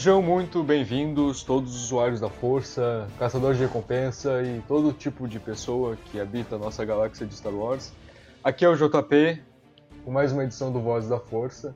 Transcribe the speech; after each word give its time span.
Sejam 0.00 0.22
muito 0.22 0.62
bem-vindos 0.62 1.42
todos 1.42 1.74
os 1.74 1.82
usuários 1.82 2.20
da 2.20 2.30
Força, 2.30 3.06
caçadores 3.18 3.58
de 3.58 3.64
recompensa 3.64 4.42
e 4.42 4.62
todo 4.66 4.94
tipo 4.94 5.28
de 5.28 5.38
pessoa 5.38 5.94
que 6.06 6.18
habita 6.18 6.56
a 6.56 6.58
nossa 6.58 6.82
galáxia 6.86 7.26
de 7.26 7.34
Star 7.34 7.52
Wars. 7.52 7.92
Aqui 8.42 8.64
é 8.64 8.68
o 8.70 8.74
JP, 8.74 9.42
com 10.02 10.10
mais 10.10 10.32
uma 10.32 10.42
edição 10.42 10.72
do 10.72 10.80
Voz 10.80 11.06
da 11.06 11.18
Força. 11.18 11.74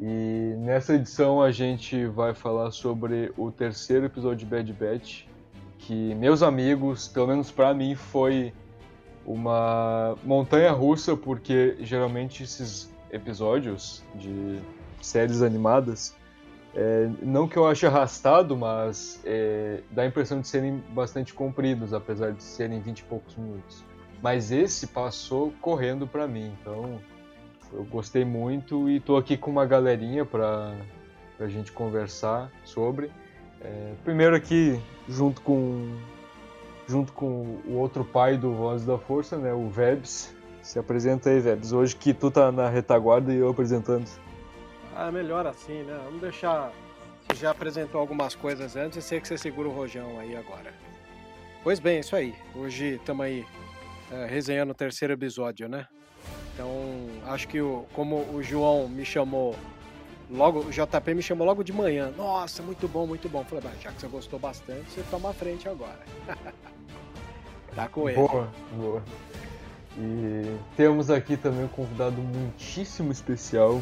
E 0.00 0.54
nessa 0.56 0.94
edição 0.94 1.42
a 1.42 1.50
gente 1.50 2.06
vai 2.06 2.32
falar 2.32 2.70
sobre 2.70 3.30
o 3.36 3.52
terceiro 3.52 4.06
episódio 4.06 4.38
de 4.38 4.46
Bad 4.46 4.72
Batch, 4.72 5.24
que 5.76 6.14
meus 6.14 6.42
amigos, 6.42 7.08
pelo 7.08 7.26
menos 7.26 7.50
para 7.50 7.74
mim, 7.74 7.94
foi 7.94 8.54
uma 9.26 10.16
montanha 10.24 10.72
russa, 10.72 11.14
porque 11.14 11.76
geralmente 11.80 12.42
esses 12.42 12.90
episódios 13.12 14.02
de 14.14 14.60
séries 15.02 15.42
animadas 15.42 16.16
é, 16.76 17.08
não 17.22 17.46
que 17.46 17.56
eu 17.56 17.66
ache 17.66 17.86
arrastado, 17.86 18.56
mas 18.56 19.20
é, 19.24 19.80
dá 19.90 20.02
a 20.02 20.06
impressão 20.06 20.40
de 20.40 20.48
serem 20.48 20.82
bastante 20.90 21.32
compridos, 21.32 21.94
apesar 21.94 22.32
de 22.32 22.42
serem 22.42 22.80
20 22.80 22.98
e 22.98 23.04
poucos 23.04 23.36
minutos. 23.36 23.84
Mas 24.20 24.50
esse 24.50 24.88
passou 24.88 25.52
correndo 25.60 26.06
para 26.06 26.26
mim, 26.26 26.52
então 26.60 26.98
eu 27.72 27.84
gostei 27.84 28.24
muito 28.24 28.88
e 28.88 28.96
estou 28.96 29.16
aqui 29.16 29.36
com 29.36 29.50
uma 29.50 29.66
galerinha 29.66 30.24
para 30.24 30.74
a 31.38 31.46
gente 31.46 31.70
conversar 31.70 32.50
sobre. 32.64 33.10
É, 33.60 33.92
primeiro 34.02 34.34
aqui, 34.34 34.80
junto 35.08 35.40
com, 35.42 35.94
junto 36.88 37.12
com 37.12 37.58
o 37.66 37.74
outro 37.74 38.04
pai 38.04 38.36
do 38.36 38.52
Voz 38.52 38.84
da 38.84 38.98
Força, 38.98 39.36
né, 39.36 39.52
o 39.52 39.68
Vebs. 39.68 40.34
Se 40.60 40.78
apresenta 40.78 41.30
aí, 41.30 41.38
Vebs. 41.38 41.72
Hoje 41.72 41.94
que 41.94 42.14
tu 42.14 42.30
tá 42.30 42.50
na 42.50 42.68
retaguarda 42.68 43.32
e 43.32 43.36
eu 43.36 43.50
apresentando. 43.50 44.08
Ah, 44.96 45.10
melhor 45.10 45.46
assim, 45.46 45.82
né? 45.82 46.00
Vamos 46.04 46.20
deixar. 46.20 46.72
Você 47.28 47.40
já 47.40 47.50
apresentou 47.50 48.00
algumas 48.00 48.34
coisas 48.34 48.76
antes 48.76 48.98
e 48.98 49.02
sei 49.02 49.20
que 49.20 49.26
você 49.26 49.36
segura 49.36 49.68
o 49.68 49.72
rojão 49.72 50.20
aí 50.20 50.36
agora. 50.36 50.72
Pois 51.62 51.80
bem, 51.80 52.00
isso 52.00 52.14
aí. 52.14 52.34
Hoje 52.54 52.96
estamos 52.96 53.24
aí 53.24 53.44
é, 54.12 54.26
resenhando 54.26 54.70
o 54.70 54.74
terceiro 54.74 55.14
episódio, 55.14 55.68
né? 55.68 55.86
Então, 56.52 56.68
acho 57.26 57.48
que 57.48 57.60
o, 57.60 57.86
como 57.92 58.16
o 58.32 58.42
João 58.42 58.88
me 58.88 59.04
chamou 59.04 59.56
logo, 60.30 60.60
o 60.60 60.70
JP 60.70 61.14
me 61.14 61.22
chamou 61.22 61.46
logo 61.46 61.64
de 61.64 61.72
manhã. 61.72 62.12
Nossa, 62.16 62.62
muito 62.62 62.86
bom, 62.86 63.06
muito 63.06 63.28
bom. 63.28 63.42
Falei, 63.44 63.64
já 63.80 63.90
que 63.90 64.00
você 64.00 64.06
gostou 64.06 64.38
bastante, 64.38 64.90
você 64.90 65.02
toma 65.10 65.30
a 65.30 65.32
frente 65.32 65.68
agora. 65.68 66.00
tá 67.74 67.88
com 67.88 68.08
ele. 68.08 68.18
Boa, 68.18 68.52
boa. 68.72 69.02
E 69.98 70.56
temos 70.76 71.10
aqui 71.10 71.36
também 71.36 71.64
um 71.64 71.68
convidado 71.68 72.20
muitíssimo 72.20 73.10
especial, 73.10 73.80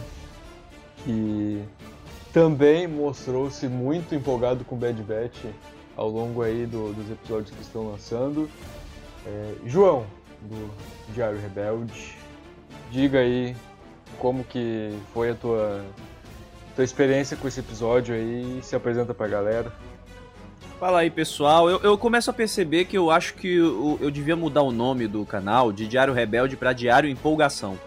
que 1.05 1.63
também 2.33 2.87
mostrou-se 2.87 3.67
muito 3.69 4.15
empolgado 4.15 4.65
com 4.65 4.77
Bad 4.77 5.01
Batch 5.03 5.45
ao 5.97 6.09
longo 6.09 6.43
aí 6.43 6.67
do, 6.67 6.93
dos 6.93 7.11
episódios 7.11 7.51
que 7.51 7.63
estão 7.63 7.91
lançando. 7.91 8.49
É, 9.27 9.55
João, 9.67 10.07
do 10.41 10.71
Diário 11.13 11.39
Rebelde, 11.41 12.17
diga 12.91 13.21
aí 13.21 13.55
como 14.19 14.43
que 14.45 14.93
foi 15.13 15.31
a 15.31 15.35
tua, 15.35 15.85
tua 16.75 16.85
experiência 16.85 17.37
com 17.37 17.47
esse 17.47 17.61
episódio 17.61 18.15
aí 18.15 18.59
e 18.59 18.63
se 18.63 18.75
apresenta 18.75 19.13
pra 19.13 19.29
galera. 19.29 19.73
Fala 20.81 21.01
aí, 21.01 21.11
pessoal. 21.11 21.71
Eu, 21.71 21.81
eu, 21.81 21.97
começo 21.97 22.29
a 22.29 22.33
perceber 22.33 22.87
que 22.87 22.99
eu 22.99 23.09
acho 23.09 23.35
que 23.35 23.57
eu, 23.57 23.99
eu 24.01 24.11
devia 24.11 24.35
mudar 24.35 24.63
o 24.63 24.73
nome 24.73 25.07
do 25.07 25.25
canal 25.25 25.73
de 25.73 25.87
Diário 25.87 26.13
Rebelde 26.13 26.57
para 26.57 26.73
Diário 26.73 27.09
Empolgação. 27.09 27.79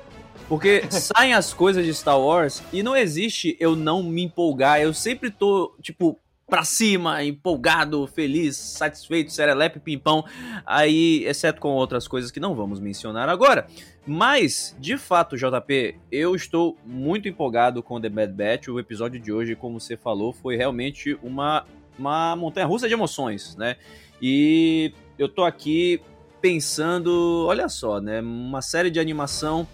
Porque 0.47 0.83
saem 0.91 1.33
as 1.33 1.53
coisas 1.53 1.85
de 1.85 1.93
Star 1.93 2.19
Wars 2.19 2.61
e 2.71 2.83
não 2.83 2.95
existe 2.95 3.55
eu 3.59 3.75
não 3.75 4.03
me 4.03 4.23
empolgar. 4.23 4.79
Eu 4.81 4.93
sempre 4.93 5.31
tô, 5.31 5.75
tipo, 5.81 6.19
pra 6.47 6.63
cima, 6.63 7.23
empolgado, 7.23 8.05
feliz, 8.07 8.55
satisfeito, 8.55 9.31
serelepe, 9.31 9.79
pimpão. 9.79 10.23
Aí, 10.65 11.23
exceto 11.25 11.59
com 11.59 11.69
outras 11.69 12.07
coisas 12.07 12.31
que 12.31 12.39
não 12.39 12.55
vamos 12.55 12.79
mencionar 12.79 13.29
agora. 13.29 13.67
Mas, 14.05 14.75
de 14.79 14.97
fato, 14.97 15.35
JP, 15.35 15.95
eu 16.11 16.35
estou 16.35 16.77
muito 16.85 17.27
empolgado 17.27 17.81
com 17.81 17.99
The 17.99 18.09
Bad 18.09 18.33
Batch. 18.33 18.67
O 18.67 18.79
episódio 18.79 19.19
de 19.19 19.31
hoje, 19.31 19.55
como 19.55 19.79
você 19.79 19.97
falou, 19.97 20.31
foi 20.31 20.55
realmente 20.55 21.17
uma, 21.23 21.65
uma 21.97 22.35
montanha 22.35 22.67
russa 22.67 22.87
de 22.87 22.93
emoções, 22.93 23.55
né? 23.55 23.77
E 24.21 24.93
eu 25.17 25.27
tô 25.27 25.43
aqui 25.43 25.99
pensando, 26.39 27.45
olha 27.47 27.67
só, 27.67 27.99
né? 27.99 28.21
Uma 28.21 28.61
série 28.61 28.91
de 28.91 28.99
animação 28.99 29.67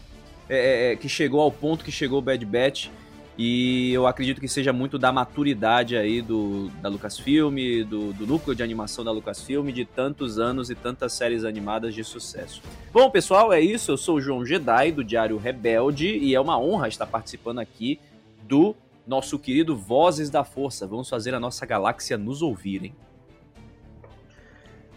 é, 0.49 0.57
é, 0.57 0.91
é, 0.91 0.95
que 0.95 1.07
chegou 1.07 1.41
ao 1.41 1.51
ponto 1.51 1.83
que 1.83 1.91
chegou 1.91 2.19
o 2.19 2.21
Bad 2.21 2.45
Batch. 2.45 2.89
E 3.37 3.91
eu 3.93 4.05
acredito 4.05 4.41
que 4.41 4.47
seja 4.47 4.73
muito 4.73 4.99
da 4.99 5.11
maturidade 5.11 5.95
aí 5.95 6.21
do, 6.21 6.69
da 6.81 6.89
Lucasfilm, 6.89 7.55
do, 7.87 8.13
do 8.13 8.27
núcleo 8.27 8.53
de 8.53 8.61
animação 8.61 9.03
da 9.03 9.11
Lucasfilm, 9.11 9.69
de 9.69 9.85
tantos 9.85 10.37
anos 10.37 10.69
e 10.69 10.75
tantas 10.75 11.13
séries 11.13 11.43
animadas 11.43 11.95
de 11.95 12.03
sucesso. 12.03 12.61
Bom, 12.91 13.09
pessoal, 13.09 13.51
é 13.51 13.59
isso. 13.59 13.91
Eu 13.91 13.97
sou 13.97 14.17
o 14.17 14.21
João 14.21 14.45
Jedi, 14.45 14.91
do 14.91 15.03
Diário 15.03 15.37
Rebelde, 15.37 16.17
e 16.17 16.35
é 16.35 16.39
uma 16.39 16.59
honra 16.59 16.87
estar 16.87 17.07
participando 17.07 17.59
aqui 17.59 17.99
do 18.43 18.75
nosso 19.07 19.39
querido 19.39 19.75
Vozes 19.75 20.29
da 20.29 20.43
Força. 20.43 20.85
Vamos 20.85 21.09
fazer 21.09 21.33
a 21.33 21.39
nossa 21.39 21.65
galáxia 21.65 22.17
nos 22.17 22.41
ouvirem. 22.41 22.93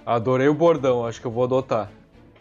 Adorei 0.05 0.49
o 0.49 0.55
bordão, 0.55 1.06
acho 1.06 1.20
que 1.20 1.26
eu 1.26 1.31
vou 1.31 1.44
adotar. 1.44 1.90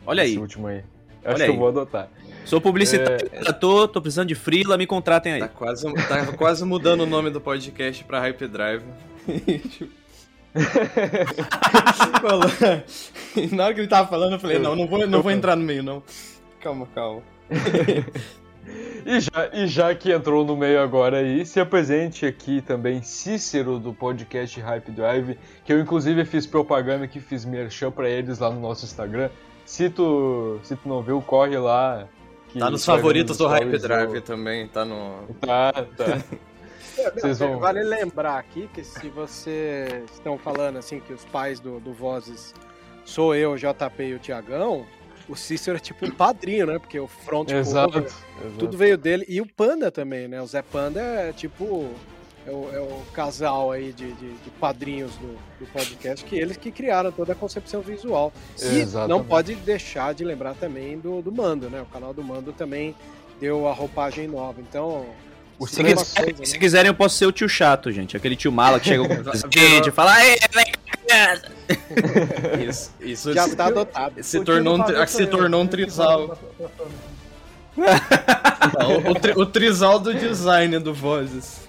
Olha 0.05 0.23
Esse 0.23 0.33
aí. 0.33 0.37
último 0.37 0.67
aí. 0.67 0.79
Acho 1.23 1.27
Olha 1.27 1.35
que 1.35 1.43
aí. 1.43 1.49
eu 1.49 1.57
vou 1.57 1.67
adotar. 1.69 2.09
Sou 2.45 2.61
publicitário, 2.61 3.29
É. 3.31 3.51
tô, 3.53 3.87
tô 3.87 4.01
precisando 4.01 4.27
de 4.27 4.35
frila, 4.35 4.77
me 4.77 4.85
contratem 4.85 5.33
aí. 5.33 5.39
Tá 5.39 5.47
quase, 5.47 5.91
tá 5.93 6.25
quase 6.33 6.65
mudando 6.65 7.01
o 7.01 7.05
nome 7.05 7.29
do 7.29 7.39
podcast 7.41 8.03
pra 8.03 8.19
Hype 8.19 8.47
Drive. 8.47 8.83
Na 13.51 13.65
hora 13.65 13.73
que 13.73 13.79
ele 13.81 13.87
tava 13.87 14.07
falando, 14.07 14.33
eu 14.33 14.39
falei, 14.39 14.59
não, 14.59 14.75
não 14.75 14.87
vou, 14.87 15.07
não 15.07 15.21
vou 15.21 15.31
entrar 15.31 15.55
no 15.55 15.63
meio, 15.63 15.81
não. 15.81 16.03
Calma, 16.59 16.87
calma. 16.93 17.21
E 19.05 19.19
já, 19.19 19.49
e 19.51 19.67
já 19.67 19.93
que 19.93 20.13
entrou 20.13 20.45
no 20.45 20.55
meio 20.55 20.81
agora 20.81 21.17
aí, 21.17 21.45
se 21.45 21.59
apresente 21.59 22.25
aqui 22.25 22.61
também 22.61 23.01
Cícero 23.01 23.77
do 23.77 23.93
podcast 23.93 24.57
Hype 24.61 24.91
Drive, 24.91 25.37
que 25.65 25.73
eu 25.73 25.81
inclusive 25.81 26.23
fiz 26.23 26.47
propaganda 26.47 27.05
que 27.05 27.19
fiz 27.19 27.43
merchan 27.43 27.91
pra 27.91 28.09
eles 28.09 28.39
lá 28.39 28.49
no 28.49 28.61
nosso 28.61 28.85
Instagram. 28.85 29.29
Se 29.65 29.89
tu, 29.89 30.57
se 30.63 30.77
tu 30.77 30.87
não 30.87 31.01
viu, 31.01 31.21
corre 31.21 31.57
lá, 31.57 32.07
Tá 32.57 32.69
nos 32.69 32.85
favoritos 32.85 33.37
do 33.37 33.47
Hype 33.47 33.63
stories 33.63 33.81
Drive 33.81 34.21
também, 34.21 34.67
tá 34.67 34.85
no. 34.85 35.27
Tá, 35.41 35.71
tá. 35.73 36.21
É, 36.95 37.09
Vocês 37.09 37.39
vão- 37.39 37.57
Vale 37.57 37.81
lembrar 37.81 38.37
aqui 38.37 38.69
que 38.71 38.83
se 38.83 39.09
vocês 39.09 40.03
estão 40.11 40.37
falando 40.37 40.77
assim 40.77 40.99
que 40.99 41.11
os 41.11 41.25
pais 41.25 41.59
do, 41.59 41.79
do 41.79 41.91
Vozes 41.91 42.53
sou 43.03 43.33
eu, 43.33 43.53
o 43.53 43.57
JP 43.57 44.03
e 44.03 44.13
o 44.13 44.19
Tiagão, 44.19 44.85
o 45.27 45.35
Cícero 45.35 45.77
é 45.77 45.79
tipo 45.79 46.05
um 46.05 46.11
padrinho, 46.11 46.67
né? 46.67 46.77
Porque 46.77 46.99
o 46.99 47.07
front 47.07 47.49
Exato. 47.49 47.93
cover, 47.93 48.03
exato. 48.03 48.57
tudo 48.59 48.77
veio 48.77 48.95
dele. 48.95 49.25
E 49.27 49.41
o 49.41 49.47
Panda 49.47 49.89
também, 49.89 50.27
né? 50.27 50.39
O 50.39 50.45
Zé 50.45 50.61
Panda 50.61 50.99
é 51.01 51.33
tipo. 51.33 51.89
É 52.45 52.51
o, 52.51 52.69
é 52.75 52.79
o 52.79 53.01
casal 53.13 53.71
aí 53.71 53.93
de, 53.93 54.11
de, 54.13 54.33
de 54.33 54.49
padrinhos 54.59 55.11
do, 55.15 55.37
do 55.59 55.65
podcast, 55.71 56.25
que 56.25 56.35
eles 56.35 56.57
que 56.57 56.71
criaram 56.71 57.09
toda 57.11 57.31
a 57.31 57.35
concepção 57.35 57.81
visual. 57.81 58.33
E 58.61 58.79
Exatamente. 58.79 59.09
não 59.09 59.23
pode 59.23 59.55
deixar 59.55 60.13
de 60.13 60.25
lembrar 60.25 60.53
também 60.55 60.99
do, 60.99 61.21
do 61.21 61.31
Mando, 61.31 61.69
né? 61.69 61.81
O 61.81 61.85
canal 61.85 62.13
do 62.13 62.21
Mando 62.21 62.51
também 62.51 62.93
deu 63.39 63.65
a 63.67 63.73
roupagem 63.73 64.27
nova. 64.27 64.59
Então, 64.59 65.05
se 65.65 65.81
coisa, 65.81 66.39
né? 66.39 66.45
Se 66.45 66.59
quiserem, 66.59 66.89
eu 66.89 66.93
posso 66.95 67.15
ser 67.15 67.25
o 67.27 67.31
tio 67.31 67.47
chato, 67.47 67.89
gente. 67.91 68.17
Aquele 68.17 68.35
tio 68.35 68.51
mala 68.51 68.77
que 68.77 68.87
chega 68.87 69.07
com 69.07 69.23
gente 69.49 69.87
e 69.87 69.91
fala, 69.91 70.21
Ei, 70.25 70.37
vem 70.53 70.65
cá, 70.65 70.97
criança." 70.97 71.51
Isso, 72.67 72.91
isso 72.99 73.33
já 73.33 73.47
tá 73.55 73.67
adotado. 73.67 74.21
se 74.21 74.37
O 74.37 74.43
tornou 74.43 74.77
um, 74.77 75.07
se 75.07 75.25
tornou 75.27 75.61
um 75.61 75.65
do 75.65 75.71
trisal. 75.71 76.37
O, 79.05 79.11
o, 79.11 79.15
tri- 79.15 79.33
o 79.35 79.45
trisal 79.45 79.99
do 79.99 80.13
design 80.13 80.77
do 80.79 80.93
Vozes. 80.93 81.67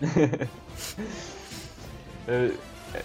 É, 2.26 2.50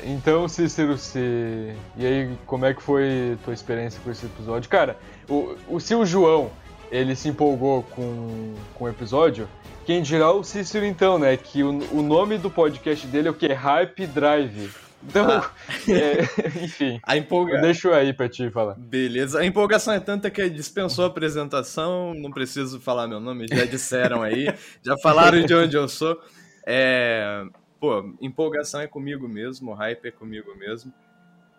Então, 0.04 0.48
Cícero, 0.48 0.98
se... 0.98 1.74
e 1.98 2.06
aí, 2.06 2.30
como 2.46 2.66
é 2.66 2.74
que 2.74 2.82
foi 2.82 3.38
tua 3.44 3.54
experiência 3.54 4.00
com 4.04 4.12
esse 4.12 4.26
episódio? 4.26 4.70
Cara, 4.70 4.98
o, 5.30 5.56
o, 5.68 5.80
se 5.80 5.96
o 5.96 6.06
João, 6.06 6.52
ele 6.92 7.16
se 7.16 7.30
empolgou 7.30 7.84
com, 7.84 8.54
com 8.76 8.86
o 8.86 8.90
episódio, 8.90 9.48
quem 9.86 10.02
dirá 10.02 10.32
o 10.32 10.44
Cícero 10.44 10.86
então, 10.86 11.18
né? 11.18 11.36
Que 11.38 11.64
o, 11.64 11.70
o 11.92 12.02
nome 12.02 12.38
do 12.38 12.50
podcast 12.50 13.06
dele 13.08 13.28
é 13.28 13.32
o 13.32 13.34
que? 13.34 13.52
Hype 13.52 14.08
Drive. 14.08 14.72
Então, 15.06 15.28
é, 15.90 16.24
enfim, 16.64 17.00
A 17.04 17.16
eu 17.18 17.22
empolgação. 17.22 17.62
deixo 17.62 17.92
aí 17.92 18.14
pra 18.14 18.30
ti 18.30 18.50
falar. 18.50 18.76
Beleza. 18.78 19.40
A 19.40 19.46
empolgação 19.46 19.94
é 19.94 20.00
tanta 20.00 20.30
que 20.30 20.50
dispensou 20.50 21.04
a 21.04 21.08
apresentação. 21.08 22.14
Não 22.14 22.32
preciso 22.32 22.80
falar 22.80 23.08
meu 23.08 23.20
nome, 23.20 23.48
já 23.52 23.66
disseram 23.66 24.22
aí. 24.22 24.54
já 24.82 24.98
falaram 24.98 25.42
de 25.46 25.54
onde 25.54 25.76
eu 25.76 25.88
sou. 25.90 26.18
É. 26.66 27.46
Pô, 27.80 28.16
empolgação 28.22 28.82
é 28.82 28.88
comigo 28.88 29.28
mesmo, 29.28 29.74
hype 29.74 30.06
é 30.06 30.12
comigo 30.12 30.56
mesmo. 30.56 30.94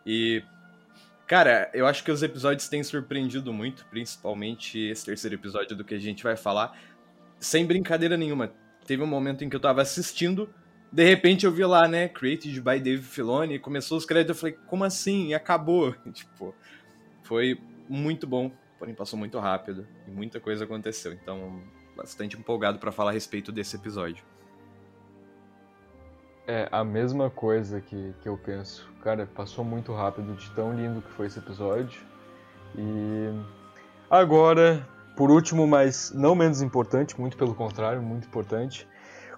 E. 0.06 0.42
Cara, 1.26 1.70
eu 1.72 1.86
acho 1.86 2.04
que 2.04 2.10
os 2.10 2.22
episódios 2.22 2.68
têm 2.68 2.82
surpreendido 2.82 3.50
muito, 3.52 3.86
principalmente 3.86 4.78
esse 4.78 5.06
terceiro 5.06 5.34
episódio 5.36 5.74
do 5.74 5.82
que 5.82 5.94
a 5.94 5.98
gente 5.98 6.22
vai 6.22 6.36
falar. 6.36 6.78
Sem 7.38 7.64
brincadeira 7.64 8.16
nenhuma. 8.16 8.52
Teve 8.86 9.02
um 9.02 9.06
momento 9.06 9.42
em 9.42 9.48
que 9.48 9.56
eu 9.56 9.60
tava 9.60 9.80
assistindo, 9.80 10.52
de 10.94 11.02
repente 11.02 11.44
eu 11.44 11.50
vi 11.50 11.64
lá, 11.64 11.88
né, 11.88 12.08
created 12.08 12.60
by 12.60 12.78
Dave 12.78 13.02
Filoni, 13.02 13.58
começou 13.58 13.98
os 13.98 14.04
créditos, 14.04 14.36
eu 14.36 14.40
falei, 14.40 14.58
como 14.68 14.84
assim? 14.84 15.28
E 15.28 15.34
acabou. 15.34 15.92
tipo, 16.12 16.54
foi 17.22 17.58
muito 17.88 18.26
bom, 18.26 18.52
porém 18.78 18.94
passou 18.94 19.18
muito 19.18 19.38
rápido 19.38 19.88
e 20.06 20.10
muita 20.10 20.38
coisa 20.38 20.64
aconteceu. 20.64 21.12
Então, 21.12 21.62
bastante 21.96 22.36
empolgado 22.36 22.78
pra 22.78 22.92
falar 22.92 23.10
a 23.10 23.14
respeito 23.14 23.50
desse 23.50 23.74
episódio. 23.74 24.24
É 26.46 26.68
a 26.70 26.84
mesma 26.84 27.30
coisa 27.30 27.80
que, 27.80 28.14
que 28.22 28.28
eu 28.28 28.36
penso. 28.36 28.86
Cara, 29.02 29.26
passou 29.34 29.64
muito 29.64 29.92
rápido 29.94 30.34
de 30.34 30.50
tão 30.50 30.74
lindo 30.74 31.00
que 31.00 31.10
foi 31.12 31.26
esse 31.26 31.38
episódio. 31.38 32.02
E 32.76 33.30
agora, 34.10 34.86
por 35.16 35.30
último, 35.30 35.66
mas 35.66 36.12
não 36.14 36.34
menos 36.34 36.60
importante, 36.60 37.18
muito 37.18 37.36
pelo 37.36 37.54
contrário, 37.54 38.02
muito 38.02 38.26
importante. 38.26 38.86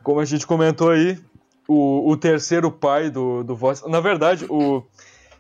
Como 0.03 0.19
a 0.19 0.25
gente 0.25 0.47
comentou 0.47 0.91
aí, 0.91 1.19
o, 1.69 2.11
o 2.11 2.17
terceiro 2.17 2.71
pai 2.71 3.11
do, 3.11 3.43
do 3.45 3.55
Voz. 3.55 3.83
Na 3.87 4.01
verdade, 4.01 4.45
o, 4.49 4.83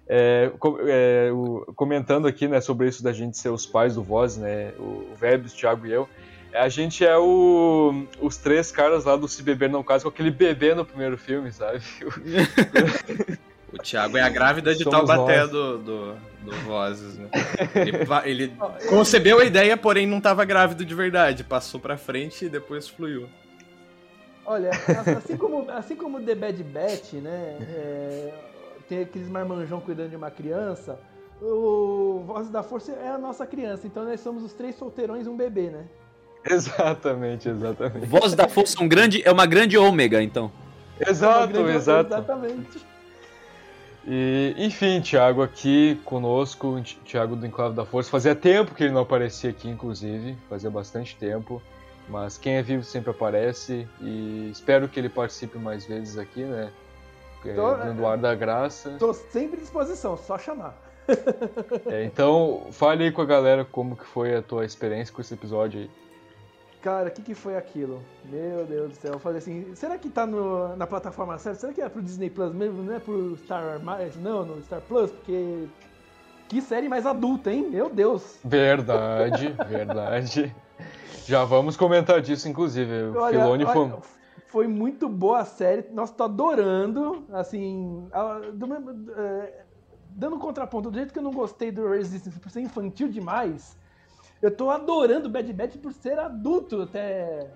é, 0.08 0.52
é, 0.86 1.30
o- 1.32 1.72
comentando 1.74 2.26
aqui 2.28 2.46
né, 2.46 2.60
sobre 2.60 2.88
isso 2.88 3.02
da 3.02 3.12
gente 3.12 3.38
ser 3.38 3.48
os 3.48 3.66
pais 3.66 3.94
do 3.94 4.02
Voz, 4.02 4.36
né? 4.36 4.72
O, 4.78 5.12
o 5.12 5.48
Thiago 5.56 5.86
e 5.86 5.92
eu. 5.92 6.08
A 6.58 6.68
gente 6.68 7.04
é 7.04 7.16
o, 7.16 8.06
os 8.20 8.36
três 8.36 8.72
caras 8.72 9.04
lá 9.04 9.16
do 9.16 9.28
Se 9.28 9.42
Beber 9.42 9.68
Não 9.68 9.82
Casa 9.82 10.04
com 10.04 10.08
aquele 10.08 10.30
bebê 10.30 10.74
no 10.74 10.84
primeiro 10.84 11.16
filme, 11.16 11.52
sabe? 11.52 11.82
O 13.72 13.78
Thiago 13.78 14.16
é 14.16 14.22
a 14.22 14.28
grávida 14.28 14.74
de 14.74 14.84
Somos 14.84 15.06
Taubaté 15.06 15.40
nós. 15.40 15.50
do, 15.50 15.78
do, 15.78 16.14
do 16.44 16.52
Vozes, 16.64 17.18
né? 17.18 17.28
Ele, 17.74 17.92
ele 18.24 18.56
concebeu 18.88 19.38
a 19.40 19.44
ideia, 19.44 19.76
porém 19.76 20.06
não 20.06 20.20
tava 20.20 20.44
grávido 20.44 20.84
de 20.84 20.94
verdade. 20.94 21.44
Passou 21.44 21.78
pra 21.78 21.98
frente 21.98 22.46
e 22.46 22.48
depois 22.48 22.88
fluiu. 22.88 23.28
Olha, 24.46 24.70
assim 24.70 25.36
como, 25.36 25.70
assim 25.70 25.96
como 25.96 26.22
The 26.22 26.34
Bad 26.34 26.62
Batch, 26.62 27.14
né? 27.14 27.58
é, 27.60 28.34
tem 28.88 29.00
aqueles 29.00 29.28
marmanjão 29.28 29.80
cuidando 29.80 30.10
de 30.10 30.16
uma 30.16 30.30
criança. 30.30 30.98
O 31.42 32.22
Voz 32.24 32.48
da 32.48 32.62
Força 32.62 32.92
é 32.92 33.08
a 33.08 33.18
nossa 33.18 33.46
criança, 33.46 33.86
então 33.86 34.04
nós 34.04 34.20
somos 34.20 34.42
os 34.42 34.54
três 34.54 34.76
solteirões 34.76 35.26
e 35.26 35.28
um 35.28 35.36
bebê, 35.36 35.68
né? 35.68 35.84
exatamente, 36.54 37.48
exatamente. 37.48 38.06
Voz 38.06 38.34
da 38.34 38.48
Força 38.48 38.76
é, 38.80 38.82
um 38.84 38.88
grande, 38.88 39.22
é 39.26 39.30
uma 39.32 39.46
grande 39.46 39.76
ômega, 39.76 40.22
então. 40.22 40.50
Exato, 41.00 41.38
Uma 41.40 41.46
grande- 41.64 41.76
exato. 41.76 42.12
Exatamente. 42.14 42.86
E, 44.08 44.54
enfim, 44.56 45.00
Thiago 45.00 45.42
aqui 45.42 46.00
conosco, 46.04 46.80
Thiago 47.04 47.34
do 47.34 47.44
Enclave 47.44 47.74
da 47.74 47.84
Força. 47.84 48.08
Fazia 48.08 48.34
tempo 48.36 48.74
que 48.74 48.84
ele 48.84 48.92
não 48.92 49.00
aparecia 49.02 49.50
aqui, 49.50 49.68
inclusive, 49.68 50.36
fazia 50.48 50.70
bastante 50.70 51.16
tempo. 51.16 51.60
Mas 52.08 52.38
quem 52.38 52.54
é 52.54 52.62
vivo 52.62 52.84
sempre 52.84 53.10
aparece 53.10 53.84
e 54.00 54.48
espero 54.52 54.86
que 54.88 55.00
ele 55.00 55.08
participe 55.08 55.58
mais 55.58 55.84
vezes 55.84 56.16
aqui, 56.16 56.44
né? 56.44 56.70
É, 57.44 57.52
Tô- 57.54 57.74
dando 57.74 58.06
ar 58.06 58.16
da 58.16 58.32
graça. 58.34 58.90
Tô 58.98 59.12
sempre 59.12 59.56
à 59.56 59.60
disposição, 59.60 60.16
só 60.16 60.38
chamar. 60.38 60.76
É, 61.86 62.04
então, 62.04 62.66
fale 62.70 63.04
aí 63.04 63.10
com 63.12 63.22
a 63.22 63.24
galera 63.24 63.64
como 63.64 63.96
que 63.96 64.04
foi 64.06 64.36
a 64.36 64.42
tua 64.42 64.64
experiência 64.64 65.12
com 65.12 65.20
esse 65.20 65.34
episódio 65.34 65.80
aí. 65.80 65.90
Cara, 66.86 67.08
o 67.08 67.10
que, 67.10 67.20
que 67.20 67.34
foi 67.34 67.56
aquilo? 67.56 68.00
Meu 68.26 68.64
Deus 68.64 68.90
do 68.90 68.94
céu. 68.94 69.14
Eu 69.14 69.18
falei 69.18 69.38
assim, 69.38 69.74
será 69.74 69.98
que 69.98 70.08
tá 70.08 70.24
no- 70.24 70.76
na 70.76 70.86
plataforma 70.86 71.36
certa? 71.36 71.58
Será 71.58 71.72
que 71.72 71.80
é 71.80 71.88
pro 71.88 72.00
Disney 72.00 72.30
Plus 72.30 72.52
mesmo? 72.54 72.80
Não 72.80 72.94
é 72.94 73.00
pro 73.00 73.36
Star? 73.38 73.80
Não, 74.20 74.44
no 74.44 74.62
Star 74.62 74.80
Plus? 74.82 75.10
Porque. 75.10 75.66
Que 76.48 76.62
série 76.62 76.88
mais 76.88 77.04
adulta, 77.04 77.50
hein? 77.50 77.68
Meu 77.68 77.90
Deus. 77.90 78.38
Verdade, 78.44 79.48
verdade. 79.68 80.54
Já 81.26 81.42
vamos 81.44 81.76
comentar 81.76 82.20
disso, 82.20 82.48
inclusive. 82.48 83.08
O 83.08 83.16
Olha, 83.18 83.40
Filoni 83.40 83.64
olha, 83.64 83.72
foi... 83.72 83.92
foi 84.46 84.66
muito 84.68 85.08
boa 85.08 85.40
a 85.40 85.44
série. 85.44 85.88
Nossa, 85.92 86.12
tô 86.14 86.22
adorando. 86.22 87.24
Assim, 87.32 88.06
a- 88.12 88.42
do 88.54 89.12
é, 89.16 89.64
dando 90.10 90.38
contraponto, 90.38 90.88
do 90.88 90.96
jeito 90.96 91.12
que 91.12 91.18
eu 91.18 91.22
não 91.24 91.32
gostei 91.32 91.72
do 91.72 91.88
Resistance 91.88 92.38
por 92.38 92.48
ser 92.48 92.60
infantil 92.60 93.08
demais, 93.08 93.76
eu 94.42 94.50
tô 94.50 94.70
adorando 94.70 95.28
Bad 95.28 95.52
Batch 95.52 95.76
por 95.76 95.92
ser 95.92 96.18
adulto 96.18 96.82
até 96.82 97.50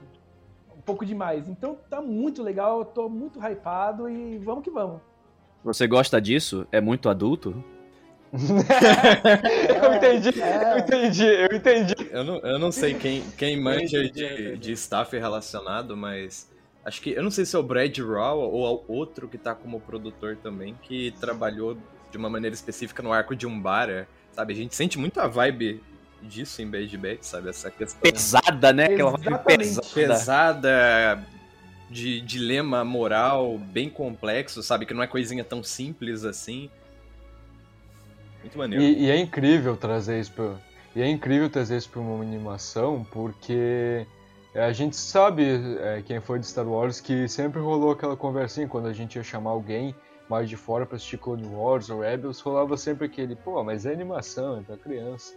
um 0.77 0.81
pouco 0.81 1.05
demais. 1.05 1.49
Então 1.49 1.77
tá 1.89 2.01
muito 2.01 2.43
legal, 2.43 2.81
eu 2.81 2.85
tô 2.85 3.09
muito 3.09 3.39
hypado 3.39 4.09
e 4.09 4.39
vamos 4.39 4.65
que 4.65 4.71
vamos. 4.71 5.01
Você 5.63 5.87
gosta 5.87 6.21
disso? 6.21 6.67
É 6.73 6.81
muito 6.81 7.09
adulto? 7.09 7.63
eu 8.33 9.93
entendi, 9.95 10.41
É. 10.41 10.73
eu 10.73 10.79
entendi, 10.79 11.25
eu 11.27 11.57
entendi. 11.57 11.95
Eu 12.11 12.25
não, 12.25 12.37
eu 12.39 12.59
não 12.59 12.71
sei 12.71 12.95
quem, 12.95 13.23
quem 13.37 13.61
manja 13.61 14.09
de, 14.09 14.57
de 14.57 14.73
staff 14.73 15.17
relacionado, 15.19 15.97
mas 15.97 16.51
acho 16.85 17.03
que. 17.03 17.11
Eu 17.11 17.23
não 17.23 17.31
sei 17.31 17.45
se 17.45 17.57
é 17.57 17.59
o 17.59 17.63
Brad 17.63 17.97
Raw 17.99 18.39
ou 18.39 18.85
outro 18.87 19.29
que 19.29 19.37
tá 19.37 19.55
como 19.55 19.81
produtor 19.81 20.37
também, 20.37 20.77
que 20.83 21.13
trabalhou 21.21 21.77
de 22.11 22.17
uma 22.17 22.31
maneira 22.31 22.55
específica 22.55 23.03
no 23.03 23.13
arco 23.13 23.35
de 23.35 23.47
Umbara. 23.47 24.09
Sabe? 24.33 24.53
A 24.53 24.57
gente 24.57 24.77
sente 24.77 24.97
muito 24.97 25.21
a 25.21 25.27
vibe 25.27 25.83
disso 26.23 26.63
em 26.63 26.71
Bad 26.71 26.97
Batch, 26.97 27.23
sabe? 27.23 27.49
Essa 27.49 27.71
questão 27.71 28.01
Pesada, 28.01 28.73
né? 28.73 28.87
Aquela 28.87 29.39
pesada. 29.39 29.87
pesada, 29.95 31.27
de 31.89 32.21
dilema 32.21 32.85
moral 32.85 33.59
bem 33.59 33.91
complexo, 33.91 34.63
sabe? 34.63 34.87
Que 34.87 34.95
não 34.95 35.03
é 35.03 35.07
coisinha 35.07 35.45
tão 35.45 35.63
simples 35.63 36.25
assim. 36.25 36.71
Muito 38.41 38.57
maneiro. 38.57 38.85
E, 38.85 39.05
e 39.05 39.11
é 39.11 39.19
incrível 39.19 39.77
trazer 39.77 40.21
isso 40.21 40.33
pra, 40.33 40.55
e 40.95 41.03
é 41.03 41.09
incrível 41.09 41.49
trazer 41.49 41.77
isso 41.77 41.89
pra 41.89 42.01
uma 42.01 42.23
animação, 42.23 43.07
porque 43.13 44.07
a 44.55 44.73
gente 44.73 44.97
sabe, 44.97 45.45
é, 45.81 46.03
quem 46.05 46.21
foi 46.21 46.39
de 46.39 46.47
Star 46.47 46.67
Wars, 46.67 47.01
que 47.01 47.29
sempre 47.29 47.61
rolou 47.61 47.93
aquela 47.93 48.17
conversinha 48.17 48.67
quando 48.67 48.89
a 48.89 48.93
gente 48.93 49.17
ia 49.17 49.23
chamar 49.23 49.51
alguém 49.51 49.95
mais 50.29 50.49
de 50.49 50.57
fora 50.57 50.85
pra 50.85 50.97
assistir 50.97 51.19
Clone 51.19 51.47
Wars 51.47 51.91
ou 51.91 52.01
Rebels, 52.01 52.41
rolava 52.41 52.77
sempre 52.77 53.07
aquele, 53.07 53.37
pô, 53.37 53.63
mas 53.63 53.87
é 53.87 53.93
animação, 53.93 54.59
é 54.59 54.63
pra 54.63 54.77
criança. 54.77 55.35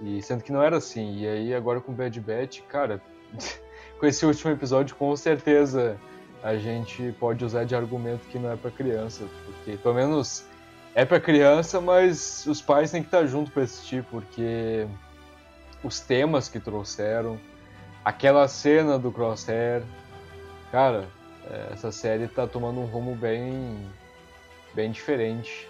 E 0.00 0.22
sendo 0.22 0.42
que 0.42 0.52
não 0.52 0.62
era 0.62 0.76
assim. 0.76 1.20
E 1.20 1.26
aí 1.26 1.54
agora 1.54 1.80
com 1.80 1.92
Bad 1.92 2.20
Batch, 2.20 2.60
cara, 2.62 3.00
com 3.98 4.06
esse 4.06 4.24
último 4.26 4.52
episódio, 4.52 4.96
com 4.96 5.14
certeza 5.16 5.98
a 6.42 6.56
gente 6.56 7.14
pode 7.20 7.44
usar 7.44 7.64
de 7.64 7.74
argumento 7.74 8.26
que 8.28 8.38
não 8.38 8.50
é 8.50 8.56
pra 8.56 8.70
criança, 8.70 9.24
porque 9.44 9.76
pelo 9.76 9.94
menos 9.94 10.44
é 10.94 11.04
pra 11.04 11.20
criança, 11.20 11.80
mas 11.80 12.44
os 12.46 12.60
pais 12.60 12.90
têm 12.90 13.00
que 13.00 13.08
estar 13.08 13.24
junto 13.26 13.50
pra 13.52 13.62
assistir, 13.62 14.02
porque 14.10 14.86
os 15.82 16.00
temas 16.00 16.48
que 16.48 16.60
trouxeram, 16.60 17.38
aquela 18.04 18.46
cena 18.48 18.98
do 18.98 19.10
Crosshair. 19.10 19.82
Cara, 20.70 21.08
é, 21.48 21.68
essa 21.72 21.92
série 21.92 22.28
tá 22.28 22.46
tomando 22.46 22.80
um 22.80 22.86
rumo 22.86 23.14
bem, 23.14 23.90
bem 24.74 24.90
diferente. 24.90 25.68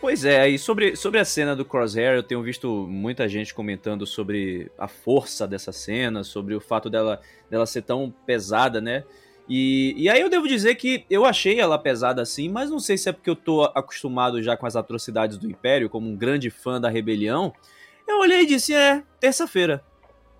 Pois 0.00 0.24
é, 0.24 0.48
e 0.48 0.58
sobre, 0.58 0.96
sobre 0.96 1.20
a 1.20 1.24
cena 1.26 1.54
do 1.54 1.62
Crosshair, 1.62 2.14
eu 2.14 2.22
tenho 2.22 2.42
visto 2.42 2.86
muita 2.88 3.28
gente 3.28 3.52
comentando 3.52 4.06
sobre 4.06 4.72
a 4.78 4.88
força 4.88 5.46
dessa 5.46 5.72
cena, 5.72 6.24
sobre 6.24 6.54
o 6.54 6.60
fato 6.60 6.88
dela, 6.88 7.20
dela 7.50 7.66
ser 7.66 7.82
tão 7.82 8.12
pesada, 8.24 8.80
né? 8.80 9.04
E, 9.46 9.94
e 9.98 10.08
aí 10.08 10.20
eu 10.20 10.30
devo 10.30 10.48
dizer 10.48 10.76
que 10.76 11.04
eu 11.10 11.26
achei 11.26 11.60
ela 11.60 11.78
pesada 11.78 12.22
assim, 12.22 12.48
mas 12.48 12.70
não 12.70 12.78
sei 12.78 12.96
se 12.96 13.10
é 13.10 13.12
porque 13.12 13.28
eu 13.28 13.36
tô 13.36 13.62
acostumado 13.74 14.42
já 14.42 14.56
com 14.56 14.64
as 14.64 14.74
atrocidades 14.74 15.36
do 15.36 15.50
Império, 15.50 15.90
como 15.90 16.08
um 16.08 16.16
grande 16.16 16.48
fã 16.48 16.80
da 16.80 16.88
rebelião. 16.88 17.52
Eu 18.08 18.20
olhei 18.20 18.42
e 18.42 18.46
disse, 18.46 18.72
é, 18.72 19.02
terça-feira. 19.18 19.84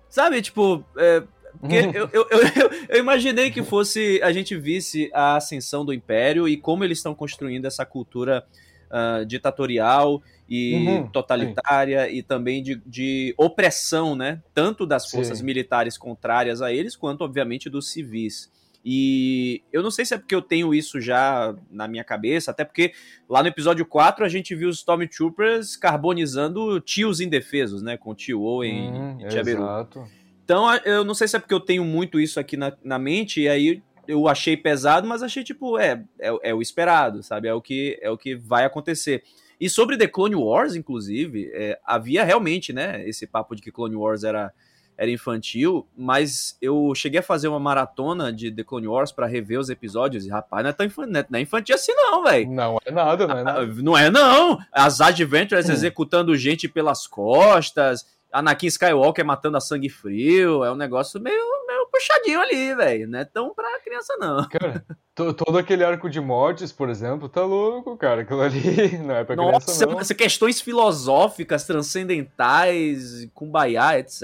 Sabe, 0.09 0.41
tipo, 0.41 0.83
é, 0.97 1.21
porque 1.59 1.75
eu, 1.93 2.09
eu, 2.11 2.27
eu, 2.31 2.71
eu, 2.89 2.99
imaginei 2.99 3.51
que 3.51 3.61
fosse 3.61 4.19
a 4.23 4.31
gente 4.31 4.55
visse 4.55 5.11
a 5.13 5.35
ascensão 5.35 5.85
do 5.85 5.93
Império 5.93 6.47
e 6.47 6.57
como 6.57 6.83
eles 6.83 6.97
estão 6.97 7.13
construindo 7.13 7.65
essa 7.65 7.85
cultura 7.85 8.43
uh, 8.91 9.25
ditatorial 9.25 10.21
e 10.47 10.75
uhum, 10.75 11.07
totalitária 11.07 12.07
sim. 12.07 12.17
e 12.17 12.23
também 12.23 12.61
de, 12.61 12.81
de, 12.85 13.33
opressão, 13.37 14.15
né? 14.15 14.41
Tanto 14.53 14.85
das 14.85 15.09
forças 15.09 15.39
sim. 15.39 15.45
militares 15.45 15.97
contrárias 15.97 16.61
a 16.61 16.71
eles, 16.71 16.95
quanto, 16.95 17.23
obviamente, 17.23 17.69
dos 17.69 17.89
civis. 17.89 18.51
E 18.83 19.61
eu 19.71 19.83
não 19.83 19.91
sei 19.91 20.05
se 20.05 20.13
é 20.13 20.17
porque 20.17 20.33
eu 20.33 20.41
tenho 20.41 20.73
isso 20.73 20.99
já 20.99 21.55
na 21.69 21.87
minha 21.87 22.03
cabeça, 22.03 22.51
até 22.51 22.65
porque 22.65 22.93
lá 23.29 23.41
no 23.41 23.47
episódio 23.47 23.85
4 23.85 24.25
a 24.25 24.29
gente 24.29 24.55
viu 24.55 24.69
os 24.69 24.77
Stormtroopers 24.77 25.77
carbonizando 25.77 26.79
tios 26.79 27.21
indefesos, 27.21 27.81
né? 27.83 27.95
Com 27.95 28.11
o 28.11 28.15
tio 28.15 28.41
Owen 28.41 28.91
hum, 28.91 29.17
e. 29.19 29.25
Exato. 29.25 30.03
Então 30.43 30.73
eu 30.83 31.05
não 31.05 31.13
sei 31.13 31.27
se 31.27 31.35
é 31.35 31.39
porque 31.39 31.53
eu 31.53 31.59
tenho 31.59 31.85
muito 31.85 32.19
isso 32.19 32.39
aqui 32.39 32.57
na, 32.57 32.73
na 32.83 32.99
mente, 32.99 33.41
e 33.41 33.47
aí 33.47 33.81
eu 34.11 34.27
achei 34.27 34.57
pesado, 34.57 35.07
mas 35.07 35.23
achei 35.23 35.43
tipo, 35.43 35.77
é, 35.77 36.03
é, 36.19 36.49
é, 36.49 36.53
o 36.53 36.61
esperado, 36.61 37.23
sabe? 37.23 37.47
É 37.47 37.53
o 37.53 37.61
que 37.61 37.97
é 38.01 38.09
o 38.09 38.17
que 38.17 38.35
vai 38.35 38.65
acontecer. 38.65 39.23
E 39.59 39.69
sobre 39.69 39.97
The 39.97 40.07
Clone 40.07 40.35
Wars, 40.35 40.75
inclusive, 40.75 41.49
é, 41.53 41.79
havia 41.85 42.23
realmente, 42.23 42.73
né, 42.73 43.07
esse 43.07 43.27
papo 43.27 43.55
de 43.55 43.61
que 43.61 43.71
Clone 43.71 43.95
Wars 43.95 44.23
era 44.23 44.51
era 44.97 45.09
infantil, 45.09 45.87
mas 45.97 46.55
eu 46.61 46.93
cheguei 46.93 47.21
a 47.21 47.23
fazer 47.23 47.47
uma 47.47 47.59
maratona 47.59 48.31
de 48.31 48.51
The 48.51 48.63
Clone 48.63 48.87
Wars 48.87 49.11
para 49.11 49.25
rever 49.25 49.59
os 49.59 49.67
episódios 49.67 50.27
e, 50.27 50.29
rapaz, 50.29 50.61
não 50.61 50.69
é 50.69 50.73
tão 50.73 50.85
infantil, 50.85 51.25
não 51.27 51.39
é 51.39 51.41
infantil 51.41 51.73
assim 51.73 51.91
não, 51.95 52.23
velho. 52.23 52.51
Não 52.51 52.77
é 52.85 52.91
nada, 52.91 53.25
não 53.25 53.37
é 53.37 53.43
nada. 53.43 53.61
Ah, 53.61 53.65
não 53.65 53.97
é 53.97 54.11
não. 54.11 54.59
As 54.71 55.01
Adventures 55.01 55.69
hum. 55.69 55.71
executando 55.71 56.35
gente 56.35 56.67
pelas 56.67 57.07
costas, 57.07 58.05
Anakin 58.31 58.67
Skywalker 58.67 59.25
matando 59.25 59.57
a 59.57 59.61
sangue 59.61 59.89
frio, 59.89 60.63
é 60.63 60.71
um 60.71 60.75
negócio 60.75 61.19
meio, 61.19 61.65
meio 61.65 61.80
puxadinho 61.91 62.39
ali, 62.39 62.73
velho. 62.73 63.07
Não 63.07 63.19
é 63.19 63.25
tão 63.25 63.53
pra 63.53 63.79
criança, 63.83 64.15
não. 64.17 64.47
Cara, 64.49 64.85
todo 65.15 65.57
aquele 65.57 65.83
arco 65.83 66.09
de 66.09 66.19
mortes, 66.19 66.71
por 66.71 66.89
exemplo, 66.89 67.27
tá 67.27 67.43
louco, 67.43 67.97
cara. 67.97 68.21
Aquilo 68.21 68.41
ali 68.41 68.97
não 69.03 69.15
é 69.15 69.23
pra 69.23 69.35
Nossa, 69.35 69.65
criança, 69.65 69.85
não. 69.85 69.93
Nossa, 69.93 70.15
questões 70.15 70.61
filosóficas, 70.61 71.65
transcendentais, 71.65 73.27
kumbaya, 73.33 73.99
etc. 73.99 74.23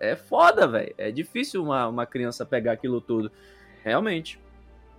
É, 0.00 0.12
é 0.12 0.16
foda, 0.16 0.66
velho. 0.66 0.94
É 0.96 1.10
difícil 1.10 1.62
uma, 1.62 1.88
uma 1.88 2.06
criança 2.06 2.46
pegar 2.46 2.72
aquilo 2.72 3.00
tudo. 3.00 3.30
Realmente. 3.84 4.40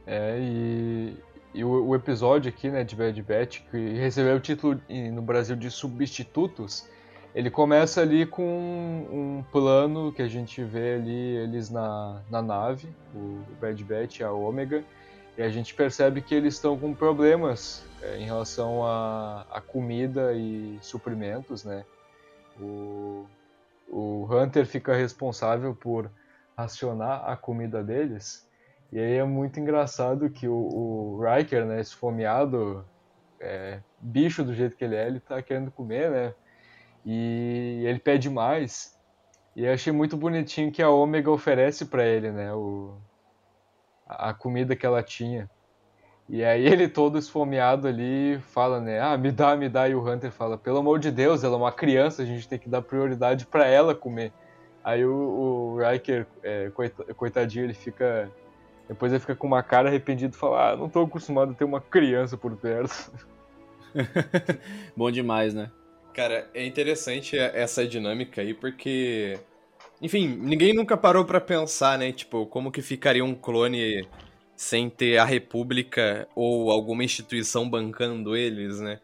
É, 0.06 0.38
e, 0.40 1.16
e 1.54 1.64
o, 1.64 1.88
o 1.88 1.96
episódio 1.96 2.50
aqui, 2.50 2.70
né, 2.70 2.84
de 2.84 2.96
Bad 2.96 3.22
Batch, 3.22 3.62
que 3.72 3.78
recebeu 3.94 4.36
o 4.36 4.40
título 4.40 4.80
no 5.14 5.22
Brasil 5.22 5.56
de 5.56 5.70
Substitutos 5.72 6.88
ele 7.34 7.50
começa 7.52 8.02
ali 8.02 8.26
com 8.26 8.44
um 8.44 9.44
plano 9.52 10.12
que 10.12 10.22
a 10.22 10.28
gente 10.28 10.64
vê 10.64 10.96
ali 10.96 11.38
eles 11.38 11.70
na, 11.70 12.22
na 12.30 12.42
nave, 12.42 12.90
o 13.14 13.44
Bad 13.62 13.84
Batch 13.84 14.20
e 14.20 14.24
a 14.24 14.32
Ômega, 14.32 14.84
e 15.38 15.42
a 15.42 15.50
gente 15.50 15.74
percebe 15.74 16.22
que 16.22 16.34
eles 16.34 16.56
estão 16.56 16.78
com 16.78 16.94
problemas 16.94 17.86
é, 18.02 18.18
em 18.18 18.26
relação 18.26 18.86
a, 18.86 19.46
a, 19.52 19.62
comida 19.62 20.34
e 20.34 20.78
suprimentos, 20.82 21.64
né? 21.64 21.86
O, 22.60 23.26
o 23.88 24.28
Hunter 24.30 24.66
fica 24.66 24.94
responsável 24.94 25.74
por 25.74 26.12
racionar 26.58 27.30
a 27.30 27.38
comida 27.38 27.84
deles, 27.84 28.46
e 28.92 29.00
aí 29.00 29.18
é 29.18 29.24
muito 29.24 29.60
engraçado 29.60 30.30
que 30.30 30.48
o, 30.48 30.54
o 30.54 31.22
Riker, 31.24 31.64
né, 31.64 31.80
esfomeado, 31.80 32.84
é, 33.40 33.80
bicho 34.00 34.44
do 34.44 34.54
jeito 34.54 34.76
que 34.76 34.84
ele 34.84 34.96
é, 34.96 35.08
ele 35.08 35.20
tá 35.20 35.42
querendo 35.42 35.70
comer, 35.70 36.10
né? 36.10 36.34
E 37.06 37.84
ele 37.86 38.00
pede 38.00 38.30
mais. 38.30 38.98
E 39.56 39.66
eu 39.66 39.74
achei 39.74 39.92
muito 39.92 40.16
bonitinho 40.16 40.72
que 40.72 40.82
a 40.82 40.90
Ômega 40.90 41.32
oferece 41.32 41.86
para 41.86 42.06
ele, 42.06 42.32
né? 42.32 42.54
O, 42.54 42.98
a 44.08 44.34
comida 44.34 44.76
que 44.76 44.86
ela 44.86 45.04
tinha. 45.04 45.50
E 46.30 46.44
aí 46.44 46.66
ele 46.66 46.88
todo 46.88 47.18
esfomeado 47.18 47.88
ali 47.88 48.40
fala, 48.40 48.80
né? 48.80 49.02
Ah, 49.02 49.18
me 49.18 49.32
dá, 49.32 49.56
me 49.56 49.68
dá. 49.68 49.90
E 49.90 49.96
o 49.96 50.08
Hunter 50.08 50.32
fala, 50.32 50.58
pelo 50.58 50.78
amor 50.78 51.00
de 51.00 51.12
Deus, 51.12 51.44
ela 51.44 51.56
é 51.56 51.58
uma 51.58 51.72
criança, 51.72 52.22
a 52.22 52.26
gente 52.26 52.48
tem 52.48 52.60
que 52.60 52.70
dar 52.70 52.84
prioridade 52.84 53.46
para 53.48 53.66
ela 53.66 53.96
comer. 53.96 54.32
Aí 54.84 55.04
o, 55.06 55.14
o 55.14 55.78
Riker, 55.78 56.28
é, 56.44 56.72
coitadinho, 57.16 57.66
ele 57.66 57.74
fica. 57.74 58.30
Depois 58.88 59.12
ele 59.12 59.20
fica 59.20 59.36
com 59.36 59.48
uma 59.48 59.62
cara 59.62 59.90
arrependido 59.90 60.36
e 60.36 60.40
fala, 60.40 60.72
ah, 60.72 60.76
não 60.76 60.90
tô 60.90 61.02
acostumado 61.02 61.52
a 61.52 61.54
ter 61.56 61.64
uma 61.64 61.82
criança 61.82 62.38
por 62.38 62.56
perto. 62.56 63.12
Bom 64.96 65.12
demais, 65.12 65.54
né? 65.54 65.72
Cara, 66.20 66.50
é 66.54 66.66
interessante 66.66 67.38
essa 67.38 67.88
dinâmica 67.88 68.42
aí, 68.42 68.54
porque. 68.54 69.40
Enfim, 70.02 70.28
ninguém 70.28 70.74
nunca 70.74 70.98
parou 70.98 71.24
para 71.24 71.40
pensar, 71.40 71.98
né? 71.98 72.12
Tipo, 72.12 72.46
como 72.46 72.74
que 72.74 72.82
ficaria 72.82 73.24
um 73.24 73.34
clone 73.34 74.06
sem 74.54 74.90
ter 74.90 75.18
a 75.18 75.24
República 75.24 76.28
ou 76.36 76.72
alguma 76.72 77.06
instituição 77.06 77.70
bancando 77.70 78.36
eles, 78.36 78.82
né? 78.82 79.00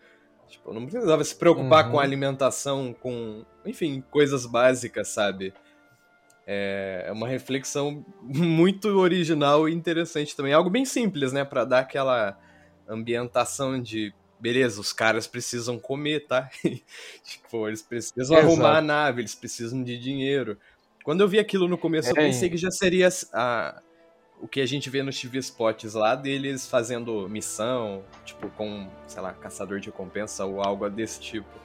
Tipo, 0.49 0.73
não 0.73 0.85
precisava 0.85 1.23
se 1.23 1.33
preocupar 1.33 1.85
uhum. 1.85 1.91
com 1.93 1.99
alimentação, 2.01 2.93
com. 2.93 3.45
Enfim, 3.65 4.03
coisas 4.11 4.45
básicas, 4.45 5.07
sabe? 5.07 5.53
É 6.45 7.09
uma 7.13 7.29
reflexão 7.29 8.05
muito 8.21 8.89
original 8.89 9.69
e 9.69 9.73
interessante 9.73 10.35
também. 10.35 10.51
Algo 10.51 10.69
bem 10.69 10.83
simples, 10.83 11.31
né? 11.31 11.45
Pra 11.45 11.63
dar 11.63 11.79
aquela 11.79 12.37
ambientação 12.89 13.81
de 13.81 14.13
beleza, 14.45 14.79
os 14.79 14.93
caras 14.93 15.25
precisam 15.25 15.79
comer, 15.79 16.27
tá? 16.27 16.47
tipo, 17.25 17.67
eles 17.67 17.81
precisam 17.81 18.37
Exato. 18.37 18.45
arrumar 18.45 18.77
a 18.77 18.81
nave, 18.81 19.21
eles 19.21 19.33
precisam 19.33 19.81
de 19.81 19.97
dinheiro. 19.97 20.55
Quando 21.03 21.21
eu 21.21 21.27
vi 21.27 21.39
aquilo 21.39 21.67
no 21.67 21.79
começo, 21.79 22.09
é. 22.09 22.11
eu 22.11 22.15
pensei 22.15 22.47
que 22.47 22.57
já 22.57 22.69
seria 22.69 23.09
a, 23.33 23.81
o 24.39 24.47
que 24.47 24.61
a 24.61 24.65
gente 24.67 24.87
vê 24.87 25.01
nos 25.01 25.19
TV 25.19 25.39
spots 25.39 25.95
lá 25.95 26.13
deles 26.13 26.67
fazendo 26.67 27.27
missão, 27.27 28.03
tipo, 28.23 28.47
com, 28.51 28.87
sei 29.07 29.19
lá, 29.19 29.33
caçador 29.33 29.79
de 29.79 29.87
recompensa 29.87 30.45
ou 30.45 30.61
algo 30.61 30.87
desse 30.91 31.19
tipo. 31.19 31.59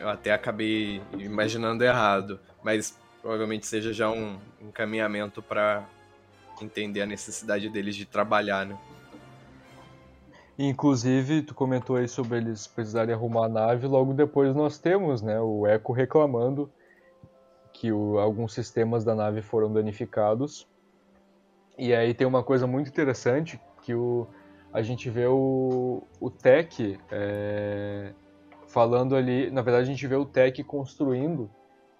Eu 0.00 0.08
até 0.08 0.32
acabei 0.32 1.02
imaginando 1.18 1.84
errado, 1.84 2.40
mas 2.62 2.98
provavelmente 3.20 3.66
seja 3.66 3.92
já 3.92 4.08
um 4.08 4.38
encaminhamento 4.58 5.42
para 5.42 5.86
entender 6.62 7.02
a 7.02 7.06
necessidade 7.06 7.68
deles 7.68 7.94
de 7.94 8.06
trabalhar, 8.06 8.64
né? 8.64 8.78
Inclusive, 10.58 11.42
tu 11.42 11.54
comentou 11.54 11.94
aí 11.94 12.08
sobre 12.08 12.38
eles 12.38 12.66
precisarem 12.66 13.14
arrumar 13.14 13.44
a 13.44 13.48
nave, 13.48 13.86
logo 13.86 14.12
depois 14.12 14.56
nós 14.56 14.76
temos, 14.76 15.22
né, 15.22 15.40
o 15.40 15.64
Echo 15.68 15.92
reclamando 15.92 16.68
que 17.72 17.92
o, 17.92 18.18
alguns 18.18 18.54
sistemas 18.54 19.04
da 19.04 19.14
nave 19.14 19.40
foram 19.40 19.72
danificados. 19.72 20.66
E 21.78 21.94
aí 21.94 22.12
tem 22.12 22.26
uma 22.26 22.42
coisa 22.42 22.66
muito 22.66 22.88
interessante 22.88 23.60
que 23.82 23.94
o, 23.94 24.26
a 24.72 24.82
gente 24.82 25.08
vê 25.08 25.28
o, 25.28 26.02
o 26.20 26.28
Tech 26.28 26.98
é, 27.08 28.12
falando 28.66 29.14
ali, 29.14 29.52
na 29.52 29.62
verdade 29.62 29.84
a 29.84 29.92
gente 29.92 30.06
vê 30.08 30.16
o 30.16 30.26
Tech 30.26 30.60
construindo 30.64 31.48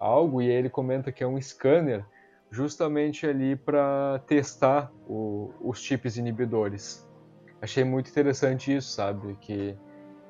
algo 0.00 0.42
e 0.42 0.50
aí 0.50 0.56
ele 0.56 0.68
comenta 0.68 1.12
que 1.12 1.22
é 1.22 1.26
um 1.28 1.40
scanner 1.40 2.04
justamente 2.50 3.24
ali 3.24 3.54
para 3.54 4.20
testar 4.26 4.90
o, 5.06 5.52
os 5.60 5.78
chips 5.78 6.16
inibidores 6.16 7.07
achei 7.60 7.84
muito 7.84 8.10
interessante 8.10 8.74
isso, 8.74 8.90
sabe? 8.90 9.36
Que 9.40 9.76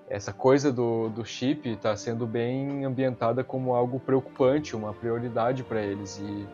essa 0.09 0.33
coisa 0.33 0.73
do, 0.73 1.09
do 1.11 1.25
chip 1.25 1.69
está 1.69 1.95
sendo 1.97 2.27
bem 2.27 2.85
ambientada 2.85 3.45
como 3.45 3.75
algo 3.75 4.01
preocupante, 4.01 4.75
uma 4.75 4.95
prioridade 4.95 5.63
para 5.63 5.83
eles. 5.83 6.19
E, 6.19 6.47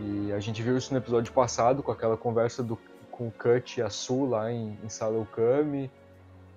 e, 0.00 0.32
a 0.32 0.40
gente 0.40 0.62
viu 0.62 0.76
isso 0.76 0.92
no 0.92 0.98
episódio 0.98 1.32
passado, 1.32 1.82
com 1.82 1.92
aquela 1.92 2.16
conversa 2.16 2.62
do, 2.62 2.76
com 3.10 3.28
o 3.28 3.30
Cut 3.32 3.78
e 3.78 3.82
a 3.82 3.88
Su 3.88 4.24
lá 4.26 4.50
em, 4.50 4.76
em 4.82 4.88
Salokami, 4.88 5.90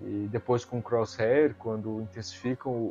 e 0.02 0.28
depois 0.32 0.66
com 0.66 0.80
o 0.80 0.82
Crosshair, 0.82 1.54
quando 1.60 2.02
intensificam 2.02 2.72
o, 2.72 2.86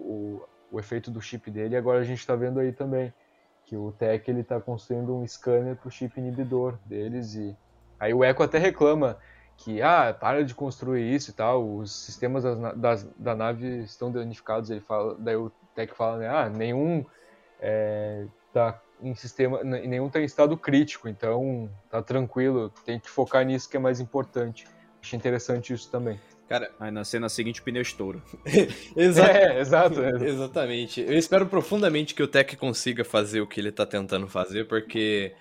o, 0.73 0.77
o 0.77 0.79
efeito 0.79 1.11
do 1.11 1.21
chip 1.21 1.51
dele. 1.51 1.75
E 1.75 1.77
agora 1.77 2.01
a 2.01 2.05
gente 2.05 2.21
está 2.21 2.37
vendo 2.37 2.61
aí 2.61 2.73
também 2.73 3.13
que 3.65 3.77
o 3.77 3.93
Tech 3.93 4.31
está 4.31 4.61
construindo 4.61 5.15
um 5.15 5.27
scanner 5.27 5.77
para 5.77 5.89
o 5.89 5.91
chip 5.91 6.19
inibidor 6.19 6.79
deles. 6.87 7.35
E 7.35 7.55
aí 7.99 8.15
o 8.15 8.25
Echo 8.25 8.43
até 8.43 8.59
reclama 8.59 9.19
que 9.59 9.83
ah, 9.83 10.17
para 10.19 10.45
de 10.45 10.55
construir 10.55 11.13
isso 11.13 11.31
e 11.31 11.35
tal, 11.35 11.77
os 11.77 11.93
sistemas 11.93 12.45
das, 12.45 12.77
das, 12.77 13.05
da 13.19 13.35
nave 13.35 13.81
estão 13.81 14.11
danificados. 14.11 14.71
Ele 14.71 14.81
fala, 14.81 15.17
daí 15.19 15.37
o 15.37 15.51
Tech 15.75 15.93
fala, 15.95 16.19
né, 16.19 16.29
ah, 16.29 16.49
nenhum 16.49 17.05
é, 17.61 18.25
tá 18.53 18.81
em 19.03 19.15
sistema, 19.15 19.63
nenhum 19.65 20.09
tá 20.09 20.21
em 20.21 20.25
estado 20.25 20.57
crítico, 20.57 21.09
então 21.09 21.69
tá 21.91 22.01
tranquilo, 22.01 22.73
tem 22.85 22.99
que 22.99 23.11
focar 23.11 23.45
nisso 23.45 23.69
que 23.69 23.77
é 23.77 23.81
mais 23.81 24.01
importante. 24.01 24.67
Achei 25.03 25.17
interessante 25.17 25.73
isso 25.73 25.91
também. 25.91 26.21
Cara, 26.49 26.71
Aí 26.81 26.91
na 26.91 27.05
cena 27.05 27.29
seguinte 27.29 27.61
o 27.61 27.65
pneu 27.65 27.83
estoura. 27.83 28.23
exato. 28.97 29.31
É, 29.31 29.61
exato. 29.61 30.01
Exatamente. 30.01 31.01
Eu 31.01 31.19
espero 31.19 31.47
profundamente 31.47 32.15
que 32.15 32.23
o 32.23 32.29
Tech 32.29 32.57
consiga 32.57 33.05
fazer 33.05 33.41
o 33.41 33.47
que 33.47 33.61
ele 33.61 33.71
tá 33.71 33.85
tentando 33.85 34.27
fazer, 34.27 34.67
porque 34.67 35.35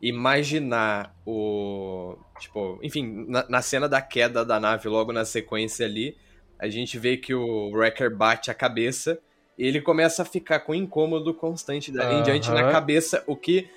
imaginar 0.00 1.14
o. 1.24 2.16
Tipo, 2.38 2.78
enfim, 2.82 3.24
na, 3.28 3.46
na 3.48 3.62
cena 3.62 3.88
da 3.88 4.00
queda 4.02 4.44
da 4.44 4.60
nave, 4.60 4.88
logo 4.88 5.12
na 5.12 5.24
sequência 5.24 5.86
ali, 5.86 6.16
a 6.58 6.68
gente 6.68 6.98
vê 6.98 7.16
que 7.16 7.34
o 7.34 7.70
Wrecker 7.72 8.14
bate 8.14 8.50
a 8.50 8.54
cabeça 8.54 9.18
e 9.58 9.66
ele 9.66 9.80
começa 9.80 10.22
a 10.22 10.24
ficar 10.24 10.60
com 10.60 10.74
incômodo 10.74 11.32
constante 11.32 11.90
dali 11.90 12.16
em 12.16 12.22
diante 12.22 12.50
na 12.52 12.62
cabeça, 12.70 13.24
o 13.26 13.34
que 13.34 13.68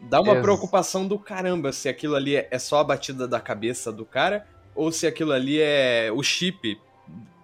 dá 0.00 0.18
uma 0.20 0.34
preocupação 0.40 1.06
do 1.06 1.18
caramba 1.18 1.72
se 1.72 1.88
aquilo 1.88 2.14
ali 2.16 2.36
é 2.36 2.48
é 2.50 2.58
só 2.58 2.78
a 2.78 2.84
batida 2.84 3.28
da 3.28 3.38
cabeça 3.38 3.92
do 3.92 4.06
cara 4.06 4.46
ou 4.74 4.90
se 4.90 5.06
aquilo 5.06 5.32
ali 5.32 5.60
é 5.60 6.10
o 6.10 6.22
chip 6.22 6.80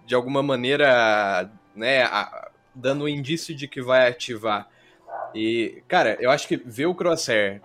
de 0.06 0.14
alguma 0.14 0.42
maneira, 0.42 1.50
né, 1.74 2.02
a- 2.04 2.50
dando 2.74 3.04
um 3.04 3.08
indício 3.08 3.54
de 3.54 3.66
que 3.68 3.82
vai 3.82 4.08
ativar. 4.08 4.68
E, 5.34 5.82
cara, 5.88 6.16
eu 6.20 6.30
acho 6.30 6.46
que 6.48 6.56
ver 6.56 6.86
o 6.86 6.94
Crosshair 6.94 7.60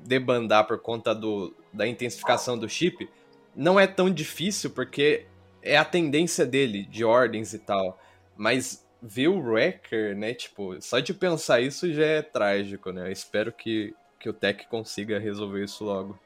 debandar 0.00 0.66
por 0.66 0.78
conta 0.80 1.14
do, 1.14 1.54
da 1.72 1.86
intensificação 1.86 2.58
do 2.58 2.68
chip 2.68 3.08
não 3.54 3.78
é 3.78 3.86
tão 3.86 4.08
difícil, 4.10 4.70
porque 4.70 5.26
é 5.62 5.76
a 5.76 5.84
tendência 5.84 6.46
dele, 6.46 6.84
de 6.84 7.04
ordens 7.04 7.52
e 7.54 7.58
tal. 7.58 7.98
Mas 8.36 8.86
ver 9.02 9.28
o 9.28 9.40
Wrecker, 9.40 10.16
né, 10.16 10.32
tipo, 10.34 10.80
só 10.80 11.00
de 11.00 11.12
pensar 11.14 11.60
isso 11.60 11.92
já 11.92 12.04
é 12.04 12.22
trágico, 12.22 12.90
né? 12.92 13.08
Eu 13.08 13.12
espero 13.12 13.52
que, 13.52 13.94
que 14.18 14.28
o 14.28 14.32
Tech 14.32 14.66
consiga 14.68 15.18
resolver 15.18 15.64
isso 15.64 15.84
logo, 15.84 16.18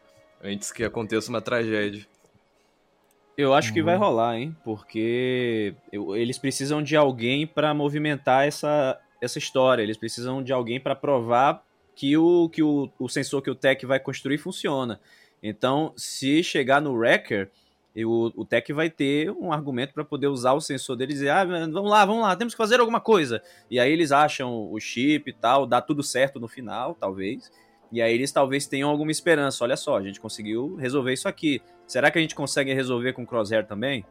antes 0.43 0.71
que 0.73 0.85
aconteça 0.85 1.31
uma 1.31 1.41
tragédia. 1.41 2.07
Eu 3.37 3.55
acho 3.55 3.73
que 3.73 3.81
Uhum. 3.81 3.87
vai 3.87 3.97
rolar, 3.97 4.37
hein? 4.38 4.55
Porque 4.62 5.75
eu- 5.91 6.14
eles 6.14 6.38
precisam 6.38 6.83
de 6.83 6.95
alguém 6.97 7.47
pra 7.47 7.73
movimentar 7.73 8.47
essa, 8.47 9.00
essa 9.23 9.38
história. 9.38 9.83
Eles 9.83 9.97
precisam 9.97 10.43
de 10.43 10.52
alguém 10.52 10.79
pra 10.79 10.95
provar 10.95 11.64
que 11.95 12.17
o 12.17 12.49
que 12.49 12.63
o, 12.63 12.91
o 12.99 13.09
sensor 13.09 13.43
que 13.43 13.51
o 13.51 13.55
Tech 13.55 13.85
vai 13.87 14.01
construir 14.01 14.39
funciona. 14.39 15.01
Então, 15.43 15.93
se 15.97 16.43
chegar 16.43 16.81
no 16.81 16.95
Wrecker, 16.95 17.51
o, 17.97 18.33
o 18.37 18.45
Tech 18.45 18.73
vai 18.73 18.89
ter 18.89 19.31
um 19.31 19.53
argumento 19.53 19.93
pra 19.93 20.05
poder 20.05 20.29
usar 20.29 20.53
o 20.53 20.61
sensor 20.61 20.97
dele 20.97 21.13
e 21.13 21.15
dizer: 21.15 21.31
ah, 21.31 21.45
vamos 21.45 21.91
lá, 21.91 22.05
vamos 22.05 22.23
lá, 22.23 22.35
temos 22.37 22.55
que 22.55 22.59
fazer 22.59 22.81
alguma 22.81 23.01
coisa. 23.01 23.43
E 23.71 23.79
aí 23.79 23.93
eles 23.93 24.13
acham 24.13 24.71
o 24.73 24.79
chip 24.81 25.29
e 25.29 25.33
tal, 25.33 25.67
dá 25.67 25.81
tudo 25.81 26.03
certo 26.03 26.41
no 26.41 26.49
final, 26.49 26.95
talvez. 26.95 27.51
E 27.91 28.01
aí 28.01 28.15
eles 28.15 28.33
talvez 28.33 28.67
tenham 28.67 28.89
alguma 28.89 29.11
esperança. 29.11 29.63
Olha 29.63 29.77
só, 29.77 29.99
a 29.99 30.03
gente 30.03 30.19
conseguiu 30.19 30.77
resolver 30.77 31.13
isso 31.13 31.29
aqui. 31.29 31.61
Será 31.87 32.11
que 32.11 32.19
a 32.19 32.23
gente 32.23 32.35
consegue 32.35 32.73
resolver 32.73 33.13
com 33.13 33.23
o 33.23 33.27
Crosshair 33.27 33.67
também? 33.67 34.07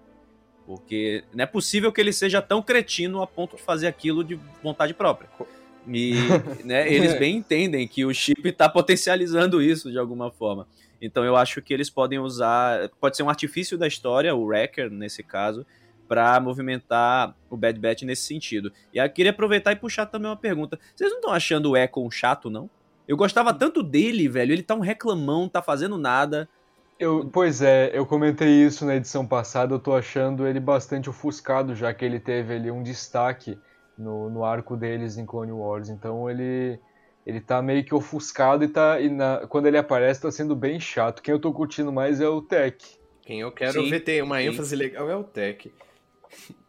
Porque 0.67 1.23
não 1.33 1.43
é 1.43 1.47
possível 1.47 1.91
que 1.91 1.99
ele 1.99 2.13
seja 2.13 2.41
tão 2.43 2.61
cretino 2.61 3.23
a 3.23 3.27
ponto 3.27 3.55
de 3.55 3.61
fazer 3.63 3.87
aquilo 3.87 4.23
de 4.23 4.39
vontade 4.61 4.93
própria. 4.93 5.27
E 5.87 6.13
né, 6.63 6.91
eles 6.91 7.17
bem 7.17 7.37
entendem 7.37 7.87
que 7.87 8.05
o 8.05 8.13
chip 8.13 8.47
está 8.47 8.69
potencializando 8.69 9.61
isso 9.61 9.91
de 9.91 9.97
alguma 9.97 10.31
forma. 10.31 10.67
Então 11.01 11.23
eu 11.23 11.35
acho 11.35 11.61
que 11.61 11.73
eles 11.73 11.89
podem 11.89 12.19
usar. 12.19 12.89
Pode 12.99 13.17
ser 13.17 13.23
um 13.23 13.29
artifício 13.29 13.77
da 13.77 13.87
história, 13.87 14.35
o 14.35 14.45
Wrecker, 14.45 14.91
nesse 14.91 15.23
caso, 15.23 15.65
para 16.07 16.39
movimentar 16.39 17.35
o 17.49 17.57
Bad 17.57 17.79
Batch 17.79 18.03
nesse 18.03 18.23
sentido. 18.23 18.71
E 18.93 18.99
aí 18.99 19.07
eu 19.07 19.11
queria 19.13 19.31
aproveitar 19.31 19.71
e 19.71 19.75
puxar 19.75 20.05
também 20.05 20.29
uma 20.29 20.37
pergunta. 20.37 20.79
Vocês 20.95 21.09
não 21.09 21.17
estão 21.17 21.33
achando 21.33 21.71
o 21.71 21.77
Echo 21.77 22.05
um 22.05 22.11
chato, 22.11 22.49
não? 22.49 22.69
Eu 23.07 23.17
gostava 23.17 23.53
tanto 23.53 23.81
dele, 23.81 24.27
velho. 24.29 24.53
Ele 24.53 24.61
tá 24.61 24.75
um 24.75 24.79
reclamão, 24.79 25.49
tá 25.49 25.61
fazendo 25.61 25.97
nada. 25.97 26.47
Eu, 26.99 27.27
pois 27.33 27.63
é, 27.63 27.89
eu 27.93 28.05
comentei 28.05 28.63
isso 28.63 28.85
na 28.85 28.95
edição 28.95 29.25
passada, 29.25 29.73
eu 29.73 29.79
tô 29.79 29.95
achando 29.95 30.45
ele 30.45 30.59
bastante 30.59 31.09
ofuscado, 31.09 31.73
já 31.73 31.91
que 31.91 32.05
ele 32.05 32.19
teve 32.19 32.53
ali 32.53 32.69
um 32.69 32.83
destaque 32.83 33.57
no, 34.01 34.29
no 34.29 34.43
arco 34.43 34.75
deles 34.75 35.17
em 35.17 35.25
Clone 35.25 35.51
Wars. 35.51 35.89
Então 35.89 36.29
ele 36.29 36.79
ele 37.25 37.39
tá 37.39 37.61
meio 37.61 37.83
que 37.85 37.93
ofuscado 37.93 38.63
e 38.63 38.67
tá 38.67 38.99
e 38.99 39.07
na- 39.09 39.45
quando 39.47 39.67
ele 39.67 39.77
aparece 39.77 40.21
tá 40.21 40.31
sendo 40.31 40.55
bem 40.55 40.79
chato. 40.79 41.21
Quem 41.21 41.31
eu 41.33 41.39
tô 41.39 41.53
curtindo 41.53 41.91
mais 41.91 42.19
é 42.19 42.27
o 42.27 42.41
Tech. 42.41 42.77
Quem 43.21 43.41
eu 43.41 43.51
quero 43.51 43.83
Sim, 43.83 43.89
ver 43.89 43.99
ter 44.01 44.23
uma 44.23 44.41
sim. 44.41 44.47
ênfase 44.47 44.75
legal 44.75 45.09
é 45.09 45.15
o 45.15 45.23
Tech. 45.23 45.71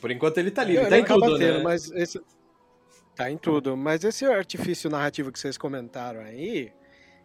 Por 0.00 0.10
enquanto 0.10 0.38
ele 0.38 0.50
tá 0.50 0.62
ali, 0.62 0.76
ele 0.76 0.86
tá 0.86 0.98
em 0.98 1.04
tudo, 1.04 1.38
tendo, 1.38 1.58
né? 1.58 1.62
Mas 1.62 1.90
esse... 1.92 2.20
Tá 3.14 3.30
em 3.30 3.36
tudo. 3.38 3.76
Mas 3.76 4.02
esse 4.02 4.24
artifício 4.24 4.90
narrativo 4.90 5.30
que 5.30 5.38
vocês 5.38 5.56
comentaram 5.56 6.20
aí, 6.20 6.72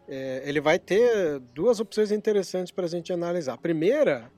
é, 0.08 0.44
ele 0.46 0.62
vai 0.62 0.78
ter 0.78 1.40
duas 1.54 1.80
opções 1.80 2.12
interessantes 2.12 2.72
para 2.72 2.86
a 2.86 2.90
gente 2.90 3.12
analisar. 3.12 3.54
A 3.54 3.58
primeira 3.58 4.32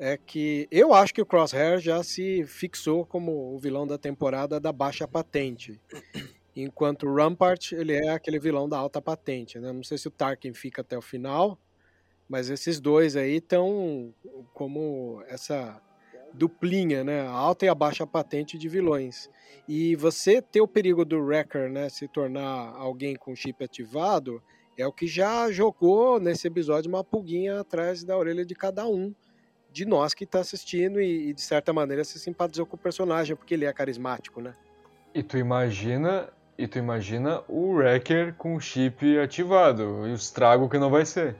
é 0.00 0.16
que 0.16 0.66
eu 0.70 0.94
acho 0.94 1.12
que 1.12 1.20
o 1.20 1.26
Crosshair 1.26 1.78
já 1.78 2.02
se 2.02 2.42
fixou 2.46 3.04
como 3.04 3.54
o 3.54 3.58
vilão 3.58 3.86
da 3.86 3.98
temporada 3.98 4.58
da 4.58 4.72
baixa 4.72 5.06
patente. 5.06 5.78
Enquanto 6.56 7.06
o 7.06 7.14
Rampart, 7.14 7.72
ele 7.72 7.92
é 7.92 8.08
aquele 8.08 8.38
vilão 8.38 8.66
da 8.66 8.78
alta 8.78 9.00
patente. 9.02 9.58
Né? 9.58 9.70
Não 9.70 9.82
sei 9.82 9.98
se 9.98 10.08
o 10.08 10.10
Tarkin 10.10 10.54
fica 10.54 10.80
até 10.80 10.96
o 10.96 11.02
final, 11.02 11.58
mas 12.26 12.48
esses 12.48 12.80
dois 12.80 13.14
aí 13.14 13.36
estão 13.36 14.14
como 14.54 15.22
essa 15.28 15.78
duplinha, 16.32 17.04
né? 17.04 17.20
A 17.20 17.32
alta 17.32 17.66
e 17.66 17.68
a 17.68 17.74
baixa 17.74 18.06
patente 18.06 18.56
de 18.56 18.70
vilões. 18.70 19.28
E 19.68 19.94
você 19.96 20.40
ter 20.40 20.62
o 20.62 20.68
perigo 20.68 21.04
do 21.04 21.20
Wrecker, 21.20 21.70
né, 21.70 21.90
se 21.90 22.08
tornar 22.08 22.74
alguém 22.74 23.16
com 23.16 23.36
chip 23.36 23.62
ativado, 23.62 24.42
é 24.78 24.86
o 24.86 24.92
que 24.92 25.06
já 25.06 25.52
jogou 25.52 26.18
nesse 26.18 26.46
episódio 26.46 26.88
uma 26.88 27.04
pulguinha 27.04 27.60
atrás 27.60 28.02
da 28.02 28.16
orelha 28.16 28.46
de 28.46 28.54
cada 28.54 28.86
um 28.86 29.14
de 29.72 29.84
nós 29.84 30.14
que 30.14 30.24
está 30.24 30.40
assistindo 30.40 31.00
e, 31.00 31.28
e, 31.28 31.32
de 31.32 31.40
certa 31.40 31.72
maneira 31.72 32.04
se 32.04 32.18
simpatizou 32.18 32.66
com 32.66 32.76
o 32.76 32.78
personagem 32.78 33.36
porque 33.36 33.54
ele 33.54 33.64
é 33.64 33.72
carismático, 33.72 34.40
né? 34.40 34.54
E 35.14 35.22
tu 35.22 35.36
imagina, 35.36 36.28
e 36.56 36.66
tu 36.66 36.78
imagina 36.78 37.42
o 37.48 37.72
Wrecker 37.72 38.34
com 38.34 38.54
o 38.54 38.60
chip 38.60 39.18
ativado 39.18 40.06
e 40.06 40.12
o 40.12 40.14
estrago 40.14 40.68
que 40.68 40.78
não 40.78 40.90
vai 40.90 41.04
ser. 41.04 41.36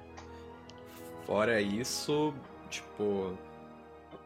Fora 1.27 1.61
isso, 1.61 2.35
tipo. 2.69 3.39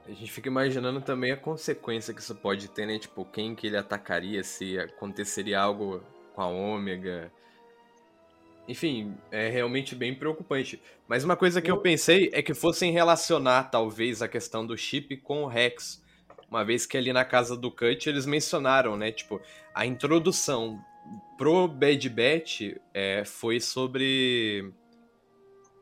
A 0.06 0.10
gente 0.10 0.30
fica 0.30 0.48
imaginando 0.48 1.00
também 1.00 1.32
a 1.32 1.36
consequência 1.36 2.12
que 2.12 2.20
isso 2.20 2.34
pode 2.34 2.68
ter, 2.68 2.86
né? 2.86 2.98
Tipo, 2.98 3.24
quem 3.24 3.54
que 3.54 3.66
ele 3.66 3.76
atacaria 3.76 4.42
se 4.44 4.78
aconteceria 4.78 5.60
algo 5.60 6.02
com 6.34 6.42
a 6.42 6.46
Ômega. 6.46 7.32
Enfim, 8.66 9.14
é 9.30 9.48
realmente 9.48 9.94
bem 9.94 10.14
preocupante. 10.14 10.80
Mas 11.06 11.22
uma 11.22 11.36
coisa 11.36 11.60
que 11.60 11.70
eu 11.70 11.78
pensei 11.78 12.30
é 12.32 12.42
que 12.42 12.54
fossem 12.54 12.92
relacionar, 12.92 13.64
talvez, 13.64 14.22
a 14.22 14.28
questão 14.28 14.66
do 14.66 14.76
chip 14.76 15.16
com 15.18 15.42
o 15.42 15.46
Rex. 15.46 16.02
Uma 16.48 16.64
vez 16.64 16.86
que 16.86 16.96
ali 16.96 17.12
na 17.12 17.24
casa 17.24 17.56
do 17.56 17.70
Cut 17.70 18.08
eles 18.08 18.24
mencionaram, 18.24 18.96
né? 18.96 19.12
Tipo, 19.12 19.40
a 19.74 19.84
introdução 19.84 20.82
pro 21.36 21.68
Bad 21.68 22.08
Batch 22.08 22.76
é, 22.94 23.24
foi 23.24 23.60
sobre. 23.60 24.72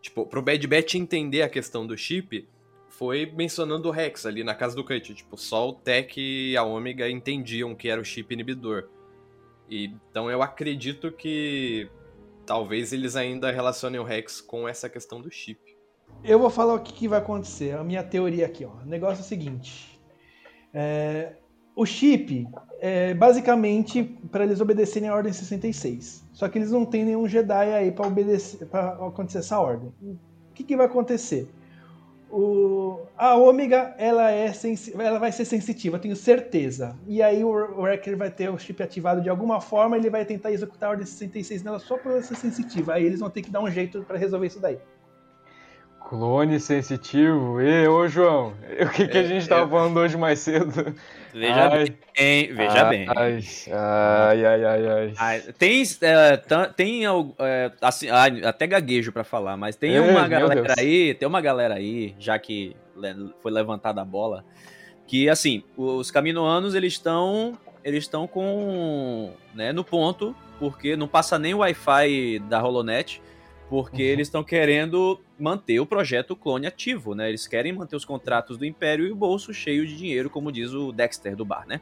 Tipo, 0.01 0.27
pro 0.27 0.43
Bad 0.43 0.67
Batch 0.67 0.95
entender 0.95 1.43
a 1.43 1.49
questão 1.49 1.87
do 1.87 1.97
chip, 1.97 2.49
foi 2.89 3.27
mencionando 3.27 3.89
o 3.89 3.93
Rex 3.93 4.27
ali 4.27 4.43
na 4.43 4.55
casa 4.55 4.75
do 4.75 4.83
Cut. 4.83 5.15
Tipo, 5.15 5.37
só 5.37 5.69
o 5.69 5.73
Tech 5.73 6.21
e 6.21 6.57
a 6.57 6.65
Ômega 6.65 7.09
entendiam 7.09 7.77
que 7.77 7.89
era 7.89 8.01
o 8.01 8.05
chip 8.05 8.33
inibidor. 8.35 8.89
E, 9.71 9.95
então 10.11 10.29
eu 10.29 10.43
acredito 10.43 11.13
que 11.13 11.89
talvez 12.53 12.93
eles 12.93 13.17
ainda 13.17 13.51
relacionem 13.51 13.99
o 13.99 14.05
Rex 14.05 14.39
com 14.39 14.69
essa 14.69 14.87
questão 14.87 15.23
do 15.23 15.31
chip. 15.31 15.59
Eu 16.23 16.39
vou 16.39 16.51
falar 16.51 16.75
o 16.75 16.81
que, 16.81 16.93
que 16.93 17.09
vai 17.09 17.19
acontecer. 17.19 17.75
A 17.75 17.83
minha 17.83 18.05
teoria 18.05 18.45
aqui, 18.45 18.63
ó. 18.63 18.73
O 18.83 18.85
negócio 18.85 19.23
é 19.23 19.25
o 19.25 19.27
seguinte. 19.27 19.99
É, 20.75 21.33
o 21.75 21.87
chip 21.87 22.47
é 22.79 23.15
basicamente 23.15 24.03
para 24.31 24.45
eles 24.45 24.61
obedecerem 24.61 25.09
a 25.09 25.15
Ordem 25.15 25.33
66. 25.33 26.29
Só 26.35 26.47
que 26.47 26.59
eles 26.59 26.71
não 26.71 26.85
têm 26.85 27.07
nenhum 27.07 27.27
Jedi 27.27 27.73
aí 27.73 27.91
para 27.91 28.07
obedecer, 28.07 28.67
para 28.67 29.07
acontecer 29.07 29.39
essa 29.39 29.59
ordem. 29.59 29.89
O 30.03 30.53
que, 30.53 30.63
que 30.63 30.77
vai 30.77 30.85
acontecer? 30.85 31.49
O, 32.35 33.07
a 33.15 33.37
Ômega 33.37 33.95
ela 33.99 34.33
é 34.33 34.51
ela 34.99 35.19
vai 35.19 35.31
ser 35.31 35.45
sensitiva, 35.45 35.99
tenho 35.99 36.17
certeza. 36.17 36.97
E 37.07 37.21
aí 37.23 37.45
o 37.45 37.51
Wrecker 37.51 38.17
vai 38.17 38.31
ter 38.31 38.49
o 38.49 38.59
chip 38.59 38.83
ativado 38.83 39.21
de 39.21 39.29
alguma 39.29 39.61
forma, 39.61 39.99
ele 39.99 40.09
vai 40.09 40.25
tentar 40.25 40.51
executar 40.51 40.89
a 40.89 40.93
Ordem 40.93 41.05
66 41.05 41.63
nela 41.63 41.79
só 41.79 41.99
para 41.99 42.13
ela 42.13 42.23
ser 42.23 42.37
sensitiva. 42.37 42.95
Aí 42.95 43.05
eles 43.05 43.21
vão 43.21 43.29
ter 43.29 43.43
que 43.43 43.51
dar 43.51 43.61
um 43.61 43.71
jeito 43.71 44.03
para 44.05 44.17
resolver 44.17 44.47
isso 44.47 44.59
daí. 44.61 44.79
Clone 46.09 46.59
sensitivo. 46.59 47.61
E, 47.61 47.87
ô 47.87 48.09
João, 48.09 48.55
o 48.81 48.91
que, 48.91 49.09
que 49.09 49.19
a 49.19 49.23
gente 49.25 49.47
tava 49.47 49.63
eu- 49.63 49.69
falando 49.69 49.99
hoje 49.99 50.17
mais 50.17 50.39
cedo? 50.39 50.73
Veja 51.33 51.69
Ai. 51.69 51.95
bem, 52.15 52.55
veja 52.55 52.85
Ai, 52.85 52.91
bem. 52.91 53.07
Ai, 53.09 54.45
ai, 54.45 54.65
ai, 54.65 55.15
ai. 55.17 55.41
tem, 55.59 55.83
é, 56.03 56.37
tem 56.77 57.05
é, 57.39 57.73
assim, 57.81 58.09
até 58.11 58.67
gaguejo 58.67 59.13
pra 59.13 59.25
falar, 59.25 59.57
mas 59.57 59.75
tem 59.75 59.97
É, 59.97 60.01
uma 60.01 60.29
galera 60.29 60.75
aí, 60.79 61.15
tem 61.15 61.27
uma 61.27 61.41
galera 61.41 61.75
aí, 61.75 62.15
já 62.19 62.39
que 62.39 62.77
foi 63.41 63.51
levantada 63.51 64.03
a 64.03 64.05
bola, 64.05 64.45
que 65.07 65.29
assim, 65.31 65.63
os 65.77 66.11
caminoanos 66.11 66.75
eles 66.75 66.93
estão 66.93 67.59
eles 67.83 68.05
estão 68.05 68.29
com, 68.29 69.33
né, 69.55 69.73
no 69.73 69.83
ponto 69.83 70.37
porque 70.59 70.95
não 70.95 71.09
passa 71.09 71.39
nem 71.39 71.55
o 71.55 71.59
Wi-Fi 71.59 72.39
da 72.49 72.63
Holonet, 72.63 73.21
porque 73.73 74.03
Uhum. 74.03 74.09
eles 74.11 74.29
estão 74.29 74.45
querendo 74.45 75.19
manter 75.39 75.81
o 75.81 75.87
projeto 75.87 76.37
clone 76.37 76.67
ativo, 76.67 77.15
né? 77.15 77.31
Eles 77.31 77.47
querem 77.47 77.73
manter 77.73 77.97
os 77.97 78.05
contratos 78.05 78.59
do 78.59 78.67
Império 78.67 79.07
e 79.07 79.11
o 79.11 79.17
bolso 79.17 79.55
cheio 79.55 79.87
de 79.87 79.97
dinheiro, 79.97 80.29
como 80.29 80.53
diz 80.53 80.75
o 80.75 80.93
Dexter 80.93 81.35
do 81.35 81.43
bar, 81.43 81.67
né? 81.67 81.81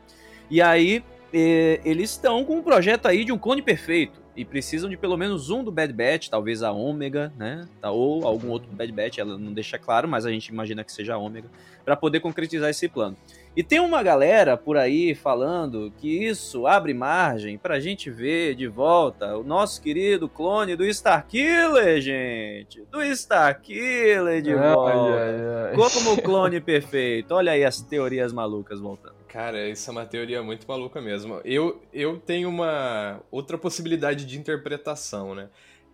E 0.48 0.62
aí, 0.62 1.02
eh, 1.34 1.80
eles 1.84 2.10
estão 2.10 2.44
com 2.44 2.58
um 2.58 2.62
projeto 2.62 3.06
aí 3.06 3.24
de 3.24 3.32
um 3.32 3.38
clone 3.38 3.60
perfeito. 3.60 4.20
E 4.36 4.44
precisam 4.44 4.88
de 4.88 4.96
pelo 4.96 5.16
menos 5.16 5.50
um 5.50 5.64
do 5.64 5.72
Bad 5.72 5.92
Batch, 5.92 6.28
talvez 6.28 6.62
a 6.62 6.70
Ômega, 6.70 7.32
né? 7.36 7.66
Tá, 7.80 7.90
Ou 7.90 8.24
algum 8.24 8.50
outro 8.50 8.70
Bad 8.70 8.92
Batch, 8.92 9.18
ela 9.18 9.36
não 9.36 9.52
deixa 9.52 9.76
claro, 9.76 10.06
mas 10.06 10.24
a 10.24 10.30
gente 10.30 10.46
imagina 10.46 10.84
que 10.84 10.92
seja 10.92 11.14
a 11.14 11.18
Ômega, 11.18 11.50
para 11.84 11.96
poder 11.96 12.20
concretizar 12.20 12.70
esse 12.70 12.88
plano. 12.88 13.16
E 13.56 13.64
tem 13.64 13.80
uma 13.80 14.00
galera 14.02 14.56
por 14.56 14.76
aí 14.76 15.12
falando 15.14 15.92
que 15.98 16.24
isso 16.24 16.68
abre 16.68 16.94
margem 16.94 17.58
pra 17.58 17.80
gente 17.80 18.08
ver 18.08 18.54
de 18.54 18.68
volta 18.68 19.36
o 19.36 19.42
nosso 19.42 19.82
querido 19.82 20.28
clone 20.28 20.76
do 20.76 20.84
Starkiller, 20.84 22.00
gente! 22.00 22.82
Do 22.90 23.02
Starkiller 23.02 24.40
de 24.40 24.52
Ai, 24.54 24.74
volta! 24.74 24.92
ai, 24.92 25.70
ai. 25.70 25.74
Como 25.74 26.12
o 26.12 26.22
clone 26.22 26.60
perfeito. 26.60 27.34
Olha 27.34 27.52
aí 27.52 27.64
as 27.64 27.80
teorias 27.80 28.32
malucas 28.32 28.78
voltando. 28.78 29.16
Cara, 29.26 29.68
isso 29.68 29.90
é 29.90 29.92
uma 29.92 30.06
teoria 30.06 30.42
muito 30.42 30.66
maluca 30.66 31.00
mesmo. 31.00 31.40
Eu, 31.44 31.80
eu 31.92 32.18
tenho 32.18 32.48
uma 32.48 33.20
outra 33.30 33.58
possibilidade 33.58 34.24
de 34.26 34.38
interpretação, 34.38 35.34
né? 35.34 35.48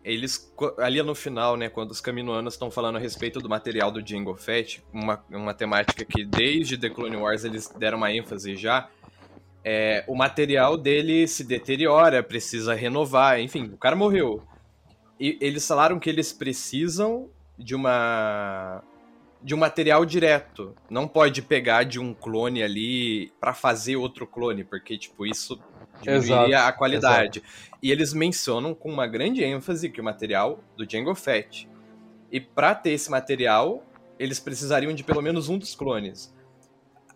Eles, 0.07 0.55
ali 0.79 1.03
no 1.03 1.17
final, 1.17 1.57
né, 1.57 1.69
quando 1.69 1.91
os 1.91 2.01
caminoanos 2.01 2.55
estão 2.55 2.71
falando 2.71 2.95
a 2.95 3.01
respeito 3.01 3.41
do 3.41 3.49
material 3.49 3.91
do 3.91 4.07
Jango 4.07 4.37
Fett, 4.37 4.81
uma, 4.93 5.21
uma 5.29 5.53
temática 5.53 6.05
que 6.05 6.25
desde 6.25 6.79
The 6.79 6.89
Clone 6.91 7.17
Wars 7.17 7.43
eles 7.43 7.69
deram 7.77 7.99
uma 7.99 8.13
ênfase 8.13 8.55
já, 8.55 8.89
é, 9.65 10.05
o 10.07 10.15
material 10.15 10.77
dele 10.77 11.27
se 11.27 11.43
deteriora, 11.43 12.23
precisa 12.23 12.73
renovar, 12.73 13.41
enfim, 13.41 13.65
o 13.65 13.77
cara 13.77 13.97
morreu. 13.97 14.41
E 15.19 15.37
eles 15.41 15.67
falaram 15.67 15.99
que 15.99 16.09
eles 16.09 16.33
precisam 16.33 17.29
de 17.59 17.75
uma 17.75 18.81
de 19.43 19.55
um 19.55 19.59
material 19.59 20.05
direto. 20.05 20.73
Não 20.89 21.09
pode 21.09 21.43
pegar 21.43 21.83
de 21.83 21.99
um 21.99 22.15
clone 22.15 22.63
ali 22.63 23.33
pra 23.41 23.53
fazer 23.53 23.97
outro 23.97 24.25
clone, 24.25 24.63
porque 24.63 24.97
tipo 24.97 25.27
isso 25.27 25.61
diminuiria 26.03 26.47
Exato, 26.47 26.69
a 26.69 26.73
qualidade. 26.73 27.43
E 27.83 27.91
eles 27.91 28.13
mencionam 28.13 28.75
com 28.75 28.91
uma 28.91 29.07
grande 29.07 29.45
ênfase 29.45 29.91
que 29.91 30.01
o 30.01 30.05
material 30.05 30.61
do 30.77 30.89
Jango 30.89 31.15
Fett. 31.15 31.69
E 32.31 32.41
pra 32.41 32.75
ter 32.75 32.91
esse 32.91 33.11
material, 33.11 33.85
eles 34.19 34.41
precisariam 34.41 34.93
de 34.93 35.05
pelo 35.05 35.23
menos 35.23 35.49
um 35.49 35.59
dos 35.59 35.75
clones. 35.75 36.35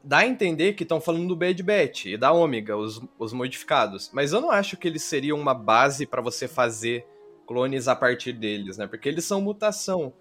Dá 0.02 0.18
a 0.18 0.26
entender 0.26 0.72
que 0.72 0.82
estão 0.82 1.00
falando 1.00 1.28
do 1.28 1.36
Bad 1.36 1.62
Batch 1.62 2.06
e 2.06 2.16
da 2.16 2.32
Ômega, 2.32 2.76
os, 2.76 3.02
os 3.18 3.32
modificados. 3.32 4.10
Mas 4.12 4.32
eu 4.32 4.40
não 4.40 4.50
acho 4.50 4.76
que 4.76 4.88
eles 4.88 5.02
seriam 5.02 5.38
uma 5.38 5.52
base 5.52 6.06
pra 6.06 6.22
você 6.22 6.48
fazer 6.48 7.06
clones 7.46 7.88
a 7.88 7.96
partir 7.96 8.32
deles, 8.32 8.78
né? 8.78 8.86
Porque 8.86 9.08
eles 9.08 9.24
são 9.24 9.42
mutação. 9.42 10.12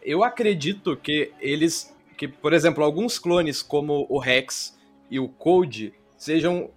Eu 0.00 0.22
acredito 0.22 0.96
que 0.96 1.32
eles. 1.40 1.94
Que, 2.16 2.28
por 2.28 2.52
exemplo, 2.52 2.84
alguns 2.84 3.18
clones 3.18 3.62
como 3.62 4.06
o 4.08 4.18
Rex 4.18 4.78
e 5.10 5.18
o 5.18 5.28
Code 5.28 5.92
sejam, 6.16 6.70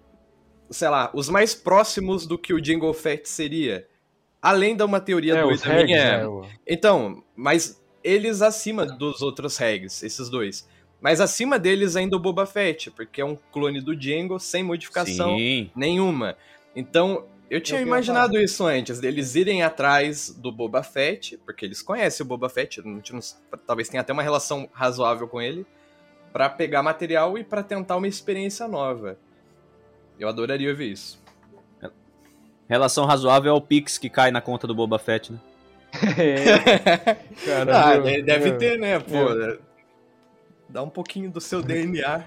sei 0.70 0.88
lá, 0.88 1.10
os 1.14 1.28
mais 1.28 1.54
próximos 1.54 2.26
do 2.26 2.36
que 2.38 2.52
o 2.54 2.60
Jingle 2.60 2.92
Fett 2.94 3.28
seria. 3.28 3.86
Além 4.40 4.76
da 4.76 4.84
uma 4.84 5.00
teoria 5.00 5.34
É, 5.34 5.42
doida 5.42 5.84
minha. 5.84 6.18
né? 6.18 6.26
o- 6.26 6.44
Então, 6.66 7.22
mas 7.34 7.82
eles 8.04 8.42
acima 8.42 8.86
dos 8.86 9.20
outros 9.22 9.56
regs, 9.56 10.02
esses 10.02 10.28
dois. 10.28 10.68
Mas 11.00 11.20
acima 11.20 11.58
deles 11.58 11.94
ainda 11.96 12.16
o 12.16 12.20
Boba 12.20 12.46
Fett, 12.46 12.90
porque 12.90 13.20
é 13.20 13.24
um 13.24 13.36
clone 13.52 13.80
do 13.80 13.94
Django 13.96 14.38
sem 14.38 14.62
modificação 14.62 15.36
Sim. 15.36 15.70
nenhuma. 15.74 16.36
Então, 16.74 17.24
eu 17.50 17.60
tinha 17.60 17.80
ia 17.80 17.86
imaginado 17.86 18.38
isso 18.38 18.64
antes, 18.64 18.98
deles 19.00 19.34
irem 19.34 19.62
atrás 19.62 20.30
do 20.30 20.50
Boba 20.50 20.82
Fett, 20.82 21.36
porque 21.44 21.64
eles 21.64 21.82
conhecem 21.82 22.24
o 22.24 22.28
Boba 22.28 22.48
Fett, 22.48 22.80
a 22.80 22.82
gente 22.82 23.12
não- 23.12 23.20
talvez 23.66 23.88
tenha 23.88 24.00
até 24.00 24.12
uma 24.12 24.22
relação 24.22 24.68
razoável 24.72 25.26
com 25.28 25.40
ele, 25.40 25.66
pra 26.32 26.48
pegar 26.48 26.82
material 26.82 27.36
e 27.38 27.44
pra 27.44 27.62
tentar 27.62 27.96
uma 27.96 28.08
experiência 28.08 28.66
nova. 28.68 29.18
Eu 30.18 30.28
adoraria 30.28 30.74
ver 30.74 30.86
isso. 30.86 31.22
Relação 32.68 33.04
razoável 33.04 33.52
é 33.52 33.54
o 33.54 33.60
Pix 33.60 33.96
que 33.96 34.10
cai 34.10 34.30
na 34.32 34.40
conta 34.40 34.66
do 34.66 34.74
Boba 34.74 34.98
Fett, 34.98 35.32
né? 35.32 35.38
Cara, 37.44 37.78
ah, 37.94 37.98
meu- 38.00 38.24
deve 38.24 38.50
meu- 38.50 38.58
ter, 38.58 38.78
né, 38.78 38.98
pô. 38.98 39.60
Dá 40.68 40.82
um 40.82 40.88
pouquinho 40.90 41.30
do 41.30 41.40
seu 41.40 41.62
DNA. 41.62 42.24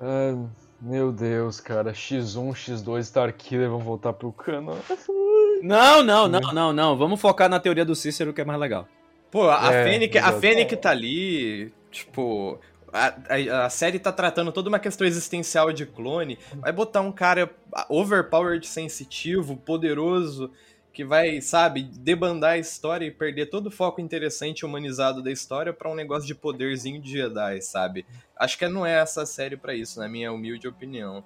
Ah, 0.00 0.36
meu 0.80 1.10
Deus, 1.10 1.58
cara. 1.60 1.92
X1, 1.92 2.52
X2, 2.52 3.00
Starkiller 3.00 3.68
vão 3.68 3.80
voltar 3.80 4.12
pro 4.12 4.30
cano. 4.32 4.76
Não, 5.62 6.02
não, 6.02 6.28
não, 6.28 6.52
não, 6.52 6.70
não. 6.72 6.96
Vamos 6.98 7.18
focar 7.18 7.48
na 7.48 7.58
teoria 7.58 7.82
do 7.84 7.94
Cícero 7.94 8.30
que 8.34 8.42
é 8.42 8.44
mais 8.44 8.60
legal. 8.60 8.86
Pô, 9.30 9.48
a 9.48 9.72
É, 9.72 9.84
Fennec, 9.84 10.18
a. 10.18 10.30
Fennec 10.38 10.76
tá 10.76 10.90
ali, 10.90 11.72
tipo, 11.90 12.60
a, 12.96 13.66
a, 13.66 13.70
série 13.70 13.98
tá 13.98 14.12
tratando 14.12 14.50
toda 14.50 14.68
uma 14.68 14.78
questão 14.78 15.06
existencial 15.06 15.72
de 15.72 15.84
clone. 15.84 16.38
Vai 16.56 16.72
botar 16.72 17.00
um 17.00 17.12
cara 17.12 17.50
overpowered, 17.88 18.66
sensitivo, 18.66 19.56
poderoso, 19.56 20.50
que 20.92 21.04
vai, 21.04 21.40
sabe, 21.42 21.82
debandar 21.82 22.52
a 22.52 22.58
história 22.58 23.04
e 23.04 23.10
perder 23.10 23.46
todo 23.46 23.66
o 23.66 23.70
foco 23.70 24.00
interessante 24.00 24.60
e 24.60 24.64
humanizado 24.64 25.22
da 25.22 25.30
história 25.30 25.72
pra 25.72 25.90
um 25.90 25.94
negócio 25.94 26.26
de 26.26 26.34
poderzinho 26.34 27.00
de 27.00 27.12
Jedi, 27.12 27.60
sabe? 27.60 28.06
Acho 28.34 28.56
que 28.56 28.66
não 28.66 28.86
é 28.86 28.98
essa 28.98 29.26
série 29.26 29.56
pra 29.56 29.74
isso, 29.74 30.00
na 30.00 30.08
minha 30.08 30.32
humilde 30.32 30.66
opinião. 30.66 31.22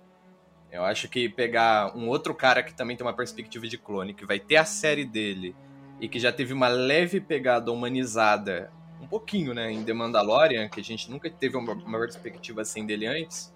Eu 0.73 0.85
acho 0.85 1.09
que 1.09 1.29
pegar 1.29 1.97
um 1.97 2.09
outro 2.09 2.35
cara 2.35 2.63
que 2.63 2.75
também 2.75 2.97
tem 2.97 3.07
uma 3.07 3.13
perspectiva 3.13 3.67
de 3.69 3.77
clone, 3.77 4.15
que 4.15 4.27
vai 4.27 4.39
ter 4.39 4.57
a 4.57 4.65
série 4.65 5.05
dele 5.05 5.55
e 6.01 6.09
que 6.09 6.19
já 6.19 6.33
teve 6.33 6.53
uma 6.53 6.69
leve 6.69 7.21
pegada 7.21 7.71
humanizada, 7.71 8.73
um 8.80 8.80
pouquinho, 9.11 9.53
né, 9.53 9.71
em 9.71 9.85
The 9.85 9.93
Mandalorian, 9.93 10.69
que 10.69 10.81
a 10.81 10.85
gente 10.85 11.11
nunca 11.11 11.29
teve 11.29 11.57
uma, 11.57 11.73
uma 11.73 11.99
perspectiva 11.99 12.63
assim 12.63 12.87
dele 12.87 13.07
antes, 13.07 13.53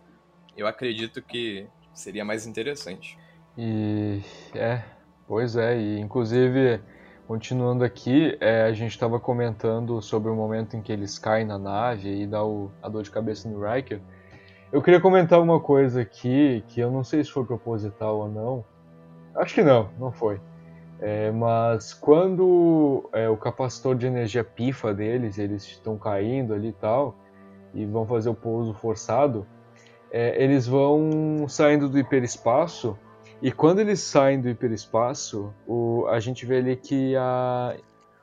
eu 0.56 0.66
acredito 0.66 1.22
que 1.22 1.66
seria 1.94 2.24
mais 2.24 2.46
interessante. 2.46 3.16
E 3.56 4.20
é, 4.54 4.82
pois 5.26 5.56
é, 5.56 5.78
e 5.80 6.00
inclusive, 6.00 6.80
continuando 7.26 7.84
aqui, 7.84 8.36
é, 8.40 8.62
a 8.62 8.72
gente 8.72 8.90
estava 8.90 9.20
comentando 9.20 10.02
sobre 10.02 10.30
o 10.30 10.34
momento 10.34 10.76
em 10.76 10.82
que 10.82 10.92
eles 10.92 11.18
caem 11.18 11.46
na 11.46 11.58
nave 11.58 12.22
e 12.22 12.26
dá 12.26 12.44
o- 12.44 12.70
a 12.82 12.88
dor 12.88 13.02
de 13.04 13.10
cabeça 13.10 13.48
no 13.48 13.64
Riker. 13.64 14.00
Eu 14.72 14.82
queria 14.82 15.00
comentar 15.00 15.40
uma 15.40 15.60
coisa 15.60 16.00
aqui, 16.02 16.64
que 16.66 16.80
eu 16.80 16.90
não 16.90 17.04
sei 17.04 17.22
se 17.22 17.30
foi 17.30 17.44
proposital 17.44 18.18
ou 18.18 18.28
não. 18.28 18.64
Acho 19.36 19.54
que 19.54 19.62
não, 19.62 19.88
não 19.98 20.10
foi. 20.10 20.40
É, 21.06 21.30
mas 21.30 21.92
quando 21.92 23.10
é, 23.12 23.28
o 23.28 23.36
capacitor 23.36 23.94
de 23.94 24.06
energia 24.06 24.42
pifa 24.42 24.94
deles, 24.94 25.36
eles 25.36 25.62
estão 25.64 25.98
caindo 25.98 26.54
ali 26.54 26.68
e 26.68 26.72
tal, 26.72 27.14
e 27.74 27.84
vão 27.84 28.06
fazer 28.06 28.30
o 28.30 28.34
pouso 28.34 28.72
forçado, 28.72 29.46
é, 30.10 30.42
eles 30.42 30.66
vão 30.66 31.46
saindo 31.46 31.90
do 31.90 31.98
hiperespaço 31.98 32.98
e 33.42 33.52
quando 33.52 33.80
eles 33.80 34.00
saem 34.00 34.40
do 34.40 34.48
hiperespaço, 34.48 35.52
o, 35.66 36.06
a 36.08 36.18
gente 36.20 36.46
vê 36.46 36.56
ali 36.56 36.74
que 36.74 37.14
a, 37.16 37.76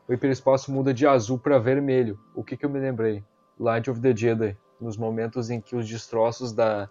o 0.08 0.14
hiperespaço 0.14 0.72
muda 0.72 0.92
de 0.92 1.06
azul 1.06 1.38
para 1.38 1.60
vermelho. 1.60 2.18
O 2.34 2.44
que, 2.44 2.58
que 2.58 2.66
eu 2.66 2.70
me 2.72 2.80
lembrei? 2.80 3.24
Light 3.60 3.92
of 3.92 4.02
the 4.02 4.16
Jedi, 4.16 4.58
nos 4.80 4.98
momentos 4.98 5.52
em 5.52 5.62
que 5.62 5.76
os 5.76 5.88
destroços 5.88 6.52
da, 6.52 6.90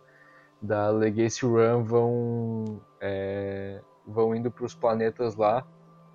da 0.63 0.89
Legacy 0.91 1.45
Run 1.45 1.83
vão, 1.83 2.81
é, 3.01 3.81
vão 4.07 4.37
indo 4.37 4.53
para 4.53 4.65
os 4.65 4.75
planetas 4.77 5.35
lá, 5.35 5.67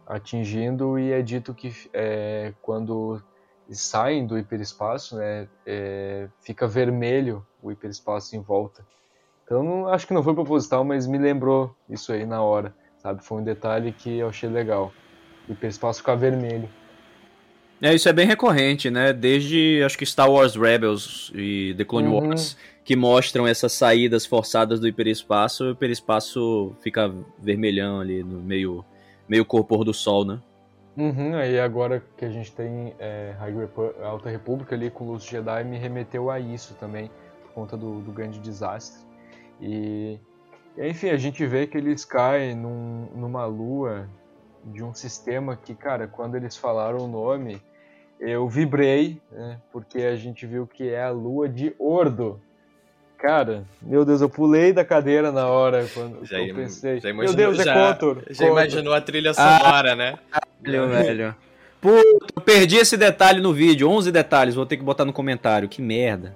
atingindo, 0.05 0.99
e 0.99 1.11
é 1.11 1.21
dito 1.21 1.53
que 1.53 1.73
é, 1.93 2.53
quando 2.61 3.21
saem 3.69 4.27
do 4.27 4.37
hiperespaço, 4.37 5.15
né, 5.15 5.47
é, 5.65 6.27
fica 6.41 6.67
vermelho 6.67 7.45
o 7.61 7.71
hiperespaço 7.71 8.35
em 8.35 8.41
volta. 8.41 8.85
Então 9.43 9.63
não, 9.63 9.87
acho 9.87 10.07
que 10.07 10.13
não 10.13 10.23
foi 10.23 10.33
proposital, 10.33 10.83
mas 10.83 11.07
me 11.07 11.17
lembrou 11.17 11.75
isso 11.89 12.11
aí 12.11 12.25
na 12.25 12.41
hora, 12.41 12.75
sabe? 12.97 13.23
Foi 13.23 13.41
um 13.41 13.43
detalhe 13.43 13.91
que 13.91 14.17
eu 14.17 14.29
achei 14.29 14.49
legal. 14.49 14.93
O 15.47 15.51
hiperespaço 15.51 15.99
ficar 15.99 16.15
vermelho. 16.15 16.69
É, 17.81 17.93
isso 17.93 18.07
é 18.07 18.13
bem 18.13 18.25
recorrente, 18.25 18.89
né? 18.89 19.11
Desde 19.11 19.83
acho 19.85 19.97
que 19.97 20.05
Star 20.05 20.31
Wars 20.31 20.55
Rebels 20.55 21.31
e 21.35 21.75
The 21.77 21.83
Clone 21.83 22.07
Uhum. 22.07 22.29
Wars, 22.29 22.57
que 22.83 22.95
mostram 22.95 23.45
essas 23.45 23.73
saídas 23.73 24.25
forçadas 24.25 24.79
do 24.79 24.87
hiperespaço, 24.87 25.65
o 25.65 25.71
hiperespaço 25.71 26.75
fica 26.81 27.13
vermelhão 27.37 27.99
ali 27.99 28.23
no 28.23 28.39
meio, 28.39 28.83
meio 29.27 29.45
cor 29.45 29.63
pôr 29.63 29.83
do 29.83 29.93
sol, 29.93 30.25
né? 30.25 30.41
Uhum, 30.97 31.35
aí 31.35 31.59
agora 31.59 32.01
que 32.17 32.23
a 32.23 32.29
gente 32.29 32.53
tem 32.53 32.95
é, 32.99 33.35
Alta 34.01 34.29
República 34.29 34.75
ali 34.75 34.89
com 34.89 35.05
Luz 35.05 35.25
Jedi, 35.25 35.63
me 35.65 35.77
remeteu 35.77 36.29
a 36.31 36.39
isso 36.39 36.73
também, 36.75 37.11
por 37.43 37.51
conta 37.53 37.75
do, 37.75 37.99
do 37.99 38.13
grande 38.13 38.39
desastre. 38.39 39.05
E, 39.59 40.17
e, 40.77 40.87
enfim, 40.87 41.09
a 41.09 41.17
gente 41.17 41.45
vê 41.45 41.67
que 41.67 41.77
eles 41.77 42.05
caem 42.05 42.55
num- 42.55 43.09
numa 43.13 43.45
lua 43.45 44.09
de 44.63 44.83
um 44.83 44.93
sistema 44.93 45.55
que, 45.57 45.75
cara, 45.75 46.07
quando 46.07 46.35
eles 46.35 46.55
falaram 46.55 46.99
o 46.99 47.07
nome, 47.07 47.61
eu 48.19 48.47
vibrei, 48.47 49.21
né, 49.29 49.59
porque 49.71 49.99
a 49.99 50.15
gente 50.15 50.45
viu 50.47 50.65
que 50.65 50.89
é 50.89 51.03
a 51.03 51.11
lua 51.11 51.49
de 51.49 51.75
Ordo. 51.77 52.41
Cara, 53.17 53.63
meu 53.81 54.05
Deus, 54.05 54.21
eu 54.21 54.29
pulei 54.29 54.71
da 54.73 54.83
cadeira 54.85 55.31
na 55.31 55.47
hora 55.47 55.87
quando 55.93 56.25
Já 56.25 56.39
eu 56.39 56.53
pensei. 56.53 56.99
já 56.99 57.07
meu 57.13 57.23
imaginou- 57.23 57.35
Deus, 57.35 57.59
é 57.59 57.63
já- 57.63 57.73
Cotor. 57.93 58.23
Já 58.29 58.45
Cotor. 58.45 58.47
imaginou 58.61 58.93
a 58.93 59.01
trilha 59.01 59.33
sonora, 59.33 59.95
né? 59.95 60.19
Velho, 60.61 60.87
velho. 60.89 61.35
Puta, 61.81 62.25
eu 62.35 62.41
perdi 62.41 62.77
esse 62.77 62.97
detalhe 62.97 63.41
no 63.41 63.53
vídeo. 63.53 63.89
11 63.89 64.11
detalhes, 64.11 64.55
vou 64.55 64.65
ter 64.65 64.77
que 64.77 64.83
botar 64.83 65.05
no 65.05 65.13
comentário. 65.13 65.67
Que 65.69 65.81
merda. 65.81 66.35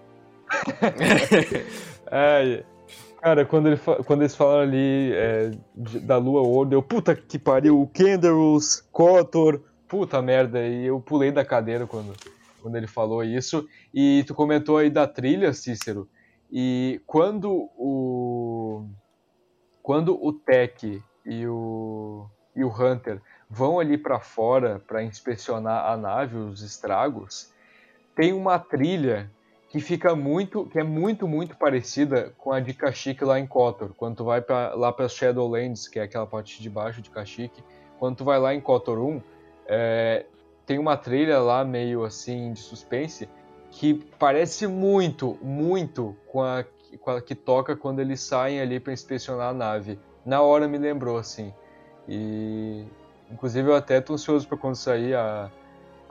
Ai, 2.12 2.63
cara, 3.22 3.46
quando, 3.46 3.68
ele 3.68 3.78
quando 4.06 4.22
eles 4.22 4.36
falaram 4.36 4.62
ali 4.62 5.12
é, 5.13 5.52
de- 5.76 6.00
da 6.00 6.18
Lua 6.18 6.42
World, 6.42 6.74
eu, 6.74 6.82
puta 6.82 7.15
que 7.15 7.38
pariu, 7.38 7.80
o 7.82 7.88
Kenderus, 7.88 8.84
Kotor, 8.92 9.62
puta 9.88 10.22
merda, 10.22 10.60
e 10.65 10.86
eu 10.88 11.00
pulei 11.00 11.32
da 11.32 11.44
cadeira 11.46 11.86
quando, 11.86 12.13
quando 12.62 12.76
ele 12.76 12.88
falou 12.88 13.24
isso. 13.24 13.68
E 13.94 14.24
tu 14.28 14.34
comentou 14.34 14.78
aí 14.78 14.89
da 14.89 15.08
trilha, 15.08 15.54
Cícero, 15.54 16.08
e 16.51 17.01
quando 17.05 17.69
o. 17.77 18.85
Quando 19.83 20.23
o 20.23 20.33
Tech 20.33 21.01
e 21.25 21.47
o, 21.47 22.27
e 22.55 22.63
o 22.63 22.69
Hunter 22.69 23.21
vão 23.49 23.79
ali 23.79 23.97
pra 23.97 24.19
fora 24.19 24.79
pra 24.88 25.03
inspecionar 25.03 25.89
a 25.89 25.97
nave, 25.97 26.38
os 26.38 26.62
estragos, 26.62 27.51
tem 28.15 28.33
uma 28.33 28.59
trilha 28.59 29.31
que 29.69 29.79
fica 29.79 30.15
muito, 30.15 30.65
que 30.65 30.79
é 30.79 30.83
muito, 30.83 31.27
muito 31.27 31.55
parecida 31.55 32.33
com 32.38 32.51
a 32.51 32.59
de 32.59 32.73
Kashyyyk 32.73 33.23
lá 33.23 33.39
em 33.39 33.47
Kotor. 33.47 33.93
Quando 33.95 34.17
tu 34.17 34.23
vai 34.23 34.41
pra, 34.41 34.75
lá 34.75 34.91
para 34.91 35.07
Shadowlands, 35.07 35.88
que 35.88 35.99
é 35.99 36.03
aquela 36.03 36.27
parte 36.27 36.62
de 36.62 36.69
baixo 36.69 37.01
de 37.01 37.09
Kashyyyk, 37.09 37.63
quando 37.99 38.17
tu 38.17 38.23
vai 38.23 38.39
lá 38.39 38.53
em 38.53 38.62
Kotor 38.62 38.99
1, 38.99 39.21
é, 39.67 40.25
tem 40.65 40.79
uma 40.79 40.97
trilha 40.97 41.39
lá 41.39 41.63
meio 41.63 42.03
assim 42.03 42.53
de 42.53 42.59
suspense 42.59 43.29
que 43.71 43.93
parece 44.17 44.67
muito, 44.67 45.38
muito 45.41 46.15
com 46.27 46.41
a, 46.41 46.65
com 46.99 47.12
a 47.12 47.21
que 47.21 47.36
toca 47.36 47.75
quando 47.75 47.99
eles 47.99 48.21
saem 48.21 48.60
ali 48.60 48.79
para 48.79 48.93
inspecionar 48.93 49.49
a 49.49 49.53
nave. 49.53 49.99
Na 50.25 50.41
hora 50.41 50.67
me 50.67 50.77
lembrou 50.77 51.17
assim. 51.17 51.53
E 52.08 52.86
inclusive 53.32 53.69
eu 53.69 53.75
até 53.75 54.01
tô 54.01 54.13
ansioso 54.13 54.47
para 54.47 54.58
quando 54.58 54.75
sair 54.75 55.15
a 55.15 55.51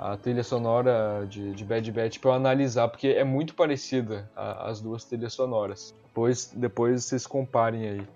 a 0.00 0.16
trilha 0.16 0.44
sonora 0.44 1.26
de, 1.28 1.52
de 1.52 1.64
Bad 1.64 1.90
Batch 1.90 2.20
para 2.20 2.30
eu 2.30 2.34
analisar, 2.34 2.86
porque 2.86 3.08
é 3.08 3.24
muito 3.24 3.52
parecida 3.56 4.30
a- 4.36 4.70
as 4.70 4.80
duas 4.80 5.04
trilhas 5.04 5.32
sonoras. 5.32 5.92
Depois, 6.06 6.52
depois 6.54 7.04
vocês 7.04 7.26
comparem 7.26 7.88
aí. 7.88 8.08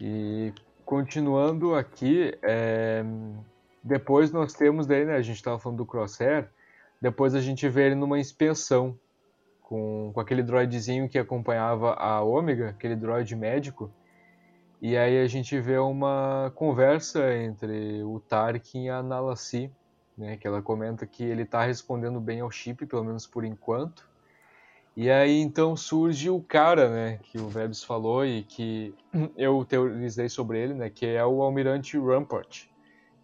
E 0.00 0.52
continuando 0.84 1.74
aqui, 1.74 2.38
é, 2.40 3.02
depois 3.82 4.30
nós 4.30 4.52
temos 4.52 4.86
daí, 4.86 5.04
né, 5.04 5.16
a 5.16 5.20
gente 5.20 5.38
estava 5.38 5.58
falando 5.58 5.78
do 5.78 5.86
Crosshair, 5.86 6.48
depois 7.00 7.34
a 7.34 7.40
gente 7.40 7.68
vê 7.68 7.86
ele 7.86 7.94
numa 7.94 8.18
inspeção 8.18 8.98
com, 9.60 10.10
com 10.12 10.20
aquele 10.20 10.42
droidzinho 10.42 11.08
que 11.08 11.18
acompanhava 11.18 11.94
a 11.94 12.20
Ômega, 12.22 12.70
aquele 12.70 12.96
droid 12.96 13.34
médico, 13.36 13.92
e 14.80 14.96
aí 14.96 15.20
a 15.20 15.26
gente 15.26 15.58
vê 15.60 15.76
uma 15.76 16.52
conversa 16.54 17.34
entre 17.34 18.02
o 18.04 18.20
Tarkin 18.20 18.84
e 18.84 18.88
a 18.88 19.02
Nalassi, 19.02 19.70
né, 20.16 20.36
que 20.36 20.46
ela 20.46 20.62
comenta 20.62 21.04
que 21.04 21.24
ele 21.24 21.42
está 21.42 21.64
respondendo 21.64 22.20
bem 22.20 22.40
ao 22.40 22.50
chip, 22.50 22.86
pelo 22.86 23.04
menos 23.04 23.26
por 23.26 23.44
enquanto. 23.44 24.08
E 24.96 25.10
aí 25.10 25.40
então 25.40 25.76
surge 25.76 26.30
o 26.30 26.40
cara, 26.40 26.88
né, 26.88 27.18
que 27.24 27.38
o 27.38 27.48
Vebs 27.48 27.82
falou 27.82 28.24
e 28.24 28.44
que 28.44 28.94
eu 29.36 29.64
teorizei 29.64 30.28
sobre 30.28 30.60
ele, 30.60 30.74
né, 30.74 30.88
que 30.90 31.06
é 31.06 31.24
o 31.24 31.42
Almirante 31.42 31.98
Rampart, 31.98 32.66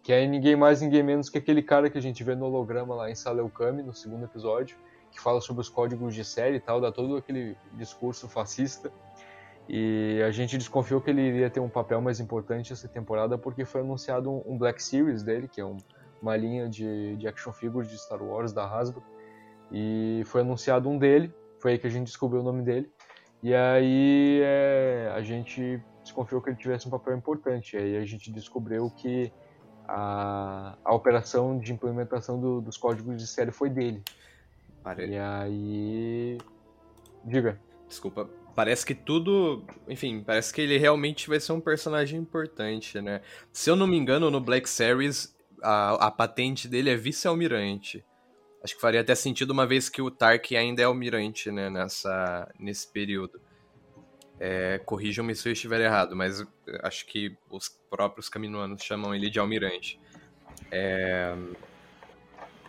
que 0.05 0.13
é 0.13 0.27
ninguém 0.27 0.55
mais 0.55 0.81
ninguém 0.81 1.01
menos 1.01 1.31
que 1.31 1.39
aquele 1.39 1.63
cara 1.63 1.89
que 1.89 1.97
a 1.97 2.01
gente 2.01 2.23
vê 2.23 2.35
no 2.35 2.45
holograma 2.45 2.93
lá 2.93 3.09
em 3.09 3.15
Saleucami, 3.15 3.81
no 3.81 3.91
segundo 3.91 4.23
episódio, 4.23 4.77
que 5.09 5.19
fala 5.19 5.41
sobre 5.41 5.61
os 5.61 5.67
códigos 5.67 6.13
de 6.13 6.23
série 6.23 6.57
e 6.57 6.59
tal, 6.59 6.79
dá 6.79 6.91
todo 6.91 7.17
aquele 7.17 7.57
discurso 7.73 8.29
fascista. 8.29 8.91
E 9.67 10.21
a 10.23 10.29
gente 10.29 10.59
desconfiou 10.59 11.01
que 11.01 11.09
ele 11.09 11.23
iria 11.23 11.49
ter 11.49 11.59
um 11.59 11.67
papel 11.67 11.99
mais 12.01 12.19
importante 12.19 12.71
essa 12.71 12.87
temporada 12.87 13.35
porque 13.35 13.65
foi 13.65 13.81
anunciado 13.81 14.29
um, 14.29 14.43
um 14.45 14.55
Black 14.59 14.83
Series 14.83 15.23
dele, 15.23 15.47
que 15.47 15.59
é 15.59 15.65
um, 15.65 15.77
uma 16.21 16.37
linha 16.37 16.69
de, 16.69 17.15
de 17.15 17.27
action 17.27 17.51
figures 17.51 17.89
de 17.89 17.97
Star 17.97 18.21
Wars 18.21 18.53
da 18.53 18.63
Hasbro. 18.63 19.01
E 19.71 20.21
foi 20.27 20.41
anunciado 20.41 20.87
um 20.87 20.99
dele, 20.99 21.33
foi 21.57 21.71
aí 21.71 21.79
que 21.79 21.87
a 21.87 21.89
gente 21.89 22.05
descobriu 22.05 22.41
o 22.41 22.43
nome 22.43 22.61
dele. 22.61 22.91
E 23.41 23.55
aí 23.55 24.39
é, 24.43 25.11
a 25.15 25.21
gente 25.23 25.81
desconfiou 26.03 26.43
que 26.43 26.51
ele 26.51 26.57
tivesse 26.57 26.87
um 26.87 26.91
papel 26.91 27.17
importante. 27.17 27.75
E 27.75 27.79
aí 27.79 27.97
a 27.97 28.05
gente 28.05 28.31
descobriu 28.31 28.91
que 28.91 29.33
a, 29.87 30.77
a 30.83 30.93
operação 30.93 31.57
de 31.59 31.71
implementação 31.73 32.39
do- 32.39 32.61
dos 32.61 32.77
códigos 32.77 33.17
de 33.17 33.27
série 33.27 33.51
foi 33.51 33.69
dele. 33.69 34.01
Pare- 34.83 35.07
E 35.07 35.17
aí. 35.17 36.37
Diga. 37.23 37.59
Desculpa. 37.87 38.29
Parece 38.55 38.85
que 38.85 38.95
tudo. 38.95 39.63
Enfim, 39.87 40.23
parece 40.25 40.53
que 40.53 40.61
ele 40.61 40.77
realmente 40.77 41.27
vai 41.27 41.39
ser 41.39 41.51
um 41.51 41.59
personagem 41.59 42.19
importante, 42.19 43.01
né? 43.01 43.21
Se 43.51 43.69
eu 43.69 43.75
não 43.75 43.85
me 43.87 43.97
engano, 43.97 44.31
no 44.31 44.39
Black 44.39 44.69
Series, 44.69 45.35
a, 45.61 46.07
a 46.07 46.11
patente 46.11 46.67
dele 46.67 46.89
é 46.89 46.95
vice-almirante. 46.95 48.03
Acho 48.63 48.75
que 48.75 48.81
faria 48.81 49.01
até 49.01 49.13
sentido 49.13 49.51
uma 49.51 49.67
vez 49.67 49.89
que 49.89 50.01
o 50.01 50.09
Tark 50.09 50.51
ainda 50.55 50.81
é 50.81 50.85
almirante, 50.85 51.51
né? 51.51 51.69
Nessa, 51.69 52.51
nesse 52.59 52.87
período. 52.91 53.39
É, 54.39 54.79
Corrijam-me 54.85 55.33
se 55.35 55.47
eu 55.47 55.53
estiver 55.53 55.79
errado, 55.81 56.15
mas 56.15 56.41
eu 56.41 56.47
acho 56.83 57.05
que 57.05 57.35
os 57.49 57.69
próprios 57.89 58.27
caminoanos 58.27 58.83
chamam 58.83 59.15
ele 59.15 59.29
de 59.29 59.39
almirante. 59.39 59.99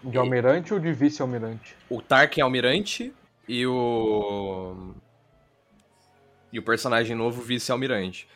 De 0.03 0.17
almirante 0.19 0.73
ou 0.73 0.79
de 0.79 0.93
vice-almirante? 0.93 1.75
o 1.91 2.01
Tarkin 2.01 2.41
é 2.41 2.45
almirante 2.45 3.13
e 3.49 3.67
o. 3.67 4.95
E 6.53 6.59
o 6.59 6.63
personagem 6.63 7.17
novo 7.17 7.43
vice-almirante. 7.43 8.29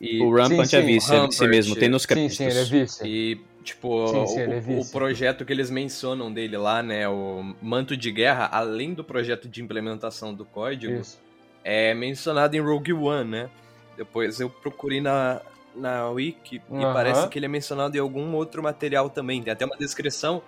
E, 0.00 0.20
O 0.22 0.30
Rampant 0.34 0.66
sim, 0.66 0.76
é 0.76 0.80
sim, 0.80 0.86
vice, 0.86 1.14
é 1.14 1.20
vice 1.20 1.40
Rampart. 1.40 1.50
mesmo, 1.50 1.76
tem 1.76 1.88
nos 1.88 2.02
Sim, 2.02 2.08
créditos. 2.08 2.36
sim, 2.36 2.44
ele 2.44 2.58
é 2.58 2.64
vice. 2.64 3.06
e, 3.08 3.40
tipo, 3.62 3.88
Sim, 4.06 4.26
sim, 4.26 4.40
o, 4.40 4.42
ele 4.42 4.54
é 4.54 4.56
o- 4.56 4.58
o 4.58 4.76
vice. 4.76 4.92
projeto 4.92 5.44
que 5.44 5.52
eles 5.52 5.70
mencionam 5.70 6.32
dele 6.32 6.56
lá, 6.58 6.82
né? 6.82 7.08
O 7.08 7.54
manto 7.62 7.96
de 7.96 8.10
guerra, 8.10 8.46
além 8.52 8.92
do 8.92 9.02
projeto 9.02 9.48
de 9.48 9.62
implementação 9.62 10.34
do 10.34 10.44
código, 10.44 11.00
Isso. 11.00 11.18
É 11.64 11.94
mencionado 11.94 12.54
em 12.56 12.60
Rogue 12.60 12.92
One, 12.92 13.30
né? 13.30 13.50
Depois 13.96 14.38
eu 14.38 14.50
procurei 14.50 15.00
na, 15.00 15.40
na 15.74 16.08
Wiki 16.10 16.56
e 16.70 16.84
Aham. 16.84 16.92
parece 16.92 17.28
que 17.28 17.38
ele 17.38 17.46
é 17.46 17.48
mencionado 17.48 17.96
em 17.96 18.00
algum 18.00 18.34
outro 18.34 18.62
material 18.62 19.08
também. 19.08 19.42
Tem 19.42 19.52
até 19.52 19.64
uma 19.64 19.76
descrição 19.76 20.42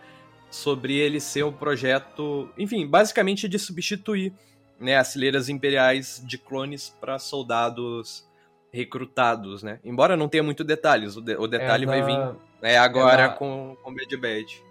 sobre 0.50 0.94
ele 0.96 1.18
ser 1.20 1.44
um 1.44 1.52
projeto, 1.52 2.48
enfim, 2.58 2.86
basicamente 2.86 3.48
de 3.48 3.58
substituir 3.58 4.32
né, 4.78 4.96
as 4.96 5.12
fileiras 5.12 5.48
imperiais 5.48 6.22
de 6.24 6.36
clones 6.38 6.90
para 7.00 7.18
soldados 7.18 8.24
recrutados, 8.72 9.62
né? 9.62 9.80
Embora 9.82 10.16
não 10.16 10.28
tenha 10.28 10.42
muito 10.42 10.62
detalhes, 10.62 11.16
o, 11.16 11.20
de- 11.22 11.36
o 11.36 11.46
detalhe 11.46 11.84
É 11.84 11.86
vai 11.86 12.00
na- 12.00 12.06
vir 12.32 12.36
é, 12.62 12.76
agora 12.76 13.22
é 13.22 13.26
na- 13.28 13.32
com, 13.32 13.76
com 13.82 13.94
Bad 13.94 14.16
Bad. 14.18 14.62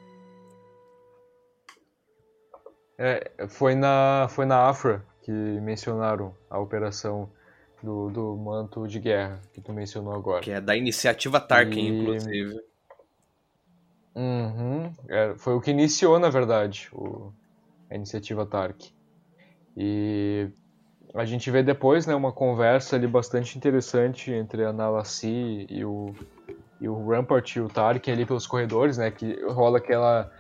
É, 2.98 3.48
foi 3.50 3.76
na, 3.76 4.28
foi 4.30 4.46
na 4.46 4.70
Afra 4.70 5.04
que 5.26 5.32
mencionaram 5.32 6.36
a 6.48 6.60
operação 6.60 7.28
do, 7.82 8.12
do 8.12 8.38
manto 8.38 8.88
de 8.88 9.00
guerra 9.00 9.42
que 9.52 9.60
tu 9.60 9.74
mencionou 9.74 10.14
agora. 10.14 10.42
Que 10.42 10.52
é 10.52 10.62
da 10.62 10.78
iniciativa 10.78 11.40
Tarkin, 11.40 11.80
E- 11.80 11.90
inclusive. 12.00 12.62
Uhum. 14.16 14.94
É, 15.10 15.34
foi 15.36 15.56
o 15.56 15.60
que 15.62 15.72
iniciou, 15.72 16.20
na 16.20 16.30
verdade, 16.30 16.90
o- 16.94 17.34
a 17.90 17.96
iniciativa 17.96 18.46
Tark. 18.46 18.92
E 19.76 20.48
a 21.16 21.26
gente 21.26 21.50
vê 21.50 21.64
depois 21.64 22.06
né, 22.06 22.14
uma 22.14 22.32
conversa 22.32 22.96
ali 22.96 23.08
bastante 23.08 23.58
interessante 23.58 24.32
entre 24.32 24.64
a 24.64 24.72
Nalassi 24.72 25.66
e 25.68 25.84
o, 25.84 26.14
e 26.80 26.88
o 26.88 27.08
Rampart 27.10 27.56
e 27.56 27.62
o 27.62 27.68
Tark 27.68 28.08
ali 28.10 28.28
pelos 28.28 28.46
corredores, 28.46 28.98
né? 29.00 29.10
Que 29.10 29.42
rola 29.48 29.80
aquela 29.80 30.32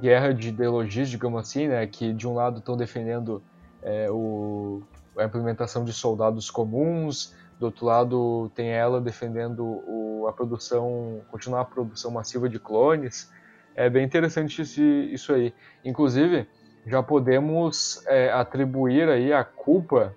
guerra 0.00 0.34
de 0.34 0.48
ideologias, 0.48 1.08
digamos 1.08 1.40
assim, 1.40 1.68
né? 1.68 1.86
Que 1.86 2.12
de 2.12 2.26
um 2.26 2.34
lado 2.34 2.58
estão 2.58 2.76
defendendo 2.76 3.42
é, 3.84 4.10
o, 4.10 4.82
a 5.16 5.24
implementação 5.24 5.84
de 5.84 5.92
soldados 5.92 6.50
comuns, 6.50 7.34
do 7.58 7.66
outro 7.66 7.86
lado 7.86 8.50
tem 8.54 8.70
ela 8.70 9.00
defendendo 9.00 9.64
o, 9.64 10.26
a 10.28 10.32
produção, 10.32 11.20
continuar 11.30 11.60
a 11.60 11.64
produção 11.64 12.10
massiva 12.10 12.48
de 12.48 12.58
clones. 12.58 13.30
É 13.76 13.88
bem 13.88 14.04
interessante 14.04 14.62
esse, 14.62 14.82
isso 14.82 15.32
aí. 15.32 15.54
Inclusive, 15.84 16.48
já 16.86 17.02
podemos 17.02 18.04
é, 18.06 18.32
atribuir 18.32 19.08
aí 19.08 19.32
a 19.32 19.44
culpa 19.44 20.14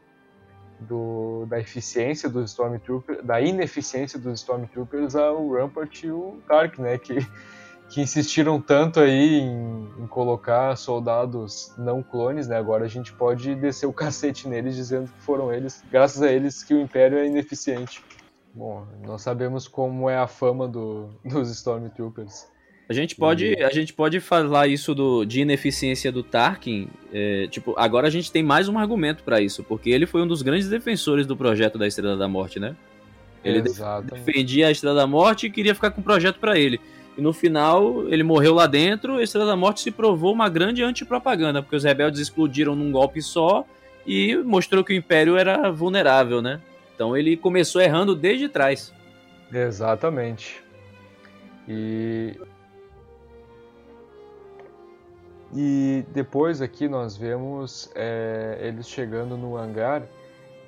do, 0.80 1.46
da 1.48 1.60
eficiência 1.60 2.30
dos 2.30 2.52
Stormtroopers, 2.52 3.24
da 3.24 3.42
ineficiência 3.42 4.20
dos 4.20 4.42
Stormtroopers 4.42 5.16
ao 5.16 5.52
Rampart 5.52 6.04
e 6.04 6.12
o 6.12 6.40
Tark, 6.48 6.80
né? 6.80 6.98
Que, 6.98 7.16
que 7.90 8.02
insistiram 8.02 8.60
tanto 8.60 9.00
aí 9.00 9.40
em, 9.40 9.90
em 10.00 10.08
colocar 10.08 10.76
soldados 10.76 11.74
não 11.78 12.04
clones, 12.04 12.48
né? 12.48 12.58
Agora 12.58 12.86
a 12.86 12.88
gente 12.88 13.14
pode 13.14 13.56
descer 13.56 13.86
o 13.86 13.94
cacete 13.94 14.48
neles 14.48 14.76
dizendo 14.76 15.12
que 15.12 15.22
foram 15.22 15.54
eles, 15.54 15.84
graças 15.92 16.22
a 16.22 16.32
eles, 16.32 16.64
que 16.64 16.74
o 16.74 16.82
Império 16.82 17.18
é 17.18 17.26
ineficiente. 17.26 18.04
Bom, 18.54 18.88
nós 19.06 19.22
sabemos 19.22 19.68
como 19.68 20.10
é 20.10 20.18
a 20.18 20.28
fama 20.28 20.68
do, 20.68 21.10
dos 21.24 21.50
Stormtroopers. 21.52 22.48
A 22.90 22.94
gente 22.94 23.16
pode, 23.16 23.62
a 23.62 23.70
gente 23.70 23.94
pode 23.94 24.20
falar 24.22 24.68
isso 24.68 24.96
do, 24.96 25.26
de 25.26 25.42
ineficiência 25.42 26.10
do 26.10 26.24
Tarkin. 26.24 26.88
é, 27.12 27.46
tipo, 27.48 27.76
agora 27.78 28.08
a 28.08 28.10
gente 28.10 28.32
tem 28.32 28.42
mais 28.42 28.70
um 28.70 28.80
argumento 28.80 29.24
pra 29.24 29.42
isso, 29.42 29.62
porque 29.64 29.90
ele 29.90 30.06
foi 30.06 30.22
um 30.22 30.28
dos 30.28 30.42
grandes 30.42 30.70
defensores 30.70 31.28
do 31.28 31.36
projeto 31.36 31.78
da 31.78 31.86
Estrela 31.86 32.16
da 32.16 32.30
Morte, 32.30 32.60
né? 32.60 32.76
Ele 33.44 33.60
Exatamente. 33.60 34.26
defendia 34.26 34.68
a 34.68 34.72
Estrela 34.72 34.96
da 34.96 35.06
Morte 35.06 35.48
e 35.48 35.52
queria 35.52 35.76
ficar 35.76 35.92
com 35.92 36.00
o 36.00 36.04
projeto 36.04 36.40
pra 36.40 36.58
ele. 36.58 36.80
E 37.18 37.22
no 37.22 37.34
final, 37.34 38.08
ele 38.10 38.24
morreu 38.24 38.54
lá 38.54 38.68
dentro, 38.68 39.16
a 39.16 39.24
Estrela 39.24 39.48
da 39.48 39.56
Morte 39.56 39.82
se 39.82 39.90
provou 39.90 40.32
uma 40.32 40.48
grande 40.48 40.84
antipropaganda, 40.84 41.64
porque 41.64 41.76
os 41.76 41.84
rebeldes 41.84 42.20
explodiram 42.20 42.76
num 42.76 42.92
golpe 42.92 43.22
só 43.22 43.66
e 44.06 44.36
mostrou 44.38 44.84
que 44.84 44.94
o 44.94 44.96
Império 44.96 45.36
era 45.36 45.72
vulnerável, 45.72 46.42
né? 46.42 46.62
Então 46.94 47.18
ele 47.18 47.36
começou 47.36 47.82
errando 47.82 48.16
desde 48.16 48.48
trás. 48.48 48.94
Exatamente. 49.52 50.64
E 51.68 52.40
e 55.56 56.06
depois 56.14 56.62
aqui 56.62 56.88
nós 56.88 57.16
vemos 57.16 57.90
é, 57.96 58.60
eles 58.62 58.88
chegando 58.88 59.38
no 59.38 59.58
hangar 59.58 60.04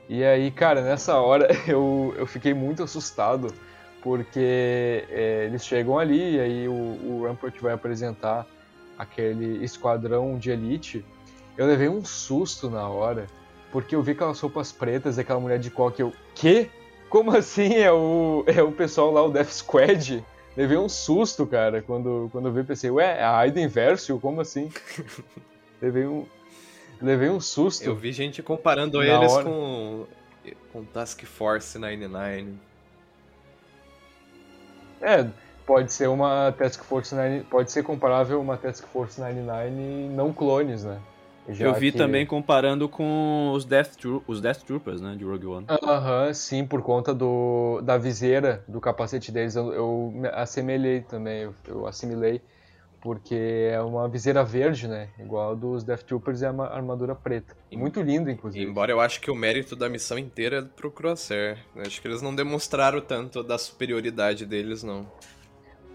e 0.09 0.23
aí, 0.23 0.49
cara, 0.49 0.81
nessa 0.81 1.19
hora 1.19 1.47
eu, 1.67 2.13
eu 2.17 2.25
fiquei 2.25 2.53
muito 2.53 2.81
assustado 2.81 3.53
porque 4.01 5.05
é, 5.09 5.45
eles 5.45 5.65
chegam 5.65 5.97
ali 5.97 6.35
e 6.35 6.39
aí 6.39 6.67
o, 6.67 6.71
o 6.71 7.23
Rampart 7.25 7.59
vai 7.59 7.73
apresentar 7.73 8.45
aquele 8.97 9.63
esquadrão 9.63 10.38
de 10.38 10.51
elite. 10.51 11.05
Eu 11.57 11.67
levei 11.67 11.89
um 11.89 12.03
susto 12.03 12.69
na 12.69 12.88
hora 12.88 13.27
porque 13.71 13.95
eu 13.95 14.01
vi 14.01 14.12
aquelas 14.12 14.39
roupas 14.39 14.71
pretas 14.71 15.17
e 15.17 15.21
aquela 15.21 15.39
mulher 15.39 15.59
de 15.59 15.69
coque. 15.69 16.01
Eu, 16.01 16.13
quê? 16.35 16.69
Como 17.09 17.35
assim? 17.35 17.75
É 17.75 17.91
o, 17.91 18.43
é 18.47 18.62
o 18.62 18.71
pessoal 18.71 19.12
lá, 19.12 19.23
o 19.23 19.31
Death 19.31 19.51
Squad? 19.51 20.23
Levei 20.55 20.77
um 20.77 20.89
susto, 20.89 21.45
cara, 21.45 21.81
quando, 21.81 22.27
quando 22.31 22.47
eu 22.47 22.53
vi, 22.53 22.63
pensei, 22.63 22.89
ué, 22.89 23.19
é 23.19 23.23
a 23.23 23.38
Aiden 23.38 23.67
Versio? 23.67 24.19
Como 24.19 24.41
assim? 24.41 24.71
levei 25.81 26.05
um, 26.05 26.25
levei 27.01 27.29
um 27.29 27.39
susto. 27.39 27.85
Eu 27.85 27.95
vi 27.95 28.12
gente 28.12 28.43
comparando 28.43 28.97
Na 28.97 29.05
eles 29.05 29.31
hora. 29.31 29.45
com, 29.45 30.05
com 30.73 30.83
Task 30.83 31.23
Force 31.23 31.77
99. 31.77 32.68
É, 35.01 35.25
pode 35.65 35.91
ser 35.93 36.07
uma 36.07 36.51
Task 36.57 36.83
Force 36.83 37.13
9, 37.15 37.41
pode 37.49 37.71
ser 37.71 37.83
comparável 37.83 38.38
a 38.38 38.41
uma 38.41 38.57
Task 38.57 38.85
Force 38.88 39.19
99 39.19 39.69
não 40.09 40.33
clones, 40.33 40.83
né? 40.83 40.99
Já 41.49 41.65
Eu 41.67 41.73
vi 41.73 41.91
que- 41.91 41.97
também 41.97 42.25
comparando 42.27 42.88
com 42.88 43.51
os 43.53 43.65
Death, 43.65 43.93
os 44.27 44.39
Death 44.39 44.59
Troopers, 44.63 45.01
né, 45.01 45.15
de 45.17 45.23
Rogue 45.23 45.47
One. 45.47 45.65
Aham, 45.69 46.31
sim, 46.33 46.65
por 46.65 46.81
conta 46.83 47.13
do, 47.13 47.81
da 47.81 47.97
viseira 47.97 48.63
do 48.67 48.79
capacete 48.79 49.31
deles, 49.31 49.55
eu, 49.55 49.73
eu 49.73 50.12
me 50.13 50.27
assemelhei 50.27 51.01
também, 51.01 51.41
eu, 51.43 51.55
eu 51.67 51.88
assimilei, 51.88 52.39
porque 53.01 53.69
é 53.71 53.81
uma 53.81 54.07
viseira 54.07 54.43
verde, 54.43 54.88
né? 54.88 55.09
Igual 55.17 55.51
a 55.51 55.55
dos 55.55 55.83
Death 55.83 56.03
Troopers 56.03 56.41
e 56.41 56.45
a 56.45 56.53
ma- 56.53 56.67
armadura 56.67 57.15
preta. 57.15 57.55
Muito 57.71 58.01
lindo, 58.01 58.29
inclusive. 58.29 58.65
Embora 58.65 58.91
eu 58.91 58.99
acho 58.99 59.21
que 59.21 59.31
o 59.31 59.35
mérito 59.35 59.75
da 59.75 59.88
missão 59.88 60.17
inteira 60.17 60.59
é 60.59 60.62
pro 60.62 60.91
Crosshair. 60.91 61.57
Acho 61.77 62.01
que 62.01 62.07
eles 62.07 62.21
não 62.21 62.35
demonstraram 62.35 62.99
tanto 62.99 63.41
da 63.43 63.57
superioridade 63.57 64.45
deles, 64.45 64.83
não. 64.83 65.09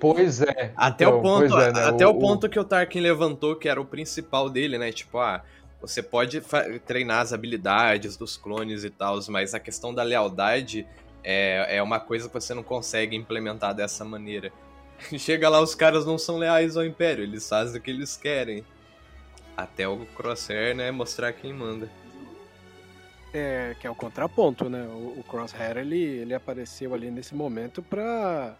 Pois 0.00 0.42
é. 0.42 0.72
Até 0.76 1.04
então, 1.04 1.18
o 1.18 1.22
ponto, 1.22 1.58
é, 1.58 1.72
né, 1.72 1.84
até 1.84 2.06
o, 2.06 2.14
ponto 2.14 2.48
que 2.48 2.58
o 2.58 2.64
Tarkin 2.64 3.00
levantou, 3.00 3.56
que 3.56 3.68
era 3.68 3.80
o 3.80 3.84
principal 3.84 4.50
dele, 4.50 4.76
né? 4.76 4.90
Tipo, 4.90 5.18
ah, 5.18 5.42
você 5.80 6.02
pode 6.02 6.42
treinar 6.86 7.20
as 7.20 7.32
habilidades 7.32 8.16
dos 8.16 8.36
clones 8.36 8.84
e 8.84 8.90
tal, 8.90 9.18
mas 9.28 9.54
a 9.54 9.60
questão 9.60 9.94
da 9.94 10.02
lealdade 10.02 10.86
é, 11.22 11.76
é 11.76 11.82
uma 11.82 12.00
coisa 12.00 12.28
que 12.28 12.34
você 12.34 12.54
não 12.54 12.62
consegue 12.62 13.16
implementar 13.16 13.74
dessa 13.74 14.04
maneira. 14.04 14.52
Chega 15.18 15.48
lá, 15.48 15.60
os 15.60 15.74
caras 15.74 16.04
não 16.06 16.16
são 16.18 16.38
leais 16.38 16.76
ao 16.76 16.84
Império, 16.84 17.22
eles 17.24 17.48
fazem 17.48 17.78
o 17.78 17.82
que 17.82 17.90
eles 17.90 18.16
querem. 18.16 18.64
Até 19.56 19.86
o 19.88 20.04
Crosshair, 20.16 20.74
né, 20.74 20.90
mostrar 20.90 21.32
quem 21.32 21.52
manda. 21.52 21.88
É, 23.32 23.74
que 23.80 23.86
é 23.86 23.90
o 23.90 23.94
contraponto, 23.94 24.68
né? 24.68 24.82
O, 24.88 25.18
o 25.20 25.24
Crosshair, 25.28 25.76
ele, 25.76 26.00
ele 26.02 26.34
apareceu 26.34 26.94
ali 26.94 27.10
nesse 27.10 27.34
momento 27.34 27.82
pra 27.82 28.56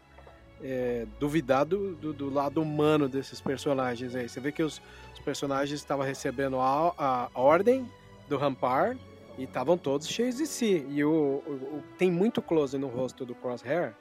é, 0.62 1.06
duvidar 1.20 1.64
do, 1.64 1.94
do, 1.94 2.12
do 2.12 2.30
lado 2.32 2.60
humano 2.60 3.08
desses 3.08 3.40
personagens 3.40 4.14
aí. 4.14 4.28
Você 4.28 4.40
vê 4.40 4.50
que 4.52 4.62
os, 4.62 4.80
os 5.12 5.20
personagens 5.20 5.78
estavam 5.80 6.04
recebendo 6.04 6.58
a, 6.60 6.92
a 6.98 7.28
ordem 7.34 7.88
do 8.28 8.36
Rampar 8.36 8.96
e 9.38 9.44
estavam 9.44 9.76
todos 9.78 10.08
cheios 10.08 10.36
de 10.36 10.46
si. 10.46 10.84
E 10.90 11.04
o, 11.04 11.10
o- 11.46 11.50
o- 11.78 11.84
tem 11.98 12.10
muito 12.10 12.40
close 12.42 12.76
no 12.78 12.88
rosto 12.88 13.24
do 13.24 13.34
Crosshair 13.34 13.94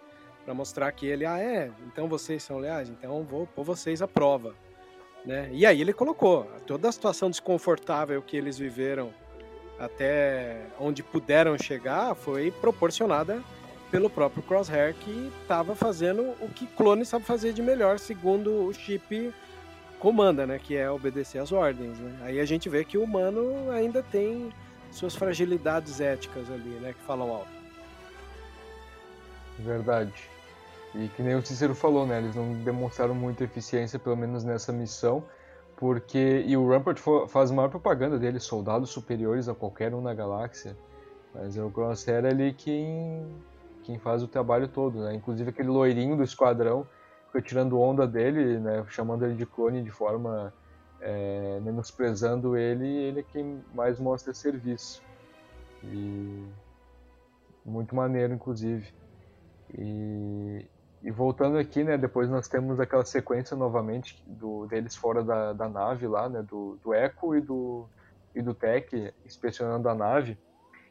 pra 0.45 0.53
mostrar 0.53 0.91
que 0.91 1.05
ele, 1.05 1.25
ah, 1.25 1.39
é, 1.39 1.71
então 1.87 2.07
vocês 2.07 2.43
são 2.43 2.57
leais, 2.57 2.89
então 2.89 3.23
vou 3.23 3.47
pôr 3.47 3.63
vocês 3.63 4.01
à 4.01 4.07
prova. 4.07 4.53
Né? 5.25 5.49
E 5.53 5.65
aí 5.65 5.79
ele 5.79 5.93
colocou 5.93 6.45
toda 6.67 6.89
a 6.89 6.91
situação 6.91 7.29
desconfortável 7.29 8.21
que 8.21 8.35
eles 8.35 8.57
viveram 8.57 9.13
até 9.79 10.65
onde 10.79 11.01
puderam 11.01 11.57
chegar 11.57 12.13
foi 12.13 12.51
proporcionada 12.51 13.41
pelo 13.89 14.09
próprio 14.09 14.43
Crosshair 14.43 14.93
que 14.95 15.31
estava 15.41 15.75
fazendo 15.75 16.33
o 16.41 16.49
que 16.49 16.67
clone 16.67 17.05
sabe 17.05 17.25
fazer 17.25 17.53
de 17.53 17.61
melhor 17.61 17.99
segundo 17.99 18.65
o 18.65 18.73
chip 18.73 19.33
comanda, 19.99 20.45
né, 20.45 20.59
que 20.59 20.75
é 20.75 20.89
obedecer 20.91 21.39
às 21.39 21.53
ordens, 21.53 21.97
né? 21.97 22.17
Aí 22.23 22.39
a 22.39 22.45
gente 22.45 22.67
vê 22.67 22.83
que 22.83 22.97
o 22.97 23.03
humano 23.03 23.71
ainda 23.71 24.03
tem 24.03 24.51
suas 24.91 25.15
fragilidades 25.15 26.01
éticas 26.01 26.49
ali, 26.51 26.71
né, 26.81 26.93
que 26.93 27.05
falam 27.05 27.29
alto. 27.29 27.47
Verdade. 29.59 30.32
E 30.95 31.07
que 31.09 31.23
nem 31.23 31.35
o 31.35 31.45
Cícero 31.45 31.73
falou, 31.73 32.05
né? 32.05 32.19
Eles 32.19 32.35
não 32.35 32.53
demonstraram 32.63 33.15
muita 33.15 33.43
eficiência, 33.43 33.97
pelo 33.97 34.15
menos 34.15 34.43
nessa 34.43 34.71
missão, 34.71 35.23
porque. 35.75 36.43
E 36.45 36.55
o 36.55 36.67
Rampart 36.69 36.99
faz 37.27 37.49
maior 37.51 37.69
propaganda 37.69 38.19
dele, 38.19 38.39
soldados 38.39 38.91
superiores 38.91 39.49
a 39.49 39.55
qualquer 39.55 39.93
um 39.93 40.01
na 40.01 40.13
galáxia. 40.13 40.77
Mas 41.33 41.57
é 41.57 41.63
o 41.63 41.71
Crosshair 41.71 42.25
ali 42.25 42.53
quem, 42.53 43.25
quem 43.83 43.97
faz 43.97 44.21
o 44.21 44.27
trabalho 44.27 44.67
todo, 44.67 44.99
né? 45.03 45.15
Inclusive 45.15 45.49
aquele 45.49 45.69
loirinho 45.69 46.15
do 46.15 46.23
esquadrão 46.23 46.87
fica 47.27 47.41
tirando 47.41 47.79
onda 47.79 48.05
dele, 48.07 48.59
né? 48.59 48.85
Chamando 48.87 49.25
ele 49.25 49.35
de 49.35 49.45
clone 49.45 49.81
de 49.83 49.91
forma. 49.91 50.53
é, 51.01 51.59
menosprezando 51.61 52.55
ele, 52.55 52.87
ele 52.87 53.19
é 53.19 53.23
quem 53.23 53.63
mais 53.73 53.99
mostra 53.99 54.33
serviço. 54.33 55.01
E. 55.83 56.45
Muito 57.65 57.95
maneiro, 57.95 58.33
inclusive. 58.33 58.93
E, 59.77 60.65
e 61.03 61.11
voltando 61.11 61.57
aqui, 61.57 61.83
né, 61.83 61.97
depois 61.97 62.29
nós 62.29 62.47
temos 62.47 62.79
aquela 62.79 63.03
sequência 63.03 63.57
novamente 63.57 64.23
do, 64.25 64.65
deles 64.67 64.95
fora 64.95 65.21
da, 65.21 65.51
da 65.51 65.67
nave 65.67 66.07
lá, 66.07 66.29
né, 66.29 66.41
do, 66.41 66.79
do 66.81 66.93
Echo 66.93 67.35
e 67.35 67.41
do, 67.41 67.85
e 68.33 68.41
do 68.41 68.53
Tech 68.53 69.13
inspecionando 69.25 69.89
a 69.89 69.93
nave, 69.93 70.37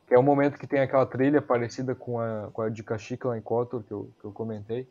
que 0.07 0.15
é 0.15 0.19
o 0.19 0.23
momento 0.23 0.59
que 0.59 0.67
tem 0.67 0.81
aquela 0.81 1.07
trilha 1.07 1.41
parecida 1.41 1.95
com 1.95 2.21
a, 2.21 2.51
com 2.53 2.61
a 2.61 2.69
de 2.69 2.83
Kashyyyk 2.83 3.27
lá 3.27 3.39
em 3.39 3.41
KOTOR, 3.41 3.83
que 3.83 3.93
eu, 3.93 4.11
que 4.21 4.25
eu 4.27 4.33
comentei. 4.33 4.87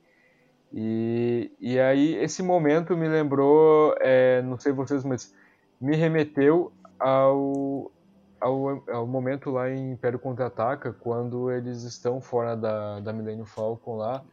E, 0.74 1.52
e 1.60 1.80
aí 1.80 2.16
esse 2.16 2.42
momento 2.42 2.98
me 2.98 3.08
lembrou, 3.08 3.94
é, 4.00 4.42
não 4.42 4.58
sei 4.58 4.72
vocês, 4.72 5.04
mas 5.04 5.36
me 5.80 5.96
remeteu 5.96 6.72
ao, 7.00 7.92
ao, 8.40 8.84
ao 8.90 9.06
momento 9.06 9.52
lá 9.52 9.70
em 9.70 9.92
Império 9.92 10.18
Contra-Ataca, 10.18 10.92
quando 10.92 11.52
eles 11.52 11.84
estão 11.84 12.20
fora 12.20 12.56
da, 12.56 13.00
da 13.02 13.14
Millennium 13.14 13.46
Falcon 13.46 13.98
lá, 13.98 14.24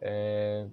é, 0.00 0.66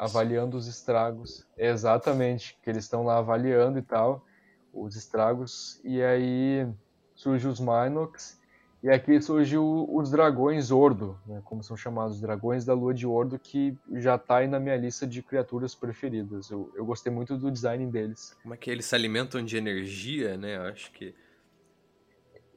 avaliando 0.00 0.56
os 0.56 0.66
estragos. 0.66 1.46
Exatamente, 1.56 2.58
que 2.62 2.70
eles 2.70 2.84
estão 2.84 3.04
lá 3.04 3.18
avaliando 3.18 3.78
e 3.78 3.82
tal, 3.82 4.24
os 4.72 4.96
estragos, 4.96 5.80
e 5.84 6.02
aí 6.02 6.66
surge 7.14 7.46
os 7.46 7.60
Minox, 7.60 8.40
e 8.82 8.90
aqui 8.90 9.20
surge 9.22 9.56
o- 9.56 9.88
os 9.96 10.10
dragões 10.10 10.70
Ordo, 10.70 11.18
né, 11.26 11.40
como 11.44 11.62
são 11.62 11.76
chamados, 11.76 12.16
os 12.16 12.20
dragões 12.20 12.64
da 12.66 12.74
Lua 12.74 12.92
de 12.92 13.06
Ordo, 13.06 13.38
que 13.38 13.74
já 13.94 14.18
tá 14.18 14.38
aí 14.38 14.46
na 14.46 14.60
minha 14.60 14.76
lista 14.76 15.06
de 15.06 15.22
criaturas 15.22 15.74
preferidas. 15.74 16.50
Eu, 16.50 16.70
eu 16.74 16.84
gostei 16.84 17.10
muito 17.10 17.38
do 17.38 17.50
design 17.50 17.86
deles. 17.86 18.36
Como 18.42 18.52
é 18.52 18.56
que 18.56 18.70
eles 18.70 18.84
se 18.84 18.94
alimentam 18.94 19.42
de 19.42 19.56
energia, 19.56 20.36
né? 20.36 20.56
Eu 20.56 20.62
acho 20.64 20.92
que. 20.92 21.14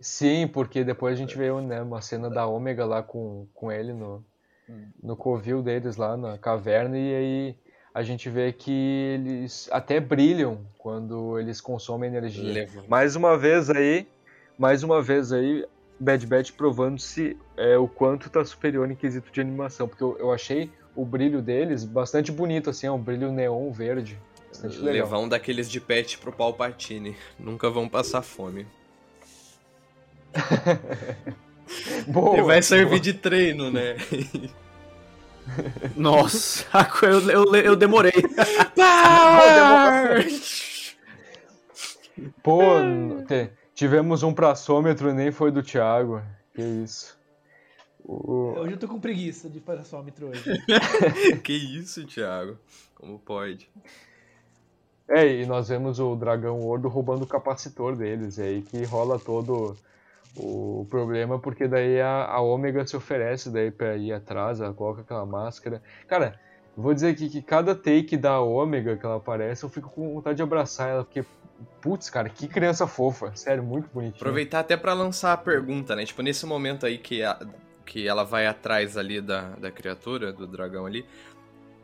Sim, 0.02 0.48
porque 0.48 0.84
depois 0.84 1.14
a 1.14 1.18
gente 1.18 1.38
vê 1.38 1.50
né, 1.62 1.82
uma 1.82 2.02
cena 2.02 2.30
da 2.30 2.46
Ômega 2.46 2.86
lá 2.86 3.02
com, 3.02 3.48
com 3.54 3.72
ele 3.72 3.94
no, 3.94 4.24
no 5.02 5.16
covil 5.16 5.62
deles 5.62 5.98
lá 5.98 6.18
na 6.18 6.38
caverna 6.38 6.98
e 6.98 7.16
aí 7.16 7.56
a 7.94 8.04
gente 8.04 8.30
vê 8.30 8.52
que 8.54 8.72
eles 8.72 9.68
até 9.72 10.00
brilham 10.00 10.60
quando 10.78 11.40
eles 11.40 11.60
consomem 11.60 12.10
energia. 12.10 12.54
Leva. 12.54 12.84
Mais 12.88 13.16
uma 13.16 13.38
vez 13.38 13.70
aí, 13.70 14.08
mais 14.58 14.84
uma 14.84 15.02
vez 15.02 15.34
aí, 15.34 15.66
Bad 16.00 16.28
Batch 16.28 16.52
provando-se 16.52 17.36
é, 17.56 17.76
o 17.78 17.88
quanto 17.88 18.30
tá 18.30 18.46
superior 18.46 18.90
em 18.92 18.96
quesito 18.96 19.32
de 19.32 19.42
animação, 19.42 19.88
porque 19.88 20.04
eu, 20.04 20.16
eu 20.20 20.32
achei 20.32 20.70
o 20.96 21.04
brilho 21.04 21.42
deles 21.42 21.84
bastante 21.84 22.32
bonito, 22.32 22.70
assim, 22.70 22.86
é 22.88 22.92
um 22.92 23.02
brilho 23.02 23.32
neon 23.32 23.72
verde, 23.72 24.20
bastante 24.48 24.78
legal. 24.78 25.06
Levar 25.06 25.20
um 25.20 25.28
daqueles 25.28 25.70
de 25.70 25.82
pet 25.82 26.18
pro 26.20 26.32
Palpatine. 26.32 27.16
Nunca 27.40 27.70
vão 27.70 27.90
passar 27.90 28.22
fome. 28.22 28.68
Boa, 32.08 32.34
Ele 32.38 32.44
vai 32.44 32.62
servir 32.62 32.90
boa. 32.90 33.00
de 33.00 33.14
treino, 33.14 33.70
né? 33.72 33.96
Nossa, 35.96 36.66
eu, 37.04 37.30
eu, 37.30 37.56
eu 37.56 37.76
demorei. 37.76 38.12
Pô, 42.44 42.60
tivemos 43.74 44.24
um 44.24 44.34
praçômetro, 44.34 45.14
nem 45.14 45.32
foi 45.32 45.52
do 45.52 45.62
Thiago. 45.62 46.22
Que 46.54 46.62
isso. 46.62 47.18
O- 48.04 48.54
Hoje 48.60 48.74
eu 48.74 48.78
tô 48.78 48.88
com 48.88 49.00
preguiça 49.00 49.50
de 49.50 49.60
fazer 49.60 49.84
sômetro 49.84 50.30
hoje. 50.30 50.44
que 51.44 51.54
isso, 51.54 52.06
Thiago? 52.06 52.58
Como 52.96 53.20
pode? 53.20 53.70
É, 55.10 55.28
e 55.42 55.46
nós 55.46 55.70
vemos 55.70 56.00
o 56.00 56.16
Dragão 56.16 56.60
Gordo 56.60 56.88
roubando 56.88 57.24
o 57.24 57.28
capacitor 57.28 57.96
deles. 57.96 58.38
E 58.38 58.42
aí 58.42 58.62
que 58.62 58.84
rola 58.84 59.20
todo 59.20 59.78
o 60.40 60.86
problema, 60.90 61.40
porque 61.40 61.68
daí 61.68 62.00
a, 62.00 62.26
a 62.26 62.40
Ômega 62.40 62.86
se 62.86 62.96
oferece 62.96 63.50
daí 63.52 63.72
pra 63.72 63.96
ir 63.96 64.14
atrás, 64.14 64.62
ela 64.62 64.74
coloca 64.74 65.02
aquela 65.02 65.26
máscara. 65.26 65.82
Cara, 66.08 66.40
vou 66.76 66.94
dizer 66.94 67.10
aqui 67.10 67.30
que 67.30 67.42
cada 67.42 67.74
take 67.74 68.16
da 68.16 68.40
Ômega 68.40 68.96
que 68.96 69.06
ela 69.06 69.16
aparece, 69.16 69.64
eu 69.64 69.70
fico 69.70 69.90
com 69.90 70.14
vontade 70.14 70.38
de 70.38 70.44
abraçar 70.44 70.90
ela, 70.90 71.04
porque, 71.04 71.26
putz, 71.82 72.10
cara, 72.10 72.30
que 72.30 72.48
criança 72.48 72.86
fofa. 72.86 73.32
Sério, 73.36 73.64
muito 73.64 73.90
bonitinho. 73.92 74.18
Aproveitar 74.22 74.60
até 74.60 74.78
pra 74.78 74.94
lançar 74.94 75.34
a 75.34 75.38
pergunta, 75.38 75.96
né? 75.96 76.06
Tipo, 76.06 76.22
nesse 76.22 76.46
momento 76.46 76.86
aí 76.86 76.98
que, 76.98 77.24
a- 77.24 77.40
que 77.86 78.08
ela 78.08 78.24
vai 78.24 78.46
atrás 78.46 78.96
ali 78.96 79.20
da, 79.20 79.52
da 79.56 79.72
criatura, 79.72 80.32
do 80.32 80.46
dragão 80.46 80.86
ali, 80.86 81.06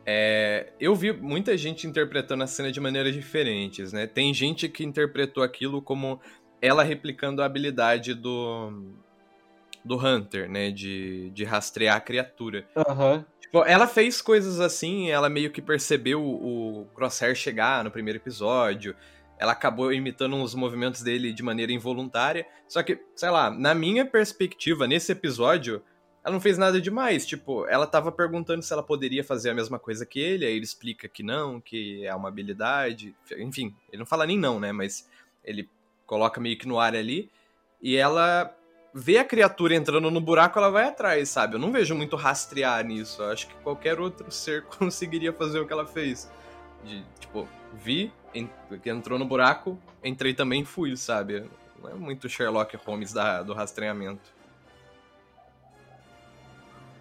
é, 0.06 0.72
eu 0.78 0.94
vi 0.94 1.12
muita 1.12 1.56
gente 1.56 1.86
interpretando 1.86 2.44
a 2.44 2.46
cena 2.46 2.70
de 2.70 2.78
maneiras 2.78 3.14
diferentes, 3.14 3.92
né? 3.92 4.06
Tem 4.06 4.34
gente 4.34 4.68
que 4.68 4.84
interpretou 4.84 5.42
aquilo 5.42 5.80
como 5.80 6.20
ela 6.64 6.82
replicando 6.82 7.42
a 7.42 7.44
habilidade 7.44 8.14
do, 8.14 8.72
do 9.84 9.98
Hunter, 9.98 10.50
né? 10.50 10.70
De, 10.70 11.30
de 11.30 11.44
rastrear 11.44 11.96
a 11.96 12.00
criatura. 12.00 12.66
Aham. 12.74 13.24
Tipo, 13.38 13.64
ela 13.64 13.86
fez 13.86 14.22
coisas 14.22 14.58
assim, 14.60 15.10
ela 15.10 15.28
meio 15.28 15.50
que 15.50 15.60
percebeu 15.60 16.22
o 16.22 16.64
o 16.80 16.86
Crosshair 16.94 17.34
chegar 17.34 17.84
no 17.84 17.90
primeiro 17.90 18.18
episódio. 18.18 18.96
Ela 19.38 19.52
acabou 19.52 19.92
imitando 19.92 20.40
os 20.42 20.54
movimentos 20.54 21.02
dele 21.02 21.32
de 21.32 21.42
maneira 21.42 21.72
involuntária. 21.72 22.46
Só 22.66 22.82
que, 22.82 22.98
sei 23.14 23.30
lá, 23.30 23.50
na 23.50 23.74
minha 23.74 24.06
perspectiva, 24.06 24.86
nesse 24.86 25.12
episódio, 25.12 25.82
ela 26.24 26.32
não 26.32 26.40
fez 26.40 26.56
nada 26.56 26.80
demais. 26.80 27.26
Tipo, 27.26 27.66
ela 27.66 27.86
tava 27.86 28.10
perguntando 28.10 28.62
se 28.62 28.72
ela 28.72 28.82
poderia 28.82 29.22
fazer 29.22 29.50
a 29.50 29.54
mesma 29.54 29.78
coisa 29.78 30.06
que 30.06 30.18
ele, 30.18 30.46
aí 30.46 30.54
ele 30.54 30.64
explica 30.64 31.08
que 31.08 31.22
não, 31.22 31.60
que 31.60 32.06
é 32.06 32.14
uma 32.14 32.28
habilidade. 32.28 33.14
Enfim, 33.38 33.74
ele 33.90 33.98
não 33.98 34.06
fala 34.06 34.26
nem 34.26 34.38
não, 34.38 34.58
né? 34.58 34.72
Mas 34.72 35.08
ele 35.44 35.68
coloca 36.06 36.40
meio 36.40 36.58
que 36.58 36.68
no 36.68 36.78
ar 36.78 36.94
ali. 36.94 37.30
E 37.80 37.96
ela 37.96 38.54
vê 38.94 39.18
a 39.18 39.24
criatura 39.24 39.74
entrando 39.74 40.10
no 40.10 40.20
buraco, 40.20 40.58
ela 40.58 40.70
vai 40.70 40.84
atrás, 40.84 41.28
sabe? 41.28 41.56
Eu 41.56 41.58
não 41.58 41.72
vejo 41.72 41.94
muito 41.94 42.16
rastrear 42.16 42.84
nisso. 42.84 43.22
Eu 43.22 43.30
acho 43.30 43.48
que 43.48 43.54
qualquer 43.56 43.98
outro 43.98 44.30
ser 44.32 44.64
conseguiria 44.64 45.32
fazer 45.32 45.58
o 45.60 45.66
que 45.66 45.72
ela 45.72 45.86
fez. 45.86 46.30
De, 46.84 47.02
tipo, 47.18 47.48
vi, 47.72 48.12
entrou 48.84 49.18
no 49.18 49.24
buraco, 49.24 49.78
entrei 50.02 50.34
também 50.34 50.62
e 50.62 50.64
fui, 50.64 50.96
sabe? 50.96 51.44
Não 51.82 51.90
é 51.90 51.94
muito 51.94 52.28
Sherlock 52.28 52.76
Holmes 52.76 53.12
da, 53.12 53.42
do 53.42 53.52
rastreamento. 53.52 54.32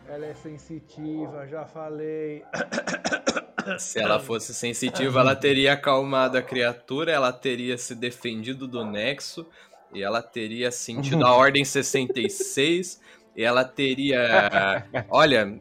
Ela 0.08 0.26
é 0.26 0.34
sensitiva, 0.34 1.48
já 1.48 1.66
falei. 1.66 2.44
Se 3.80 4.00
ela 4.00 4.20
fosse 4.20 4.54
sensitiva, 4.54 5.20
ela 5.20 5.36
teria 5.36 5.74
acalmado 5.74 6.38
a 6.38 6.42
criatura, 6.42 7.12
ela 7.12 7.32
teria 7.32 7.78
se 7.78 7.96
defendido 7.96 8.68
do 8.68 8.86
Nexo, 8.86 9.46
e 9.94 10.02
ela 10.02 10.22
teria 10.22 10.72
sentido 10.72 11.26
a 11.26 11.34
Ordem 11.36 11.64
66, 11.64 13.00
e 13.36 13.44
ela 13.44 13.64
teria. 13.64 14.86
Olha, 15.10 15.60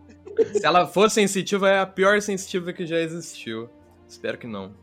se 0.52 0.64
ela 0.64 0.86
fosse 0.86 1.16
sensitiva, 1.16 1.68
é 1.68 1.80
a 1.80 1.86
pior 1.86 2.20
sensitiva 2.20 2.72
que 2.72 2.86
já 2.86 2.98
existiu. 2.98 3.68
Espero 4.08 4.38
que 4.38 4.46
não. 4.46 4.74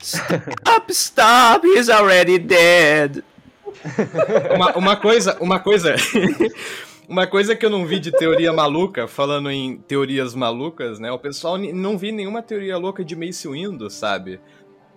Stop, 0.00 0.92
stop, 0.92 1.66
he's 1.66 1.88
already 1.88 2.38
dead. 2.38 3.24
Uma, 4.54 4.76
uma 4.76 4.96
coisa, 4.96 5.36
uma 5.40 5.58
coisa. 5.58 5.94
Uma 7.08 7.26
coisa 7.26 7.54
que 7.54 7.64
eu 7.64 7.70
não 7.70 7.86
vi 7.86 8.00
de 8.00 8.10
teoria 8.10 8.52
maluca, 8.52 9.06
falando 9.06 9.48
em 9.48 9.78
teorias 9.78 10.34
malucas, 10.34 10.98
né? 10.98 11.12
O 11.12 11.18
pessoal 11.18 11.56
não 11.56 11.96
vi 11.96 12.10
nenhuma 12.10 12.42
teoria 12.42 12.76
louca 12.76 13.04
de 13.04 13.14
Mace 13.14 13.46
Windu, 13.46 13.88
sabe? 13.88 14.40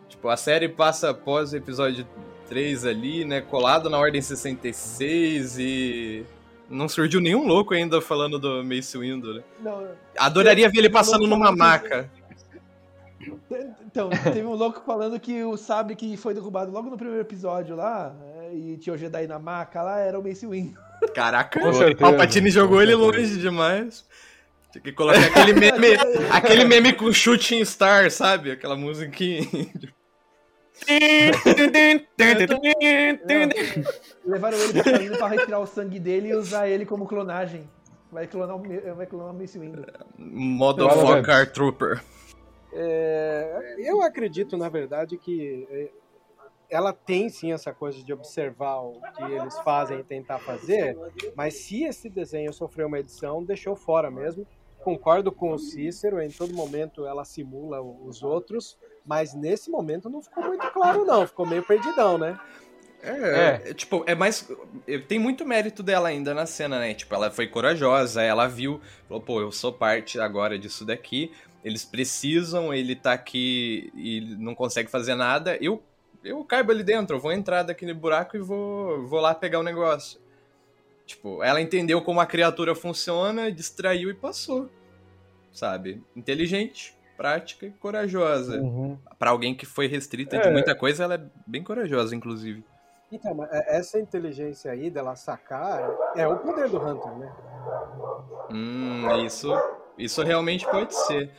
Tipo, 0.08 0.28
a 0.28 0.36
série 0.36 0.68
passa 0.68 1.12
após 1.12 1.54
o 1.54 1.58
episódio 1.58 2.08
3 2.48 2.86
ali, 2.86 3.24
né? 3.24 3.42
Colado 3.42 3.90
na 3.92 4.00
Ordem 4.00 4.22
66 4.22 5.60
e. 5.60 6.26
Não 6.68 6.90
surgiu 6.90 7.22
nenhum 7.22 7.48
louco 7.48 7.76
ainda 7.76 8.02
falando 8.02 8.40
do 8.40 8.64
Mace 8.64 8.98
Windu, 8.98 9.36
né? 9.36 9.44
Não, 9.60 9.88
Adoraria 10.18 10.70
ver 10.70 10.80
ele 10.80 10.90
passando 10.90 11.28
numa 11.28 11.52
maca. 11.52 12.10
então, 13.86 14.10
teve 14.10 14.44
um 14.44 14.56
louco 14.56 14.82
falando 14.84 15.20
que 15.20 15.44
o 15.44 15.58
sabre 15.58 15.96
que 15.96 16.18
foi 16.18 16.34
derrubado 16.34 16.72
logo 16.72 16.90
no 16.90 16.98
primeiro 16.98 17.22
episódio 17.22 17.76
lá, 17.76 18.16
é, 18.36 18.54
e 18.54 18.78
tinha 18.78 18.94
o 18.94 18.98
Jedi 18.98 19.28
na 19.28 19.38
maca 19.38 19.82
lá, 19.82 20.00
era 20.00 20.20
o 20.20 20.24
Mace 20.24 20.48
Windu. 20.48 20.89
Caraca, 21.14 21.60
o 21.68 21.96
Palpatine 21.96 22.50
jogou 22.50 22.82
ele 22.82 22.96
longe 22.96 23.38
demais. 23.40 24.06
Tinha 24.72 24.84
que 24.84 24.92
colocar 24.92 25.20
aquele 25.20 25.54
meme, 25.54 25.88
aquele 26.32 26.64
meme 26.64 26.94
com 26.94 27.12
Shooting 27.12 27.66
Star, 27.66 28.12
sabe? 28.12 28.52
Aquela 28.52 28.76
musiquinha. 28.76 29.42
Levaram 34.26 34.58
ele 34.58 34.74
pra 35.10 35.18
pra 35.18 35.28
retirar 35.28 35.60
o 35.60 35.66
sangue 35.66 36.00
dele 36.00 36.30
e 36.30 36.36
usar 36.36 36.70
ele 36.70 36.86
como 36.86 37.06
clonagem. 37.06 37.70
Vai 38.12 38.28
clonar 38.28 38.56
o, 38.56 38.96
vai 38.96 39.06
clonar 39.06 39.34
o 39.34 39.38
Mace 39.38 39.60
Windu. 39.60 39.86
Motherfucker 40.18 41.52
Trooper. 41.52 42.02
É, 42.74 43.76
eu 43.80 44.02
acredito, 44.02 44.56
na 44.58 44.70
verdade, 44.70 45.18
que 45.18 45.68
é, 45.70 45.90
ela 46.70 46.94
tem 46.94 47.30
sim 47.30 47.52
essa 47.52 47.74
coisa 47.74 48.04
de 48.04 48.14
observar 48.14 48.80
o 48.82 49.02
que 49.16 49.24
eles 49.24 49.58
fazem 49.60 50.00
e 50.00 50.04
tentar 50.04 50.40
fazer, 50.40 50.98
mas 51.36 51.56
se 51.56 51.84
esse 51.84 52.10
desenho 52.10 52.54
sofreu 52.54 52.88
uma 52.88 53.00
edição, 53.00 53.44
deixou 53.44 53.76
fora 53.76 54.12
mesmo. 54.12 54.46
Concordo 54.84 55.32
com 55.32 55.52
o 55.52 55.60
Cícero, 55.60 56.22
em 56.22 56.30
todo 56.30 56.54
momento 56.54 57.06
ela 57.06 57.26
simula 57.26 57.82
os 57.82 58.24
outros, 58.24 58.78
mas 59.06 59.34
nesse 59.34 59.70
momento 59.70 60.10
não 60.10 60.22
ficou 60.22 60.44
muito 60.44 60.72
claro, 60.72 61.04
não, 61.04 61.28
ficou 61.28 61.46
meio 61.46 61.64
perdidão, 61.64 62.18
né? 62.18 62.40
É, 63.02 63.70
é, 63.70 63.74
tipo, 63.74 64.04
é 64.06 64.14
mais. 64.14 64.48
é, 64.88 64.98
Tem 64.98 65.18
muito 65.18 65.46
mérito 65.46 65.82
dela 65.82 66.10
ainda 66.10 66.34
na 66.34 66.46
cena, 66.46 66.80
né? 66.80 66.94
Tipo, 66.94 67.16
ela 67.16 67.32
foi 67.32 67.48
corajosa, 67.48 68.22
ela 68.22 68.48
viu, 68.48 68.82
falou, 69.08 69.24
pô, 69.24 69.42
eu 69.42 69.52
sou 69.52 69.72
parte 69.72 70.20
agora 70.20 70.60
disso 70.60 70.86
daqui. 70.86 71.32
Eles 71.64 71.84
precisam, 71.84 72.74
ele 72.74 72.96
tá 72.96 73.14
aqui 73.14 73.92
e 73.96 74.36
não 74.38 74.56
consegue 74.56 74.90
fazer 74.90 75.16
nada. 75.16 75.58
Eu, 75.62 75.82
eu 76.24 76.44
caibo 76.44 76.72
ali 76.72 76.84
dentro, 76.84 77.16
eu 77.18 77.20
vou 77.20 77.32
entrar 77.32 77.64
daqui 77.64 77.86
no 77.86 77.96
buraco 77.96 78.36
e 78.36 78.40
vou, 78.40 79.06
vou 79.08 79.20
lá 79.20 79.34
pegar 79.36 79.60
o 79.60 79.64
negócio. 79.64 80.20
Tipo, 81.06 81.44
ela 81.44 81.60
entendeu 81.60 82.02
como 82.02 82.20
a 82.20 82.26
criatura 82.26 82.76
funciona, 82.76 83.52
distraiu 83.52 84.10
e 84.10 84.14
passou. 84.14 84.70
Sabe? 85.52 86.04
Inteligente, 86.16 86.96
prática 87.18 87.66
e 87.66 87.72
corajosa. 87.72 88.62
Uhum. 88.62 88.98
Pra 89.18 89.32
alguém 89.32 89.56
que 89.56 89.66
foi 89.66 89.88
restrita 89.88 90.38
de 90.38 90.48
É. 90.48 90.52
muita 90.52 90.76
coisa, 90.76 91.04
ela 91.04 91.16
é 91.16 91.22
bem 91.48 91.64
corajosa, 91.64 92.16
inclusive. 92.16 92.64
Então, 93.12 93.34
mas 93.34 93.50
é- 93.52 93.78
essa 93.78 94.00
inteligência 94.00 94.72
aí 94.72 94.92
dela 94.92 95.16
sacar 95.16 95.90
é 96.16 96.28
o 96.28 96.38
poder 96.38 96.70
do 96.70 96.78
Hunter, 96.78 97.12
né? 97.18 97.34
Hum, 98.52 99.26
isso, 99.26 99.52
isso 99.98 100.22
realmente 100.24 100.66
pode 100.70 100.94
ser. 100.96 101.32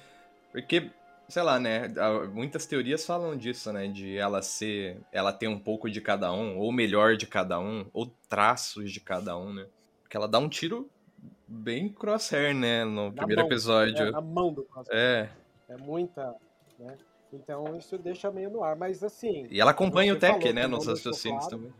Porque, 0.50 0.90
sei 1.30 1.42
lá, 1.42 1.58
né? 1.58 1.88
Muitas 2.32 2.66
teorias 2.66 3.06
falam 3.06 3.36
disso, 3.36 3.72
né? 3.72 3.86
De 3.86 4.16
ela 4.16 4.42
ser. 4.42 5.00
Ela 5.12 5.32
ter 5.32 5.48
um 5.48 5.58
pouco 5.58 5.88
de 5.88 6.00
cada 6.00 6.32
um, 6.32 6.58
ou 6.58 6.72
melhor 6.72 7.16
de 7.16 7.26
cada 7.26 7.58
um, 7.58 7.86
ou 7.92 8.12
traços 8.28 8.92
de 8.92 9.00
cada 9.00 9.38
um, 9.38 9.52
né? 9.52 9.66
Porque 10.02 10.16
ela 10.16 10.28
dá 10.28 10.38
um 10.38 10.48
tiro 10.48 10.90
bem 11.46 11.88
crosshair, 11.88 12.54
né? 12.54 12.84
No 12.84 13.06
Na 13.06 13.12
primeiro 13.12 13.42
mão, 13.42 13.48
episódio. 13.50 14.06
É, 14.06 14.10
na 14.10 14.20
mão 14.20 14.52
do 14.52 14.64
Cosmo. 14.64 14.92
É. 14.92 15.30
É 15.68 15.76
muita, 15.76 16.34
né? 16.78 16.96
Então 17.32 17.76
isso 17.76 17.96
deixa 17.96 18.30
meio 18.30 18.50
no 18.50 18.64
ar, 18.64 18.74
mas 18.76 19.04
assim. 19.04 19.46
E 19.50 19.60
ela 19.60 19.70
acompanha 19.70 20.12
o 20.12 20.18
Tech, 20.18 20.52
né? 20.52 20.66
Nos 20.66 20.86
raciocínios 20.86 21.46
claro. 21.46 21.58
também. 21.58 21.72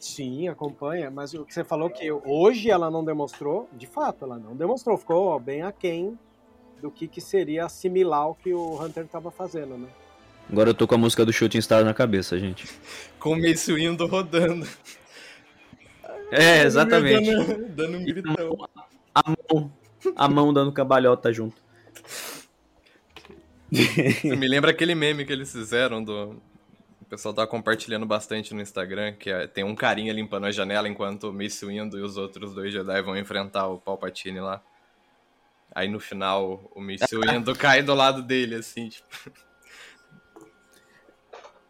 Sim, 0.00 0.48
acompanha, 0.48 1.12
mas 1.12 1.32
o 1.32 1.44
que 1.44 1.54
você 1.54 1.62
falou 1.62 1.88
que 1.88 2.10
hoje 2.10 2.68
ela 2.68 2.90
não 2.90 3.04
demonstrou, 3.04 3.68
de 3.72 3.86
fato, 3.86 4.24
ela 4.24 4.36
não 4.36 4.56
demonstrou, 4.56 4.98
ficou 4.98 5.38
bem 5.38 5.62
aquém 5.62 6.18
do 6.82 6.90
que, 6.90 7.06
que 7.06 7.20
seria 7.20 7.64
assimilar 7.64 8.28
o 8.28 8.34
que 8.34 8.52
o 8.52 8.82
Hunter 8.82 9.04
estava 9.04 9.30
fazendo, 9.30 9.78
né? 9.78 9.88
Agora 10.50 10.70
eu 10.70 10.74
tô 10.74 10.88
com 10.88 10.96
a 10.96 10.98
música 10.98 11.24
do 11.24 11.32
Shooting 11.32 11.60
Star 11.60 11.84
na 11.84 11.94
cabeça, 11.94 12.36
gente. 12.36 12.68
Com 13.20 13.34
o 13.34 13.40
Mace 13.40 13.72
Windu 13.72 14.06
rodando. 14.06 14.66
É, 16.32 16.64
exatamente. 16.64 17.30
Dando, 17.30 17.68
dando 17.68 17.98
um 17.98 18.04
gritão. 18.04 18.68
A 19.14 19.22
mão, 19.28 19.72
a 20.16 20.28
mão 20.28 20.52
dando 20.52 20.72
cambalhota 20.72 21.32
junto. 21.32 21.62
Me 24.24 24.48
lembra 24.48 24.72
aquele 24.72 24.94
meme 24.94 25.24
que 25.24 25.32
eles 25.32 25.52
fizeram 25.52 26.02
do. 26.02 26.40
O 27.00 27.04
pessoal 27.08 27.32
tava 27.32 27.46
compartilhando 27.46 28.04
bastante 28.06 28.54
no 28.54 28.60
Instagram, 28.60 29.12
que 29.12 29.30
é- 29.30 29.46
tem 29.46 29.62
um 29.62 29.74
carinha 29.74 30.12
limpando 30.12 30.46
a 30.46 30.50
janela 30.50 30.88
enquanto 30.88 31.28
o 31.28 31.32
Mace 31.32 31.64
Windu 31.64 31.98
e 31.98 32.02
os 32.02 32.16
outros 32.16 32.54
dois 32.54 32.72
Jedi 32.72 33.02
vão 33.02 33.16
enfrentar 33.16 33.68
o 33.68 33.78
Palpatine 33.78 34.40
lá. 34.40 34.62
Aí 35.74 35.88
no 35.88 35.98
final 35.98 36.70
o 36.74 36.80
Mace 36.80 37.16
Windu 37.16 37.54
cai 37.54 37.82
do 37.82 37.94
lado 37.94 38.22
dele, 38.22 38.56
assim, 38.56 38.88
tipo. 38.88 39.32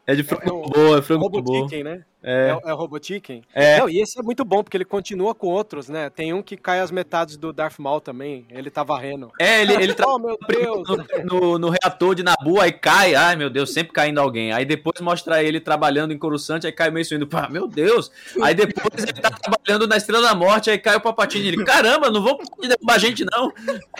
É 0.06 0.14
de 0.14 0.24
frango 0.24 0.68
boa, 0.68 0.98
é 0.98 1.02
frango 1.02 1.28
boa. 1.28 1.42
Robotiken, 1.42 1.84
né? 1.84 2.04
É. 2.22 2.56
É, 2.64 2.70
é 2.70 2.74
o 2.74 2.76
Robotiken? 2.76 3.42
É. 3.54 3.78
Não, 3.78 3.88
e 3.88 4.00
esse 4.00 4.18
é 4.18 4.22
muito 4.22 4.44
bom, 4.44 4.62
porque 4.62 4.76
ele 4.76 4.84
continua 4.84 5.34
com 5.34 5.48
outros, 5.48 5.88
né? 5.88 6.08
Tem 6.10 6.32
um 6.32 6.42
que 6.42 6.56
cai 6.56 6.80
as 6.80 6.90
metades 6.90 7.36
do 7.36 7.52
Darth 7.52 7.78
Maul 7.78 8.00
também. 8.00 8.46
Ele 8.50 8.70
tá 8.70 8.82
varrendo. 8.82 9.30
É, 9.38 9.62
ele, 9.62 9.74
ele 9.74 9.94
Oh, 10.06 10.18
meu 10.18 10.38
Deus! 10.46 10.88
no, 10.88 10.98
no, 11.24 11.58
no 11.58 11.70
reator 11.70 12.14
de 12.14 12.22
Nabu, 12.22 12.60
aí 12.60 12.72
cai, 12.72 13.14
ai 13.14 13.36
meu 13.36 13.48
Deus, 13.48 13.72
sempre 13.72 13.92
caindo 13.92 14.20
alguém. 14.20 14.52
Aí 14.52 14.64
depois 14.64 15.00
mostra 15.00 15.42
ele 15.42 15.60
trabalhando 15.60 16.12
em 16.12 16.18
Coruscant, 16.18 16.64
aí 16.64 16.72
cai 16.72 16.90
o 16.90 16.92
Mace 16.92 17.14
Windu, 17.14 17.26
pá, 17.26 17.48
meu 17.48 17.66
Deus. 17.66 18.10
Aí 18.42 18.54
depois 18.54 19.02
ele 19.02 19.12
tá 19.12 19.30
trabalhando 19.30 19.86
na 19.86 19.96
Estrela 19.96 20.22
da 20.22 20.34
Morte, 20.34 20.70
aí 20.70 20.78
cai 20.78 20.96
o 20.96 21.00
Papatini, 21.00 21.48
ele, 21.48 21.64
caramba, 21.64 22.10
não 22.10 22.22
vou 22.22 22.38
derrubar 22.60 22.94
a 22.94 22.98
gente 22.98 23.24
não. 23.24 23.52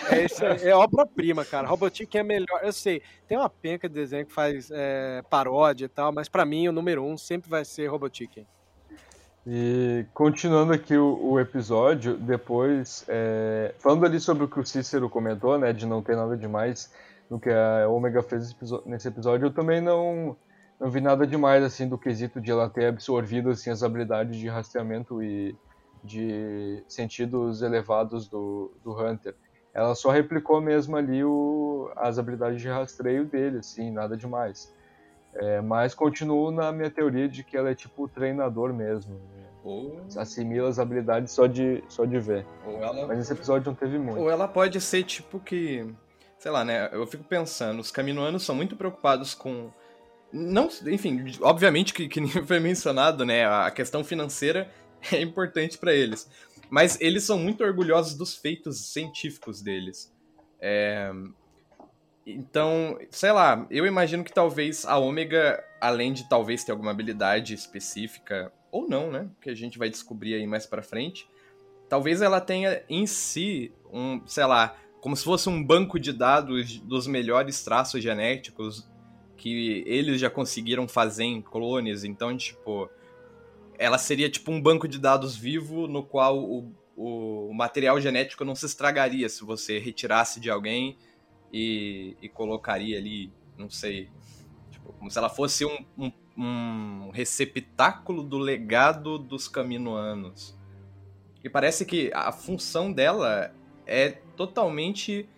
É, 0.09 0.25
esse 0.25 0.45
é, 0.45 0.69
é 0.69 0.75
obra-prima, 0.75 1.43
cara. 1.45 1.67
Robotiken 1.67 2.21
é 2.21 2.23
melhor. 2.23 2.59
Eu 2.63 2.73
sei, 2.73 3.01
tem 3.33 3.39
uma 3.39 3.49
penca 3.49 3.89
de 3.89 3.95
desenho 3.95 4.27
que 4.27 4.31
faz 4.31 4.69
é, 4.71 5.23
paródia 5.27 5.85
e 5.85 5.89
tal, 5.89 6.11
mas 6.11 6.29
pra 6.29 6.45
mim 6.45 6.67
o 6.67 6.71
número 6.71 7.03
um 7.03 7.17
sempre 7.17 7.49
vai 7.49 7.65
ser 7.65 7.87
Robotiken. 7.87 8.45
E 9.47 10.05
continuando 10.13 10.71
aqui 10.71 10.95
o, 10.95 11.31
o 11.31 11.39
episódio, 11.39 12.15
depois, 12.15 13.03
é, 13.07 13.73
falando 13.79 14.05
ali 14.05 14.19
sobre 14.19 14.43
o 14.43 14.47
que 14.47 14.59
o 14.59 14.63
Cícero 14.63 15.09
comentou, 15.09 15.57
né, 15.57 15.73
de 15.73 15.87
não 15.87 15.99
ter 16.03 16.15
nada 16.15 16.37
demais 16.37 16.93
no 17.27 17.39
que 17.39 17.49
a 17.49 17.89
Omega 17.89 18.21
fez 18.21 18.55
nesse 18.85 19.07
episódio, 19.07 19.47
eu 19.47 19.51
também 19.51 19.81
não, 19.81 20.37
não 20.79 20.91
vi 20.91 21.01
nada 21.01 21.25
demais, 21.25 21.63
assim, 21.63 21.89
do 21.89 21.97
quesito 21.97 22.39
de 22.39 22.51
ela 22.51 22.69
ter 22.69 22.85
absorvido, 22.85 23.49
assim, 23.49 23.71
as 23.71 23.81
habilidades 23.81 24.37
de 24.37 24.47
rastreamento 24.47 25.23
e 25.23 25.57
de 26.03 26.83
sentidos 26.87 27.63
elevados 27.63 28.27
do, 28.27 28.71
do 28.83 28.91
Hunter. 28.91 29.33
Ela 29.73 29.95
só 29.95 30.11
replicou 30.11 30.61
mesmo 30.61 30.95
ali 30.95 31.23
o, 31.23 31.91
as 31.95 32.19
habilidades 32.19 32.61
de 32.61 32.67
rastreio 32.67 33.25
dele, 33.25 33.59
assim, 33.59 33.91
nada 33.91 34.15
demais. 34.15 34.71
É, 35.33 35.61
mas 35.61 35.95
continuo 35.95 36.51
na 36.51 36.71
minha 36.71 36.91
teoria 36.91 37.27
de 37.27 37.43
que 37.43 37.57
ela 37.57 37.71
é 37.71 37.75
tipo 37.75 38.03
o 38.03 38.07
treinador 38.07 38.71
mesmo. 38.71 39.19
Ou, 39.63 40.01
Assimila 40.15 40.67
as 40.67 40.77
habilidades 40.77 41.31
só 41.31 41.47
de, 41.47 41.83
só 41.87 42.05
de 42.05 42.19
ver. 42.19 42.45
ela. 42.65 43.07
Mas 43.07 43.19
esse 43.19 43.33
episódio 43.33 43.67
não 43.67 43.75
teve 43.75 43.97
muito. 43.97 44.19
Ou 44.19 44.29
ela 44.29 44.47
pode 44.47 44.79
ser 44.79 45.03
tipo 45.03 45.39
que. 45.39 45.87
Sei 46.37 46.51
lá, 46.51 46.65
né? 46.65 46.89
Eu 46.91 47.07
fico 47.07 47.23
pensando, 47.23 47.79
os 47.79 47.89
caminoanos 47.89 48.43
são 48.43 48.53
muito 48.53 48.75
preocupados 48.75 49.33
com. 49.33 49.71
Não, 50.31 50.67
enfim, 50.87 51.25
obviamente 51.41 51.93
que, 51.93 52.07
que 52.07 52.19
nem 52.19 52.29
foi 52.45 52.59
mencionado, 52.59 53.25
né? 53.25 53.45
A 53.45 53.71
questão 53.71 54.03
financeira 54.03 54.69
é 55.11 55.21
importante 55.21 55.77
pra 55.77 55.93
eles. 55.93 56.29
Mas 56.73 56.99
eles 56.99 57.23
são 57.23 57.37
muito 57.37 57.63
orgulhosos 57.63 58.15
dos 58.15 58.33
feitos 58.33 58.91
científicos 58.91 59.61
deles. 59.61 60.11
É, 60.59 61.11
Então, 62.25 62.97
sei 63.11 63.31
lá, 63.31 63.67
eu 63.69 63.85
imagino 63.85 64.23
que 64.23 64.33
talvez 64.33 64.83
a 64.83 64.97
Ômega, 64.97 65.63
além 65.79 66.11
de 66.11 66.27
talvez 66.27 66.63
ter 66.63 66.71
alguma 66.71 66.89
habilidade 66.89 67.53
específica, 67.53 68.51
ou 68.71 68.89
não, 68.89 69.11
né? 69.11 69.29
Que 69.39 69.51
a 69.51 69.55
gente 69.55 69.77
vai 69.77 69.87
descobrir 69.87 70.33
aí 70.33 70.47
mais 70.47 70.65
pra 70.65 70.81
frente, 70.81 71.29
talvez 71.87 72.23
ela 72.23 72.41
tenha 72.41 72.81
em 72.89 73.05
si 73.05 73.71
um, 73.91 74.25
sei 74.25 74.45
lá, 74.45 74.75
como 74.99 75.15
se 75.15 75.23
fosse 75.23 75.49
um 75.49 75.63
banco 75.63 75.99
de 75.99 76.11
dados 76.11 76.79
dos 76.79 77.05
melhores 77.05 77.63
traços 77.63 78.01
genéticos 78.01 78.89
que 79.37 79.83
eles 79.85 80.19
já 80.19 80.29
conseguiram 80.29 80.87
fazer 80.87 81.25
em 81.25 81.39
clones. 81.39 82.03
Então, 82.03 82.35
tipo, 82.35 82.89
ela 83.77 83.97
seria 83.97 84.29
tipo 84.29 84.51
um 84.51 84.61
banco 84.61 84.87
de 84.87 84.99
dados 84.99 85.35
vivo 85.35 85.87
no 85.87 86.03
qual 86.03 86.39
o, 86.39 86.73
o 86.95 87.53
material 87.53 87.99
genético 87.99 88.45
não 88.45 88.55
se 88.55 88.65
estragaria 88.65 89.27
se 89.29 89.43
você 89.43 89.79
retirasse 89.79 90.39
de 90.39 90.49
alguém 90.49 90.97
e, 91.51 92.17
e 92.21 92.29
colocaria 92.29 92.97
ali, 92.97 93.31
não 93.57 93.69
sei, 93.69 94.09
tipo, 94.71 94.93
como 94.93 95.09
se 95.09 95.17
ela 95.17 95.29
fosse 95.29 95.65
um, 95.65 95.85
um, 95.97 96.11
um 96.37 97.11
receptáculo 97.11 98.23
do 98.23 98.37
legado 98.37 99.17
dos 99.19 99.47
caminoanos. 99.47 100.57
E 101.43 101.49
parece 101.49 101.85
que 101.85 102.09
a 102.13 102.31
função 102.31 102.91
dela 102.91 103.53
é 103.85 104.09
totalmente. 104.37 105.29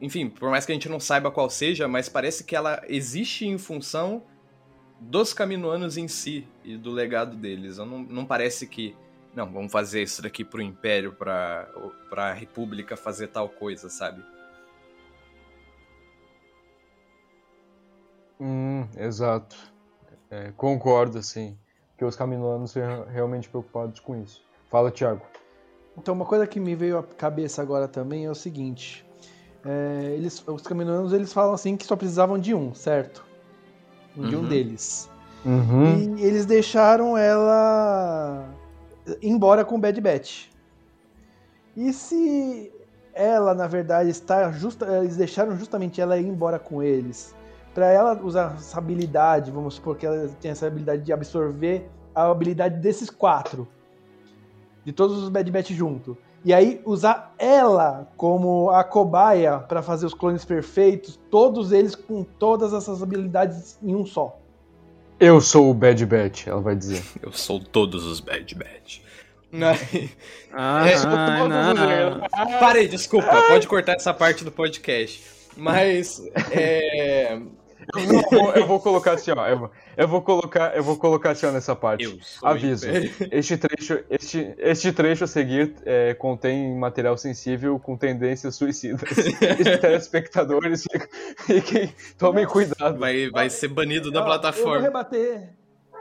Enfim, 0.00 0.30
por 0.30 0.50
mais 0.50 0.64
que 0.64 0.72
a 0.72 0.74
gente 0.74 0.88
não 0.88 0.98
saiba 0.98 1.30
qual 1.30 1.50
seja, 1.50 1.86
mas 1.86 2.08
parece 2.08 2.44
que 2.44 2.56
ela 2.56 2.82
existe 2.88 3.46
em 3.46 3.58
função 3.58 4.24
dos 5.00 5.32
caminoanos 5.32 5.96
em 5.96 6.08
si 6.08 6.46
e 6.64 6.76
do 6.76 6.90
legado 6.90 7.36
deles. 7.36 7.78
Não, 7.78 7.86
não 8.00 8.24
parece 8.24 8.66
que. 8.66 8.96
Não, 9.34 9.50
vamos 9.50 9.70
fazer 9.70 10.02
isso 10.02 10.22
daqui 10.22 10.44
pro 10.44 10.60
Império, 10.60 11.12
pra, 11.12 11.68
pra 12.08 12.32
República 12.32 12.96
fazer 12.96 13.28
tal 13.28 13.48
coisa, 13.48 13.88
sabe? 13.88 14.24
Hum, 18.40 18.88
exato. 18.96 19.56
É, 20.30 20.52
concordo, 20.56 21.18
assim. 21.18 21.56
Que 21.96 22.04
os 22.04 22.16
caminoanos 22.16 22.72
são 22.72 23.04
realmente 23.06 23.48
preocupados 23.48 24.00
com 24.00 24.20
isso. 24.20 24.42
Fala, 24.70 24.90
Thiago. 24.90 25.24
Então, 25.96 26.14
uma 26.14 26.24
coisa 26.24 26.46
que 26.46 26.60
me 26.60 26.74
veio 26.74 26.98
à 26.98 27.02
cabeça 27.02 27.60
agora 27.60 27.88
também 27.88 28.24
é 28.24 28.30
o 28.30 28.34
seguinte: 28.34 29.04
é, 29.64 30.14
eles, 30.14 30.42
os 30.46 30.62
caminoanos 30.62 31.12
eles 31.12 31.32
falam 31.32 31.54
assim 31.54 31.76
que 31.76 31.84
só 31.84 31.96
precisavam 31.96 32.38
de 32.38 32.54
um, 32.54 32.72
certo? 32.72 33.27
De 34.26 34.34
um 34.36 34.40
Uhum. 34.40 34.48
deles. 34.48 35.10
Uhum. 35.44 36.16
E 36.16 36.22
eles 36.24 36.44
deixaram 36.44 37.16
ela 37.16 38.48
embora 39.22 39.64
com 39.64 39.76
o 39.76 39.78
Bad 39.78 40.00
Batch. 40.00 40.46
E 41.76 41.92
se 41.92 42.72
ela, 43.14 43.54
na 43.54 43.66
verdade, 43.66 44.10
está 44.10 44.50
justa, 44.50 44.86
eles 44.98 45.16
deixaram 45.16 45.56
justamente 45.56 46.00
ela 46.00 46.18
ir 46.18 46.26
embora 46.26 46.58
com 46.58 46.82
eles, 46.82 47.34
para 47.74 47.86
ela 47.86 48.20
usar 48.22 48.56
essa 48.56 48.78
habilidade, 48.78 49.50
vamos 49.50 49.74
supor 49.74 49.96
que 49.96 50.04
ela 50.04 50.28
tem 50.40 50.50
essa 50.50 50.66
habilidade 50.66 51.02
de 51.02 51.12
absorver 51.12 51.88
a 52.14 52.28
habilidade 52.28 52.80
desses 52.80 53.08
quatro, 53.10 53.68
de 54.84 54.92
todos 54.92 55.22
os 55.22 55.28
Bad 55.28 55.48
Batch 55.50 55.70
junto. 55.70 56.16
E 56.44 56.52
aí 56.54 56.80
usar 56.84 57.34
ela 57.38 58.08
como 58.16 58.70
a 58.70 58.84
cobaia 58.84 59.58
para 59.58 59.82
fazer 59.82 60.06
os 60.06 60.14
clones 60.14 60.44
perfeitos, 60.44 61.18
todos 61.30 61.72
eles 61.72 61.94
com 61.94 62.22
todas 62.22 62.72
essas 62.72 63.02
habilidades 63.02 63.78
em 63.82 63.94
um 63.94 64.06
só. 64.06 64.38
Eu 65.20 65.40
sou 65.40 65.68
o 65.70 65.74
Bad 65.74 66.04
Batch, 66.06 66.46
ela 66.46 66.60
vai 66.60 66.76
dizer. 66.76 67.02
Eu 67.20 67.32
sou 67.32 67.58
todos 67.60 68.04
os 68.06 68.20
Bad 68.20 68.54
Batch. 68.54 69.00
Ah, 70.50 70.88
É, 70.88 70.96
não. 71.04 72.58
Parei, 72.58 72.88
desculpa, 72.88 73.28
pode 73.48 73.68
cortar 73.68 73.96
essa 73.96 74.14
parte 74.14 74.44
do 74.44 74.50
podcast. 74.50 75.22
Mas 75.56 76.22
é, 76.50 77.38
Eu 77.96 78.22
vou, 78.30 78.52
eu 78.54 78.66
vou 78.66 78.80
colocar 78.80 79.12
assim, 79.12 79.30
ó. 79.30 79.46
Eu, 79.46 79.58
vou- 79.58 79.70
eu 79.96 80.08
vou 80.08 80.22
colocar, 80.22 80.76
eu 80.76 80.82
vou 80.82 80.96
colocar 80.96 81.30
assim 81.30 81.46
ó, 81.46 81.50
nessa 81.52 81.74
parte. 81.74 82.04
eu 82.04 82.18
sou 82.20 82.46
o 82.48 82.50
Aviso. 82.52 82.86
Este 83.32 83.56
trecho, 83.56 84.00
este, 84.10 84.54
este 84.58 84.92
trecho 84.92 85.24
a 85.24 85.26
seguir 85.26 85.74
é, 85.84 86.12
contém 86.14 86.76
material 86.76 87.16
sensível 87.16 87.78
com 87.78 87.96
tendências 87.96 88.54
suicidas. 88.56 89.02
Os 89.16 89.80
telespectadores 89.80 90.84
fiquem, 91.46 91.92
tomem 92.18 92.46
cuidado. 92.46 92.98
Vai, 92.98 93.30
vai 93.30 93.48
ser 93.50 93.68
banido 93.68 94.10
da 94.10 94.18
Ó, 94.20 94.22
Eu 94.22 94.26
vou 94.26 94.38
plataforma. 94.40 94.80
rebater. 94.80 95.50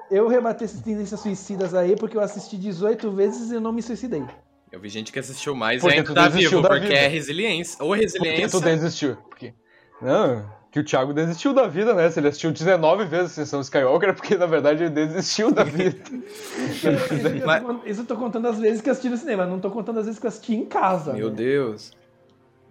Eu 0.09 0.27
rebater 0.27 0.65
essas 0.65 0.81
tendências 0.81 1.19
suicidas 1.19 1.73
aí, 1.73 1.95
porque 1.95 2.15
eu 2.15 2.21
assisti 2.21 2.57
18 2.57 3.11
vezes 3.11 3.51
e 3.51 3.59
não 3.59 3.71
me 3.73 3.81
suicidei. 3.81 4.23
Eu 4.71 4.79
vi 4.79 4.89
gente 4.89 5.11
que 5.11 5.19
assistiu 5.19 5.55
mais 5.55 5.77
e 5.79 5.81
Porque 5.81 5.97
ainda 5.99 6.13
tá 6.13 6.27
desistiu 6.27 6.49
vivo, 6.61 6.61
porque 6.67 6.87
vida. 6.87 6.95
é 6.95 7.07
resiliência. 7.07 7.83
Ou 7.83 7.93
resiliência. 7.93 8.49
tu 8.49 8.61
desistiu? 8.61 9.15
Porque... 9.29 9.53
Não, 10.01 10.45
que 10.71 10.79
o 10.79 10.83
Thiago 10.83 11.13
desistiu 11.13 11.53
da 11.53 11.67
vida, 11.67 11.93
né? 11.93 12.09
Se 12.09 12.19
ele 12.19 12.27
assistiu 12.27 12.51
19 12.51 13.05
vezes 13.05 13.31
a 13.31 13.35
sessão 13.35 13.61
Skywalker, 13.61 14.09
é 14.09 14.13
porque 14.13 14.35
na 14.35 14.45
verdade 14.45 14.83
ele 14.83 14.89
desistiu 14.91 15.51
da 15.51 15.63
vida. 15.63 15.97
Isso 17.85 18.01
eu 18.01 18.05
tô 18.05 18.15
contando 18.15 18.47
as 18.47 18.59
vezes 18.59 18.81
que 18.81 18.89
assisti 18.89 19.09
no 19.09 19.17
cinema, 19.17 19.45
não 19.45 19.59
tô 19.59 19.71
contando 19.71 19.99
as 19.99 20.05
vezes 20.05 20.19
que 20.19 20.25
eu 20.25 20.29
assisti 20.29 20.55
em 20.55 20.65
casa. 20.65 21.13
Meu 21.13 21.29
né? 21.29 21.35
Deus. 21.35 21.91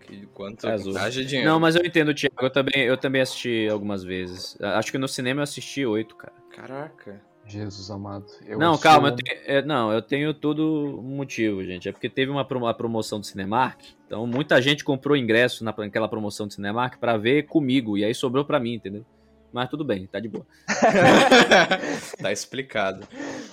Que 0.00 0.26
quanto 0.26 0.68
É 0.68 0.76
dinheiro. 0.76 1.50
Não, 1.50 1.58
mas 1.58 1.74
eu 1.74 1.84
entendo, 1.84 2.14
Thiago. 2.14 2.36
Eu 2.40 2.50
também, 2.50 2.82
eu 2.84 2.96
também 2.96 3.20
assisti 3.20 3.68
algumas 3.68 4.04
vezes. 4.04 4.56
Acho 4.60 4.92
que 4.92 4.98
no 4.98 5.08
cinema 5.08 5.40
eu 5.40 5.44
assisti 5.44 5.84
oito, 5.84 6.14
cara. 6.14 6.32
Caraca. 6.50 7.20
Jesus 7.46 7.90
amado. 7.90 8.26
eu 8.44 8.58
não, 8.58 8.74
sou- 8.74 8.82
calma, 8.82 9.08
eu 9.08 9.16
tenho, 9.16 9.38
é, 9.46 9.62
não, 9.62 9.92
eu 9.92 10.02
tenho 10.02 10.34
tudo 10.34 10.98
um 10.98 11.16
motivo, 11.16 11.62
gente. 11.64 11.88
É 11.88 11.92
porque 11.92 12.08
teve 12.08 12.30
uma, 12.30 12.46
uma 12.46 12.74
promoção 12.74 13.20
do 13.20 13.26
Cinemark, 13.26 13.80
então 14.06 14.26
muita 14.26 14.60
gente 14.60 14.82
comprou 14.84 15.16
ingresso 15.16 15.64
na- 15.64 15.74
naquela 15.76 16.08
promoção 16.08 16.46
do 16.46 16.52
Cinemark 16.52 16.98
pra 16.98 17.16
ver 17.16 17.44
comigo, 17.44 17.96
e 17.96 18.04
aí 18.04 18.14
sobrou 18.14 18.44
pra 18.44 18.58
mim, 18.58 18.74
entendeu? 18.74 19.04
Mas 19.52 19.70
tudo 19.70 19.84
bem, 19.84 20.06
tá 20.06 20.18
de 20.20 20.28
boa. 20.28 20.44
tá 22.20 22.32
explicado. 22.32 23.06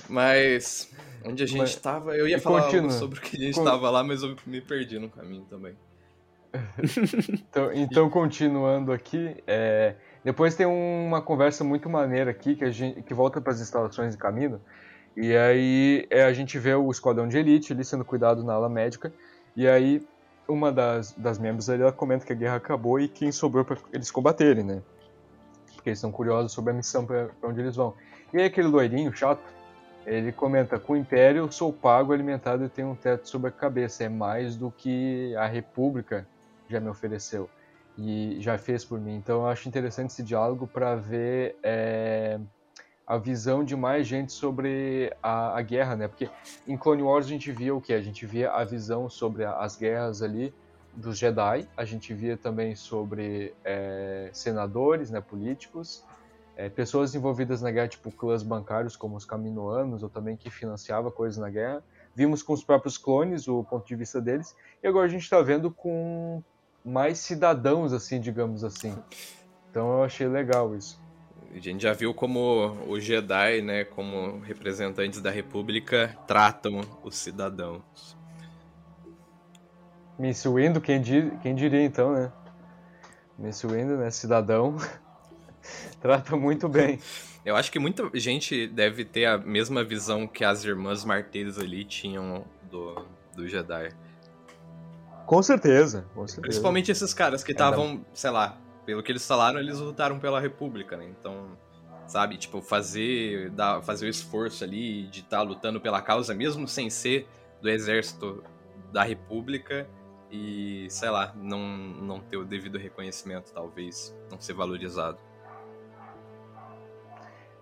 Mas. 0.10 0.92
Onde 1.26 1.44
a 1.44 1.46
gente 1.46 1.60
Mas- 1.60 1.76
tava? 1.78 2.18
Eu 2.18 2.28
ia 2.28 2.36
e 2.38 2.40
falar 2.40 2.70
sobre 2.92 3.20
o 3.20 3.22
que 3.22 3.38
a 3.38 3.40
gente 3.40 3.56
Con- 3.56 3.64
tava 3.64 3.90
lá, 3.90 4.04
mas 4.04 4.24
eu 4.24 4.36
me 4.46 4.60
perdi 4.60 5.00
no 5.00 5.10
caminho 5.10 5.46
também. 5.50 5.76
Então, 7.50 7.72
então, 7.74 8.10
continuando 8.10 8.92
aqui, 8.92 9.36
é, 9.48 9.96
depois 10.24 10.56
tem 10.56 10.66
uma 10.66 11.22
conversa 11.22 11.64
muito 11.64 11.90
maneira 11.90 12.32
aqui 12.32 12.56
que, 12.56 12.64
a 12.64 12.72
gente, 12.72 13.02
que 13.02 13.14
volta 13.14 13.42
para 13.42 13.52
as 13.52 13.60
instalações 13.60 14.14
de 14.14 14.18
caminho. 14.18 14.60
E 15.16 15.36
aí 15.36 16.08
é, 16.10 16.24
a 16.24 16.34
gente 16.34 16.58
vê 16.58 16.74
o 16.74 16.90
esquadrão 16.90 17.28
de 17.28 17.38
elite 17.38 17.74
ali 17.74 17.84
sendo 17.84 18.06
cuidado 18.06 18.44
na 18.44 18.54
ala 18.54 18.70
médica. 18.70 19.14
E 19.56 19.68
aí 19.68 20.06
uma 20.48 20.72
das, 20.72 21.12
das 21.14 21.38
membros 21.38 21.70
ali, 21.70 21.82
ela 21.82 21.92
comenta 21.92 22.26
que 22.26 22.34
a 22.34 22.36
guerra 22.36 22.56
acabou 22.56 23.00
e 23.00 23.08
quem 23.08 23.32
sobrou 23.32 23.66
para 23.66 23.78
eles 23.92 24.10
combaterem, 24.12 24.64
né? 24.64 24.82
Porque 25.76 25.90
eles 25.90 26.00
estão 26.00 26.12
curiosos 26.12 26.52
sobre 26.52 26.72
a 26.72 26.74
missão 26.74 27.06
para 27.06 27.30
onde 27.44 27.60
eles 27.60 27.76
vão. 27.76 27.94
E 28.34 28.38
aí 28.38 28.46
aquele 28.46 28.68
loirinho 28.68 29.14
chato, 29.14 29.44
ele 30.06 30.32
comenta, 30.32 30.80
com 30.80 30.94
o 30.94 30.98
Império 30.98 31.52
sou 31.52 31.72
pago, 31.72 32.14
alimentado 32.14 32.64
e 32.66 32.70
tenho 32.70 32.90
um 32.90 32.96
teto 32.96 33.28
sobre 33.28 33.50
a 33.50 33.52
cabeça. 33.52 34.04
É 34.04 34.10
mais 34.10 34.56
do 34.56 34.72
que 34.72 35.36
a 35.36 35.46
República 35.46 36.26
já 36.70 36.80
me 36.80 36.90
ofereceu 36.90 37.50
e 37.98 38.38
já 38.40 38.58
fez 38.58 38.84
por 38.84 39.00
mim. 39.00 39.16
Então 39.16 39.42
eu 39.42 39.48
acho 39.48 39.68
interessante 39.68 40.12
esse 40.12 40.24
diálogo 40.24 40.68
para 40.68 40.96
ver 40.96 41.56
é, 41.62 42.40
a 43.06 43.18
visão 43.18 43.64
de 43.64 43.76
mais 43.76 44.08
gente 44.08 44.32
sobre 44.32 45.14
a, 45.22 45.58
a, 45.58 45.62
guerra, 45.62 45.96
né? 45.96 46.08
Porque 46.08 46.30
em 46.68 46.78
Clone 46.78 47.04
Wars 47.04 47.26
a 47.26 47.30
gente 47.30 47.52
via 47.52 47.76
o 47.76 47.82
que? 47.82 47.94
A 47.94 48.02
gente 48.02 48.26
via 48.26 48.52
a 48.52 48.64
visão 48.64 49.10
sobre 49.10 49.46
as 49.46 49.76
guerras 49.76 50.22
ali 50.22 50.54
dos 50.96 51.18
Jedi, 51.18 51.68
a 51.76 51.86
gente 51.86 52.14
via 52.14 52.38
também 52.38 52.76
sobre 52.76 53.54
é, 53.64 54.30
senadores, 54.32 55.10
né, 55.10 55.20
políticos, 55.20 56.04
é, 56.56 56.70
pessoas 56.70 57.16
envolvidas 57.16 57.64
na 57.64 57.72
guerra, 57.72 57.88
tipo 57.88 58.12
clãs 58.12 58.44
bancários 58.44 58.96
como 58.96 59.16
os 59.16 59.26
Caminoanos, 59.26 60.04
ou 60.04 60.10
também 60.10 60.38
que 60.38 60.52
financiava 60.52 61.12
coisas 61.12 61.40
na 61.40 61.50
guerra. 61.50 61.84
Vimos 62.16 62.44
com 62.44 62.54
os 62.54 62.64
próprios 62.64 62.96
clones 62.96 63.48
o 63.48 63.64
ponto 63.64 63.88
de 63.88 63.96
vista 63.96 64.22
deles, 64.22 64.56
e 64.84 64.88
agora 64.88 65.08
a 65.08 65.10
gente 65.10 65.24
está 65.24 65.42
vendo 65.42 65.72
com 65.72 66.44
mais 66.84 67.20
cidadãos, 67.20 67.94
assim, 67.94 68.20
digamos 68.20 68.64
assim. 68.64 68.96
Então 69.70 69.98
eu 69.98 70.04
achei 70.04 70.28
legal 70.28 70.76
isso. 70.76 71.02
A 71.56 71.60
gente 71.60 71.84
já 71.84 71.94
viu 71.94 72.14
como 72.14 72.78
os 72.88 73.04
Jedi, 73.04 73.62
né, 73.62 73.84
como 73.84 74.40
representantes 74.40 75.22
da 75.22 75.30
República, 75.30 76.18
tratam 76.28 76.82
os 77.04 77.16
cidadãos. 77.16 78.18
Miss 80.18 80.44
Windu, 80.46 80.82
quem, 80.82 81.02
quem 81.42 81.56
diria 81.56 81.84
então, 81.84 82.14
né? 82.14 82.32
Miss 83.38 83.62
Windu, 83.64 83.98
né, 83.98 84.10
cidadão, 84.10 84.76
trata 86.02 86.36
muito 86.36 86.68
bem. 86.68 87.00
Eu 87.46 87.56
acho 87.56 87.72
que 87.72 87.78
muita 87.78 88.10
gente 88.16 88.68
deve 88.68 89.06
ter 89.06 89.26
a 89.26 89.38
mesma 89.38 89.84
visão 89.84 90.28
que 90.28 90.44
as 90.44 90.64
irmãs 90.64 91.04
marteiras 91.04 91.60
ali 91.60 91.84
tinham 91.84 92.46
do, 92.70 93.06
do 93.36 93.48
Jedi. 93.48 93.90
Com 95.26 95.42
certeza, 95.42 96.06
com 96.14 96.28
certeza. 96.28 96.42
Principalmente 96.42 96.92
esses 96.92 97.14
caras 97.14 97.44
que 97.44 97.52
estavam, 97.52 98.06
sei 98.14 98.30
lá, 98.30 98.58
pelo 98.86 99.02
que 99.02 99.12
eles 99.12 99.26
falaram, 99.26 99.60
eles 99.60 99.80
lutaram 99.80 100.20
pela 100.20 100.40
República, 100.40 100.98
né? 100.98 101.06
Então, 101.06 101.58
sabe, 102.06 102.38
tipo, 102.38 102.62
fazer, 102.62 103.50
dar, 103.52 103.82
fazer 103.82 104.06
o 104.06 104.10
esforço 104.10 104.64
ali 104.64 105.08
de 105.08 105.22
estar 105.22 105.38
tá 105.38 105.44
lutando 105.44 105.80
pela 105.80 106.02
causa, 106.02 106.34
mesmo 106.34 106.68
sem 106.68 106.90
ser 106.90 107.28
do 107.62 107.70
exército 107.70 108.44
da 108.92 109.04
República 109.04 109.88
e, 110.30 110.88
sei 110.90 111.10
lá, 111.10 111.34
não, 111.36 111.60
não 111.60 112.20
ter 112.20 112.38
o 112.38 112.46
devido 112.46 112.78
reconhecimento, 112.78 113.54
talvez, 113.54 114.16
não 114.30 114.40
ser 114.40 114.54
valorizado. 114.54 115.18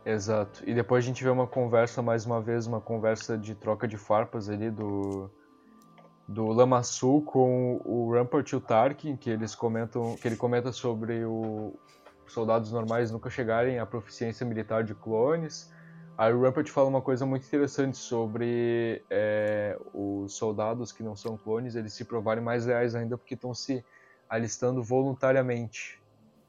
Exato. 0.03 0.63
E 0.67 0.73
depois 0.73 1.03
a 1.03 1.07
gente 1.07 1.23
vê 1.23 1.29
uma 1.29 1.45
conversa, 1.45 2.01
mais 2.01 2.25
uma 2.25 2.41
vez, 2.41 2.65
uma 2.65 2.81
conversa 2.81 3.37
de 3.37 3.53
troca 3.53 3.87
de 3.87 3.97
farpas 3.97 4.49
ali 4.49 4.71
do 4.71 5.29
do 6.31 6.47
Lamassu 6.47 7.21
com 7.21 7.81
o 7.83 8.11
Rampart 8.13 8.49
e 8.51 8.55
o 8.55 8.61
Tarkin, 8.61 9.15
que 9.17 9.29
eles 9.29 9.53
comentam, 9.53 10.15
que 10.15 10.27
ele 10.27 10.37
comenta 10.37 10.71
sobre 10.71 11.25
o 11.25 11.73
soldados 12.25 12.71
normais 12.71 13.11
nunca 13.11 13.29
chegarem 13.29 13.77
à 13.79 13.85
proficiência 13.85 14.45
militar 14.45 14.83
de 14.83 14.95
clones. 14.95 15.69
Aí 16.17 16.33
o 16.33 16.41
Rampart 16.41 16.69
fala 16.69 16.87
uma 16.87 17.01
coisa 17.01 17.25
muito 17.25 17.45
interessante 17.45 17.97
sobre 17.97 19.03
é, 19.09 19.77
os 19.93 20.33
soldados 20.33 20.91
que 20.91 21.03
não 21.03 21.15
são 21.15 21.35
clones, 21.35 21.75
eles 21.75 21.93
se 21.93 22.05
provarem 22.05 22.43
mais 22.43 22.65
reais 22.65 22.95
ainda 22.95 23.17
porque 23.17 23.33
estão 23.33 23.53
se 23.53 23.83
alistando 24.29 24.81
voluntariamente, 24.81 26.01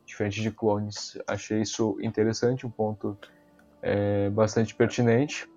diferente 0.06 0.40
de 0.40 0.50
clones. 0.52 1.18
Achei 1.26 1.62
isso 1.62 1.96
interessante, 2.00 2.66
um 2.66 2.70
ponto 2.70 3.18
é, 3.80 4.30
bastante 4.30 4.74
pertinente. 4.74 5.48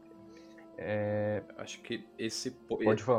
É, 0.77 1.41
acho 1.57 1.79
que 1.79 2.03
esse, 2.19 2.53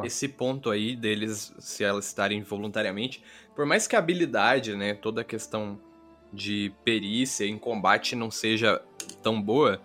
esse 0.04 0.28
ponto 0.28 0.70
aí 0.70 0.94
deles 0.94 1.54
se 1.58 1.82
elas 1.82 2.06
estarem 2.06 2.42
voluntariamente, 2.42 3.22
por 3.54 3.64
mais 3.64 3.86
que 3.86 3.96
a 3.96 3.98
habilidade, 3.98 4.76
né, 4.76 4.92
toda 4.94 5.22
a 5.22 5.24
questão 5.24 5.80
de 6.32 6.72
perícia 6.84 7.46
em 7.46 7.58
combate 7.58 8.14
não 8.14 8.30
seja 8.30 8.82
tão 9.22 9.40
boa, 9.40 9.80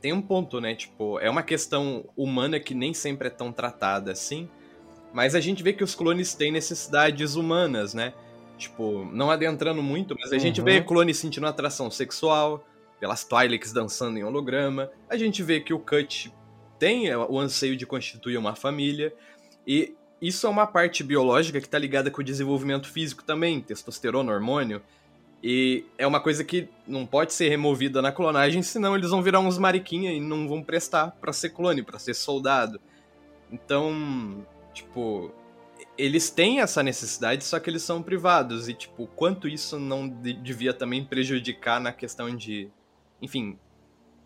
tem 0.00 0.12
um 0.12 0.22
ponto, 0.22 0.60
né, 0.60 0.74
tipo, 0.74 1.18
é 1.18 1.28
uma 1.28 1.42
questão 1.42 2.08
humana 2.16 2.60
que 2.60 2.72
nem 2.72 2.94
sempre 2.94 3.26
é 3.26 3.30
tão 3.30 3.52
tratada 3.52 4.12
assim, 4.12 4.48
mas 5.12 5.34
a 5.34 5.40
gente 5.40 5.62
vê 5.62 5.72
que 5.72 5.82
os 5.82 5.94
clones 5.94 6.34
têm 6.34 6.52
necessidades 6.52 7.34
humanas, 7.34 7.94
né? 7.94 8.14
Tipo, 8.56 9.04
não 9.06 9.28
adentrando 9.28 9.82
muito, 9.82 10.14
mas 10.14 10.30
a 10.30 10.34
uhum. 10.34 10.40
gente 10.40 10.60
vê 10.62 10.80
clones 10.80 11.16
sentindo 11.16 11.46
atração 11.46 11.90
sexual, 11.90 12.64
pelas 13.00 13.24
Twi'leks 13.24 13.72
dançando 13.72 14.18
em 14.18 14.22
holograma, 14.22 14.90
a 15.08 15.16
gente 15.16 15.42
vê 15.42 15.58
que 15.58 15.72
o 15.72 15.78
Cut 15.78 16.32
tem 16.80 17.14
o 17.14 17.38
anseio 17.38 17.76
de 17.76 17.84
constituir 17.86 18.38
uma 18.38 18.56
família, 18.56 19.14
e 19.66 19.94
isso 20.20 20.46
é 20.46 20.50
uma 20.50 20.66
parte 20.66 21.04
biológica 21.04 21.60
que 21.60 21.66
está 21.66 21.78
ligada 21.78 22.10
com 22.10 22.22
o 22.22 22.24
desenvolvimento 22.24 22.88
físico 22.88 23.22
também, 23.22 23.60
testosterona, 23.60 24.32
hormônio, 24.32 24.82
e 25.42 25.84
é 25.98 26.06
uma 26.06 26.20
coisa 26.20 26.42
que 26.42 26.68
não 26.86 27.06
pode 27.06 27.34
ser 27.34 27.48
removida 27.50 28.00
na 28.00 28.10
clonagem, 28.10 28.62
senão 28.62 28.96
eles 28.96 29.10
vão 29.10 29.22
virar 29.22 29.40
uns 29.40 29.58
mariquinha 29.58 30.12
e 30.12 30.20
não 30.20 30.48
vão 30.48 30.62
prestar 30.62 31.12
para 31.20 31.32
ser 31.32 31.50
clone, 31.50 31.82
para 31.82 31.98
ser 31.98 32.14
soldado. 32.14 32.80
Então, 33.50 34.46
tipo, 34.72 35.32
eles 35.96 36.30
têm 36.30 36.60
essa 36.60 36.82
necessidade, 36.82 37.44
só 37.44 37.58
que 37.58 37.70
eles 37.70 37.82
são 37.82 38.02
privados. 38.02 38.68
E 38.68 38.74
tipo, 38.74 39.06
quanto 39.16 39.48
isso 39.48 39.78
não 39.78 40.08
devia 40.08 40.74
também 40.74 41.04
prejudicar 41.04 41.80
na 41.80 41.92
questão 41.92 42.34
de, 42.36 42.70
enfim, 43.20 43.58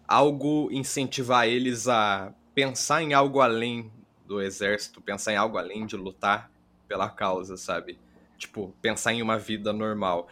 algo 0.07 0.69
incentivar 0.73 1.47
eles 1.47 1.89
a 1.89 2.33
pensar 2.55 3.03
em 3.03 3.13
algo 3.13 3.41
além 3.41 3.91
do 4.27 4.41
exército, 4.41 5.01
pensar 5.01 5.33
em 5.33 5.37
algo 5.37 5.59
além 5.59 5.87
de 5.87 5.97
lutar 5.97 6.51
pela 6.89 7.09
causa, 7.09 7.57
sabe? 7.57 7.99
Tipo, 8.39 8.75
pensar 8.81 9.13
em 9.13 9.23
uma 9.23 9.39
vida 9.39 9.73
normal. 9.73 10.29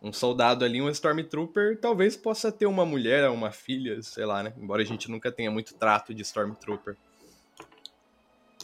Um 0.00 0.12
soldado 0.12 0.64
ali, 0.64 0.82
um 0.82 0.88
Stormtrooper, 0.88 1.78
talvez 1.80 2.16
possa 2.16 2.50
ter 2.50 2.66
uma 2.66 2.84
mulher, 2.84 3.28
uma 3.30 3.52
filha, 3.52 4.02
sei 4.02 4.24
lá, 4.24 4.42
né? 4.42 4.52
Embora 4.56 4.82
a 4.82 4.84
gente 4.84 5.10
nunca 5.10 5.30
tenha 5.30 5.50
muito 5.50 5.74
trato 5.74 6.12
de 6.12 6.22
Stormtrooper. 6.22 6.96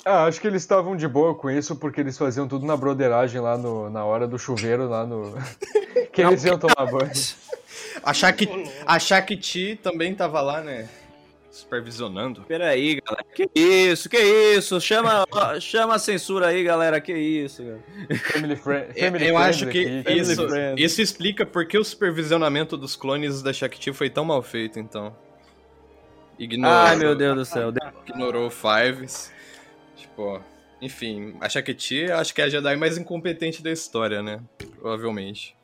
Ah, 0.04 0.24
acho 0.24 0.40
que 0.40 0.46
eles 0.46 0.62
estavam 0.62 0.96
de 0.96 1.06
boa 1.06 1.34
com 1.34 1.50
isso 1.50 1.76
porque 1.76 2.00
eles 2.00 2.16
faziam 2.16 2.48
tudo 2.48 2.64
na 2.64 2.76
broderagem 2.76 3.40
lá 3.40 3.59
no, 3.59 3.90
na 3.90 4.04
hora 4.04 4.26
do 4.26 4.38
chuveiro, 4.38 4.88
lá 4.88 5.06
no. 5.06 5.34
que 6.12 6.22
eles 6.22 6.44
iam 6.44 6.59
tomar 6.59 6.90
banho. 6.90 7.12
Achar 8.02 8.32
que, 8.32 8.48
achar 8.86 9.20
que 9.22 9.36
Ti 9.36 9.78
também 9.82 10.14
tava 10.14 10.40
lá, 10.40 10.61
né? 10.62 10.88
Supervisionando. 11.51 12.42
Peraí, 12.42 13.01
galera. 13.01 13.26
Que 13.34 13.49
isso, 13.55 14.09
que 14.09 14.18
isso? 14.18 14.80
Chama, 14.80 15.26
chama 15.61 15.94
a 15.94 15.99
censura 15.99 16.49
aí, 16.49 16.62
galera. 16.62 17.01
Que 17.01 17.12
isso, 17.16 17.62
Family, 18.32 18.57
friend, 18.57 18.92
family 18.99 19.26
Eu 19.26 19.36
acho 19.38 19.66
que 19.66 20.01
aqui. 20.01 20.12
isso, 20.12 20.46
isso 20.76 21.03
explica 21.03 21.46
por 21.46 21.66
que 21.66 21.78
o 21.78 21.84
supervisionamento 21.84 22.76
dos 22.76 22.96
clones 22.96 23.42
da 23.42 23.53
Shakti 23.53 23.92
foi 23.92 24.11
tão 24.11 24.24
mal 24.24 24.42
feito, 24.42 24.78
então. 24.78 25.14
Ignorou, 26.38 26.76
Ai, 26.76 26.96
meu 26.96 27.16
Deus 27.16 27.36
do 27.36 27.44
céu. 27.44 27.72
Ignorou 28.07 28.46
o 28.46 28.51
Fives. 28.51 29.32
Tipo, 29.96 30.40
enfim, 30.80 31.34
a 31.40 31.49
Shakti 31.49 32.11
acho 32.11 32.32
que 32.32 32.40
é 32.40 32.44
a 32.44 32.49
Jedi 32.49 32.76
mais 32.76 32.96
incompetente 32.96 33.62
da 33.62 33.72
história, 33.72 34.22
né? 34.22 34.40
Provavelmente. 34.78 35.57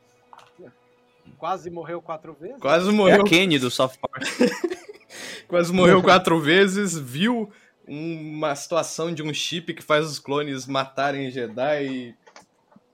Quase 1.37 1.69
morreu 1.69 2.01
quatro 2.01 2.35
vezes? 2.39 2.59
Quase 2.59 2.91
morreu. 2.91 3.17
É 3.17 3.21
a 3.21 3.23
Kenny 3.23 3.57
do 3.57 3.71
South 3.71 3.93
Park. 4.01 4.23
Quase 5.47 5.71
morreu 5.71 6.01
quatro 6.01 6.39
vezes, 6.39 6.97
viu 6.97 7.49
uma 7.87 8.55
situação 8.55 9.13
de 9.13 9.21
um 9.21 9.33
chip 9.33 9.73
que 9.73 9.83
faz 9.83 10.05
os 10.05 10.19
clones 10.19 10.65
matarem 10.65 11.29
Jedi 11.29 11.85
e 11.85 12.15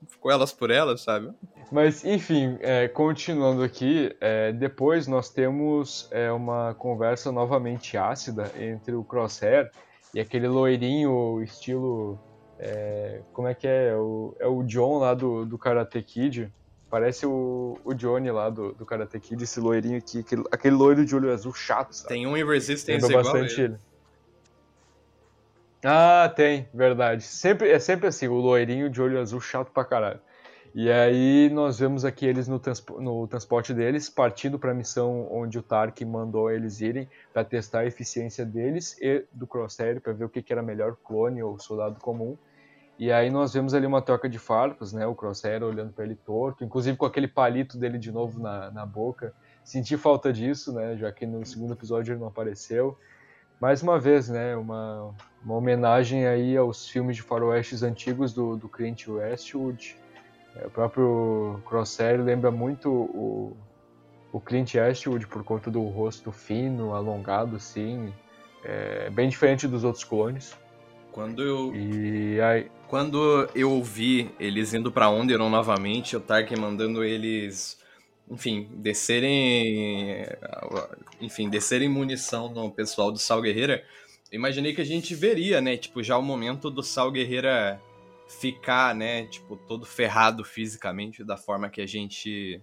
ficou 0.08 0.32
elas 0.32 0.52
por 0.52 0.70
elas, 0.70 1.02
sabe? 1.02 1.32
Mas, 1.72 2.04
enfim, 2.04 2.58
é, 2.60 2.90
continuando 2.90 3.64
aqui, 3.64 4.14
é, 4.20 4.52
depois 4.52 5.08
nós 5.08 5.30
temos 5.30 6.10
é, 6.12 6.30
uma 6.30 6.74
conversa 6.74 7.32
novamente 7.32 7.98
ácida 7.98 8.52
entre 8.60 8.94
o 8.94 9.04
Crosshair 9.06 9.72
e 10.14 10.20
aquele 10.20 10.48
loirinho 10.48 11.42
estilo. 11.42 12.20
É, 12.60 13.22
como 13.32 13.48
é 13.48 13.54
que 13.54 13.66
é? 13.66 13.88
é? 13.90 13.96
O, 13.96 14.36
é 14.40 14.48
o 14.48 14.62
John 14.64 15.00
lá 15.00 15.14
do, 15.14 15.46
do 15.46 15.58
Karate 15.58 16.02
Kid. 16.02 16.52
Parece 16.92 17.26
o, 17.26 17.80
o 17.86 17.94
Johnny 17.94 18.30
lá 18.30 18.50
do, 18.50 18.74
do 18.74 18.86
Karate 18.86 19.18
Kid, 19.18 19.42
esse 19.42 19.62
loirinho 19.62 19.98
aqui, 19.98 20.20
aquele, 20.20 20.44
aquele 20.52 20.76
loiro 20.76 21.06
de 21.06 21.16
olho 21.16 21.32
azul 21.32 21.54
chato, 21.54 21.94
sabe? 21.94 22.10
Tem 22.10 22.28
um 22.28 22.36
em 22.36 22.46
Resistance 22.46 23.06
igual 23.06 23.24
bastante 23.24 23.62
ele. 23.62 23.64
ele. 23.74 23.78
Ah, 25.86 26.32
tem, 26.36 26.68
verdade. 26.74 27.24
Sempre, 27.24 27.70
é 27.70 27.80
sempre 27.80 28.08
assim, 28.08 28.28
o 28.28 28.34
loirinho 28.34 28.90
de 28.90 29.02
olho 29.02 29.22
azul 29.22 29.40
chato 29.40 29.72
pra 29.72 29.86
caralho. 29.86 30.20
E 30.76 30.92
aí 30.92 31.50
nós 31.50 31.80
vemos 31.80 32.04
aqui 32.04 32.26
eles 32.26 32.50
no, 32.50 32.60
transpo 32.60 33.02
no 33.02 33.26
transporte 33.26 33.74
deles, 33.74 34.10
partindo 34.10 34.60
para 34.60 34.72
a 34.72 34.74
missão 34.74 35.30
onde 35.32 35.58
o 35.58 35.64
Tark 35.64 36.02
mandou 36.02 36.52
eles 36.52 36.82
irem 36.82 37.10
para 37.32 37.46
testar 37.46 37.80
a 37.80 37.86
eficiência 37.86 38.46
deles 38.46 38.98
e 39.02 39.24
do 39.32 39.48
Crosshair 39.48 40.02
para 40.02 40.12
ver 40.12 40.26
o 40.26 40.30
que, 40.30 40.42
que 40.42 40.52
era 40.52 40.62
melhor, 40.62 40.98
clone 41.06 41.42
ou 41.42 41.58
soldado 41.58 42.02
comum. 42.02 42.38
E 43.02 43.12
aí 43.12 43.32
nós 43.32 43.52
vemos 43.52 43.74
ali 43.74 43.88
uma 43.88 44.00
troca 44.00 44.30
de 44.30 44.38
farpas, 44.38 44.94
né? 44.94 45.08
O 45.08 45.16
Crosshair 45.16 45.64
olhando 45.64 45.92
para 45.92 46.06
ele 46.06 46.14
torto, 46.14 46.64
inclusive 46.64 46.96
com 46.96 47.04
aquele 47.04 47.28
palito 47.28 47.76
dele 47.76 47.98
de 47.98 48.12
novo 48.12 48.40
na, 48.40 48.70
na 48.70 48.86
boca. 48.86 49.34
Senti 49.64 49.98
falta 49.98 50.32
disso, 50.32 50.72
né? 50.72 50.96
Já 50.96 51.12
que 51.12 51.26
no 51.26 51.44
segundo 51.44 51.74
episódio 51.74 52.12
ele 52.12 52.20
não 52.20 52.28
apareceu. 52.28 52.96
Mais 53.60 53.82
uma 53.82 54.00
vez, 54.00 54.30
né? 54.30 54.56
Uma, 54.56 55.16
uma 55.44 55.56
homenagem 55.56 56.28
aí 56.28 56.56
aos 56.56 56.88
filmes 56.88 57.16
de 57.16 57.24
faroestes 57.24 57.82
antigos 57.82 58.36
do, 58.36 58.56
do 58.56 58.70
Clint 58.70 59.08
Westwood. 59.08 59.98
É, 60.58 60.68
o 60.68 60.70
próprio 60.70 61.60
Crosshair 61.66 62.22
lembra 62.22 62.52
muito 62.52 62.92
o, 62.92 63.58
o 64.32 64.40
Clint 64.40 64.76
Eastwood 64.76 65.26
por 65.26 65.44
conta 65.44 65.72
do 65.72 65.82
rosto 65.88 66.32
fino, 66.32 66.94
alongado, 66.94 67.56
assim. 67.56 68.14
É 68.64 69.10
bem 69.10 69.28
diferente 69.28 69.68
dos 69.68 69.84
outros 69.84 70.04
clones. 70.04 70.56
Quando 71.12 71.42
eu. 71.42 71.76
E 71.76 72.40
aí. 72.40 72.70
Quando 72.92 73.50
eu 73.56 73.82
vi 73.82 74.30
eles 74.38 74.74
indo 74.74 74.92
pra 74.92 75.10
Onderon 75.10 75.50
novamente, 75.50 76.18
o 76.18 76.20
Tarkin 76.20 76.58
mandando 76.58 77.06
eles. 77.06 77.80
Enfim, 78.30 78.68
descerem. 78.70 80.26
Enfim, 81.22 81.50
descerem 81.50 81.88
munição 81.88 82.54
no 82.54 82.70
pessoal 82.70 83.10
do 83.10 83.18
Sal 83.18 83.42
Guerreira. 83.42 83.82
Imaginei 84.30 84.76
que 84.76 84.82
a 84.82 84.86
gente 84.86 85.16
veria, 85.16 85.62
né? 85.62 85.78
Tipo, 85.78 86.04
já 86.04 86.18
o 86.18 86.22
momento 86.22 86.70
do 86.70 86.84
Sal 86.84 87.10
Guerreira 87.10 87.82
ficar, 88.28 88.94
né? 88.94 89.26
Tipo, 89.28 89.56
todo 89.56 89.86
ferrado 89.86 90.44
fisicamente, 90.44 91.24
da 91.24 91.38
forma 91.38 91.70
que 91.70 91.80
a 91.80 91.88
gente. 91.88 92.62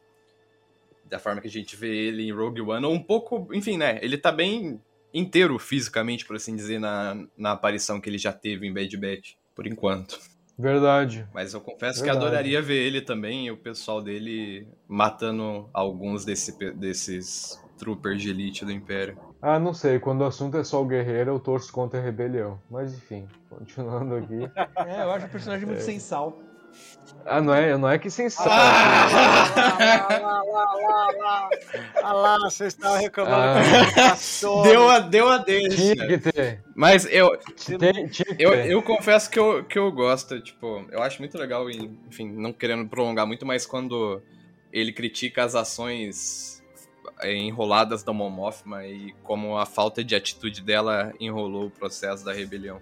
Da 1.07 1.19
forma 1.19 1.41
que 1.41 1.49
a 1.49 1.51
gente 1.51 1.75
vê 1.75 1.89
ele 1.89 2.25
em 2.25 2.33
Rogue 2.33 2.61
One. 2.61 2.85
Ou 2.85 2.93
um 2.93 3.03
pouco. 3.03 3.49
Enfim, 3.55 3.79
né? 3.79 3.99
Ele 4.03 4.19
tá 4.19 4.31
bem 4.31 4.79
inteiro 5.15 5.59
fisicamente, 5.59 6.27
por 6.27 6.37
assim 6.37 6.55
dizer, 6.55 6.79
na, 6.79 7.17
na 7.35 7.53
aparição 7.53 7.99
que 7.99 8.11
ele 8.11 8.19
já 8.19 8.31
teve 8.31 8.67
em 8.67 8.75
Bad 8.75 8.95
Batch, 8.99 9.38
por 9.59 9.67
enquanto. 9.67 10.21
Verdade. 10.57 11.27
Mas 11.35 11.53
eu 11.53 11.61
confesso 11.61 12.01
Verdade. 12.01 12.21
que 12.21 12.25
adoraria 12.25 12.63
ver 12.63 12.77
ele 12.77 13.01
também 13.01 13.47
e 13.47 13.51
o 13.51 13.57
pessoal 13.57 14.01
dele 14.01 14.69
matando 14.87 15.69
alguns 15.73 16.25
desse, 16.25 16.57
desses 16.75 17.61
troopers 17.77 18.23
de 18.23 18.31
elite 18.31 18.65
do 18.65 18.71
Império. 18.71 19.19
Ah, 19.43 19.59
não 19.59 19.75
sei. 19.75 19.99
Quando 19.99 20.21
o 20.21 20.27
assunto 20.27 20.57
é 20.57 20.63
só 20.63 20.81
o 20.81 20.87
guerreiro, 20.87 21.33
eu 21.33 21.41
torço 21.41 21.73
contra 21.73 21.99
a 21.99 22.03
rebelião. 22.03 22.61
Mas 22.71 22.95
enfim, 22.95 23.27
continuando 23.51 24.15
aqui. 24.15 24.49
É, 24.87 25.03
eu 25.03 25.11
acho 25.11 25.27
o 25.27 25.29
personagem 25.29 25.67
muito 25.67 25.83
sem 25.83 25.99
sal. 25.99 26.39
Ah, 27.27 27.41
não 27.43 27.55
é, 27.55 27.77
não 27.77 27.89
é 27.89 27.99
que 27.99 28.09
sem 28.11 28.31
sal. 28.31 28.47
lá, 28.47 29.47
lá, 30.19 30.43
lá, 30.45 30.75
lá, 30.75 31.09
lá. 31.19 31.51
Ah 32.03 32.13
lá, 32.13 32.39
você 32.39 32.67
estava 32.67 32.97
reclamando 32.99 33.37
Ah. 33.37 34.17
Deu 34.65 34.89
a, 34.89 34.99
deu 35.01 35.29
a 35.29 35.39
deixa. 35.39 35.95
Tinha 35.95 36.07
que 36.07 36.19
ter. 36.33 36.63
Mas 36.75 37.05
eu, 37.11 37.37
Tinha, 37.57 37.79
tinha 38.09 38.35
que 38.37 38.43
eu, 38.43 38.51
ter. 38.53 38.71
eu 38.71 38.83
confesso 38.83 39.29
que 39.31 39.39
eu, 39.39 39.63
que 39.65 39.79
eu 39.79 39.93
gosto, 39.93 40.41
tipo, 40.41 40.87
eu 40.91 41.03
acho 41.03 41.21
muito 41.21 41.37
legal, 41.37 41.69
e, 41.71 41.91
enfim, 42.09 42.31
não 42.31 42.53
querendo 42.53 42.89
prolongar 42.89 43.27
muito, 43.27 43.45
mas 43.45 43.67
quando 43.67 44.23
ele 44.73 44.93
critica 44.93 45.45
as 45.45 45.55
ações 45.55 46.63
eh, 47.21 47.35
enroladas 47.35 48.03
da 48.03 48.13
Mon 48.13 48.31
Mothma 48.31 48.87
e 48.87 49.13
como 49.23 49.59
a 49.59 49.67
falta 49.67 50.03
de 50.03 50.15
atitude 50.15 50.63
dela 50.63 51.13
enrolou 51.21 51.67
o 51.67 51.71
processo 51.71 52.25
da 52.25 52.33
rebelião. 52.33 52.81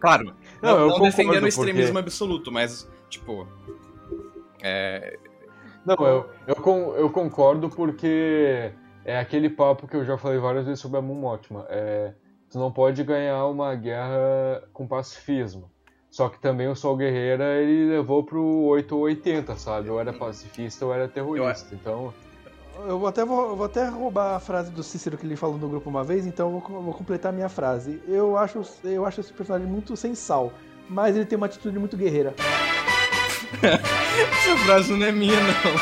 Claro, 0.00 0.34
Não, 0.60 0.70
não, 0.72 0.80
eu 0.80 0.88
não 0.90 1.00
defendendo 1.00 1.44
o 1.44 1.48
extremismo 1.48 1.92
porque- 1.94 1.98
absoluto, 2.06 2.52
mas, 2.52 2.86
tipo, 3.08 3.46
é, 4.62 5.18
Não, 5.84 5.96
eu, 6.06 6.30
eu, 6.46 6.56
con- 6.56 6.94
eu 6.96 7.10
concordo 7.10 7.68
porque 7.68 8.72
é 9.04 9.18
aquele 9.18 9.48
papo 9.50 9.86
que 9.86 9.96
eu 9.96 10.04
já 10.04 10.16
falei 10.18 10.38
várias 10.38 10.64
vezes 10.64 10.80
sobre 10.80 10.98
a 10.98 11.02
Mon 11.02 11.14
Mothma. 11.14 11.66
É, 11.68 12.12
tu 12.50 12.58
não 12.58 12.72
pode 12.72 13.02
ganhar 13.04 13.46
uma 13.46 13.74
guerra 13.74 14.62
com 14.72 14.86
pacifismo. 14.86 15.70
Só 16.10 16.28
que 16.28 16.40
também 16.40 16.66
o 16.68 16.74
Sol 16.74 16.96
Guerreira 16.96 17.56
ele 17.60 17.90
levou 17.90 18.24
pro 18.24 18.42
8 18.42 18.96
ou 18.96 19.02
80, 19.02 19.54
sabe? 19.56 19.90
Ou 19.90 20.00
era 20.00 20.12
pacifista 20.12 20.86
ou 20.86 20.94
era 20.94 21.06
terrorista. 21.08 21.74
Então, 21.74 22.12
Eu 22.86 22.98
vou 22.98 23.08
até, 23.08 23.24
vou, 23.24 23.48
eu 23.50 23.56
vou 23.56 23.66
até 23.66 23.86
roubar 23.86 24.34
a 24.36 24.40
frase 24.40 24.70
do 24.70 24.82
Cícero 24.82 25.18
que 25.18 25.26
ele 25.26 25.36
falou 25.36 25.58
no 25.58 25.68
grupo 25.68 25.90
uma 25.90 26.02
vez, 26.04 26.26
então 26.26 26.52
eu 26.54 26.60
vou, 26.60 26.82
vou 26.82 26.94
completar 26.94 27.32
a 27.32 27.34
minha 27.34 27.48
frase. 27.48 28.00
Eu 28.08 28.36
acho, 28.36 28.62
eu 28.84 29.04
acho 29.04 29.20
esse 29.20 29.32
personagem 29.32 29.68
muito 29.68 29.94
sem 29.96 30.14
sal, 30.14 30.52
mas 30.88 31.14
ele 31.16 31.26
tem 31.26 31.36
uma 31.36 31.46
atitude 31.46 31.78
muito 31.78 31.96
guerreira. 31.96 32.34
Essa 33.62 34.56
frase 34.64 34.92
não 34.92 35.06
é 35.06 35.12
minha, 35.12 35.40
não. 35.40 35.72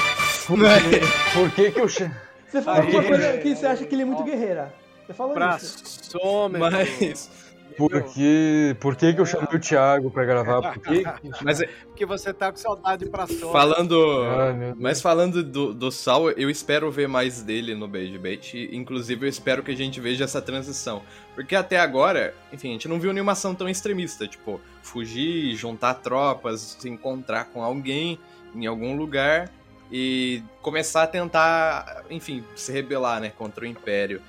por 0.47 0.59
Não 0.59 0.71
é- 0.71 0.81
que, 0.81 1.01
por 1.35 1.51
que 1.53 1.71
que 1.71 1.81
eu... 1.81 1.89
che- 1.89 2.11
Você 2.49 2.63
fala 2.63 2.79
Aí- 2.81 2.87
alguma 2.87 3.03
coisa 3.05 3.39
que 3.39 3.55
você 3.57 3.67
acha 3.67 3.85
que 3.85 3.95
ele 3.95 4.03
é 4.03 4.05
muito 4.05 4.23
guerreira. 4.25 4.75
Você 5.07 5.13
fala 5.15 5.35
Pra 5.35 5.57
isso. 5.57 5.83
sômetro. 6.11 6.71
Mas, 6.71 7.31
Por 7.77 8.03
que, 8.05 8.77
por 8.81 8.97
que 8.97 9.13
que 9.13 9.21
eu 9.21 9.27
chamei 9.27 9.49
o 9.53 9.59
Thiago 9.59 10.11
pra 10.11 10.25
gravar? 10.25 10.73
Por 10.73 10.83
que 10.83 11.03
mas 11.43 11.61
é- 11.61 11.67
Porque 11.87 12.07
você 12.07 12.33
tá 12.33 12.51
com 12.51 12.59
saudade 12.59 13.07
pra 13.09 13.27
sômetro. 13.27 13.51
falando... 13.53 14.23
Ah. 14.25 14.75
Mas 14.79 15.01
falando 15.01 15.43
do, 15.43 15.75
do 15.75 15.91
Sal, 15.91 16.31
eu 16.31 16.49
espero 16.51 16.91
ver 16.91 17.09
mais 17.09 17.43
dele 17.43 17.75
no 17.75 17.89
Bad 17.89 18.17
Batch. 18.19 18.55
Inclusive, 18.73 19.27
eu 19.27 19.29
espero 19.29 19.63
que 19.63 19.71
a 19.71 19.77
gente 19.77 20.01
veja 20.01 20.25
essa 20.25 20.41
transição. 20.41 21.03
Porque 21.35 21.55
até 21.57 21.79
agora, 21.79 22.35
enfim, 22.53 22.69
a 22.71 22.73
gente 22.73 22.89
não 22.89 23.01
viu 23.01 23.13
nenhuma 23.13 23.33
ação 23.33 23.55
tão 23.55 23.69
extremista. 23.69 24.27
Tipo, 24.27 24.61
fugir, 24.83 25.55
juntar 25.57 25.95
tropas, 25.95 26.77
se 26.79 26.89
encontrar 26.89 27.47
com 27.47 27.63
alguém 27.63 28.19
em 28.55 28.67
algum 28.67 28.97
lugar 28.97 29.51
e 29.91 30.43
começar 30.63 31.03
a 31.03 31.07
tentar, 31.07 32.05
enfim, 32.11 32.45
se 32.55 32.73
rebelar, 32.73 33.21
né, 33.21 33.33
contra 33.37 33.65
o 33.65 33.67
Império. 33.67 34.21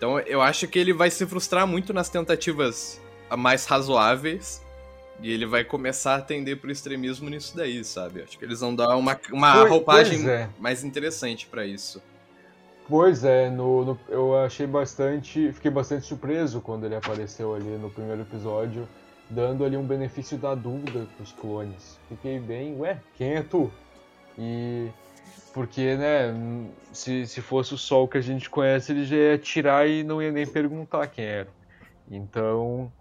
Então, 0.00 0.18
eu 0.20 0.40
acho 0.40 0.66
que 0.66 0.78
ele 0.78 0.94
vai 0.94 1.10
se 1.10 1.26
frustrar 1.26 1.66
muito 1.66 1.92
nas 1.92 2.08
tentativas 2.08 2.98
mais 3.36 3.66
razoáveis. 3.66 4.62
E 5.22 5.30
ele 5.30 5.44
vai 5.44 5.62
começar 5.62 6.14
a 6.14 6.22
tender 6.22 6.56
pro 6.58 6.70
extremismo 6.70 7.28
nisso 7.28 7.54
daí, 7.54 7.84
sabe? 7.84 8.22
Acho 8.22 8.38
que 8.38 8.44
eles 8.46 8.60
vão 8.60 8.74
dar 8.74 8.96
uma, 8.96 9.20
uma 9.30 9.52
Pois- 9.58 9.68
roupagem 9.70 10.18
pois 10.20 10.28
é. 10.30 10.48
mais 10.58 10.82
interessante 10.82 11.46
pra 11.46 11.66
isso. 11.66 12.02
Pois 12.88 13.22
é, 13.24 13.50
no, 13.50 13.84
no- 13.84 14.00
eu 14.08 14.34
achei 14.38 14.66
bastante. 14.66 15.52
Fiquei 15.52 15.70
bastante 15.70 16.06
surpreso 16.06 16.62
quando 16.62 16.86
ele 16.86 16.94
apareceu 16.96 17.54
ali 17.54 17.68
no 17.76 17.90
primeiro 17.90 18.22
episódio, 18.22 18.88
dando 19.28 19.62
ali 19.66 19.76
um 19.76 19.84
benefício 19.86 20.38
da 20.38 20.54
dúvida 20.54 21.06
pros 21.18 21.32
clones. 21.32 21.98
Fiquei 22.08 22.38
bem, 22.38 22.74
ué, 22.80 22.98
quem 23.18 23.34
é 23.34 23.42
tu? 23.42 23.70
E. 24.38 24.88
Porque, 25.52 25.96
né, 25.96 26.32
se, 26.92 27.26
se 27.26 27.40
fosse 27.40 27.74
o 27.74 27.78
Sol 27.78 28.06
que 28.06 28.18
a 28.18 28.20
gente 28.20 28.48
conhece, 28.48 28.92
ele 28.92 29.04
já 29.04 29.16
ia 29.16 29.38
tirar 29.38 29.88
e 29.88 30.04
não 30.04 30.22
ia 30.22 30.30
nem 30.30 30.46
perguntar 30.46 31.06
quem 31.08 31.24
era. 31.24 31.48
Então, 32.08 32.92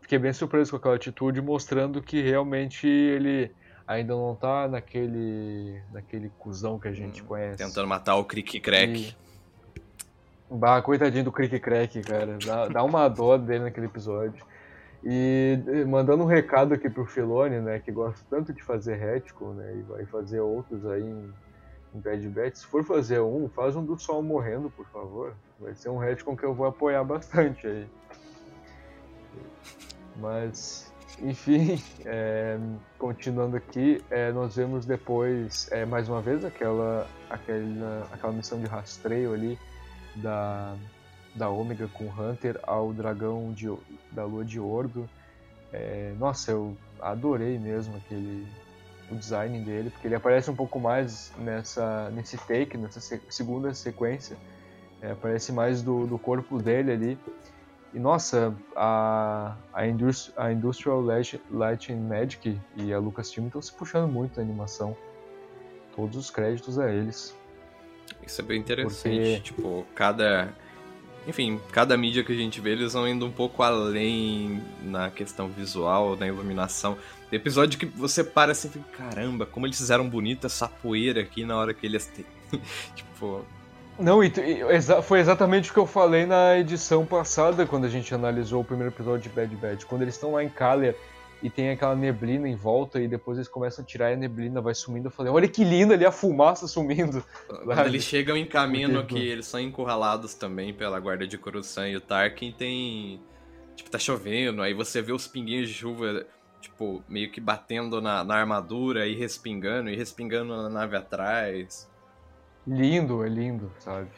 fiquei 0.00 0.18
bem 0.18 0.32
surpreso 0.32 0.70
com 0.70 0.76
aquela 0.76 0.94
atitude, 0.94 1.40
mostrando 1.42 2.02
que 2.02 2.22
realmente 2.22 2.86
ele 2.86 3.52
ainda 3.86 4.14
não 4.14 4.34
tá 4.34 4.68
naquele, 4.68 5.80
naquele 5.92 6.30
cuzão 6.38 6.78
que 6.78 6.88
a 6.88 6.92
gente 6.92 7.22
conhece. 7.22 7.58
Tentando 7.58 7.86
matar 7.88 8.16
o 8.16 8.24
Crick 8.24 8.58
Crack. 8.60 8.92
E- 9.14 9.28
Bah, 10.50 10.80
coitadinho 10.80 11.24
do 11.24 11.32
Crick 11.32 11.60
Crack, 11.60 12.00
cara. 12.02 12.38
Dá, 12.44 12.68
dá 12.68 12.82
uma 12.82 13.06
dó 13.08 13.36
dele 13.36 13.64
naquele 13.64 13.86
episódio. 13.86 14.42
E 15.04 15.58
mandando 15.86 16.24
um 16.24 16.26
recado 16.26 16.72
aqui 16.74 16.88
pro 16.88 17.04
Filone, 17.04 17.60
né, 17.60 17.78
que 17.78 17.92
gosta 17.92 18.24
tanto 18.28 18.52
de 18.52 18.62
fazer 18.62 18.96
retcon, 18.96 19.52
né, 19.52 19.76
e 19.76 19.82
vai 19.82 20.04
fazer 20.06 20.40
outros 20.40 20.84
aí 20.86 21.02
em, 21.02 21.30
em 21.94 22.00
Bad 22.00 22.28
Batch. 22.28 22.56
Se 22.56 22.66
for 22.66 22.84
fazer 22.84 23.20
um, 23.20 23.48
faz 23.48 23.76
um 23.76 23.84
do 23.84 23.98
Sol 23.98 24.22
morrendo, 24.22 24.70
por 24.70 24.86
favor. 24.86 25.34
Vai 25.58 25.74
ser 25.74 25.88
um 25.88 25.98
retcon 25.98 26.36
que 26.36 26.44
eu 26.44 26.54
vou 26.54 26.66
apoiar 26.66 27.04
bastante 27.04 27.66
aí. 27.66 27.86
Mas, 30.16 30.92
enfim, 31.20 31.82
é, 32.04 32.58
continuando 32.98 33.56
aqui, 33.56 34.02
é, 34.10 34.32
nós 34.32 34.56
vemos 34.56 34.84
depois, 34.84 35.68
é, 35.70 35.84
mais 35.84 36.08
uma 36.08 36.20
vez, 36.20 36.44
aquela, 36.44 37.06
aquela, 37.30 38.08
aquela 38.12 38.32
missão 38.32 38.60
de 38.60 38.66
rastreio 38.66 39.32
ali 39.32 39.58
da, 40.16 40.76
da 41.34 41.48
Ômega 41.48 41.88
com 41.88 42.04
Hunter 42.06 42.58
ao 42.62 42.92
dragão 42.92 43.52
de, 43.52 43.72
da 44.12 44.24
Lua 44.24 44.44
de 44.44 44.58
Ordo. 44.58 45.08
É, 45.72 46.14
nossa, 46.18 46.50
eu 46.50 46.76
adorei 47.00 47.58
mesmo 47.58 47.96
aquele 47.96 48.46
o 49.10 49.14
design 49.14 49.58
dele, 49.60 49.90
porque 49.90 50.06
ele 50.06 50.14
aparece 50.14 50.50
um 50.50 50.54
pouco 50.56 50.78
mais 50.78 51.32
nessa, 51.38 52.10
nesse 52.10 52.36
take, 52.36 52.76
nessa 52.76 53.00
se- 53.00 53.22
segunda 53.28 53.72
sequência. 53.74 54.36
É, 55.00 55.12
aparece 55.12 55.52
mais 55.52 55.80
do, 55.82 56.06
do 56.06 56.18
corpo 56.18 56.60
dele 56.60 56.92
ali. 56.92 57.18
E 57.94 57.98
nossa, 57.98 58.54
a, 58.76 59.56
a, 59.72 59.86
Indus- 59.86 60.32
a 60.36 60.52
Industrial 60.52 61.00
Light, 61.00 61.40
Light 61.50 61.90
and 61.92 62.00
Magic 62.00 62.60
e 62.76 62.92
a 62.92 62.98
Lucasfilm 62.98 63.46
estão 63.46 63.62
se 63.62 63.72
puxando 63.72 64.10
muito 64.10 64.36
na 64.36 64.42
animação. 64.42 64.96
Todos 65.96 66.16
os 66.16 66.30
créditos 66.30 66.78
a 66.78 66.90
eles. 66.92 67.34
Isso 68.26 68.40
é 68.40 68.44
bem 68.44 68.60
interessante. 68.60 69.02
Porque- 69.08 69.40
Tipo, 69.40 69.86
cada. 69.94 70.52
Enfim, 71.28 71.60
cada 71.70 71.94
mídia 71.94 72.24
que 72.24 72.32
a 72.32 72.34
gente 72.34 72.58
vê, 72.58 72.70
eles 72.70 72.94
vão 72.94 73.06
indo 73.06 73.26
um 73.26 73.30
pouco 73.30 73.62
além 73.62 74.62
na 74.82 75.10
questão 75.10 75.46
visual, 75.46 76.16
na 76.16 76.26
iluminação. 76.26 76.96
Tem 77.28 77.38
episódio 77.38 77.78
que 77.78 77.84
você 77.84 78.24
para 78.24 78.52
assim 78.52 78.68
e 78.68 78.70
fica, 78.70 78.86
caramba, 78.96 79.44
como 79.44 79.66
eles 79.66 79.76
fizeram 79.76 80.08
bonita 80.08 80.46
essa 80.46 80.66
poeira 80.66 81.20
aqui 81.20 81.44
na 81.44 81.54
hora 81.58 81.74
que 81.74 81.84
eles. 81.84 82.10
tipo, 82.96 83.44
Não, 83.98 84.20
foi 85.02 85.20
exatamente 85.20 85.70
o 85.70 85.74
que 85.74 85.78
eu 85.78 85.86
falei 85.86 86.24
na 86.24 86.56
edição 86.56 87.04
passada, 87.04 87.66
quando 87.66 87.84
a 87.84 87.90
gente 87.90 88.14
analisou 88.14 88.62
o 88.62 88.64
primeiro 88.64 88.90
episódio 88.90 89.20
de 89.20 89.28
Bad 89.28 89.54
Batch. 89.54 89.84
Quando 89.84 90.00
eles 90.00 90.14
estão 90.14 90.32
lá 90.32 90.42
em 90.42 90.48
Kalia 90.48 90.96
e 91.42 91.48
tem 91.48 91.70
aquela 91.70 91.94
neblina 91.94 92.48
em 92.48 92.56
volta, 92.56 93.00
e 93.00 93.06
depois 93.06 93.38
eles 93.38 93.48
começam 93.48 93.84
a 93.84 93.86
tirar 93.86 94.10
e 94.10 94.14
a 94.14 94.16
neblina 94.16 94.60
vai 94.60 94.74
sumindo. 94.74 95.06
Eu 95.06 95.12
falei, 95.12 95.32
olha 95.32 95.48
que 95.48 95.62
lindo 95.62 95.92
ali 95.92 96.04
a 96.04 96.10
fumaça 96.10 96.66
sumindo. 96.66 97.24
Quando 97.46 97.74
sabe? 97.74 97.88
eles 97.90 98.04
chegam 98.04 98.36
em 98.36 98.44
caminho 98.44 99.06
que 99.06 99.18
eles 99.18 99.46
são 99.46 99.60
encurralados 99.60 100.34
também 100.34 100.74
pela 100.74 100.98
guarda 100.98 101.26
de 101.26 101.38
Coruscant 101.38 101.90
e 101.90 101.96
o 101.96 102.00
Tarkin 102.00 102.52
tem. 102.52 103.20
Tipo, 103.76 103.90
tá 103.90 103.98
chovendo, 103.98 104.60
aí 104.60 104.74
você 104.74 105.00
vê 105.00 105.12
os 105.12 105.28
pinguinhos 105.28 105.68
de 105.68 105.74
chuva, 105.74 106.26
tipo, 106.60 107.04
meio 107.08 107.30
que 107.30 107.40
batendo 107.40 108.00
na, 108.00 108.24
na 108.24 108.34
armadura 108.34 109.06
e 109.06 109.14
respingando, 109.14 109.88
e 109.88 109.94
respingando 109.94 110.56
na 110.56 110.68
nave 110.68 110.96
atrás. 110.96 111.88
Lindo, 112.66 113.24
é 113.24 113.28
lindo, 113.28 113.70
sabe? 113.78 114.08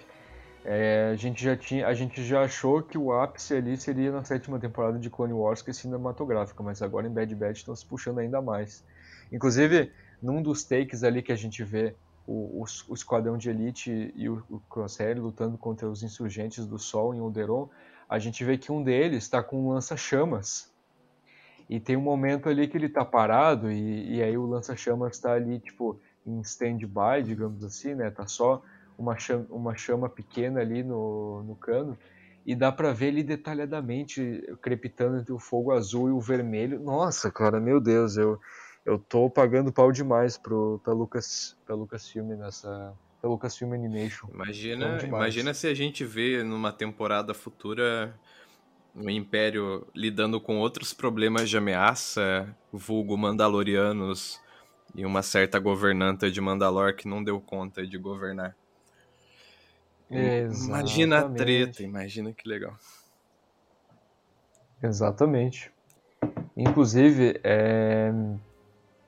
É, 0.64 1.10
a 1.12 1.16
gente 1.16 1.42
já 1.42 1.56
tinha, 1.56 1.86
a 1.86 1.94
gente 1.94 2.22
já 2.22 2.42
achou 2.42 2.82
que 2.82 2.98
o 2.98 3.12
ápice 3.12 3.54
ali 3.54 3.76
seria 3.76 4.12
na 4.12 4.22
sétima 4.24 4.58
temporada 4.58 4.98
de 4.98 5.08
Clone 5.08 5.32
Wars, 5.32 5.62
que 5.62 5.70
é 5.70 5.72
cinematográfica, 5.72 6.62
mas 6.62 6.82
agora 6.82 7.06
em 7.06 7.10
Bad 7.10 7.34
Batch 7.34 7.58
estão 7.58 7.74
se 7.74 7.86
puxando 7.86 8.18
ainda 8.18 8.42
mais. 8.42 8.84
Inclusive, 9.32 9.90
num 10.22 10.42
dos 10.42 10.64
takes 10.64 11.02
ali 11.02 11.22
que 11.22 11.32
a 11.32 11.36
gente 11.36 11.64
vê 11.64 11.94
o, 12.26 12.62
o, 12.62 12.64
o 12.88 12.94
esquadrão 12.94 13.38
de 13.38 13.48
elite 13.48 14.12
e 14.14 14.28
o, 14.28 14.42
o 14.50 14.60
Crosshair 14.60 15.20
lutando 15.20 15.56
contra 15.56 15.88
os 15.88 16.02
insurgentes 16.02 16.66
do 16.66 16.78
Sol 16.78 17.14
em 17.14 17.20
Alderaan, 17.20 17.68
a 18.08 18.18
gente 18.18 18.44
vê 18.44 18.58
que 18.58 18.70
um 18.70 18.82
deles 18.82 19.24
está 19.24 19.42
com 19.42 19.64
um 19.64 19.70
lança-chamas. 19.70 20.70
E 21.68 21.80
tem 21.80 21.96
um 21.96 22.02
momento 22.02 22.48
ali 22.48 22.68
que 22.68 22.76
ele 22.76 22.88
tá 22.88 23.04
parado 23.04 23.70
e, 23.70 24.16
e 24.16 24.22
aí 24.22 24.36
o 24.36 24.44
lança-chamas 24.44 25.12
está 25.12 25.32
ali, 25.32 25.60
tipo, 25.60 25.98
em 26.26 26.40
stand-by, 26.40 27.22
digamos 27.24 27.64
assim, 27.64 27.94
né? 27.94 28.10
Tá 28.10 28.26
só 28.26 28.60
uma 29.00 29.16
chama, 29.18 29.46
uma 29.48 29.74
chama 29.74 30.08
pequena 30.10 30.60
ali 30.60 30.82
no, 30.82 31.42
no 31.42 31.56
cano 31.56 31.98
e 32.44 32.54
dá 32.54 32.70
pra 32.70 32.92
ver 32.92 33.06
ele 33.06 33.22
detalhadamente 33.22 34.42
crepitando 34.60 35.18
entre 35.18 35.32
o 35.32 35.38
fogo 35.38 35.72
azul 35.72 36.08
e 36.08 36.12
o 36.12 36.20
vermelho. 36.20 36.78
Nossa, 36.80 37.30
cara, 37.30 37.58
meu 37.58 37.80
Deus, 37.80 38.16
eu 38.16 38.38
eu 38.84 38.98
tô 38.98 39.28
pagando 39.28 39.72
pau 39.72 39.90
demais 39.90 40.36
pro 40.36 40.80
pra 40.84 40.92
Lucas 40.92 41.56
pra 41.64 41.74
Lucasfilm 41.74 42.36
nessa 42.36 42.92
pra 43.20 43.30
Lucasfilm 43.30 43.72
Animation. 43.72 44.28
Imagina, 44.32 45.02
imagina 45.02 45.54
se 45.54 45.66
a 45.66 45.74
gente 45.74 46.04
vê 46.04 46.42
numa 46.42 46.72
temporada 46.72 47.32
futura 47.32 48.14
o 48.94 49.08
Império 49.08 49.86
lidando 49.94 50.40
com 50.40 50.58
outros 50.58 50.92
problemas 50.92 51.48
de 51.48 51.56
ameaça, 51.56 52.54
vulgo 52.72 53.16
Mandalorianos 53.16 54.40
e 54.94 55.06
uma 55.06 55.22
certa 55.22 55.58
governanta 55.58 56.30
de 56.30 56.40
Mandalor 56.40 56.96
que 56.96 57.06
não 57.06 57.22
deu 57.22 57.40
conta 57.40 57.86
de 57.86 57.96
governar. 57.96 58.56
Imagina 60.10 61.16
a 61.16 61.18
Exatamente. 61.20 61.38
treta, 61.38 61.82
imagina 61.82 62.32
que 62.32 62.48
legal. 62.48 62.74
Exatamente. 64.82 65.70
Inclusive, 66.56 67.40
é, 67.44 68.12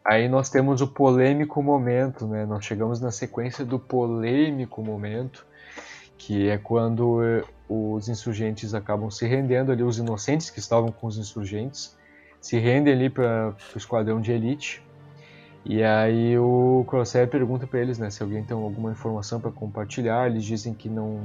aí 0.05 0.28
nós 0.28 0.48
temos 0.48 0.80
o 0.80 0.86
polêmico 0.86 1.62
momento, 1.62 2.26
né? 2.26 2.46
Nós 2.46 2.64
chegamos 2.64 3.00
na 3.00 3.11
sequência 3.11 3.64
do 3.64 3.78
polêmico 3.78 4.82
momento, 4.82 5.44
que 6.16 6.48
é 6.48 6.57
quando 6.57 7.22
eh, 7.22 7.42
os 7.68 8.09
insurgentes 8.09 8.74
acabam 8.74 9.11
se 9.11 9.26
rendendo 9.26 9.72
ali, 9.72 9.82
os 9.82 9.98
inocentes 9.98 10.50
que 10.50 10.61
estavam 10.61 10.92
com 10.92 11.07
os 11.07 11.18
insurgentes, 11.18 11.96
se 12.40 12.59
rendem 12.59 12.92
ali 12.92 13.11
para 13.11 13.55
o 13.74 13.78
esquadrão 13.78 14.20
de 14.20 14.30
elite. 14.30 14.82
E 15.64 15.82
aí 15.82 16.36
o 16.38 16.84
Crosshair 16.88 17.28
pergunta 17.28 17.66
para 17.66 17.80
eles, 17.80 17.98
né, 17.98 18.10
se 18.10 18.22
alguém 18.22 18.42
tem 18.42 18.56
alguma 18.56 18.90
informação 18.90 19.40
para 19.40 19.50
compartilhar. 19.50 20.28
Eles 20.28 20.44
dizem 20.44 20.74
que 20.74 20.88
não 20.88 21.20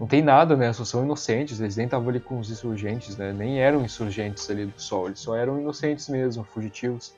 não 0.00 0.06
tem 0.06 0.20
nada, 0.20 0.56
né? 0.56 0.72
Só 0.72 0.84
são 0.84 1.04
inocentes. 1.04 1.60
Eles 1.60 1.76
nem 1.76 1.84
estavam 1.84 2.08
ali 2.08 2.18
com 2.18 2.38
os 2.40 2.50
insurgentes, 2.50 3.16
né? 3.16 3.32
Nem 3.32 3.60
eram 3.60 3.84
insurgentes 3.84 4.50
ali 4.50 4.66
do 4.66 4.80
Sol. 4.80 5.06
Eles 5.06 5.20
só 5.20 5.36
eram 5.36 5.60
inocentes 5.60 6.08
mesmo, 6.08 6.42
fugitivos. 6.42 7.14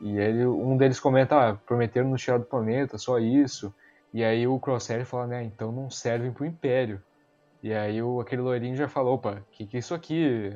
E 0.00 0.16
ele, 0.16 0.46
um 0.46 0.76
deles 0.76 0.98
comenta, 0.98 1.50
ah, 1.50 1.54
prometeram 1.54 2.08
nos 2.08 2.22
tirar 2.22 2.38
do 2.38 2.46
planeta, 2.46 2.96
só 2.96 3.18
isso. 3.18 3.74
E 4.14 4.24
aí 4.24 4.46
o 4.46 4.58
Crosshair 4.58 5.04
fala, 5.04 5.26
né? 5.26 5.44
Então 5.44 5.70
não 5.70 5.90
servem 5.90 6.32
pro 6.32 6.46
Império. 6.46 7.02
E 7.62 7.72
aí 7.72 8.02
o, 8.02 8.20
aquele 8.20 8.40
loirinho 8.40 8.76
já 8.76 8.88
falou, 8.88 9.14
opa, 9.14 9.42
que 9.52 9.66
que 9.66 9.76
é 9.76 9.80
isso 9.80 9.94
aqui? 9.94 10.52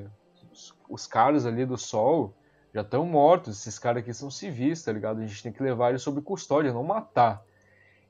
Os, 0.51 0.75
os 0.89 1.07
caras 1.07 1.45
ali 1.45 1.67
do 1.67 1.77
Sol 1.77 2.35
já 2.77 2.83
estão 2.83 3.07
mortos. 3.07 3.59
Esses 3.61 3.79
caras 3.79 4.03
aqui 4.03 4.13
são 4.13 4.31
civis, 4.31 4.83
tá 4.83 4.93
ligado? 4.93 5.21
A 5.21 5.27
gente 5.27 5.43
tem 5.43 5.51
que 5.51 5.63
levar 5.63 5.91
eles 5.91 6.03
sob 6.03 6.21
custódia, 6.21 6.75
não 6.75 6.83
matar. 6.83 7.43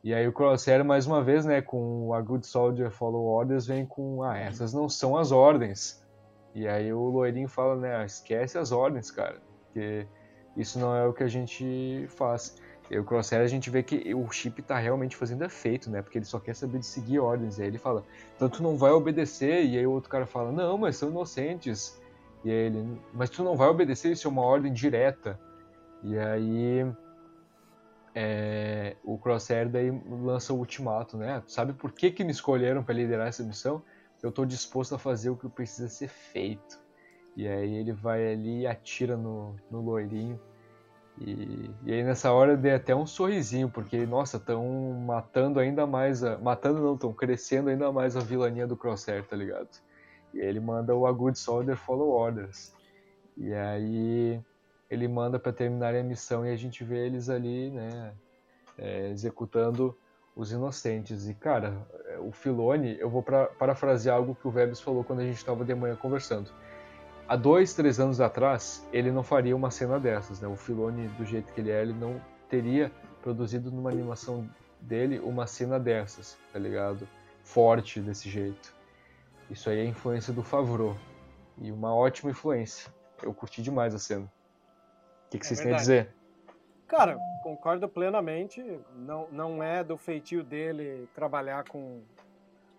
E 0.02 0.12
aí 0.12 0.26
o 0.26 0.32
Crosshair, 0.32 0.84
mais 0.84 1.06
uma 1.06 1.22
vez, 1.22 1.44
né, 1.44 1.62
com 1.62 2.12
a 2.12 2.20
Good 2.20 2.44
Soldier 2.44 2.90
Follow 2.90 3.26
Orders, 3.26 3.64
vem 3.64 3.86
com, 3.86 4.24
ah, 4.24 4.36
essas 4.36 4.74
não 4.74 4.88
são 4.88 5.16
as 5.16 5.30
ordens. 5.30 6.04
E 6.52 6.66
aí 6.66 6.92
o 6.92 7.00
loirinho 7.04 7.48
fala, 7.48 7.76
né, 7.76 7.96
ah, 7.96 8.04
esquece 8.04 8.58
as 8.58 8.72
ordens, 8.72 9.10
cara, 9.10 9.40
porque 9.64 10.06
isso 10.56 10.80
não 10.80 10.96
é 10.96 11.06
o 11.06 11.12
que 11.12 11.22
a 11.22 11.28
gente 11.28 12.06
faz. 12.08 12.56
E 12.90 12.98
o 12.98 13.04
Crosshair 13.04 13.42
a 13.42 13.48
gente 13.48 13.70
vê 13.70 13.84
que 13.84 14.14
o 14.14 14.28
chip 14.32 14.62
tá 14.62 14.78
realmente 14.78 15.16
fazendo 15.16 15.44
efeito, 15.44 15.90
né, 15.90 16.02
porque 16.02 16.18
ele 16.18 16.24
só 16.24 16.40
quer 16.40 16.56
saber 16.56 16.80
de 16.80 16.86
seguir 16.86 17.20
ordens. 17.20 17.58
E 17.58 17.62
aí 17.62 17.68
ele 17.68 17.78
fala, 17.78 18.04
tu 18.38 18.62
não 18.62 18.76
vai 18.76 18.90
obedecer, 18.90 19.64
e 19.64 19.78
aí 19.78 19.86
o 19.86 19.92
outro 19.92 20.10
cara 20.10 20.26
fala, 20.26 20.50
não, 20.50 20.76
mas 20.76 20.96
são 20.96 21.08
inocentes. 21.08 22.00
E 22.46 22.48
aí 22.48 22.56
ele, 22.56 23.02
mas 23.12 23.28
tu 23.28 23.42
não 23.42 23.56
vai 23.56 23.66
obedecer, 23.66 24.12
isso 24.12 24.28
é 24.28 24.30
uma 24.30 24.42
ordem 24.42 24.72
direta. 24.72 25.36
E 26.00 26.16
aí 26.16 26.86
é, 28.14 28.94
o 29.02 29.18
Crosshair 29.18 29.68
daí 29.68 29.90
lança 30.08 30.52
o 30.54 30.58
ultimato, 30.58 31.16
né? 31.16 31.42
Sabe 31.48 31.72
por 31.72 31.90
que, 31.90 32.12
que 32.12 32.22
me 32.22 32.30
escolheram 32.30 32.84
para 32.84 32.94
liderar 32.94 33.26
essa 33.26 33.42
missão? 33.42 33.82
Eu 34.22 34.28
estou 34.28 34.46
disposto 34.46 34.94
a 34.94 34.98
fazer 34.98 35.28
o 35.28 35.36
que 35.36 35.48
precisa 35.48 35.88
ser 35.88 36.06
feito. 36.06 36.78
E 37.36 37.48
aí 37.48 37.74
ele 37.74 37.92
vai 37.92 38.34
ali 38.34 38.60
e 38.60 38.66
atira 38.68 39.16
no, 39.16 39.56
no 39.68 39.80
loirinho. 39.80 40.40
E, 41.18 41.68
e 41.82 41.94
aí 41.94 42.04
nessa 42.04 42.30
hora 42.30 42.52
eu 42.52 42.56
dei 42.56 42.74
até 42.74 42.94
um 42.94 43.06
sorrisinho, 43.06 43.68
porque, 43.68 44.06
nossa, 44.06 44.36
estão 44.36 44.64
matando 45.04 45.58
ainda 45.58 45.84
mais 45.84 46.22
a. 46.22 46.38
Matando 46.38 46.80
não, 46.80 46.94
estão 46.94 47.12
crescendo 47.12 47.70
ainda 47.70 47.90
mais 47.90 48.16
a 48.16 48.20
vilania 48.20 48.68
do 48.68 48.76
Crosshair, 48.76 49.26
tá 49.26 49.34
ligado? 49.34 49.68
Ele 50.38 50.60
manda 50.60 50.94
o 50.94 51.06
A 51.06 51.12
Good 51.12 51.38
Soldier 51.38 51.76
Follow 51.76 52.10
Orders. 52.10 52.72
E 53.36 53.52
aí 53.52 54.40
ele 54.90 55.08
manda 55.08 55.38
para 55.38 55.52
terminarem 55.52 56.00
a 56.00 56.04
missão 56.04 56.46
e 56.46 56.50
a 56.50 56.56
gente 56.56 56.84
vê 56.84 57.06
eles 57.06 57.28
ali, 57.28 57.70
né, 57.70 58.12
é, 58.78 59.10
executando 59.10 59.96
os 60.34 60.52
inocentes. 60.52 61.28
E 61.28 61.34
cara, 61.34 61.86
é, 62.06 62.18
o 62.18 62.30
Filone, 62.30 62.96
eu 62.98 63.10
vou 63.10 63.22
pra, 63.22 63.46
parafrasear 63.46 64.16
algo 64.16 64.34
que 64.34 64.46
o 64.46 64.50
Vebs 64.50 64.80
falou 64.80 65.02
quando 65.02 65.20
a 65.20 65.24
gente 65.24 65.38
estava 65.38 65.64
de 65.64 65.74
manhã 65.74 65.96
conversando. 65.96 66.50
Há 67.28 67.34
dois, 67.34 67.74
três 67.74 67.98
anos 67.98 68.20
atrás, 68.20 68.86
ele 68.92 69.10
não 69.10 69.24
faria 69.24 69.56
uma 69.56 69.70
cena 69.70 69.98
dessas, 69.98 70.40
né? 70.40 70.46
O 70.46 70.54
Filone, 70.54 71.08
do 71.08 71.24
jeito 71.24 71.52
que 71.52 71.60
ele 71.60 71.72
é, 71.72 71.82
ele 71.82 71.92
não 71.92 72.20
teria 72.48 72.92
produzido 73.20 73.72
numa 73.72 73.90
animação 73.90 74.48
dele 74.80 75.18
uma 75.18 75.44
cena 75.46 75.80
dessas, 75.80 76.38
tá 76.52 76.58
ligado? 76.58 77.08
Forte 77.42 78.00
desse 78.00 78.30
jeito. 78.30 78.75
Isso 79.50 79.70
aí 79.70 79.78
é 79.78 79.84
influência 79.84 80.32
do 80.32 80.42
Favreau. 80.42 80.96
E 81.58 81.70
uma 81.70 81.94
ótima 81.94 82.30
influência. 82.30 82.92
Eu 83.22 83.32
curti 83.32 83.62
demais 83.62 83.94
a 83.94 83.98
cena. 83.98 84.30
O 85.26 85.30
que, 85.30 85.38
que 85.38 85.46
É 85.46 85.48
vocês 85.48 85.60
têm 85.60 85.72
a 85.72 85.76
dizer? 85.76 86.14
Cara, 86.86 87.18
concordo 87.42 87.88
plenamente. 87.88 88.62
Não, 88.94 89.28
não 89.30 89.62
é 89.62 89.82
do 89.82 89.96
feitio 89.96 90.44
dele 90.44 91.08
trabalhar 91.14 91.64
com, 91.68 92.02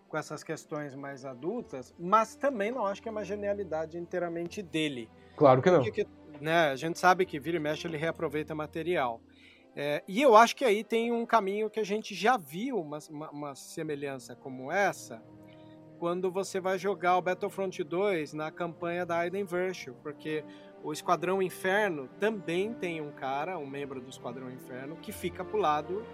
com 0.08 0.16
essas 0.16 0.42
questões 0.42 0.94
mais 0.94 1.24
adultas, 1.24 1.94
mas 1.98 2.36
também 2.36 2.70
não 2.70 2.86
acho 2.86 3.02
que 3.02 3.08
é 3.08 3.12
uma 3.12 3.24
genialidade 3.24 3.98
inteiramente 3.98 4.62
dele. 4.62 5.10
Claro 5.36 5.60
que 5.60 5.70
não. 5.70 5.82
Porque, 5.82 6.06
né, 6.40 6.70
a 6.70 6.76
gente 6.76 6.98
sabe 6.98 7.26
que 7.26 7.40
vira 7.40 7.56
e 7.56 7.60
mexe 7.60 7.86
ele 7.86 7.96
reaproveita 7.96 8.54
material. 8.54 9.20
É, 9.76 10.02
e 10.08 10.20
eu 10.22 10.34
acho 10.36 10.56
que 10.56 10.64
aí 10.64 10.82
tem 10.82 11.12
um 11.12 11.24
caminho 11.26 11.70
que 11.70 11.78
a 11.78 11.84
gente 11.84 12.14
já 12.14 12.36
viu 12.36 12.80
uma, 12.80 12.98
uma, 13.10 13.30
uma 13.30 13.54
semelhança 13.54 14.34
como 14.34 14.72
essa 14.72 15.22
quando 15.98 16.30
você 16.30 16.60
vai 16.60 16.78
jogar 16.78 17.16
o 17.16 17.22
Battlefront 17.22 17.82
2 17.82 18.32
na 18.32 18.50
campanha 18.50 19.04
da 19.04 19.18
Aiden 19.18 19.44
Virtue, 19.44 19.92
porque 20.02 20.44
o 20.82 20.92
Esquadrão 20.92 21.42
Inferno 21.42 22.08
também 22.20 22.72
tem 22.72 23.00
um 23.00 23.10
cara, 23.10 23.58
um 23.58 23.66
membro 23.66 24.00
do 24.00 24.08
Esquadrão 24.08 24.50
Inferno, 24.50 24.96
que 24.96 25.10
fica 25.12 25.44
pro 25.44 25.58
lado 25.58 26.04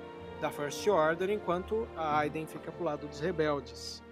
da 0.41 0.51
First 0.51 0.87
Order, 0.89 1.31
enquanto 1.31 1.87
a 1.97 2.19
Aiden 2.19 2.47
fica 2.47 2.73
pro 2.73 2.85
lado 2.85 3.07
dos 3.07 3.21
rebeldes. 3.21 4.03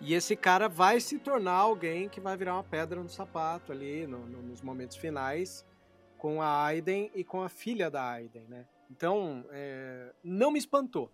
E 0.00 0.14
esse 0.14 0.34
cara 0.34 0.68
vai 0.68 0.98
se 0.98 1.18
tornar 1.18 1.52
alguém 1.52 2.08
que 2.08 2.20
vai 2.20 2.36
virar 2.36 2.54
uma 2.54 2.64
pedra 2.64 3.00
no 3.00 3.08
sapato 3.08 3.70
ali 3.70 4.06
no- 4.06 4.26
no- 4.26 4.42
nos 4.42 4.60
momentos 4.60 4.96
finais 4.96 5.64
com 6.18 6.42
a 6.42 6.64
Aiden 6.64 7.10
e 7.14 7.22
com 7.22 7.42
a 7.42 7.48
filha 7.48 7.88
da 7.90 8.02
Aiden, 8.10 8.44
né? 8.48 8.66
Então, 8.90 9.44
é, 9.50 10.12
não 10.24 10.50
me 10.50 10.58
espantou. 10.58 11.10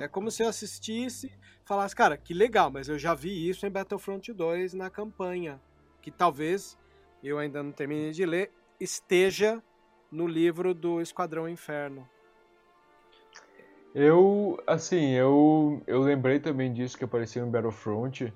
É 0.00 0.08
como 0.08 0.30
se 0.30 0.42
eu 0.42 0.48
assistisse 0.48 1.32
falasse, 1.68 1.94
cara, 1.94 2.16
que 2.16 2.32
legal, 2.32 2.70
mas 2.70 2.88
eu 2.88 2.98
já 2.98 3.12
vi 3.12 3.46
isso 3.46 3.66
em 3.66 3.70
Battlefront 3.70 4.32
2 4.32 4.72
na 4.72 4.88
campanha. 4.88 5.60
Que 6.00 6.10
talvez, 6.10 6.78
eu 7.22 7.38
ainda 7.38 7.62
não 7.62 7.72
terminei 7.72 8.10
de 8.10 8.24
ler, 8.24 8.50
esteja 8.80 9.62
no 10.10 10.26
livro 10.26 10.72
do 10.72 10.98
Esquadrão 11.02 11.46
Inferno. 11.46 12.08
Eu, 13.94 14.58
assim, 14.66 15.10
eu, 15.10 15.82
eu 15.86 16.00
lembrei 16.00 16.40
também 16.40 16.72
disso 16.72 16.96
que 16.96 17.04
apareceu 17.04 17.46
em 17.46 17.50
Battlefront, 17.50 18.32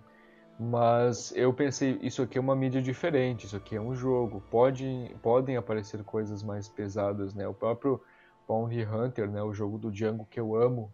Mas 0.58 1.32
eu 1.34 1.52
pensei, 1.54 1.98
isso 2.02 2.20
aqui 2.20 2.36
é 2.36 2.40
uma 2.40 2.54
mídia 2.54 2.82
diferente, 2.82 3.46
isso 3.46 3.56
aqui 3.56 3.76
é 3.76 3.80
um 3.80 3.94
jogo. 3.94 4.42
Pode, 4.50 5.14
podem 5.22 5.56
aparecer 5.56 6.04
coisas 6.04 6.42
mais 6.42 6.68
pesadas, 6.68 7.34
né? 7.34 7.48
O 7.48 7.54
próprio 7.54 8.00
Bounty 8.46 8.84
Hunter, 8.84 9.30
né? 9.30 9.42
O 9.42 9.54
jogo 9.54 9.78
do 9.78 9.90
Django 9.90 10.26
que 10.30 10.38
eu 10.38 10.54
amo. 10.54 10.92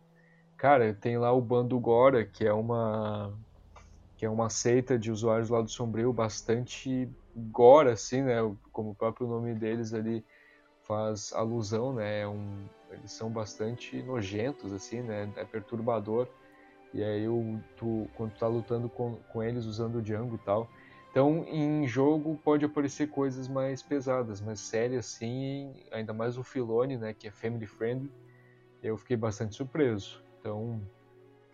Cara, 0.59 0.93
tem 0.93 1.17
lá 1.17 1.33
o 1.33 1.41
Bando 1.41 1.79
Gora, 1.79 2.25
que 2.27 2.45
é 2.45 2.53
uma 2.53 3.33
que 4.17 4.27
é 4.27 4.29
uma 4.29 4.51
seita 4.51 4.99
de 4.99 5.13
usuários 5.13 5.49
lá 5.49 5.63
do 5.63 5.71
Sombrio 5.71 6.13
bastante 6.13 7.09
gore, 7.37 7.91
assim, 7.91 8.23
né? 8.23 8.39
Como 8.73 8.91
o 8.91 8.95
próprio 8.95 9.29
nome 9.29 9.55
deles 9.55 9.95
ali 9.95 10.27
faz 10.83 11.33
alusão, 11.33 11.95
né? 11.95 12.23
É 12.23 12.29
um, 12.29 12.67
eles 12.91 13.13
são 13.13 13.31
bastante 13.31 14.03
nojentos, 14.03 14.73
assim, 14.73 15.01
né? 15.01 15.33
É 15.37 15.45
perturbador. 15.45 16.27
E 16.93 17.05
aí 17.05 17.29
o, 17.29 17.61
tu, 17.77 18.11
quando 18.17 18.33
tu 18.33 18.41
tá 18.41 18.49
lutando 18.49 18.89
com, 18.89 19.15
com 19.33 19.41
eles 19.41 19.65
usando 19.65 19.99
o 19.99 20.03
Django 20.03 20.35
e 20.35 20.39
tal. 20.39 20.69
Então, 21.13 21.45
em 21.47 21.87
jogo 21.87 22.37
pode 22.43 22.65
aparecer 22.65 23.09
coisas 23.09 23.47
mais 23.47 23.81
pesadas, 23.81 24.41
mais 24.41 24.59
sérias, 24.59 25.07
assim, 25.07 25.73
ainda 25.93 26.13
mais 26.13 26.37
o 26.37 26.43
Filone, 26.43 26.97
né? 26.97 27.15
Que 27.15 27.29
é 27.29 27.31
family 27.31 27.67
friendly. 27.67 28.11
Eu 28.83 28.97
fiquei 28.97 29.17
bastante 29.17 29.55
surpreso. 29.55 30.27
Então, 30.41 30.81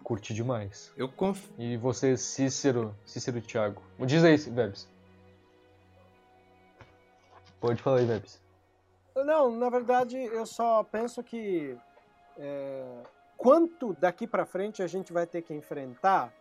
curti 0.02 0.34
demais. 0.34 0.92
Eu 0.96 1.08
conf... 1.08 1.48
E 1.58 1.76
você, 1.76 2.16
Cícero, 2.16 2.94
Cícero 3.04 3.38
e 3.38 3.42
Thiago. 3.42 3.82
Diz 4.00 4.22
aí, 4.24 4.36
Vebs. 4.36 4.88
Pode 7.60 7.82
falar 7.82 7.98
aí, 7.98 8.04
Vebs. 8.04 8.42
Não, 9.16 9.50
na 9.50 9.70
verdade, 9.70 10.16
eu 10.16 10.44
só 10.44 10.82
penso 10.82 11.22
que 11.22 11.76
é, 12.36 13.02
quanto 13.36 13.94
daqui 13.94 14.26
para 14.26 14.44
frente 14.44 14.82
a 14.82 14.86
gente 14.86 15.12
vai 15.12 15.26
ter 15.26 15.42
que 15.42 15.54
enfrentar 15.54 16.32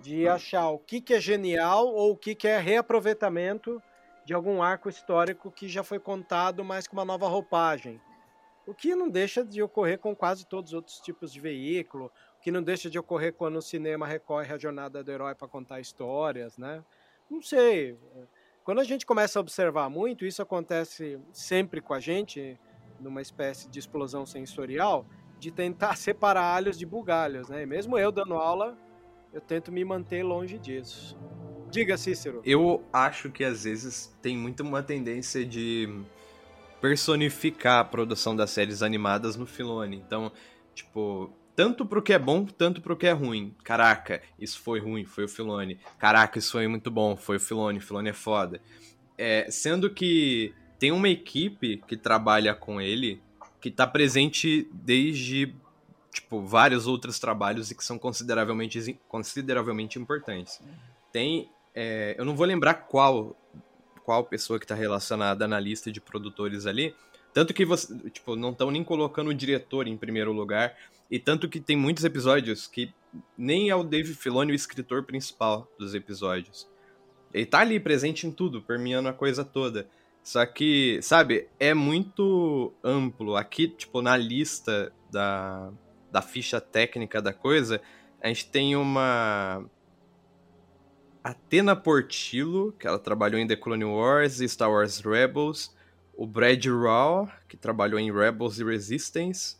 de 0.00 0.26
achar 0.28 0.70
o 0.70 0.78
que, 0.78 1.00
que 1.00 1.14
é 1.14 1.20
genial 1.20 1.86
ou 1.86 2.12
o 2.12 2.16
que, 2.16 2.34
que 2.34 2.48
é 2.48 2.58
reaproveitamento 2.58 3.82
de 4.24 4.32
algum 4.32 4.62
arco 4.62 4.88
histórico 4.88 5.50
que 5.50 5.68
já 5.68 5.82
foi 5.82 5.98
contado, 5.98 6.64
mas 6.64 6.86
com 6.86 6.96
uma 6.96 7.04
nova 7.04 7.28
roupagem. 7.28 8.00
O 8.66 8.74
que 8.74 8.94
não 8.94 9.08
deixa 9.08 9.44
de 9.44 9.62
ocorrer 9.62 9.98
com 9.98 10.14
quase 10.16 10.46
todos 10.46 10.70
os 10.70 10.74
outros 10.74 10.98
tipos 11.00 11.32
de 11.32 11.40
veículo, 11.40 12.10
o 12.38 12.40
que 12.40 12.50
não 12.50 12.62
deixa 12.62 12.88
de 12.88 12.98
ocorrer 12.98 13.34
quando 13.34 13.56
o 13.56 13.62
cinema 13.62 14.06
recorre 14.06 14.52
à 14.52 14.58
jornada 14.58 15.04
do 15.04 15.10
herói 15.10 15.34
para 15.34 15.48
contar 15.48 15.80
histórias, 15.80 16.56
né? 16.56 16.82
Não 17.30 17.42
sei. 17.42 17.98
Quando 18.64 18.80
a 18.80 18.84
gente 18.84 19.04
começa 19.04 19.38
a 19.38 19.42
observar 19.42 19.90
muito, 19.90 20.24
isso 20.24 20.40
acontece 20.40 21.18
sempre 21.32 21.82
com 21.82 21.92
a 21.92 22.00
gente, 22.00 22.58
numa 22.98 23.20
espécie 23.20 23.68
de 23.68 23.78
explosão 23.78 24.24
sensorial, 24.24 25.06
de 25.38 25.50
tentar 25.50 25.96
separar 25.98 26.54
alhos 26.54 26.78
de 26.78 26.86
bugalhos, 26.86 27.48
né? 27.50 27.62
E 27.62 27.66
mesmo 27.66 27.98
eu 27.98 28.10
dando 28.10 28.34
aula, 28.34 28.78
eu 29.32 29.40
tento 29.40 29.70
me 29.70 29.84
manter 29.84 30.22
longe 30.22 30.58
disso. 30.58 31.18
Diga, 31.70 31.96
Cícero. 31.96 32.40
Eu 32.44 32.84
acho 32.92 33.30
que 33.30 33.42
às 33.42 33.64
vezes 33.64 34.16
tem 34.22 34.38
muito 34.38 34.62
uma 34.62 34.82
tendência 34.82 35.44
de 35.44 36.04
personificar 36.84 37.80
a 37.80 37.84
produção 37.84 38.36
das 38.36 38.50
séries 38.50 38.82
animadas 38.82 39.36
no 39.36 39.46
Filone. 39.46 39.96
Então, 40.06 40.30
tipo, 40.74 41.32
tanto 41.56 41.86
pro 41.86 42.02
que 42.02 42.12
é 42.12 42.18
bom, 42.18 42.44
tanto 42.44 42.82
pro 42.82 42.94
que 42.94 43.06
é 43.06 43.12
ruim. 43.12 43.56
Caraca, 43.64 44.20
isso 44.38 44.60
foi 44.60 44.80
ruim, 44.80 45.06
foi 45.06 45.24
o 45.24 45.28
Filone. 45.28 45.78
Caraca, 45.98 46.38
isso 46.38 46.52
foi 46.52 46.68
muito 46.68 46.90
bom, 46.90 47.16
foi 47.16 47.38
o 47.38 47.40
Filone, 47.40 47.78
o 47.78 47.80
Filone 47.80 48.10
é 48.10 48.12
foda. 48.12 48.60
É, 49.16 49.46
sendo 49.50 49.88
que 49.88 50.54
tem 50.78 50.92
uma 50.92 51.08
equipe 51.08 51.82
que 51.88 51.96
trabalha 51.96 52.54
com 52.54 52.78
ele 52.82 53.18
que 53.62 53.70
tá 53.70 53.86
presente 53.86 54.68
desde 54.70 55.54
tipo 56.12 56.42
vários 56.42 56.86
outros 56.86 57.18
trabalhos 57.18 57.70
e 57.70 57.74
que 57.74 57.82
são 57.82 57.98
consideravelmente 57.98 59.00
consideravelmente 59.08 59.98
importantes. 59.98 60.60
Tem, 61.10 61.50
é, 61.74 62.14
eu 62.18 62.26
não 62.26 62.36
vou 62.36 62.44
lembrar 62.44 62.74
qual 62.74 63.34
qual 64.04 64.24
pessoa 64.24 64.58
que 64.58 64.64
está 64.64 64.74
relacionada 64.74 65.48
na 65.48 65.58
lista 65.58 65.90
de 65.90 66.00
produtores 66.00 66.66
ali, 66.66 66.94
tanto 67.32 67.52
que 67.52 67.64
você, 67.64 67.92
tipo, 68.10 68.36
não 68.36 68.50
estão 68.50 68.70
nem 68.70 68.84
colocando 68.84 69.30
o 69.30 69.34
diretor 69.34 69.88
em 69.88 69.96
primeiro 69.96 70.32
lugar, 70.32 70.76
e 71.10 71.18
tanto 71.18 71.48
que 71.48 71.58
tem 71.58 71.76
muitos 71.76 72.04
episódios 72.04 72.66
que 72.66 72.92
nem 73.36 73.70
é 73.70 73.74
o 73.74 73.82
Dave 73.82 74.14
Filoni 74.14 74.52
o 74.52 74.54
escritor 74.54 75.02
principal 75.02 75.68
dos 75.78 75.94
episódios. 75.94 76.68
Ele 77.32 77.46
tá 77.46 77.60
ali 77.60 77.80
presente 77.80 78.26
em 78.26 78.30
tudo, 78.30 78.62
permeando 78.62 79.08
a 79.08 79.12
coisa 79.12 79.44
toda. 79.44 79.88
Só 80.22 80.46
que, 80.46 81.00
sabe, 81.02 81.48
é 81.58 81.74
muito 81.74 82.72
amplo. 82.82 83.36
Aqui, 83.36 83.68
tipo, 83.68 84.00
na 84.00 84.16
lista 84.16 84.92
da, 85.10 85.70
da 86.10 86.22
ficha 86.22 86.60
técnica 86.60 87.20
da 87.20 87.32
coisa, 87.32 87.80
a 88.22 88.28
gente 88.28 88.48
tem 88.48 88.76
uma. 88.76 89.64
Atena 91.24 91.74
Portillo, 91.74 92.72
que 92.78 92.86
ela 92.86 92.98
trabalhou 92.98 93.40
em 93.40 93.46
The 93.46 93.56
Clone 93.56 93.86
Wars 93.86 94.40
e 94.40 94.48
Star 94.48 94.70
Wars 94.70 95.00
Rebels. 95.00 95.74
O 96.16 96.26
Brad 96.26 96.64
Raw, 96.66 97.28
que 97.48 97.56
trabalhou 97.56 97.98
em 97.98 98.12
Rebels 98.12 98.58
e 98.58 98.64
Resistance 98.64 99.56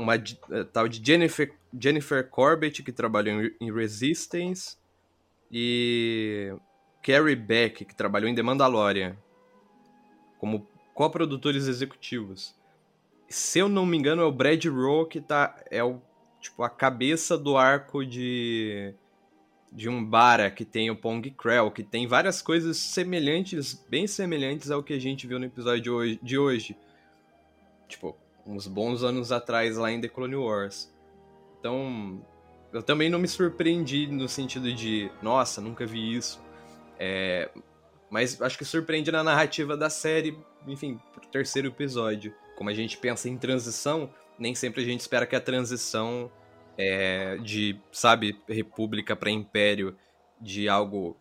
uma 0.00 0.16
uh, 0.16 0.64
tal 0.72 0.88
de 0.88 1.04
Jennifer, 1.04 1.52
Jennifer 1.78 2.26
Corbett, 2.28 2.82
que 2.82 2.90
trabalhou 2.90 3.42
em, 3.42 3.54
em 3.60 3.72
Resistance, 3.72 4.76
e 5.52 6.52
Carrie 7.02 7.36
Beck, 7.36 7.84
que 7.84 7.94
trabalhou 7.94 8.28
em 8.28 8.34
The 8.34 8.42
Mandalorian, 8.42 9.16
como 10.38 10.66
co-produtores 10.94 11.66
executivos. 11.66 12.54
Se 13.28 13.58
eu 13.58 13.68
não 13.68 13.84
me 13.84 13.96
engano, 13.96 14.22
é 14.22 14.24
o 14.24 14.32
Brad 14.32 14.64
Rowe 14.64 15.08
que 15.08 15.20
tá, 15.20 15.62
é 15.70 15.84
o, 15.84 16.00
tipo, 16.40 16.62
a 16.62 16.70
cabeça 16.70 17.36
do 17.36 17.56
arco 17.56 18.04
de 18.04 18.94
de 19.72 19.88
um 19.88 20.04
Bara 20.04 20.50
que 20.50 20.64
tem 20.64 20.90
o 20.90 20.96
Pong 20.96 21.30
Krell, 21.30 21.70
que 21.70 21.82
tem 21.82 22.06
várias 22.06 22.42
coisas 22.42 22.76
semelhantes, 22.76 23.74
bem 23.88 24.06
semelhantes 24.06 24.70
ao 24.70 24.82
que 24.82 24.92
a 24.92 24.98
gente 24.98 25.26
viu 25.26 25.38
no 25.38 25.46
episódio 25.46 25.82
de 25.82 25.90
hoje. 25.90 26.20
De 26.22 26.38
hoje. 26.38 26.76
Tipo, 27.88 28.16
uns 28.46 28.66
bons 28.66 29.02
anos 29.02 29.30
atrás 29.32 29.76
lá 29.76 29.90
em 29.90 30.00
The 30.00 30.08
Clone 30.08 30.36
Wars. 30.36 30.92
Então, 31.58 32.24
eu 32.72 32.82
também 32.82 33.08
não 33.08 33.18
me 33.18 33.28
surpreendi 33.28 34.06
no 34.06 34.28
sentido 34.28 34.72
de, 34.72 35.10
nossa, 35.22 35.60
nunca 35.60 35.86
vi 35.86 36.16
isso. 36.16 36.40
É, 36.98 37.50
mas 38.10 38.40
acho 38.42 38.58
que 38.58 38.64
surpreende 38.64 39.12
na 39.12 39.22
narrativa 39.22 39.76
da 39.76 39.88
série, 39.88 40.36
enfim, 40.66 41.00
pro 41.12 41.26
terceiro 41.28 41.68
episódio. 41.68 42.34
Como 42.56 42.68
a 42.70 42.74
gente 42.74 42.96
pensa 42.96 43.28
em 43.28 43.36
transição, 43.36 44.10
nem 44.38 44.54
sempre 44.54 44.82
a 44.82 44.84
gente 44.84 45.00
espera 45.00 45.26
que 45.26 45.36
a 45.36 45.40
transição 45.40 46.30
é, 46.76 47.36
de, 47.38 47.80
sabe, 47.92 48.40
república 48.48 49.14
para 49.14 49.30
império, 49.30 49.96
de 50.40 50.68
algo 50.68 51.16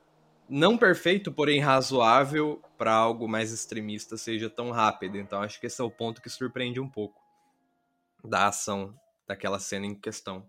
não 0.50 0.78
perfeito, 0.78 1.32
porém 1.32 1.60
razoável, 1.60 2.62
para 2.78 2.94
algo 2.94 3.28
mais 3.28 3.52
extremista 3.52 4.18
seja 4.18 4.50
tão 4.50 4.72
rápido. 4.72 5.18
Então 5.18 5.42
acho 5.42 5.60
que 5.60 5.68
esse 5.68 5.80
é 5.80 5.84
o 5.84 5.92
ponto 5.92 6.22
que 6.22 6.30
surpreende 6.30 6.80
um 6.80 6.90
pouco 6.90 7.22
da 8.24 8.48
ação 8.48 8.94
daquela 9.28 9.60
cena 9.60 9.86
em 9.86 9.94
questão. 9.94 10.44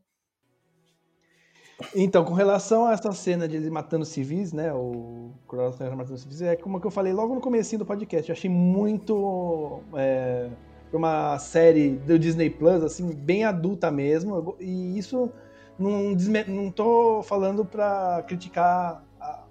Então, 1.95 2.25
com 2.25 2.35
relação 2.35 2.87
a 2.87 2.93
essa 2.93 3.11
cena 3.13 3.49
de 3.49 3.57
ele 3.57 3.71
matando 3.71 4.05
civis, 4.05 4.53
né? 4.53 4.73
O 4.73 5.33
Coronel 5.47 5.97
matando 5.97 6.19
civis, 6.19 6.43
é 6.43 6.55
como 6.57 6.79
que 6.79 6.87
eu 6.87 6.91
falei 6.91 7.13
logo 7.13 7.35
no 7.35 7.41
começo 7.41 7.77
do 7.79 7.87
podcast. 7.87 8.29
Eu 8.29 8.35
achei 8.35 8.51
muito. 8.51 9.83
É, 9.97 10.51
uma 10.97 11.39
série 11.39 11.91
do 11.91 12.19
Disney 12.19 12.51
Plus, 12.51 12.83
assim, 12.83 13.13
bem 13.13 13.45
adulta 13.45 13.91
mesmo. 13.91 14.57
E 14.59 14.99
isso 14.99 15.31
não, 15.79 16.15
não 16.49 16.71
tô 16.71 17.23
falando 17.23 17.65
pra 17.65 18.23
criticar 18.27 19.05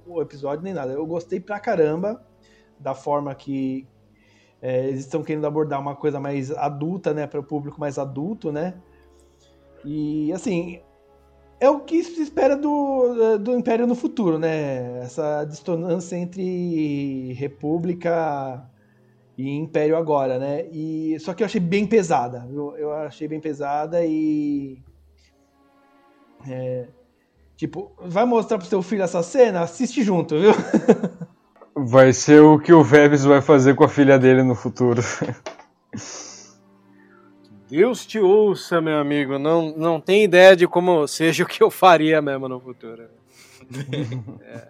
o 0.06 0.22
episódio 0.22 0.64
nem 0.64 0.74
nada. 0.74 0.92
Eu 0.92 1.06
gostei 1.06 1.40
pra 1.40 1.60
caramba 1.60 2.24
da 2.80 2.94
forma 2.94 3.34
que, 3.36 3.88
é, 4.62 4.88
eles 4.88 5.02
estão 5.02 5.24
querendo 5.24 5.48
abordar 5.48 5.80
uma 5.80 5.96
coisa 5.96 6.20
mais 6.20 6.52
adulta, 6.52 7.14
né, 7.14 7.28
para 7.28 7.40
o 7.40 7.44
público 7.44 7.80
mais 7.80 7.98
adulto, 7.98 8.52
né? 8.52 8.76
E 9.86 10.32
assim, 10.34 10.82
é 11.60 11.70
o 11.70 11.80
que 11.82 12.04
se 12.04 12.22
espera 12.22 12.56
do, 12.56 13.38
do 13.38 13.56
Império 13.56 13.88
no 13.88 13.96
futuro, 13.96 14.38
né? 14.38 15.00
Essa 15.00 15.46
dissonância 15.46 16.16
entre 16.16 17.34
República 17.34 18.70
e 19.40 19.56
Império 19.56 19.96
agora, 19.96 20.38
né? 20.38 20.66
E 20.70 21.18
só 21.22 21.34
que 21.34 21.42
eu 21.42 21.46
achei 21.46 21.62
bem 21.62 21.88
pesada, 21.88 22.46
eu, 22.52 22.76
eu 22.76 22.92
achei 22.92 23.26
bem 23.26 23.40
pesada 23.40 24.06
e 24.06 24.84
é, 26.46 26.90
tipo, 27.56 27.94
vai 28.02 28.26
mostrar 28.26 28.58
pro 28.58 28.68
seu 28.68 28.82
filho 28.82 29.04
essa 29.04 29.24
cena, 29.24 29.62
assiste 29.62 30.04
junto, 30.04 30.38
viu? 30.38 30.52
Vai 31.74 32.12
ser 32.12 32.42
o 32.42 32.60
que 32.60 32.74
o 32.74 32.84
Vebs 32.84 33.24
vai 33.24 33.42
fazer 33.42 33.74
com 33.74 33.86
a 33.86 33.88
filha 33.88 34.20
dele 34.20 34.44
no 34.44 34.54
futuro. 34.54 35.02
Deus 37.70 38.06
te 38.06 38.20
ouça, 38.20 38.82
meu 38.82 38.98
amigo. 38.98 39.40
Não, 39.40 39.74
não 39.78 40.02
tem 40.02 40.26
ideia 40.26 40.58
de 40.58 40.68
como 40.68 41.08
seja 41.08 41.46
o 41.46 41.48
que 41.48 41.64
eu 41.64 41.72
faria 41.72 42.22
mesmo 42.22 42.50
no 42.50 42.60
futuro. 42.60 43.08
é. 44.44 44.68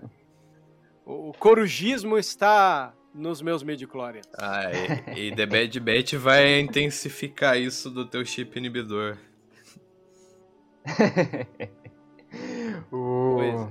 O 1.03 1.33
corugismo 1.39 2.15
está 2.15 2.93
nos 3.13 3.41
meus 3.41 3.63
midi-chlorians. 3.63 4.27
Ah, 4.37 4.63
e, 5.15 5.27
e 5.27 5.35
The 5.35 5.45
Bad 5.45 5.79
Batch 5.79 6.13
vai 6.13 6.59
intensificar 6.59 7.57
isso 7.57 7.89
do 7.89 8.05
teu 8.05 8.25
chip 8.25 8.57
inibidor. 8.57 9.17
o... 12.91 13.37
Pois 13.37 13.69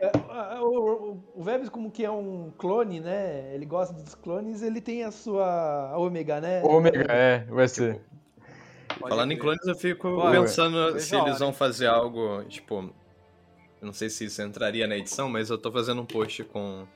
é. 0.00 0.12
o 0.60 1.42
Vebs, 1.42 1.68
como 1.68 1.90
que 1.90 2.04
é 2.04 2.10
um 2.10 2.52
clone, 2.56 3.00
né? 3.00 3.52
Ele 3.54 3.66
gosta 3.66 3.94
dos 3.94 4.14
clones, 4.14 4.62
ele 4.62 4.80
tem 4.80 5.02
a 5.04 5.10
sua 5.10 5.96
ômega, 5.96 6.40
né? 6.40 6.62
Ômega, 6.62 7.06
é, 7.10 7.44
vai 7.44 7.68
ser. 7.68 8.00
Falando 9.00 9.32
em 9.32 9.38
clones, 9.38 9.66
eu 9.66 9.74
fico 9.74 10.08
Pô, 10.08 10.30
pensando 10.30 10.98
se 10.98 11.14
eles 11.14 11.28
hora. 11.28 11.38
vão 11.38 11.52
fazer 11.52 11.86
algo, 11.86 12.42
tipo. 12.44 12.90
Eu 13.80 13.86
não 13.86 13.92
sei 13.92 14.10
se 14.10 14.24
isso 14.24 14.42
entraria 14.42 14.88
na 14.88 14.96
edição, 14.96 15.28
mas 15.28 15.50
eu 15.50 15.58
tô 15.58 15.70
fazendo 15.70 16.02
um 16.02 16.06
post 16.06 16.42
com 16.44 16.82
o 16.82 16.88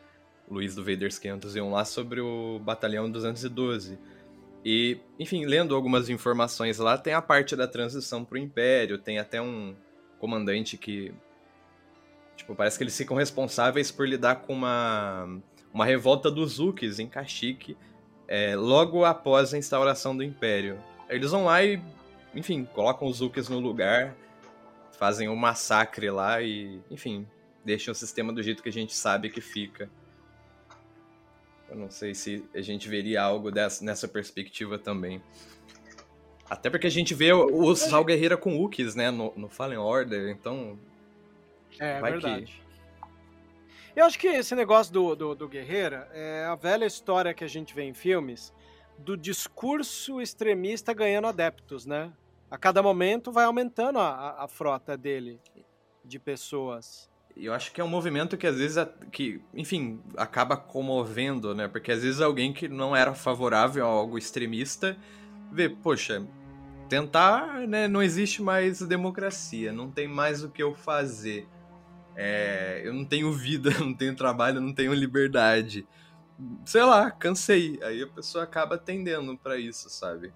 Luiz 0.52 0.74
do 0.74 0.84
Vaders 0.84 1.18
501 1.18 1.70
lá 1.70 1.84
sobre 1.84 2.20
o 2.20 2.58
Batalhão 2.58 3.10
212. 3.10 3.98
E, 4.64 4.98
enfim, 5.18 5.46
lendo 5.46 5.74
algumas 5.74 6.08
informações 6.08 6.78
lá, 6.78 6.98
tem 6.98 7.14
a 7.14 7.22
parte 7.22 7.56
da 7.56 7.66
transição 7.66 8.24
pro 8.24 8.38
Império, 8.38 8.98
tem 8.98 9.18
até 9.18 9.40
um 9.40 9.74
comandante 10.18 10.76
que. 10.76 11.12
Tipo, 12.36 12.54
parece 12.54 12.76
que 12.76 12.84
eles 12.84 12.96
ficam 12.96 13.16
responsáveis 13.16 13.90
por 13.90 14.06
lidar 14.06 14.36
com 14.36 14.52
uma, 14.52 15.26
uma 15.72 15.84
revolta 15.84 16.30
dos 16.30 16.58
Ukis 16.58 16.98
em 16.98 17.08
Kashyyyk, 17.08 17.76
é, 18.28 18.54
logo 18.54 19.04
após 19.04 19.52
a 19.54 19.58
instauração 19.58 20.16
do 20.16 20.22
Império. 20.22 20.78
Eles 21.08 21.30
vão 21.30 21.44
lá 21.44 21.62
e, 21.64 21.80
enfim, 22.34 22.64
colocam 22.64 23.08
os 23.08 23.20
Ukis 23.20 23.48
no 23.48 23.58
lugar, 23.58 24.14
fazem 24.98 25.28
um 25.28 25.36
massacre 25.36 26.10
lá 26.10 26.40
e, 26.42 26.80
enfim, 26.90 27.26
deixam 27.64 27.92
o 27.92 27.94
sistema 27.94 28.32
do 28.32 28.42
jeito 28.42 28.62
que 28.62 28.68
a 28.68 28.72
gente 28.72 28.94
sabe 28.94 29.30
que 29.30 29.40
fica. 29.40 29.90
Eu 31.72 31.78
não 31.78 31.90
sei 31.90 32.14
se 32.14 32.44
a 32.54 32.60
gente 32.60 32.86
veria 32.86 33.22
algo 33.22 33.50
dessa, 33.50 33.82
nessa 33.82 34.06
perspectiva 34.06 34.78
também. 34.78 35.22
Até 36.48 36.68
porque 36.68 36.86
a 36.86 36.90
gente 36.90 37.14
vê 37.14 37.32
o, 37.32 37.46
o 37.46 37.74
Sal 37.74 38.04
Guerreira 38.04 38.36
com 38.36 38.62
Ukis, 38.62 38.94
né, 38.94 39.10
no, 39.10 39.32
no 39.34 39.48
Fallen 39.48 39.78
Order, 39.78 40.28
então 40.30 40.78
É, 41.78 41.98
Vai 41.98 42.12
verdade. 42.12 42.62
Eu 43.96 44.04
acho 44.04 44.18
que 44.18 44.26
esse 44.26 44.54
negócio 44.54 44.92
do, 44.92 45.14
do, 45.14 45.34
do 45.34 45.48
Guerreira 45.48 46.10
é 46.12 46.44
a 46.44 46.54
velha 46.54 46.84
história 46.84 47.32
que 47.32 47.42
a 47.42 47.48
gente 47.48 47.74
vê 47.74 47.84
em 47.84 47.94
filmes 47.94 48.52
do 48.98 49.16
discurso 49.16 50.20
extremista 50.20 50.92
ganhando 50.92 51.26
adeptos, 51.26 51.86
né? 51.86 52.12
A 52.50 52.58
cada 52.58 52.82
momento 52.82 53.32
vai 53.32 53.44
aumentando 53.46 53.98
a, 53.98 54.10
a, 54.10 54.44
a 54.44 54.48
frota 54.48 54.94
dele 54.94 55.40
de 56.04 56.18
pessoas. 56.18 57.10
Eu 57.36 57.52
acho 57.54 57.72
que 57.72 57.80
é 57.80 57.84
um 57.84 57.88
movimento 57.88 58.36
que 58.36 58.46
às 58.46 58.58
vezes, 58.58 58.76
que, 59.10 59.40
enfim, 59.54 60.00
acaba 60.16 60.56
comovendo, 60.56 61.54
né? 61.54 61.66
Porque 61.66 61.90
às 61.90 62.02
vezes 62.02 62.20
alguém 62.20 62.52
que 62.52 62.68
não 62.68 62.94
era 62.94 63.14
favorável 63.14 63.86
a 63.86 63.88
algo 63.88 64.18
extremista 64.18 64.96
vê, 65.50 65.68
poxa, 65.68 66.26
tentar, 66.88 67.66
né? 67.66 67.88
Não 67.88 68.02
existe 68.02 68.42
mais 68.42 68.80
democracia, 68.82 69.72
não 69.72 69.90
tem 69.90 70.06
mais 70.06 70.44
o 70.44 70.50
que 70.50 70.62
eu 70.62 70.74
fazer. 70.74 71.48
É, 72.14 72.82
eu 72.84 72.92
não 72.92 73.04
tenho 73.04 73.32
vida, 73.32 73.70
não 73.80 73.94
tenho 73.94 74.14
trabalho, 74.14 74.60
não 74.60 74.74
tenho 74.74 74.92
liberdade. 74.92 75.86
Sei 76.64 76.82
lá, 76.82 77.10
cansei. 77.10 77.78
Aí 77.82 78.02
a 78.02 78.06
pessoa 78.06 78.44
acaba 78.44 78.76
tendendo 78.76 79.36
pra 79.38 79.56
isso, 79.56 79.88
sabe? 79.88 80.32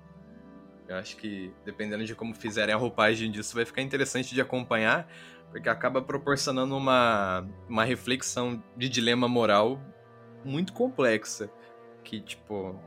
Eu 0.88 0.97
acho 0.97 1.16
que, 1.16 1.53
dependendo 1.64 2.05
de 2.05 2.14
como 2.14 2.34
fizerem 2.34 2.74
a 2.74 2.78
roupagem 2.78 3.30
disso, 3.30 3.55
vai 3.55 3.64
ficar 3.64 3.82
interessante 3.82 4.34
de 4.34 4.40
acompanhar 4.40 5.09
porque 5.51 5.68
acaba 5.68 6.03
proporcionando 6.03 6.76
uma, 6.76 7.49
uma 7.68 7.84
reflexão 7.84 8.62
de 8.76 8.88
dilema 8.88 9.28
moral 9.28 9.80
muito 10.44 10.72
complexa. 10.72 11.51
Que, 12.05 12.20
tipo. 12.20 12.78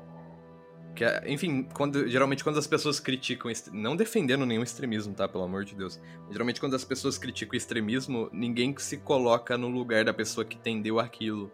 Que, 0.95 1.03
é- 1.03 1.24
enfim, 1.28 1.68
quando, 1.74 2.07
geralmente 2.07 2.43
quando 2.43 2.57
as 2.57 2.68
pessoas 2.68 2.99
criticam. 2.99 3.51
Não 3.74 3.95
defendendo 3.95 4.45
nenhum 4.45 4.64
extremismo, 4.64 5.14
tá? 5.14 5.28
Pelo 5.28 5.43
amor 5.43 5.66
de 5.66 5.76
Deus. 5.76 5.99
Geralmente 6.30 6.60
quando 6.60 6.76
as 6.76 6.86
pessoas 6.86 7.18
criticam 7.18 7.53
o 7.53 7.57
extremismo, 7.57 8.30
ninguém 8.32 8.76
se 8.78 8.97
coloca 8.97 9.57
no 9.57 9.68
lugar 9.68 10.05
da 10.05 10.14
pessoa 10.14 10.45
que 10.45 10.57
tendeu 10.57 10.99
aquilo. 10.99 11.51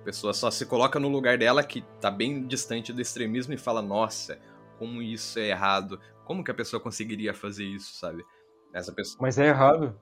A 0.00 0.02
pessoa 0.04 0.32
só 0.32 0.50
se 0.50 0.64
coloca 0.64 0.98
no 0.98 1.08
lugar 1.08 1.36
dela 1.36 1.62
que 1.62 1.82
tá 2.00 2.10
bem 2.10 2.46
distante 2.46 2.92
do 2.92 3.00
extremismo 3.00 3.52
e 3.52 3.58
fala: 3.58 3.82
Nossa, 3.82 4.40
como 4.78 5.02
isso 5.02 5.38
é 5.38 5.48
errado. 5.50 6.00
Como 6.24 6.42
que 6.42 6.50
a 6.50 6.54
pessoa 6.54 6.80
conseguiria 6.80 7.34
fazer 7.34 7.64
isso, 7.64 7.94
sabe? 7.96 8.24
Essa 8.72 8.92
pessoa. 8.92 9.18
Mas 9.20 9.38
é 9.38 9.48
errado. 9.48 10.00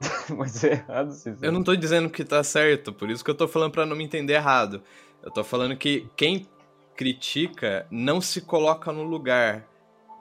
Mas 0.36 0.62
é 0.64 0.72
errado, 0.72 1.12
sim. 1.12 1.36
Eu 1.40 1.52
não 1.52 1.62
tô 1.62 1.74
dizendo 1.76 2.10
que 2.10 2.24
tá 2.24 2.42
certo, 2.42 2.92
por 2.92 3.10
isso 3.10 3.24
que 3.24 3.30
eu 3.30 3.34
tô 3.34 3.46
falando 3.48 3.72
pra 3.72 3.86
não 3.86 3.96
me 3.96 4.04
entender 4.04 4.34
errado. 4.34 4.82
Eu 5.22 5.30
tô 5.30 5.42
falando 5.44 5.76
que 5.76 6.08
quem 6.16 6.48
critica 6.96 7.86
não 7.90 8.20
se 8.20 8.40
coloca 8.40 8.92
no 8.92 9.02
lugar. 9.02 9.66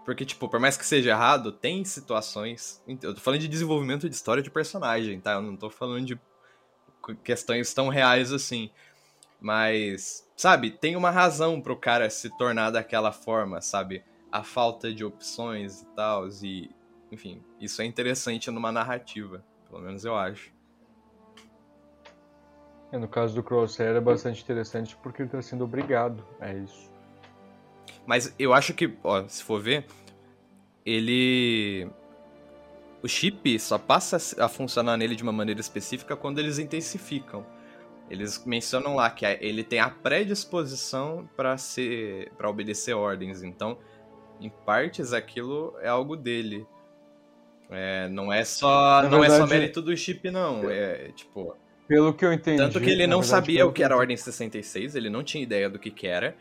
Porque, 0.05 0.25
tipo, 0.25 0.49
por 0.49 0.59
mais 0.59 0.75
que 0.75 0.85
seja 0.85 1.11
errado, 1.11 1.51
tem 1.51 1.83
situações. 1.85 2.81
Eu 3.01 3.13
tô 3.13 3.21
falando 3.21 3.39
de 3.39 3.47
desenvolvimento 3.47 4.09
de 4.09 4.15
história 4.15 4.43
de 4.43 4.51
personagem, 4.51 5.19
tá? 5.19 5.33
Eu 5.33 5.41
não 5.41 5.55
tô 5.55 5.69
falando 5.69 6.05
de 6.05 6.19
qu- 7.01 7.15
questões 7.23 7.73
tão 7.73 7.87
reais 7.87 8.33
assim. 8.33 8.69
Mas, 9.39 10.27
sabe, 10.35 10.71
tem 10.71 10.95
uma 10.95 11.09
razão 11.09 11.61
pro 11.61 11.75
cara 11.75 12.09
se 12.09 12.29
tornar 12.37 12.69
daquela 12.71 13.11
forma, 13.11 13.61
sabe? 13.61 14.03
A 14.31 14.43
falta 14.43 14.93
de 14.93 15.05
opções 15.05 15.81
e 15.81 15.85
tal. 15.95 16.27
E, 16.43 16.69
enfim, 17.11 17.41
isso 17.59 17.81
é 17.81 17.85
interessante 17.85 18.51
numa 18.51 18.71
narrativa. 18.71 19.43
Pelo 19.73 19.85
menos 19.85 20.05
eu 20.05 20.15
acho. 20.15 20.53
É, 22.91 22.97
No 22.99 23.07
caso 23.07 23.33
do 23.33 23.41
Crosshair 23.41 23.95
é 23.95 23.99
bastante 23.99 24.43
interessante 24.43 24.95
porque 24.97 25.23
ele 25.23 25.29
tá 25.29 25.41
sendo 25.41 25.63
obrigado 25.63 26.23
a 26.39 26.53
isso. 26.53 26.91
Mas 28.05 28.35
eu 28.37 28.53
acho 28.53 28.75
que, 28.75 28.95
ó, 29.03 29.27
se 29.27 29.43
for 29.43 29.59
ver, 29.59 29.87
ele. 30.85 31.89
O 33.01 33.07
chip 33.07 33.59
só 33.59 33.79
passa 33.79 34.17
a 34.43 34.47
funcionar 34.47 34.95
nele 34.95 35.15
de 35.15 35.23
uma 35.23 35.31
maneira 35.31 35.59
específica 35.59 36.15
quando 36.15 36.37
eles 36.37 36.59
intensificam. 36.59 37.43
Eles 38.11 38.45
mencionam 38.45 38.95
lá 38.95 39.09
que 39.09 39.25
ele 39.25 39.63
tem 39.63 39.79
a 39.79 39.89
predisposição 39.89 41.27
para 41.35 41.57
ser, 41.57 42.31
para 42.37 42.47
obedecer 42.47 42.93
ordens. 42.93 43.41
Então, 43.41 43.79
em 44.39 44.49
partes, 44.49 45.13
aquilo 45.13 45.73
é 45.81 45.87
algo 45.87 46.15
dele. 46.15 46.67
É, 47.73 48.07
não 48.09 48.31
é 48.31 48.43
só, 48.45 49.01
Na 49.03 49.09
não 49.09 49.23
é 49.23 49.27
só 49.29 49.37
verdade- 49.39 49.53
mérito 49.53 49.81
do 49.81 49.95
chip, 49.97 50.29
não. 50.31 50.69
É 50.69 51.09
tipo, 51.15 51.55
Pelo 51.87 52.13
que 52.13 52.23
eu 52.25 52.31
entendi. 52.31 52.57
tanto 52.57 52.79
que 52.79 52.89
ele 52.89 53.07
não 53.07 53.19
verdade, 53.21 53.27
sabia 53.29 53.65
o 53.65 53.71
que 53.73 53.83
era 53.83 53.95
a 53.95 53.97
Ordem 53.97 54.15
66, 54.15 54.95
ele 54.95 55.09
não 55.09 55.23
tinha 55.23 55.41
ideia 55.43 55.69
do 55.69 55.79
que, 55.79 55.89
que 55.91 56.07
era. 56.07 56.35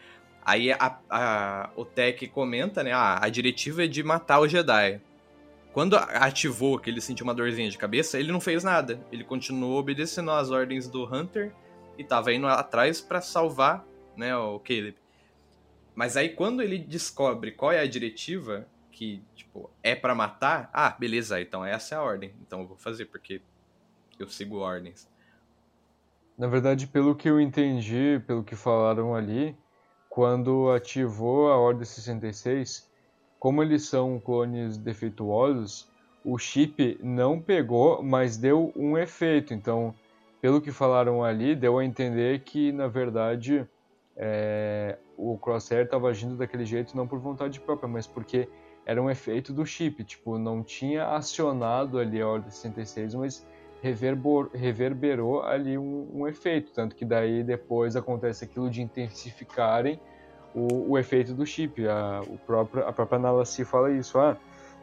Aí 0.45 0.73
a- 0.73 0.99
a- 1.09 1.71
o 1.77 1.85
Tech 1.85 2.27
comenta, 2.29 2.83
né? 2.83 2.93
Ah, 2.93 3.19
a 3.23 3.29
diretiva 3.29 3.85
é 3.85 3.87
de 3.87 4.03
matar 4.03 4.41
o 4.41 4.49
Jedi. 4.49 5.01
Quando 5.73 5.97
ativou 5.97 6.79
que 6.79 6.91
ele 6.91 7.01
sentiu 7.01 7.25
uma 7.25 7.33
dorzinha 7.35 7.71
de 7.71 7.79
cabeça, 7.79 8.19
ele 8.19 8.31
não 8.31 8.41
fez 8.41 8.63
nada. 8.63 9.01
Ele 9.11 9.25
continuou 9.25 9.79
obedecendo 9.79 10.31
às 10.31 10.51
ordens 10.51 10.87
do 10.89 11.05
Hunter 11.05 11.51
e 11.97 12.05
tava 12.05 12.33
indo 12.33 12.47
atrás 12.47 13.01
pra 13.01 13.21
salvar, 13.23 13.85
né, 14.17 14.37
o 14.37 14.59
Caleb. 14.59 14.97
Mas 15.95 16.17
aí 16.17 16.29
quando 16.31 16.61
ele 16.63 16.77
descobre 16.79 17.53
qual 17.53 17.71
é 17.73 17.81
a 17.81 17.87
diretiva, 17.87 18.67
que, 18.93 19.25
tipo, 19.35 19.71
é 19.83 19.95
pra 19.97 20.15
matar, 20.15 20.71
ah, 20.73 20.91
beleza, 20.91 21.41
então 21.41 21.65
essa 21.65 21.95
é 21.95 21.99
a 21.99 22.03
ordem. 22.03 22.33
Então 22.43 22.61
eu 22.61 22.69
vou 22.69 22.77
fazer, 22.77 23.07
porque 23.07 23.41
eu 24.19 24.29
sigo 24.29 24.59
ordens. 24.59 25.11
Na 26.39 26.47
verdade, 26.47 26.87
pelo 26.87 27.15
que 27.15 27.29
eu 27.29 27.41
entendi, 27.41 28.23
pelo 28.27 28.45
que 28.45 28.55
falaram 28.55 29.15
ali, 29.15 29.57
quando 30.09 30.71
ativou 30.71 31.51
a 31.51 31.57
Ordem 31.57 31.85
66, 31.85 32.91
como 33.39 33.63
eles 33.63 33.89
são 33.89 34.21
clones 34.21 34.77
defeituosos, 34.77 35.91
o 36.25 36.39
chip 36.39 36.99
não 37.03 37.41
pegou, 37.41 38.03
mas 38.03 38.37
deu 38.37 38.73
um 38.77 38.97
efeito. 38.97 39.53
Então, 39.53 39.95
pelo 40.41 40.61
que 40.61 40.71
falaram 40.71 41.23
ali, 41.23 41.55
deu 41.55 41.79
a 41.79 41.85
entender 41.85 42.41
que, 42.41 42.73
na 42.73 42.89
verdade, 42.89 43.67
é, 44.17 44.99
o 45.17 45.39
Crosshair 45.39 45.85
estava 45.85 46.09
agindo 46.09 46.37
daquele 46.37 46.65
jeito 46.65 46.97
não 46.97 47.07
por 47.07 47.19
vontade 47.19 47.61
própria, 47.61 47.89
mas 47.89 48.07
porque 48.07 48.49
era 48.85 49.03
um 49.03 49.11
efeito 49.11 49.53
do 49.53 49.65
chip. 49.65 50.03
Tipo, 50.05 50.39
não 50.39 50.63
tinha 50.63 51.07
acionado 51.09 51.99
ali 51.99 52.21
a 52.21 52.27
Ordem 52.27 52.51
66, 52.51 53.15
mas 53.15 53.47
reverberou 53.83 55.43
ali 55.43 55.77
um, 55.77 56.09
um 56.15 56.29
efeito, 56.29 56.73
tanto 56.73 56.95
que 56.95 57.05
daí 57.05 57.43
depois 57.43 57.97
acontece 57.97 58.45
aquilo 58.45 58.71
de 58.71 58.81
intensificarem 58.81 60.01
o, 60.55 60.93
o 60.93 60.99
efeito 60.99 61.35
do 61.35 61.45
chip. 61.45 61.87
A, 61.89 62.21
o 62.27 62.39
próprio, 62.39 62.87
a 62.87 62.93
própria 62.93 63.19
Nalassi 63.19 63.65
fala 63.65 63.91
isso, 63.91 64.19
ah, 64.19 64.37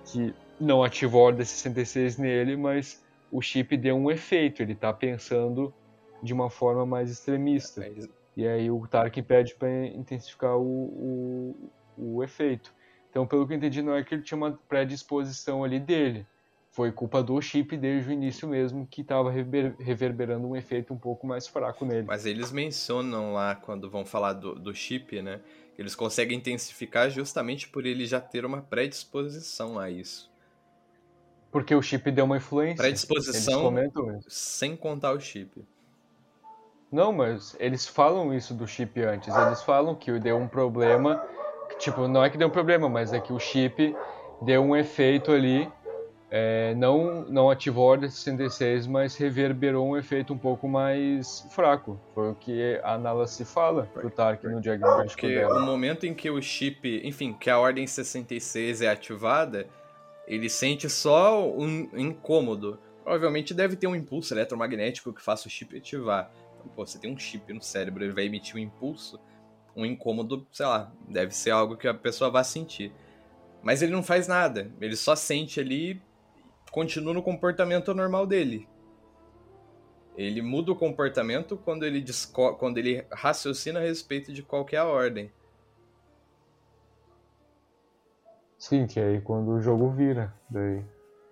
que 0.05 0.33
não 0.59 0.83
ativou 0.83 1.21
a 1.21 1.25
ordem 1.27 1.45
66 1.45 2.17
nele, 2.17 2.57
mas 2.57 3.03
o 3.31 3.41
chip 3.41 3.77
deu 3.77 3.95
um 3.95 4.11
efeito, 4.11 4.61
ele 4.61 4.75
tá 4.75 4.91
pensando 4.91 5.73
de 6.21 6.33
uma 6.33 6.49
forma 6.49 6.85
mais 6.85 7.09
extremista. 7.09 7.87
E 8.35 8.47
aí 8.47 8.69
o 8.69 8.85
Tarkin 8.87 9.23
pede 9.23 9.55
para 9.55 9.69
intensificar 9.87 10.57
o, 10.57 10.61
o, 10.61 11.71
o 11.97 12.23
efeito. 12.23 12.73
Então, 13.09 13.25
pelo 13.25 13.47
que 13.47 13.53
eu 13.53 13.57
entendi, 13.57 13.81
não 13.81 13.95
é 13.95 14.03
que 14.03 14.13
ele 14.13 14.21
tinha 14.21 14.37
uma 14.37 14.51
predisposição 14.67 15.63
ali 15.63 15.79
dele. 15.79 16.25
Foi 16.71 16.91
culpa 16.91 17.23
do 17.23 17.41
chip 17.41 17.75
desde 17.75 18.09
o 18.09 18.13
início 18.13 18.47
mesmo, 18.47 18.85
que 18.85 19.01
estava 19.01 19.31
reverberando 19.31 20.47
um 20.47 20.55
efeito 20.55 20.93
um 20.93 20.97
pouco 20.97 21.25
mais 21.25 21.47
fraco 21.47 21.83
nele. 21.83 22.05
Mas 22.07 22.25
eles 22.25 22.51
mencionam 22.51 23.33
lá, 23.33 23.55
quando 23.55 23.89
vão 23.89 24.05
falar 24.05 24.33
do, 24.33 24.53
do 24.55 24.73
chip, 24.73 25.21
né? 25.21 25.41
Eles 25.77 25.95
conseguem 25.95 26.37
intensificar 26.37 27.09
justamente 27.09 27.67
por 27.67 27.85
ele 27.85 28.05
já 28.05 28.21
ter 28.21 28.45
uma 28.45 28.61
predisposição 28.61 29.79
a 29.79 29.89
isso. 29.89 30.29
Porque 31.51 31.73
o 31.73 31.81
chip 31.81 32.11
deu 32.11 32.25
uma 32.25 32.37
influência. 32.37 32.77
Predisposição 32.77 33.73
sem 34.27 34.75
contar 34.75 35.13
o 35.13 35.19
chip. 35.19 35.65
Não, 36.91 37.11
mas 37.11 37.55
eles 37.59 37.87
falam 37.87 38.33
isso 38.33 38.53
do 38.53 38.67
chip 38.67 39.01
antes. 39.01 39.35
Eles 39.35 39.61
falam 39.63 39.95
que 39.95 40.19
deu 40.19 40.37
um 40.37 40.47
problema. 40.47 41.23
Tipo, 41.77 42.07
não 42.07 42.23
é 42.23 42.29
que 42.29 42.37
deu 42.37 42.47
um 42.47 42.51
problema, 42.51 42.89
mas 42.89 43.13
é 43.13 43.19
que 43.19 43.31
o 43.31 43.39
chip 43.39 43.95
deu 44.41 44.61
um 44.61 44.75
efeito 44.75 45.31
ali. 45.31 45.69
é, 46.31 46.75
não, 46.75 47.23
não 47.23 47.49
ativou 47.49 47.87
a 47.87 47.91
Ordem 47.93 48.09
66, 48.09 48.85
mas 48.85 49.15
reverberou 49.15 49.87
um 49.87 49.97
efeito 49.97 50.31
um 50.33 50.37
pouco 50.37 50.67
mais 50.67 51.41
fraco. 51.51 51.99
Foi 52.13 52.29
o 52.31 52.35
que 52.35 52.79
a 52.83 52.97
Nala 52.97 53.25
se 53.27 53.43
fala 53.43 53.89
pro 53.93 54.09
Tark 54.11 54.43
no 54.43 54.61
diagnóstico 54.61 55.21
Porque 55.21 55.35
dela. 55.35 55.57
o 55.59 55.65
momento 55.65 56.05
em 56.05 56.13
que 56.13 56.29
o 56.29 56.39
chip, 56.41 57.01
enfim, 57.03 57.33
que 57.33 57.49
a 57.49 57.57
Ordem 57.59 57.87
66 57.87 58.81
é 58.81 58.89
ativada, 58.89 59.67
ele 60.27 60.49
sente 60.49 60.87
só 60.89 61.43
um 61.49 61.89
incômodo. 61.95 62.77
Provavelmente 63.03 63.53
deve 63.53 63.75
ter 63.75 63.87
um 63.87 63.95
impulso 63.95 64.31
eletromagnético 64.33 65.11
que 65.11 65.21
faça 65.23 65.47
o 65.47 65.49
chip 65.49 65.75
ativar. 65.75 66.29
Então, 66.59 66.71
pô, 66.75 66.85
você 66.85 66.99
tem 66.99 67.11
um 67.11 67.17
chip 67.17 67.51
no 67.51 67.61
cérebro, 67.63 68.03
ele 68.03 68.13
vai 68.13 68.25
emitir 68.25 68.55
um 68.55 68.59
impulso, 68.59 69.19
um 69.79 69.85
incômodo, 69.85 70.45
sei 70.51 70.65
lá, 70.65 70.91
deve 71.07 71.35
ser 71.35 71.51
algo 71.51 71.77
que 71.77 71.87
a 71.87 71.93
pessoa 71.93 72.29
vai 72.29 72.43
sentir. 72.43 72.93
Mas 73.61 73.81
ele 73.81 73.91
não 73.91 74.03
faz 74.03 74.27
nada, 74.27 74.71
ele 74.79 74.95
só 74.95 75.15
sente 75.15 75.59
ali 75.59 76.01
continua 76.71 77.13
no 77.13 77.23
comportamento 77.23 77.93
normal 77.93 78.25
dele. 78.25 78.67
Ele 80.15 80.41
muda 80.41 80.71
o 80.71 80.75
comportamento 80.75 81.57
quando 81.57 81.85
ele, 81.85 82.03
quando 82.57 82.77
ele 82.77 83.05
raciocina 83.11 83.79
a 83.79 83.83
respeito 83.83 84.33
de 84.33 84.43
qual 84.43 84.65
que 84.65 84.75
a 84.75 84.85
ordem. 84.85 85.31
Sim, 88.57 88.85
que 88.85 88.99
é 88.99 89.05
aí 89.05 89.21
quando 89.21 89.51
o 89.51 89.61
jogo 89.61 89.89
vira, 89.91 90.33
daí. 90.49 90.83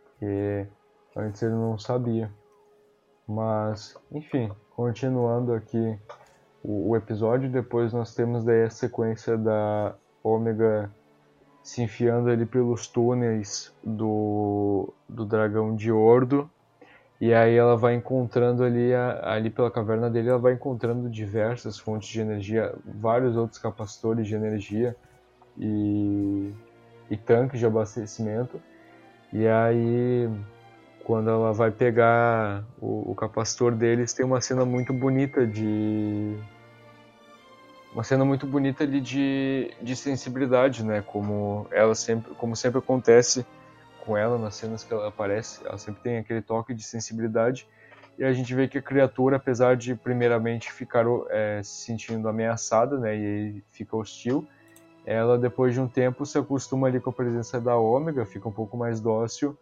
Porque 0.06 0.68
antes 1.16 1.42
ele 1.42 1.56
não 1.56 1.78
sabia. 1.78 2.32
Mas, 3.28 4.00
enfim, 4.10 4.50
continuando 4.74 5.52
aqui 5.52 6.00
o, 6.64 6.90
o 6.92 6.96
episódio, 6.96 7.50
depois 7.50 7.94
nós 7.94 8.14
temos 8.14 8.44
daí 8.44 8.64
a 8.64 8.70
sequência 8.70 9.38
da 9.38 9.96
Ômega 10.24 10.92
se 11.64 11.82
enfiando 11.82 12.30
ali 12.30 12.46
pelos 12.46 12.88
túneis 12.88 13.74
do, 13.84 14.94
do 15.08 15.26
dragão 15.26 15.76
de 15.76 15.92
Ordo. 15.92 16.50
E 17.20 17.34
aí 17.34 17.56
ela 17.56 17.76
vai 17.76 17.96
encontrando 17.96 18.64
ali, 18.64 18.94
a- 18.94 19.34
ali 19.34 19.50
pela 19.50 19.72
caverna 19.72 20.10
dele, 20.10 20.30
ela 20.30 20.38
vai 20.38 20.54
encontrando 20.54 21.10
diversas 21.10 21.78
fontes 21.80 22.08
de 22.10 22.22
energia, 22.22 22.74
vários 22.86 23.36
outros 23.36 23.60
capacitores 23.60 24.28
de 24.28 24.36
energia 24.36 24.96
e, 25.58 26.54
e 27.10 27.18
tanques 27.18 27.60
de 27.60 27.66
abastecimento. 27.66 28.62
E 29.34 29.48
aí, 29.48 30.30
quando 31.08 31.30
ela 31.30 31.54
vai 31.54 31.72
pegar 31.72 32.66
o, 32.82 33.12
o 33.12 33.16
capacitor 33.16 33.74
deles, 33.74 34.12
tem 34.12 34.26
uma 34.26 34.42
cena 34.42 34.66
muito 34.66 34.92
bonita 34.92 35.48
de. 35.48 36.36
Uma 37.94 38.04
cena 38.04 38.26
muito 38.26 38.46
bonita 38.46 38.84
ali 38.84 39.00
de, 39.00 39.74
de 39.82 39.96
sensibilidade, 39.96 40.84
né? 40.84 41.02
Como 41.02 41.66
ela 41.72 41.96
sempre, 41.96 42.36
como 42.36 42.58
sempre 42.58 42.80
acontece 42.80 43.46
com 44.06 44.18
ela 44.18 44.38
nas 44.38 44.56
cenas 44.56 44.84
que 44.84 44.92
ela 44.92 45.08
aparece, 45.08 45.66
ela 45.66 45.78
sempre 45.78 46.02
tem 46.02 46.18
aquele 46.18 46.42
toque 46.42 46.74
de 46.74 46.84
sensibilidade. 46.84 47.66
E 48.20 48.26
a 48.26 48.34
gente 48.34 48.54
vê 48.54 48.68
que 48.68 48.78
a 48.78 48.82
criatura, 48.82 49.38
apesar 49.38 49.78
de 49.78 49.96
primeiramente 49.96 50.70
ficar 50.70 51.06
é, 51.30 51.62
se 51.64 51.86
sentindo 51.86 52.28
ameaçada, 52.28 53.00
né? 53.00 53.16
E 53.16 53.64
fica 53.70 53.96
hostil, 53.96 54.46
ela 55.06 55.38
depois 55.38 55.74
de 55.74 55.80
um 55.80 55.88
tempo 55.88 56.26
se 56.26 56.38
acostuma 56.38 56.88
ali 56.88 57.00
com 57.00 57.12
a 57.12 57.14
presença 57.14 57.62
da 57.62 57.78
ômega, 57.78 58.26
fica 58.26 58.50
um 58.50 58.52
pouco 58.52 58.76
mais 58.76 59.00
dócil 59.00 59.58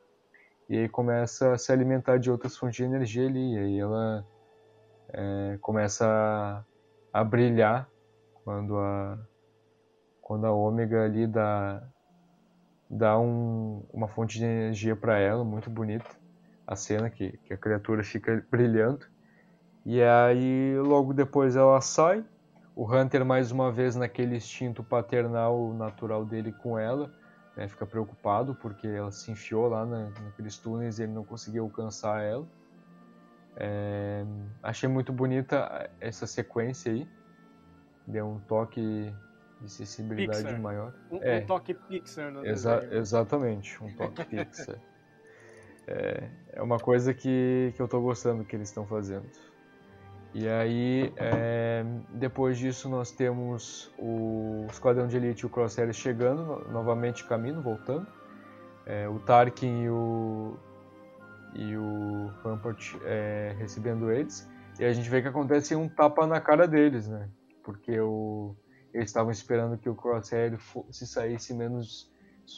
e 0.69 0.77
aí 0.77 0.89
começa 0.89 1.53
a 1.53 1.57
se 1.57 1.71
alimentar 1.71 2.17
de 2.17 2.31
outras 2.31 2.57
fontes 2.57 2.77
de 2.77 2.83
energia 2.83 3.27
ali, 3.27 3.53
e 3.53 3.57
aí 3.57 3.79
ela 3.79 4.25
é, 5.09 5.57
começa 5.61 6.05
a, 7.13 7.19
a 7.21 7.23
brilhar 7.23 7.89
quando 8.43 8.77
a 8.77 9.17
quando 10.21 10.45
a 10.47 10.51
ômega 10.51 11.05
ali 11.05 11.27
dá 11.27 11.83
dá 12.89 13.19
um, 13.19 13.83
uma 13.93 14.07
fonte 14.07 14.39
de 14.39 14.45
energia 14.45 14.95
para 14.95 15.19
ela, 15.19 15.43
muito 15.43 15.69
bonita 15.69 16.09
a 16.67 16.75
cena 16.75 17.09
que, 17.09 17.37
que 17.43 17.53
a 17.53 17.57
criatura 17.57 18.03
fica 18.03 18.43
brilhando. 18.49 19.05
E 19.85 20.01
aí 20.01 20.75
logo 20.79 21.13
depois 21.13 21.55
ela 21.55 21.79
sai, 21.79 22.25
o 22.75 22.91
Hunter 22.91 23.23
mais 23.23 23.51
uma 23.51 23.71
vez 23.71 23.95
naquele 23.95 24.35
instinto 24.37 24.83
paternal 24.83 25.73
natural 25.73 26.25
dele 26.25 26.51
com 26.51 26.77
ela, 26.77 27.13
né, 27.56 27.68
fica 27.68 27.86
preocupado 27.86 28.53
porque 28.56 28.88
ela 28.88 29.11
se 29.11 29.32
enfiou 29.32 29.68
lá 29.68 29.86
na, 29.86 30.10
naqueles 30.22 30.57
túneis 30.57 30.99
e 30.99 31.03
ele 31.03 31.14
não 31.14 31.23
conseguiu 31.23 31.64
alcançar 31.64 32.22
ela. 32.22 32.45
É, 33.57 34.26
achei 34.61 34.90
muito 34.90 35.14
bonita 35.14 35.90
essa 36.02 36.27
sequência 36.27 36.91
aí, 36.91 37.07
deu 38.06 38.27
um 38.27 38.40
toque 38.41 39.14
de 39.61 39.69
sensibilidade 39.69 40.44
Pixar. 40.44 40.61
maior. 40.61 40.94
Um, 41.10 41.19
É. 41.23 41.38
um 41.38 41.45
toque 41.45 41.73
Pixar 41.73 42.32
no 42.32 42.45
Exa- 42.45 42.82
desenho. 42.82 42.99
exatamente, 42.99 43.84
um 43.84 43.95
toque 43.95 44.26
Pixar. 44.27 44.82
É, 45.88 46.30
é 46.53 46.61
uma 46.61 46.80
coisa 46.80 47.14
que, 47.14 47.72
que 47.76 47.82
eu 47.82 47.88
tô 47.88 48.02
gostando 48.02 48.44
que 48.44 48.56
eles 48.56 48.68
estão 48.69 48.86
fazendo. 48.86 49.30
E 50.38 50.49
aí, 50.49 51.14
é, 51.16 51.86
depois 52.10 52.57
disso, 52.57 52.90
nós 52.90 53.10
temos 53.10 53.90
o 53.98 54.68
Esquadrão 54.70 55.07
de 55.07 55.16
Elite 55.16 55.44
e 55.44 55.45
o 55.45 55.49
Crosshair 55.49 55.94
chegando, 55.94 56.44
no- 56.44 56.72
novamente 56.74 57.24
caminho, 57.24 57.62
voltando. 57.62 58.06
É, 58.86 59.07
o 59.07 59.18
Tarkin 59.18 59.84
e 59.84 59.90
o, 59.90 60.57
e 61.53 61.78
o 61.78 62.28
Rampart 62.44 62.95
é, 63.06 63.56
recebendo 63.57 64.12
eles. 64.12 64.45
E 64.78 64.84
a 64.84 64.91
gente 64.91 65.10
vê 65.10 65.22
que 65.22 65.30
acontece 65.30 65.74
um 65.74 65.88
tapa 65.88 66.28
na 66.28 66.41
cara 66.41 66.68
deles, 66.68 67.07
né? 67.07 67.30
Porque 67.64 67.98
o, 68.02 68.53
eles 68.94 69.07
estavam 69.10 69.32
esperando 69.32 69.78
que 69.78 69.88
o 69.90 69.95
Crosshair 69.95 70.60
se 70.91 71.07
saísse 71.07 71.53
menos 71.53 72.12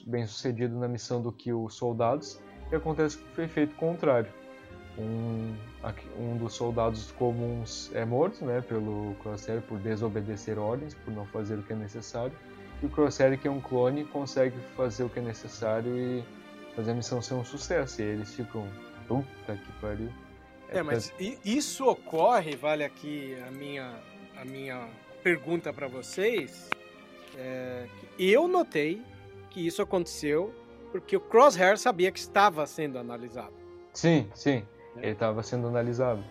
bem 0.07 0.25
sucedido 0.25 0.79
na 0.79 0.87
missão 0.87 1.21
do 1.21 1.31
que 1.31 1.53
os 1.53 1.75
soldados. 1.75 2.41
E 2.71 2.75
acontece 2.75 3.19
que 3.19 3.35
foi 3.35 3.43
efeito 3.43 3.75
contrário. 3.75 4.33
Um, 4.97 5.55
um 6.19 6.37
dos 6.37 6.53
soldados 6.53 7.11
comuns 7.11 7.91
é 7.93 8.03
morto 8.03 8.43
né, 8.43 8.61
pelo 8.61 9.15
Crosshair 9.21 9.61
por 9.61 9.77
desobedecer 9.79 10.57
ordens, 10.57 10.95
por 10.95 11.13
não 11.13 11.25
fazer 11.27 11.55
o 11.59 11.63
que 11.63 11.73
é 11.73 11.75
necessário. 11.75 12.33
E 12.81 12.85
o 12.85 12.89
Crosshair, 12.89 13.37
que 13.39 13.47
é 13.47 13.51
um 13.51 13.61
clone, 13.61 14.05
consegue 14.05 14.55
fazer 14.75 15.03
o 15.03 15.09
que 15.09 15.19
é 15.19 15.21
necessário 15.21 15.95
e 15.97 16.23
fazer 16.75 16.91
a 16.91 16.93
missão 16.95 17.21
ser 17.21 17.35
um 17.35 17.43
sucesso. 17.43 18.01
E 18.01 18.05
eles 18.05 18.33
ficam, 18.33 18.67
puta 19.07 19.55
que 19.55 19.71
pariu. 19.79 20.09
É, 20.69 20.81
mas 20.81 21.13
i- 21.19 21.37
isso 21.45 21.85
ocorre, 21.87 22.55
vale 22.55 22.83
aqui 22.83 23.37
a 23.47 23.51
minha, 23.51 23.95
a 24.35 24.43
minha 24.45 24.87
pergunta 25.23 25.71
para 25.71 25.87
vocês. 25.87 26.69
é, 27.37 27.87
eu 28.17 28.47
notei 28.47 28.99
que 29.51 29.65
isso 29.67 29.81
aconteceu 29.81 30.51
porque 30.91 31.15
o 31.15 31.19
Crosshair 31.19 31.77
sabia 31.77 32.11
que 32.11 32.17
estava 32.17 32.65
sendo 32.65 32.97
analisado. 32.97 33.53
Sim, 33.93 34.27
sim. 34.33 34.65
Ele 35.01 35.11
estava 35.11 35.43
sendo 35.43 35.67
analisado. 35.67 36.23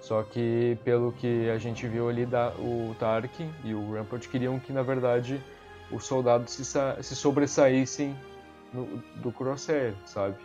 Só 0.00 0.22
que, 0.22 0.76
pelo 0.84 1.12
que 1.12 1.48
a 1.48 1.56
gente 1.56 1.86
viu 1.88 2.08
ali, 2.08 2.26
da, 2.26 2.50
o 2.58 2.94
Tarkin 2.98 3.50
e 3.64 3.72
o 3.74 3.94
Rampart 3.94 4.28
queriam 4.28 4.58
que, 4.60 4.72
na 4.72 4.82
verdade, 4.82 5.42
os 5.90 6.04
soldados 6.04 6.52
se, 6.52 6.64
se 6.64 7.16
sobressaíssem 7.16 8.14
no- 8.72 8.86
do 9.16 9.32
Crosshair, 9.32 9.94
sabe? 10.04 10.36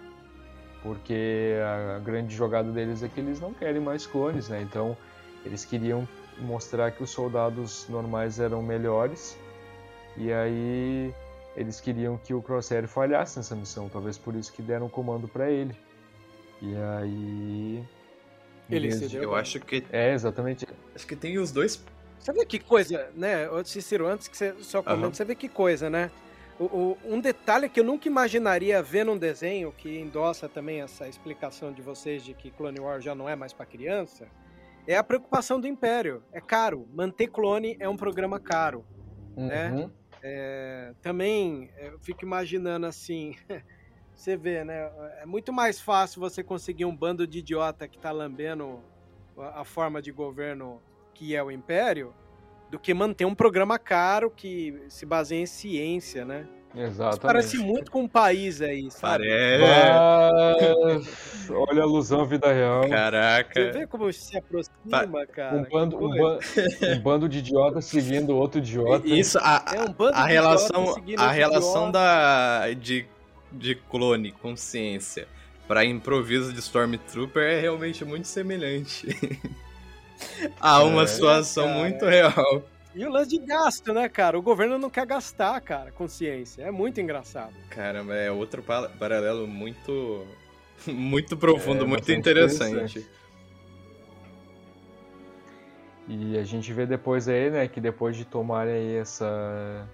Porque 0.82 1.56
a, 1.62 1.98
a 1.98 2.00
grande 2.00 2.34
jogada 2.34 2.72
deles 2.72 3.04
é 3.04 3.10
que 3.10 3.20
eles 3.20 3.40
não 3.42 3.54
querem 3.54 3.82
mais 3.82 4.06
clones, 4.06 4.48
né? 4.48 4.62
Então, 4.62 4.96
eles 5.44 5.66
queriam 5.66 6.08
mostrar 6.38 6.92
que 6.92 7.04
os 7.04 7.10
soldados 7.10 7.86
normais 7.90 8.40
eram 8.40 8.62
melhores. 8.64 9.38
E 10.16 10.32
aí, 10.32 11.14
eles 11.56 11.82
queriam 11.82 12.18
que 12.18 12.34
o 12.34 12.42
Crosshair 12.42 12.88
falhasse 12.88 13.38
nessa 13.38 13.56
missão. 13.56 13.90
Talvez 13.90 14.18
por 14.18 14.36
isso 14.36 14.54
que 14.54 14.62
deram 14.62 14.86
o 14.86 14.90
comando 14.90 15.28
para 15.28 15.50
ele. 15.52 15.76
E 16.62 16.76
aí. 16.76 17.84
Ele 18.70 18.92
se 18.92 19.08
deu 19.08 19.24
Eu 19.24 19.36
acho 19.36 19.60
que 19.60 19.84
É, 19.92 20.14
exatamente. 20.14 20.68
acho 20.96 21.08
que 21.08 21.16
tem 21.16 21.38
os 21.40 21.52
dois. 21.52 21.84
Você 22.20 22.34
vê 22.34 22.46
que 22.46 22.60
coisa, 22.60 23.10
né? 23.16 23.48
Cícero, 23.64 24.06
antes 24.06 24.28
que 24.28 24.38
você 24.38 24.54
só 24.60 24.84
comente, 24.84 25.04
Aham. 25.06 25.14
você 25.14 25.26
vê 25.26 25.36
que 25.36 25.48
coisa, 25.50 25.90
né? 25.90 26.12
O, 26.60 26.66
o- 26.66 26.98
um 27.06 27.20
detalhe 27.22 27.70
que 27.70 27.80
eu 27.80 27.84
nunca 27.84 28.08
imaginaria 28.10 28.84
ver 28.84 29.06
num 29.06 29.18
desenho, 29.18 29.72
que 29.72 29.98
endossa 29.98 30.50
também 30.50 30.82
essa 30.82 31.08
explicação 31.08 31.72
de 31.72 31.82
vocês 31.82 32.22
de 32.24 32.34
que 32.34 32.52
Clone 32.52 32.80
Wars 32.82 33.04
já 33.04 33.16
não 33.16 33.30
é 33.30 33.36
mais 33.36 33.54
para 33.54 33.66
criança, 33.66 34.28
é 34.86 34.98
a 34.98 35.04
preocupação 35.04 35.60
do 35.62 35.66
Império. 35.68 36.22
É 36.34 36.42
caro. 36.42 36.86
Manter 36.94 37.28
clone 37.28 37.78
é 37.80 37.88
um 37.88 37.96
programa 37.96 38.40
caro. 38.40 38.84
né? 39.38 39.72
Uhum. 39.72 39.92
É, 40.22 40.94
também 41.02 41.72
é, 41.78 41.88
eu 41.88 42.00
fico 42.00 42.26
imaginando 42.26 42.86
assim. 42.86 43.36
Você 44.20 44.36
vê, 44.36 44.66
né? 44.66 44.90
É 45.22 45.26
muito 45.26 45.54
mais 45.54 45.80
fácil 45.80 46.20
você 46.20 46.44
conseguir 46.44 46.84
um 46.84 46.94
bando 46.94 47.26
de 47.26 47.40
idiota 47.40 47.88
que 47.88 47.98
tá 47.98 48.12
lambendo 48.12 48.82
a, 49.38 49.64
forma 49.64 50.02
de 50.02 50.12
governo 50.12 50.82
que 51.14 51.34
é 51.38 51.42
o 51.42 51.50
Império 51.50 52.14
do 52.70 52.78
que 52.78 52.94
manter 52.94 53.24
um 53.24 53.34
programa 53.34 53.80
caro 53.80 54.30
que 54.30 54.78
se 54.90 55.06
baseia 55.06 55.40
em 55.40 55.46
ciência, 55.46 56.26
né? 56.26 56.46
Isso 56.76 56.84
Exatamente. 56.84 57.22
parece 57.22 57.58
muito 57.60 57.90
com 57.90 58.02
um 58.02 58.08
país 58.10 58.62
aí, 58.62 58.92
sabe? 58.92 59.24
Parece. 59.26 59.64
Mas- 60.84 61.50
olha 61.50 61.80
a 61.80 61.86
alusão 61.86 62.20
à 62.20 62.26
vida 62.26 62.52
real. 62.52 62.84
Você 62.84 62.90
Caraca. 62.90 63.72
vê 63.72 63.88
como 63.88 64.12
se 64.12 64.38
aproxima, 64.38 65.26
cara. 65.28 65.56
Um 65.60 65.64
bando, 65.64 65.96
um, 65.96 66.10
ba- 66.10 66.40
um 66.94 67.00
bando 67.00 67.30
de 67.30 67.38
idiotas 67.40 67.86
seguindo 67.86 68.36
outro 68.36 68.60
idiota. 68.60 69.08
Isso, 69.08 69.40
a, 69.42 69.64
É 69.74 69.82
um 69.82 69.94
bando 69.94 70.18
a 70.18 70.26
de 70.28 70.34
relação, 70.34 70.82
idiotas 70.82 70.94
seguindo 70.96 71.20
a 71.22 71.24
outro 71.24 71.38
relação 71.38 71.90
da 71.90 72.74
de, 72.74 73.08
de 73.52 73.76
clone 73.76 74.32
consciência 74.32 75.28
para 75.68 75.86
improviso 75.86 76.52
de 76.54 76.60
Stormtrooper 76.60 77.44
é 77.44 77.60
realmente 77.60 78.04
muito 78.04 78.28
semelhante. 78.28 79.08
Há 80.60 80.84
uma 80.84 81.04
É, 81.04 81.08
situação 81.08 81.66
cara. 81.66 81.80
muito 81.80 82.06
real. 82.06 82.64
E 82.94 83.06
o 83.06 83.10
lance 83.12 83.30
de 83.30 83.40
gasto, 83.46 83.94
né, 83.94 84.10
cara? 84.10 84.38
O 84.38 84.42
governo 84.42 84.78
não 84.78 84.90
quer 84.90 85.06
gastar, 85.06 85.60
cara, 85.62 85.92
consciência. 85.92 86.64
É 86.64 86.72
muito 86.72 87.00
engraçado. 87.02 87.56
Caramba, 87.70 88.16
é 88.16 88.32
outro 88.32 88.62
pa- 88.64 88.90
paralelo 88.90 89.48
muito 89.48 90.26
muito 90.88 91.38
profundo, 91.38 91.84
É, 91.84 91.88
muito 91.88 92.12
bastante 92.12 92.18
interessante. 92.30 93.06
E 96.08 96.38
a 96.38 96.44
gente 96.44 96.74
vê 96.74 96.86
depois 96.86 97.28
aí, 97.28 97.52
né, 97.52 97.68
que 97.68 97.80
depois 97.80 98.18
de 98.18 98.26
tomar 98.26 98.68
aí 98.68 98.96
essa 98.96 99.88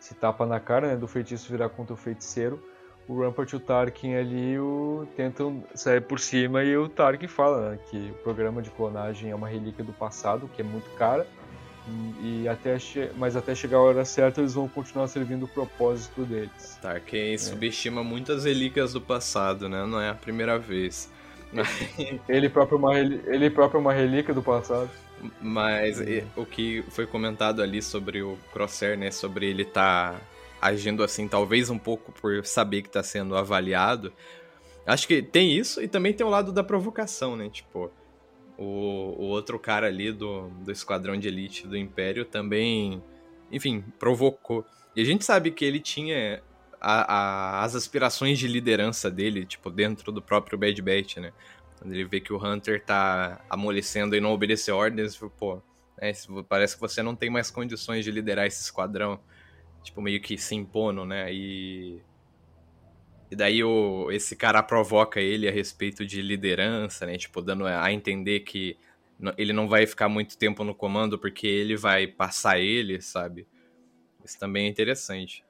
esse 0.00 0.14
tapa 0.14 0.46
na 0.46 0.60
cara, 0.60 0.88
né, 0.88 0.96
do 0.96 1.08
feitiço 1.08 1.50
virar 1.50 1.68
contra 1.70 1.94
o 1.94 1.96
feiticeiro, 1.96 2.62
o 3.08 3.20
Rampart 3.22 3.52
e 3.52 3.56
o 3.56 3.60
Tarkin 3.60 4.14
ali 4.14 4.58
o, 4.58 5.06
tentam 5.16 5.62
sair 5.74 6.00
por 6.00 6.18
cima 6.18 6.64
e 6.64 6.76
o 6.76 6.88
Tarkin 6.88 7.28
fala 7.28 7.70
né, 7.70 7.78
que 7.90 8.10
o 8.10 8.14
programa 8.22 8.60
de 8.60 8.70
clonagem 8.70 9.30
é 9.30 9.34
uma 9.34 9.48
relíquia 9.48 9.84
do 9.84 9.92
passado, 9.92 10.50
que 10.54 10.60
é 10.62 10.64
muito 10.64 10.90
cara, 10.96 11.26
e, 12.20 12.42
e 12.42 12.48
até 12.48 12.78
che- 12.78 13.10
mas 13.16 13.36
até 13.36 13.54
chegar 13.54 13.76
a 13.78 13.82
hora 13.82 14.04
certa 14.04 14.40
eles 14.40 14.54
vão 14.54 14.66
continuar 14.68 15.06
servindo 15.08 15.44
o 15.44 15.48
propósito 15.48 16.24
deles. 16.24 16.78
Tarkin 16.82 17.38
subestima 17.38 18.02
muitas 18.02 18.44
relíquias 18.44 18.92
do 18.92 19.00
passado, 19.00 19.68
né? 19.68 19.86
Não 19.86 20.00
é 20.00 20.10
a 20.10 20.14
primeira 20.14 20.58
vez. 20.58 21.08
Ele 22.28 22.48
próprio 22.48 22.76
é 22.76 22.78
uma, 22.78 22.98
ele 22.98 23.48
próprio 23.50 23.78
é 23.78 23.80
uma 23.80 23.92
relíquia 23.92 24.34
do 24.34 24.42
passado. 24.42 24.90
Mas 25.40 26.00
e, 26.00 26.24
o 26.36 26.44
que 26.44 26.82
foi 26.90 27.06
comentado 27.06 27.62
ali 27.62 27.80
sobre 27.80 28.20
o 28.20 28.36
Crosshair, 28.52 28.98
né? 28.98 29.10
Sobre 29.10 29.46
ele 29.48 29.64
tá 29.64 30.16
agindo 30.60 31.02
assim, 31.02 31.28
talvez 31.28 31.70
um 31.70 31.78
pouco 31.78 32.12
por 32.12 32.44
saber 32.44 32.82
que 32.82 32.90
tá 32.90 33.02
sendo 33.02 33.36
avaliado. 33.36 34.12
Acho 34.86 35.06
que 35.06 35.22
tem 35.22 35.52
isso 35.56 35.82
e 35.82 35.88
também 35.88 36.12
tem 36.12 36.24
o 36.26 36.30
lado 36.30 36.52
da 36.52 36.62
provocação, 36.62 37.36
né? 37.36 37.48
Tipo, 37.48 37.90
o, 38.56 38.64
o 39.18 39.24
outro 39.24 39.58
cara 39.58 39.86
ali 39.88 40.12
do, 40.12 40.48
do 40.48 40.70
esquadrão 40.70 41.16
de 41.18 41.28
elite 41.28 41.66
do 41.66 41.76
Império 41.76 42.24
também, 42.24 43.02
enfim, 43.50 43.84
provocou. 43.98 44.64
E 44.94 45.02
a 45.02 45.04
gente 45.04 45.24
sabe 45.24 45.50
que 45.50 45.64
ele 45.64 45.80
tinha 45.80 46.42
a- 46.80 47.14
a- 47.60 47.64
as 47.64 47.74
aspirações 47.74 48.38
de 48.38 48.46
liderança 48.46 49.10
dele, 49.10 49.44
tipo, 49.44 49.70
dentro 49.70 50.12
do 50.12 50.22
próprio 50.22 50.56
Bad 50.58 50.80
Batch, 50.80 51.16
né? 51.18 51.32
Quando 51.78 51.92
ele 51.92 52.04
vê 52.04 52.20
que 52.20 52.32
o 52.32 52.42
Hunter 52.42 52.82
tá 52.82 53.44
amolecendo 53.50 54.16
e 54.16 54.20
não 54.20 54.32
obedecer 54.32 54.72
ordens, 54.72 55.18
pô, 55.38 55.56
né, 56.00 56.12
parece 56.48 56.74
que 56.74 56.80
você 56.80 57.02
não 57.02 57.14
tem 57.14 57.28
mais 57.28 57.50
condições 57.50 58.04
de 58.04 58.10
liderar 58.10 58.46
esse 58.46 58.62
esquadrão. 58.62 59.20
Tipo, 59.86 60.02
meio 60.02 60.20
que 60.20 60.36
se 60.36 60.54
impondo, 60.54 61.04
né? 61.04 61.32
E. 61.32 62.02
E 63.30 63.36
daí 63.36 63.62
o, 63.62 64.10
esse 64.10 64.36
cara 64.36 64.62
provoca 64.62 65.20
ele 65.20 65.48
a 65.48 65.52
respeito 65.52 66.04
de 66.04 66.20
liderança, 66.22 67.06
né? 67.06 67.16
Tipo, 67.16 67.40
dando 67.40 67.66
a 67.66 67.92
entender 67.92 68.40
que 68.40 68.76
ele 69.38 69.52
não 69.52 69.68
vai 69.68 69.86
ficar 69.86 70.08
muito 70.08 70.36
tempo 70.36 70.62
no 70.62 70.74
comando 70.74 71.18
porque 71.18 71.46
ele 71.46 71.76
vai 71.76 72.06
passar 72.06 72.58
ele, 72.58 73.00
sabe? 73.00 73.46
Isso 74.24 74.38
também 74.38 74.66
é 74.66 74.68
interessante. 74.68 75.44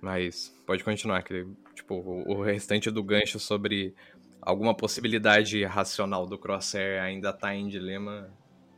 Mas 0.00 0.54
pode 0.66 0.84
continuar, 0.84 1.22
que 1.22 1.46
tipo, 1.74 1.94
o, 1.94 2.36
o 2.38 2.42
restante 2.42 2.90
do 2.90 3.02
gancho 3.02 3.38
sobre 3.38 3.94
alguma 4.40 4.74
possibilidade 4.74 5.64
racional 5.64 6.26
do 6.26 6.38
Crosshair 6.38 7.02
ainda 7.02 7.32
tá 7.32 7.54
em 7.54 7.68
dilema 7.68 8.30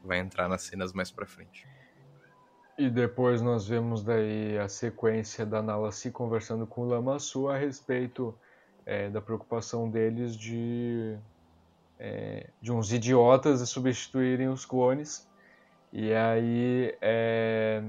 vai 0.05 0.19
entrar 0.19 0.49
nas 0.49 0.63
cenas 0.63 0.93
mais 0.93 1.11
pra 1.11 1.27
frente. 1.27 1.67
E 2.79 2.91
depois 2.91 3.41
nós 3.41 3.67
vemos 3.67 4.03
daí 4.03 4.59
a 4.59 4.69
sequência 4.69 5.47
da 5.47 5.63
Nala 5.63 5.91
se 5.91 6.11
conversando 6.11 6.67
com 6.67 6.83
o 6.83 6.89
Lamassu 6.89 7.49
a 7.49 7.57
respeito 7.57 8.35
é, 8.85 9.09
da 9.09 9.21
preocupação 9.21 9.89
deles 9.89 10.37
de, 10.37 11.17
é, 11.99 12.51
de 12.61 12.71
uns 12.71 12.93
idiotas 12.93 13.67
substituírem 13.67 14.49
os 14.49 14.67
clones. 14.67 15.27
E 15.91 16.13
aí 16.13 16.95
é, 17.01 17.83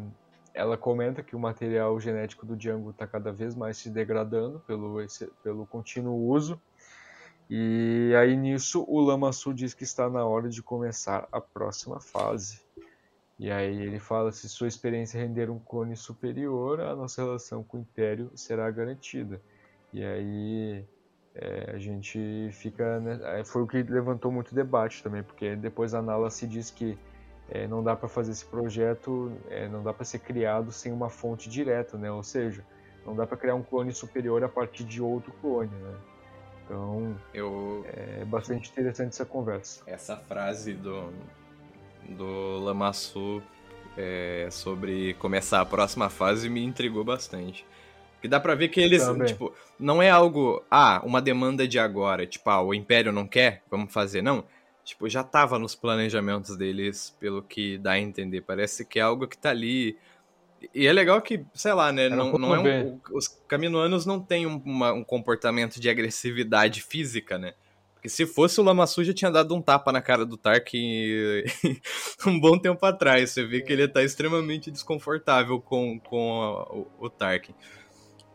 ela 0.53 0.77
comenta 0.77 1.21
que 1.21 1.35
o 1.35 1.39
material 1.39 1.99
genético 1.99 2.45
do 2.45 2.55
Django 2.55 2.91
está 2.91 3.05
cada 3.05 3.31
vez 3.33 3.55
mais 3.55 3.77
se 3.77 3.89
degradando 3.89 4.61
pelo, 4.61 5.01
esse- 5.01 5.29
pelo 5.43 5.65
contínuo 5.65 6.29
uso. 6.29 6.61
E 7.49 8.13
aí 8.17 8.37
nisso 8.37 8.85
o 8.87 9.01
Lamassu 9.01 9.53
diz 9.53 9.73
que 9.73 9.83
está 9.83 10.09
na 10.09 10.25
hora 10.25 10.47
de 10.47 10.63
começar 10.63 11.27
a 11.29 11.41
próxima 11.41 11.99
fase. 11.99 12.66
E 13.39 13.51
aí 13.51 13.81
ele 13.81 13.99
fala: 13.99 14.31
se 14.31 14.49
sua 14.49 14.67
experiência 14.67 15.19
render 15.19 15.49
um 15.49 15.59
clone 15.59 15.95
superior, 15.95 16.79
a 16.81 16.95
nossa 16.95 17.23
relação 17.23 17.63
com 17.63 17.77
o 17.77 17.81
Império 17.81 18.31
será 18.35 18.69
garantida. 18.71 19.41
E 19.93 20.03
aí 20.03 20.85
é, 21.35 21.71
a 21.73 21.77
gente 21.77 22.49
fica. 22.51 22.99
Né, 22.99 23.43
foi 23.45 23.61
o 23.61 23.67
que 23.67 23.83
levantou 23.83 24.31
muito 24.31 24.55
debate 24.55 25.03
também, 25.03 25.23
porque 25.23 25.55
depois 25.55 25.93
a 25.93 26.01
Nala 26.01 26.29
se 26.31 26.47
diz 26.47 26.71
que 26.71 26.97
é, 27.49 27.67
não 27.67 27.83
dá 27.83 27.95
para 27.95 28.09
fazer 28.09 28.31
esse 28.31 28.45
projeto, 28.45 29.31
é, 29.49 29.67
não 29.69 29.83
dá 29.83 29.93
para 29.93 30.03
ser 30.03 30.19
criado 30.19 30.71
sem 30.71 30.91
uma 30.91 31.09
fonte 31.09 31.47
direta, 31.47 31.97
né? 31.97 32.11
Ou 32.11 32.23
seja, 32.23 32.65
não 33.05 33.15
dá 33.15 33.25
para 33.27 33.37
criar 33.37 33.55
um 33.55 33.63
clone 33.63 33.93
superior 33.93 34.43
a 34.43 34.49
partir 34.49 34.83
de 34.83 35.01
outro 35.01 35.31
clone, 35.39 35.69
né? 35.69 35.95
Então 36.65 37.15
Eu 37.33 37.85
é 37.87 38.25
bastante 38.25 38.69
interessante 38.69 39.09
essa 39.09 39.25
conversa. 39.25 39.81
essa 39.85 40.17
frase 40.17 40.73
do 40.73 41.13
do 42.09 42.59
Lamassu 42.59 43.41
é, 43.97 44.47
sobre 44.51 45.13
começar 45.15 45.61
a 45.61 45.65
próxima 45.65 46.09
fase 46.09 46.49
me 46.49 46.63
intrigou 46.63 47.03
bastante. 47.03 47.65
Porque 48.13 48.27
dá 48.27 48.39
pra 48.39 48.55
ver 48.55 48.69
que 48.69 48.79
eles, 48.79 49.03
Também. 49.05 49.27
tipo, 49.27 49.53
não 49.79 50.01
é 50.01 50.09
algo, 50.09 50.63
ah, 50.71 51.01
uma 51.05 51.21
demanda 51.21 51.67
de 51.67 51.77
agora, 51.77 52.25
tipo, 52.25 52.49
ah, 52.49 52.61
o 52.61 52.73
Império 52.73 53.11
não 53.11 53.27
quer, 53.27 53.61
vamos 53.69 53.93
fazer, 53.93 54.21
não. 54.21 54.43
Tipo, 54.83 55.07
já 55.09 55.23
tava 55.23 55.59
nos 55.59 55.75
planejamentos 55.75 56.55
deles, 56.55 57.15
pelo 57.19 57.43
que 57.43 57.77
dá 57.77 57.91
a 57.91 57.99
entender. 57.99 58.41
Parece 58.41 58.85
que 58.85 58.97
é 58.99 59.01
algo 59.01 59.27
que 59.27 59.37
tá 59.37 59.49
ali. 59.49 59.97
E 60.73 60.87
é 60.87 60.93
legal 60.93 61.21
que, 61.21 61.45
sei 61.53 61.73
lá, 61.73 61.91
né, 61.91 62.09
não, 62.09 62.31
não 62.33 62.55
é 62.55 62.59
um, 62.85 62.99
os 63.11 63.27
caminoanos 63.47 64.05
não 64.05 64.19
têm 64.19 64.47
um, 64.47 64.59
uma- 64.65 64.93
um 64.93 65.03
comportamento 65.03 65.79
de 65.79 65.87
agressividade 65.89 66.81
física, 66.81 67.37
né? 67.37 67.53
Se 68.07 68.25
fosse 68.25 68.59
o 68.59 68.63
Lamassu 68.63 69.03
já 69.03 69.13
tinha 69.13 69.31
dado 69.31 69.55
um 69.55 69.61
tapa 69.61 69.91
na 69.91 70.01
cara 70.01 70.25
do 70.25 70.37
Tarkin 70.37 71.43
um 72.25 72.39
bom 72.39 72.57
tempo 72.57 72.85
atrás. 72.85 73.31
Você 73.31 73.45
vê 73.45 73.61
que 73.61 73.71
ele 73.73 73.87
tá 73.87 74.03
extremamente 74.03 74.69
desconfortável 74.71 75.59
com, 75.59 75.99
com 75.99 76.41
a- 76.41 76.63
o, 76.73 76.87
o 76.99 77.09
Tarkin. 77.09 77.53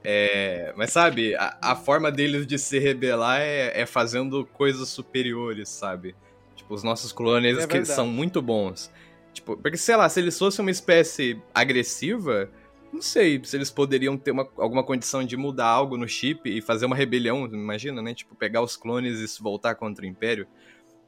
É, 0.05 0.73
mas 0.77 0.91
sabe, 0.93 1.35
a, 1.37 1.57
a 1.63 1.77
forma 1.77 2.11
deles 2.11 2.47
de 2.47 2.59
se 2.59 2.79
rebelar 2.79 3.41
é, 3.41 3.81
é 3.83 3.87
fazendo 3.87 4.45
coisas 4.47 4.89
superiores, 4.89 5.69
sabe? 5.69 6.17
Tipo, 6.57 6.75
os 6.75 6.83
nossos 6.83 7.13
clones 7.13 7.59
É 7.59 7.67
que 7.67 7.85
são 7.85 8.07
muito 8.07 8.43
bons. 8.43 8.91
Tipo, 9.33 9.57
porque 9.57 9.77
sei 9.77 9.97
lá, 9.97 10.09
se 10.09 10.21
eles 10.21 10.39
fossem 10.39 10.65
uma 10.65 10.71
espécie 10.71 11.41
agressiva, 11.55 12.51
não 12.93 13.01
sei 13.03 13.43
se 13.45 13.57
eles 13.57 13.71
poderiam 13.71 14.17
ter 14.19 14.31
uma, 14.33 14.49
alguma 14.59 14.85
condição 14.85 15.25
de 15.25 15.37
mudar 15.37 15.67
algo 15.67 15.97
no 15.97 16.07
chip 16.09 16.49
e 16.49 16.61
fazer 16.61 16.85
uma 16.87 16.95
rebelião, 16.97 17.47
imagina, 17.47 18.03
né? 18.03 18.15
Tipo, 18.15 18.35
pegar 18.35 18.63
os 18.63 18.77
clones 18.77 19.19
e 19.19 19.27
se 19.29 19.43
voltar 19.43 19.75
contra 19.75 20.05
o 20.05 20.09
Império. 20.09 20.47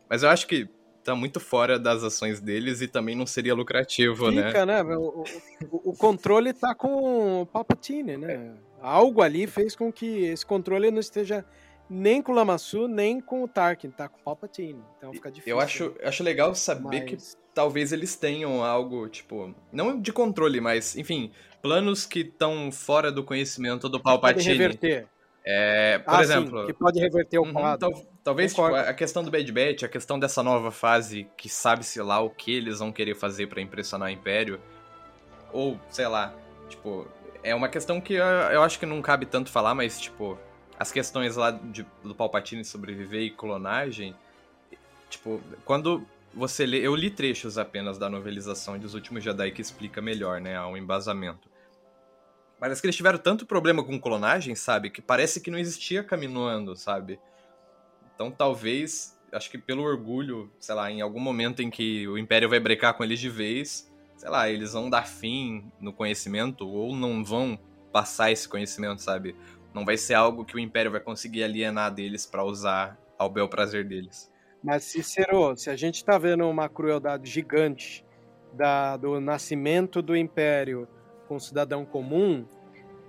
Mas 0.08 0.22
eu 0.22 0.28
acho 0.30 0.46
que 0.46 0.68
tá 1.02 1.14
muito 1.14 1.38
fora 1.38 1.78
das 1.78 2.02
ações 2.02 2.40
deles 2.40 2.80
e 2.80 2.88
também 2.88 3.14
não 3.14 3.26
seria 3.26 3.54
lucrativo, 3.54 4.30
né? 4.30 4.46
Fica, 4.46 4.64
né? 4.64 4.82
O, 4.82 5.24
o- 5.70 5.90
o 5.90 5.96
controle 5.96 6.52
tá 6.54 6.74
com 6.74 7.42
o 7.42 7.46
Palpatine, 7.46 8.16
né? 8.16 8.54
Algo 8.80 9.20
ali 9.22 9.46
fez 9.46 9.76
com 9.76 9.92
que 9.92 10.24
esse 10.24 10.44
controle 10.46 10.90
não 10.90 11.00
esteja 11.00 11.44
nem 11.90 12.22
com 12.22 12.32
o 12.32 12.34
Lamassu, 12.34 12.88
nem 12.88 13.20
com 13.20 13.42
o 13.44 13.48
Tarkin, 13.48 13.90
tá 13.90 14.08
com 14.08 14.18
o 14.18 14.22
Palpatine. 14.22 14.82
Então 14.96 15.12
fica 15.12 15.30
difícil. 15.30 15.54
Eu 15.56 15.60
acho, 15.60 15.94
acho 16.02 16.22
legal 16.22 16.54
saber 16.54 17.02
que 17.04 17.12
Mas- 17.14 17.36
talvez 17.54 17.92
eles 17.92 18.16
tenham 18.16 18.62
algo, 18.64 19.08
tipo, 19.08 19.54
não 19.72 20.00
de 20.00 20.12
controle, 20.12 20.60
mas, 20.60 20.96
enfim, 20.96 21.30
planos 21.62 22.04
que 22.04 22.20
estão 22.20 22.70
fora 22.72 23.12
do 23.12 23.22
conhecimento 23.22 23.88
do 23.88 24.00
pode 24.00 24.20
Palpatine. 24.20 24.48
reverter. 24.58 25.06
É, 25.46 25.98
por 25.98 26.14
Ah, 26.14 26.22
exemplo, 26.22 26.60
sim, 26.60 26.66
que 26.66 26.72
pode 26.72 26.98
reverter 26.98 27.38
o 27.38 27.42
Uhum, 27.44 27.52
quadro. 27.52 27.78
tal- 27.90 28.06
talvez 28.24 28.52
tipo, 28.54 28.64
a 28.64 28.94
questão 28.94 29.22
do 29.22 29.30
Bad 29.30 29.52
Batch, 29.52 29.82
a 29.82 29.88
questão 29.88 30.18
dessa 30.18 30.42
nova 30.42 30.70
fase 30.70 31.26
que 31.36 31.50
sabe-se 31.50 32.00
lá 32.00 32.18
o 32.20 32.30
que 32.30 32.50
eles 32.52 32.78
vão 32.78 32.90
querer 32.90 33.14
fazer 33.14 33.46
pra 33.46 33.60
impressionar 33.60 34.08
o 34.08 34.12
Império, 34.12 34.58
ou 35.52 35.78
sei 35.90 36.06
lá, 36.08 36.34
tipo, 36.68 37.06
é 37.42 37.54
uma 37.54 37.68
questão 37.68 38.00
que 38.00 38.14
eu, 38.14 38.24
eu 38.24 38.62
acho 38.62 38.78
que 38.78 38.86
não 38.86 39.02
cabe 39.02 39.26
tanto 39.26 39.50
falar, 39.50 39.74
mas 39.74 40.00
tipo, 40.00 40.38
as 40.78 40.90
questões 40.90 41.36
lá 41.36 41.50
de- 41.50 41.86
do 42.02 42.14
Palpatine 42.14 42.64
sobreviver 42.64 43.20
e 43.20 43.30
clonagem, 43.30 44.16
tipo, 45.10 45.42
quando 45.66 46.06
você 46.34 46.66
lê, 46.66 46.78
eu 46.78 46.94
li 46.94 47.10
trechos 47.10 47.56
apenas 47.58 47.98
da 47.98 48.10
novelização 48.10 48.78
dos 48.78 48.94
últimos 48.94 49.22
Jedi 49.22 49.50
que 49.52 49.62
explica 49.62 50.02
melhor, 50.02 50.40
né, 50.40 50.60
um 50.62 50.76
embasamento. 50.76 51.48
Parece 52.58 52.80
que 52.80 52.86
eles 52.86 52.96
tiveram 52.96 53.18
tanto 53.18 53.46
problema 53.46 53.84
com 53.84 54.00
clonagem, 54.00 54.54
sabe? 54.54 54.90
Que 54.90 55.02
parece 55.02 55.40
que 55.40 55.50
não 55.50 55.58
existia 55.58 56.02
Caminoando, 56.02 56.76
sabe? 56.76 57.20
Então 58.14 58.30
talvez, 58.30 59.18
acho 59.32 59.50
que 59.50 59.58
pelo 59.58 59.82
orgulho, 59.82 60.50
sei 60.58 60.74
lá, 60.74 60.90
em 60.90 61.00
algum 61.00 61.20
momento 61.20 61.62
em 61.62 61.70
que 61.70 62.06
o 62.08 62.16
Império 62.16 62.48
vai 62.48 62.60
brecar 62.60 62.94
com 62.94 63.04
eles 63.04 63.20
de 63.20 63.28
vez, 63.28 63.92
sei 64.16 64.30
lá, 64.30 64.48
eles 64.48 64.72
vão 64.72 64.88
dar 64.88 65.06
fim 65.06 65.70
no 65.80 65.92
conhecimento 65.92 66.66
ou 66.68 66.94
não 66.94 67.24
vão 67.24 67.58
passar 67.92 68.30
esse 68.30 68.48
conhecimento, 68.48 69.02
sabe? 69.02 69.36
Não 69.72 69.84
vai 69.84 69.96
ser 69.96 70.14
algo 70.14 70.44
que 70.44 70.56
o 70.56 70.58
Império 70.58 70.90
vai 70.90 71.00
conseguir 71.00 71.44
alienar 71.44 71.92
deles 71.92 72.24
para 72.24 72.44
usar 72.44 72.98
ao 73.18 73.28
bel 73.28 73.48
prazer 73.48 73.86
deles. 73.86 74.32
Mas, 74.64 74.84
Cicero, 74.84 75.54
se 75.56 75.68
a 75.68 75.76
gente 75.76 75.96
está 75.96 76.16
vendo 76.16 76.48
uma 76.48 76.68
crueldade 76.70 77.28
gigante 77.30 78.02
da, 78.54 78.96
do 78.96 79.20
nascimento 79.20 80.00
do 80.00 80.16
Império 80.16 80.88
com 81.28 81.36
o 81.36 81.40
cidadão 81.40 81.84
comum, 81.84 82.46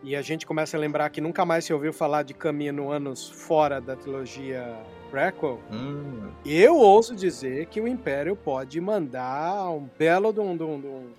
e 0.03 0.15
a 0.15 0.21
gente 0.21 0.45
começa 0.45 0.75
a 0.75 0.79
lembrar 0.79 1.09
que 1.09 1.21
nunca 1.21 1.45
mais 1.45 1.63
se 1.65 1.73
ouviu 1.73 1.91
falar 1.93 2.23
de 2.23 2.33
Camino 2.33 2.91
anos 2.91 3.29
fora 3.29 3.79
da 3.79 3.95
trilogia 3.95 4.75
prequel, 5.09 5.59
Hum, 5.71 6.29
eu 6.45 6.75
ouso 6.75 7.15
dizer 7.15 7.67
que 7.67 7.79
o 7.79 7.87
Império 7.87 8.35
pode 8.35 8.79
mandar 8.81 9.69
um 9.69 9.87
belo 9.97 10.33
de 10.33 10.39
um, 10.41 10.57
de 10.57 10.63
um, 10.63 10.81
de 10.81 10.87
um, 10.87 11.09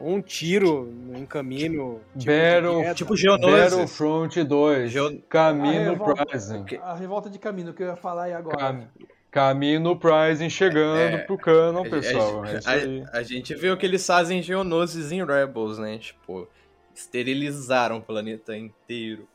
um 0.00 0.20
tiro 0.22 0.92
em 1.14 1.26
Camino. 1.26 2.00
tipo 2.16 2.32
Battle- 2.32 2.94
tipo 2.94 3.16
Geonosis. 3.16 3.60
Battlefront 3.70 4.42
2. 4.44 4.90
Geo- 4.90 5.20
Camino 5.28 5.90
A 5.90 5.90
revolta- 5.92 6.26
Prising. 6.26 6.64
A 6.82 6.94
revolta 6.94 7.28
de 7.30 7.38
caminho 7.38 7.72
que 7.74 7.82
eu 7.82 7.88
ia 7.88 7.96
falar 7.96 8.24
aí 8.24 8.32
agora. 8.32 8.56
Cam- 8.56 8.88
Camino 9.36 9.94
Prising 9.94 10.48
chegando 10.48 11.16
É, 11.16 11.18
pro 11.18 11.36
canon, 11.36 11.84
A- 11.84 11.90
pessoal. 11.90 12.42
A, 12.42 12.50
É 12.52 12.56
a- 12.64 12.70
aí. 12.70 13.04
a 13.12 13.22
gente 13.22 13.54
viu 13.54 13.76
que 13.76 13.84
eles 13.84 14.06
fazem 14.06 14.40
geonosis 14.42 15.12
em 15.12 15.22
Rebels, 15.22 15.78
né? 15.78 15.98
Tipo, 15.98 16.48
esterilizaram 16.94 17.98
o 17.98 18.02
planeta 18.02 18.56
inteiro. 18.56 19.28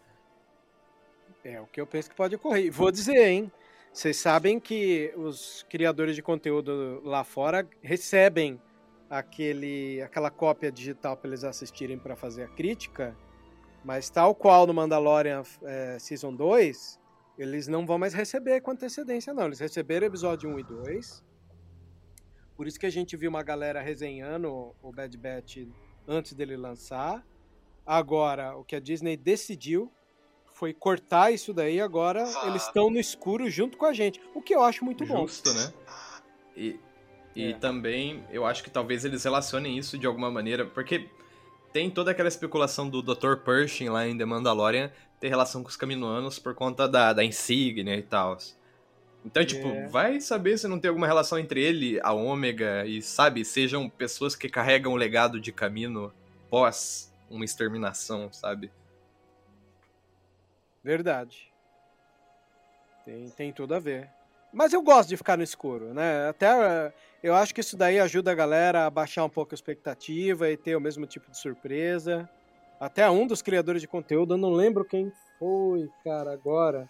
É 1.45 1.61
o 1.61 1.67
que 1.67 1.79
eu 1.79 1.85
penso 1.85 2.09
que 2.09 2.15
pode 2.15 2.33
ocorrer. 2.35 2.65
E 2.65 2.69
Vou 2.71 2.89
dizer, 2.91 3.27
hein? 3.27 3.51
Vocês 3.93 4.17
sabem 4.17 4.59
que 4.59 5.13
os 5.15 5.63
criadores 5.69 6.15
de 6.15 6.23
conteúdo 6.23 6.99
lá 7.05 7.23
fora 7.23 7.67
recebem 7.83 8.59
aquele, 9.07 10.01
aquela 10.01 10.31
cópia 10.31 10.71
digital 10.71 11.15
para 11.15 11.27
eles 11.29 11.43
assistirem 11.43 11.99
para 11.99 12.15
fazer 12.15 12.43
a 12.43 12.47
crítica, 12.47 13.15
mas 13.85 14.09
tal 14.09 14.33
qual 14.33 14.65
no 14.65 14.73
Mandalorian 14.73 15.43
é, 15.63 15.97
Season 15.99 16.33
2, 16.33 16.99
eles 17.41 17.67
não 17.67 17.85
vão 17.85 17.97
mais 17.97 18.13
receber 18.13 18.61
com 18.61 18.71
antecedência, 18.71 19.33
não. 19.33 19.45
Eles 19.45 19.59
receberam 19.59 20.07
episódio 20.07 20.49
1 20.49 20.59
e 20.59 20.63
2. 20.63 21.23
Por 22.55 22.67
isso 22.67 22.79
que 22.79 22.85
a 22.85 22.89
gente 22.91 23.17
viu 23.17 23.29
uma 23.29 23.41
galera 23.43 23.81
resenhando 23.81 24.75
o 24.81 24.91
Bad 24.91 25.17
Batch 25.17 25.67
antes 26.07 26.33
dele 26.33 26.55
lançar. 26.55 27.25
Agora, 27.85 28.55
o 28.55 28.63
que 28.63 28.75
a 28.75 28.79
Disney 28.79 29.17
decidiu 29.17 29.91
foi 30.53 30.73
cortar 30.73 31.31
isso 31.31 31.53
daí, 31.53 31.81
agora 31.81 32.23
eles 32.45 32.63
estão 32.67 32.89
no 32.89 32.99
escuro 32.99 33.49
junto 33.49 33.77
com 33.77 33.85
a 33.85 33.93
gente, 33.93 34.21
o 34.35 34.41
que 34.41 34.53
eu 34.53 34.61
acho 34.61 34.85
muito 34.85 35.03
bom. 35.05 35.25
Justo, 35.25 35.51
né? 35.53 35.73
E, 36.55 36.79
e 37.35 37.51
É. 37.51 37.53
também, 37.53 38.23
eu 38.29 38.45
acho 38.45 38.61
que 38.63 38.69
talvez 38.69 39.03
eles 39.03 39.23
relacionem 39.23 39.75
isso 39.77 39.97
de 39.97 40.05
alguma 40.05 40.29
maneira, 40.29 40.65
porque 40.65 41.09
tem 41.73 41.89
toda 41.89 42.11
aquela 42.11 42.27
especulação 42.27 42.87
do 42.87 43.01
Dr. 43.01 43.37
Pershing 43.43 43.89
lá 43.89 44.05
em 44.05 44.15
The 44.15 44.25
Mandalorian 44.25 44.91
ter 45.21 45.29
relação 45.29 45.61
com 45.61 45.69
os 45.69 45.77
Caminoanos 45.77 46.39
por 46.39 46.55
conta 46.55 46.89
da, 46.89 47.13
da 47.13 47.23
insígnia 47.23 47.95
e 47.95 48.01
tal. 48.01 48.37
Então, 49.23 49.45
tipo, 49.45 49.67
É. 49.67 49.87
vai 49.87 50.19
saber 50.19 50.57
se 50.57 50.67
não 50.67 50.79
tem 50.79 50.89
alguma 50.89 51.05
relação 51.05 51.37
entre 51.37 51.63
ele, 51.63 51.99
a 52.01 52.11
Ômega, 52.11 52.85
e, 52.87 53.03
sabe, 53.03 53.45
sejam 53.45 53.87
pessoas 53.87 54.35
que 54.35 54.49
carregam 54.49 54.93
o 54.93 54.95
legado 54.97 55.39
de 55.39 55.51
Camino 55.51 56.11
pós 56.49 57.13
uma 57.29 57.45
exterminação, 57.45 58.33
sabe? 58.33 58.71
Verdade. 60.83 61.51
Tem, 63.05 63.29
tem 63.29 63.53
tudo 63.53 63.75
a 63.75 63.79
ver. 63.79 64.09
Mas 64.51 64.73
eu 64.73 64.81
gosto 64.81 65.09
de 65.09 65.17
ficar 65.17 65.37
no 65.37 65.43
escuro, 65.43 65.93
né? 65.93 66.27
Até 66.27 66.91
eu 67.21 67.35
acho 67.35 67.53
que 67.53 67.61
isso 67.61 67.77
daí 67.77 67.99
ajuda 67.99 68.31
a 68.31 68.35
galera 68.35 68.85
a 68.87 68.89
baixar 68.89 69.23
um 69.23 69.29
pouco 69.29 69.53
a 69.53 69.55
expectativa 69.55 70.49
e 70.49 70.57
ter 70.57 70.75
o 70.75 70.81
mesmo 70.81 71.05
tipo 71.05 71.29
de 71.29 71.37
surpresa. 71.37 72.27
Até 72.81 73.07
um 73.11 73.27
dos 73.27 73.43
criadores 73.43 73.79
de 73.79 73.87
conteúdo, 73.87 74.33
eu 74.33 74.37
não 74.39 74.53
lembro 74.53 74.83
quem 74.83 75.11
foi, 75.37 75.87
cara, 76.03 76.33
agora, 76.33 76.89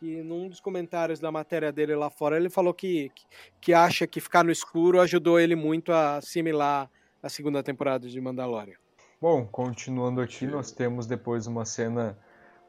que 0.00 0.24
num 0.24 0.48
dos 0.48 0.58
comentários 0.58 1.20
da 1.20 1.30
matéria 1.30 1.70
dele 1.70 1.94
lá 1.94 2.10
fora, 2.10 2.36
ele 2.36 2.50
falou 2.50 2.74
que, 2.74 3.12
que, 3.14 3.24
que 3.60 3.72
acha 3.72 4.08
que 4.08 4.20
ficar 4.20 4.42
no 4.42 4.50
escuro 4.50 5.00
ajudou 5.00 5.38
ele 5.38 5.54
muito 5.54 5.92
a 5.92 6.16
assimilar 6.16 6.90
a 7.22 7.28
segunda 7.28 7.62
temporada 7.62 8.08
de 8.08 8.20
Mandalorian. 8.20 8.74
Bom, 9.20 9.46
continuando 9.46 10.20
aqui, 10.20 10.48
nós 10.48 10.72
temos 10.72 11.06
depois 11.06 11.46
uma 11.46 11.64
cena, 11.64 12.18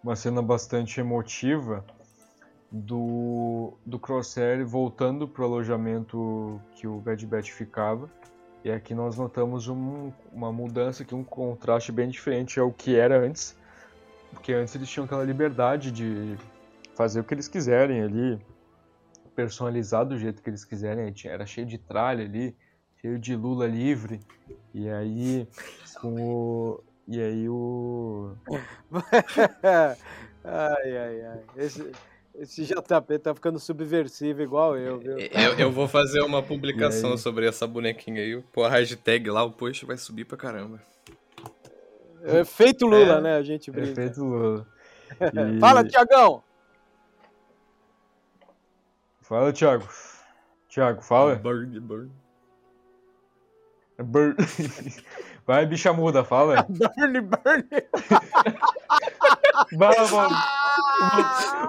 uma 0.04 0.16
cena 0.16 0.40
bastante 0.40 1.00
emotiva 1.00 1.84
do, 2.72 3.74
do 3.84 3.98
Crosshair 3.98 4.64
voltando 4.68 5.28
pro 5.28 5.46
alojamento 5.46 6.62
que 6.76 6.86
o 6.86 7.00
Bad 7.00 7.26
Batch 7.26 7.50
ficava. 7.50 8.08
E 8.64 8.72
aqui 8.72 8.94
nós 8.94 9.18
notamos 9.18 9.68
um- 9.68 10.12
uma 10.32 10.52
mudança, 10.52 11.04
aqui, 11.04 11.16
um 11.16 11.24
contraste 11.24 11.92
bem 11.92 12.10
diferente 12.10 12.60
ao 12.60 12.72
que 12.72 12.96
era 12.96 13.20
antes. 13.20 13.56
Porque 14.32 14.54
antes 14.54 14.76
eles 14.76 14.90
tinham 14.90 15.06
aquela 15.06 15.24
liberdade 15.24 15.92
de 15.92 16.38
fazer 16.96 17.20
o 17.20 17.24
que 17.24 17.34
eles 17.34 17.48
quiserem 17.48 18.02
ali, 18.02 18.40
personalizar 19.36 20.06
do 20.06 20.18
jeito 20.18 20.42
que 20.42 20.50
eles 20.50 20.64
quiserem. 20.64 21.14
Era 21.26 21.46
cheio 21.46 21.66
de 21.66 21.78
tralha 21.78 22.24
ali, 22.24 22.56
cheio 23.02 23.18
de 23.18 23.36
Lula 23.36 23.66
livre. 23.66 24.20
E 24.74 24.90
aí, 24.90 25.48
com 26.00 26.14
o. 26.22 26.84
E 27.08 27.20
aí 27.20 27.50
o. 27.50 28.36
ai, 30.44 30.98
ai, 30.98 31.26
ai. 31.26 31.44
Esse, 31.58 31.92
esse 32.36 32.64
JP 32.64 33.20
tá 33.20 33.34
ficando 33.36 33.60
subversivo 33.60 34.42
igual 34.42 34.78
eu, 34.78 35.00
viu? 35.00 35.18
Eu, 35.20 35.54
eu 35.60 35.72
vou 35.72 35.88
fazer 35.88 36.22
uma 36.22 36.42
publicação 36.42 37.18
sobre 37.18 37.48
essa 37.48 37.68
bonequinha 37.68 38.22
aí. 38.22 38.42
Pô, 38.54 38.64
a 38.64 38.70
hashtag 38.70 39.30
lá, 39.30 39.44
o 39.44 39.52
post 39.52 39.86
vai 39.86 39.98
subir 39.98 40.26
pra 40.26 40.38
caramba. 40.38 40.82
É 42.24 42.44
feito 42.46 42.86
Lula, 42.86 43.18
É, 43.18 43.22
né? 43.22 43.36
A 43.36 43.42
gente 43.44 43.70
brinca. 43.72 43.92
Efeito 43.92 44.24
Lula. 44.24 44.68
E- 45.22 45.60
Fala, 45.60 45.84
Tiagão! 45.84 46.42
Fala, 49.22 49.52
Thiago. 49.52 49.88
Thiago, 50.70 51.02
fala. 51.02 51.36
Bird, 51.36 51.80
bird. 51.80 52.12
Bur- 54.00 54.36
Vai, 55.46 55.66
bicha 55.66 55.92
muda, 55.92 56.24
fala. 56.24 56.64
Burn, 56.70 57.22
burn! 57.22 57.68
Vamos, 59.70 60.10
vamos, 60.10 60.38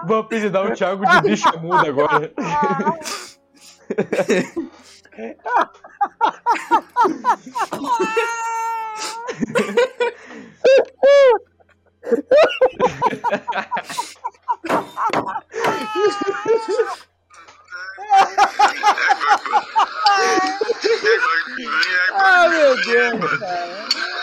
vamos 0.04 0.24
apelidar 0.24 0.66
o 0.66 0.72
Thiago 0.72 1.06
de 1.06 1.20
bicha 1.22 1.52
muda 1.52 1.88
agora. 1.88 2.32
Ai, 22.14 22.48
meu 22.48 22.76
Deus, 22.84 23.20
cara. 23.20 24.21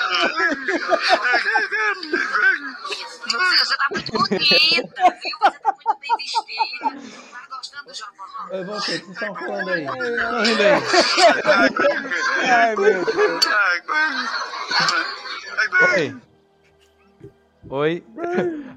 Você 3.59 3.77
tá 3.77 3.87
muito 3.91 4.11
bonita, 4.11 4.39
viu? 4.39 5.37
Você 5.41 5.59
tá 5.59 5.73
muito 5.73 5.97
bem 5.99 6.17
vestida. 6.17 6.89
Tá 7.31 7.47
gostando 7.57 7.85
do 7.85 7.93
que 8.49 8.81
vocês 8.81 9.01
estão 9.09 9.35
falando 9.35 9.69
aí? 9.69 9.85
Ai, 12.47 12.75
meu 12.75 13.05
Deus. 13.05 13.05
Oi. 15.95 16.15
Oi. 17.69 18.03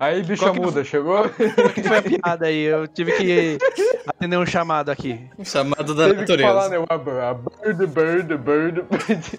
Aí, 0.01 0.37
Qual 0.37 0.53
que 0.53 0.61
muda, 0.61 0.85
chegou? 0.85 1.25
O 1.25 1.31
que 1.31 1.83
foi 1.83 1.97
a 1.99 2.03
piada 2.03 2.47
aí? 2.47 2.65
Eu 2.65 2.87
tive 2.89 3.13
que 3.13 3.59
atender 4.07 4.37
um 4.37 4.45
chamado 4.45 4.91
aqui. 4.91 5.31
Um 5.39 5.45
chamado 5.45 5.95
da 5.95 6.09
Teve 6.09 6.25
que 6.27 6.39
falar, 6.43 6.69
natureza. 6.69 6.95
né? 7.09 7.35
Bird, 7.65 7.87
bird, 7.87 8.37
bird, 8.37 8.83
bird. 8.83 9.39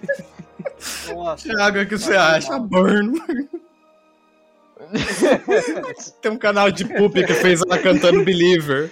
Nossa. 1.08 1.48
Thiago, 1.48 1.80
o 1.80 1.86
que 1.86 1.96
você 1.96 2.16
acha? 2.16 2.58
Burn. 2.58 3.12
Tem 6.20 6.30
um 6.30 6.36
canal 6.36 6.70
de 6.70 6.84
pup 6.84 7.24
que 7.24 7.34
fez 7.34 7.62
ela 7.62 7.78
cantando 7.78 8.24
Believer. 8.24 8.90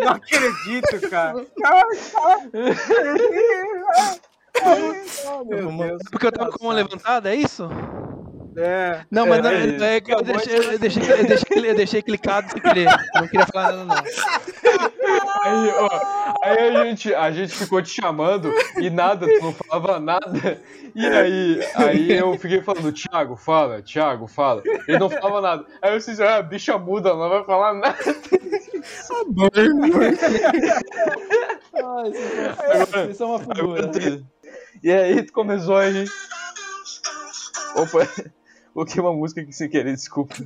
Não 0.00 0.12
acredito, 0.12 1.10
cara. 1.10 1.46
Oh, 4.62 5.44
meu 5.44 5.70
Deus. 5.70 6.02
Porque 6.10 6.26
eu 6.26 6.32
tava 6.32 6.50
com 6.50 6.66
uma 6.66 6.74
levantada, 6.74 7.32
é 7.32 7.36
isso? 7.36 7.68
É. 8.56 9.00
Não, 9.10 9.26
mas 9.26 9.38
É, 9.38 9.42
não, 9.42 9.50
é 9.50 9.66
isso. 9.66 9.84
é 9.84 10.00
que 10.00 10.12
eu 10.14 10.22
deixei, 10.22 10.56
eu 10.58 10.78
deixei, 10.78 11.02
eu 11.02 11.24
deixei, 11.26 11.70
eu 11.70 11.74
deixei 11.74 12.02
clicado 12.02 12.50
sem 12.50 12.60
querer. 12.60 12.86
Não 13.14 13.28
queria 13.28 13.46
falar 13.46 13.72
nada, 13.72 13.84
não. 13.84 13.96
Aí, 15.42 15.70
ó, 15.70 16.36
aí 16.44 16.76
a, 16.76 16.84
gente, 16.84 17.14
a 17.14 17.30
gente 17.30 17.54
ficou 17.54 17.80
te 17.80 17.88
chamando 17.90 18.52
e 18.78 18.90
nada, 18.90 19.26
tu 19.26 19.42
não 19.44 19.52
falava 19.52 19.98
nada. 20.00 20.60
E 20.94 21.06
aí, 21.06 21.60
aí 21.76 22.12
eu 22.12 22.36
fiquei 22.36 22.60
falando, 22.60 22.92
Thiago, 22.92 23.36
fala, 23.36 23.80
Thiago, 23.82 24.26
fala. 24.26 24.62
Ele 24.88 24.98
não 24.98 25.08
falava 25.08 25.40
nada. 25.40 25.64
Aí 25.80 25.92
eu 25.92 25.98
disse, 25.98 26.22
ah, 26.22 26.42
bicha 26.42 26.76
muda, 26.76 27.10
não 27.14 27.28
vai 27.28 27.44
falar 27.44 27.74
nada. 27.74 27.96
São- 28.82 29.24
vocês 32.86 33.16
são 33.16 33.30
uma 33.30 33.38
figura. 33.38 33.84
Agora- 33.84 34.22
E 34.82 34.92
aí 34.92 35.22
tu 35.22 35.32
começou 35.32 35.76
a 35.76 35.84
rir. 35.86 36.08
Opa, 37.76 38.06
coloquei 38.74 39.00
uma 39.00 39.12
música 39.12 39.40
aqui 39.40 39.52
sem 39.52 39.68
querer, 39.68 39.94
desculpa. 39.94 40.34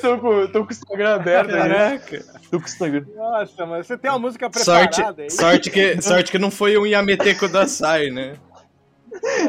tô, 0.00 0.18
com, 0.18 0.46
tô 0.48 0.62
com 0.64 0.68
o 0.68 0.72
Instagram 0.72 1.14
aberto 1.14 1.54
aí. 1.54 1.68
Caraca. 1.68 2.24
Tô 2.50 2.58
com 2.58 2.64
o 2.64 2.68
Instagram. 2.68 3.04
Nossa, 3.14 3.66
mas 3.66 3.86
você 3.86 3.96
tem 3.98 4.10
uma 4.10 4.18
música 4.18 4.50
Sorte, 4.52 4.94
preparada 4.96 5.22
aí. 5.22 5.30
sorte, 5.30 5.70
que, 5.70 6.00
sorte 6.02 6.30
que 6.30 6.38
não 6.38 6.50
foi 6.50 6.76
um 6.78 6.86
Yameteco 6.86 7.48
da 7.48 7.66
Sai, 7.66 8.10
né? 8.10 8.34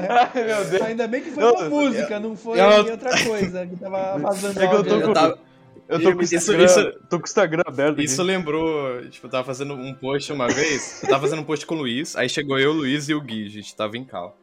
Ai, 0.09 0.43
meu 0.45 0.65
Deus. 0.65 0.81
Ainda 0.81 1.07
bem 1.07 1.21
que 1.21 1.31
foi 1.31 1.43
uma 1.43 1.69
música, 1.69 2.19
não 2.19 2.35
foi 2.37 2.59
eu- 2.59 2.91
outra 2.91 3.23
coisa 3.23 3.67
que 3.67 3.75
tava 3.75 4.17
vazando 4.17 4.61
É 4.61 4.67
que 4.67 4.75
eu 4.75 4.83
tô 4.83 4.95
aí. 4.95 5.01
com- 5.01 5.07
Eu 5.09 5.13
tava- 5.13 5.39
Eu 5.89 6.01
tô 6.01 6.11
com 6.13 6.19
o 6.19 6.21
Isso- 6.23 6.35
Instagram, 6.35 6.65
isso- 6.65 6.91
tô 7.09 7.17
com 7.17 7.23
o 7.25 7.27
Instagram 7.27 7.63
aberto. 7.65 8.01
Isso 8.01 8.21
aqui. 8.21 8.27
lembrou, 8.31 9.07
tipo, 9.09 9.27
eu 9.27 9.31
tava 9.31 9.43
fazendo 9.45 9.73
um 9.73 9.93
post 9.93 10.31
uma 10.33 10.47
vez, 10.47 11.01
eu 11.03 11.09
tava 11.09 11.21
fazendo 11.21 11.39
um 11.41 11.45
post 11.45 11.65
com 11.65 11.75
o 11.75 11.77
Luiz, 11.77 12.15
aí 12.15 12.27
chegou 12.27 12.59
eu, 12.59 12.71
o 12.71 12.73
Luiz 12.73 13.07
e 13.07 13.13
o 13.13 13.21
Gui, 13.21 13.45
a 13.45 13.49
gente 13.49 13.73
tava 13.75 13.97
em 13.97 14.03
cal. 14.03 14.37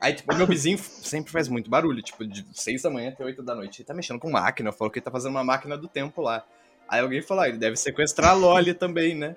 Aí, 0.00 0.14
tipo, 0.14 0.34
meu 0.34 0.46
vizinho 0.46 0.78
sempre 0.78 1.30
faz 1.30 1.46
muito 1.46 1.68
barulho, 1.70 2.02
tipo, 2.02 2.26
de 2.26 2.44
6 2.52 2.82
da 2.82 2.90
manhã 2.90 3.10
até 3.10 3.22
8 3.24 3.42
da 3.42 3.54
noite. 3.54 3.80
Ele 3.82 3.86
tá 3.86 3.92
mexendo 3.94 4.18
com 4.18 4.30
máquina, 4.30 4.72
falou 4.72 4.90
que 4.90 4.98
ele 4.98 5.04
tá 5.04 5.10
fazendo 5.10 5.32
uma 5.32 5.44
máquina 5.44 5.76
do 5.76 5.86
tempo 5.86 6.22
lá. 6.22 6.42
Aí 6.88 7.00
alguém 7.00 7.20
falou, 7.22 7.44
ah, 7.44 7.48
ele 7.48 7.58
deve 7.58 7.76
sequestrar 7.76 8.30
a 8.30 8.32
Loli 8.32 8.72
também, 8.74 9.14
né? 9.14 9.36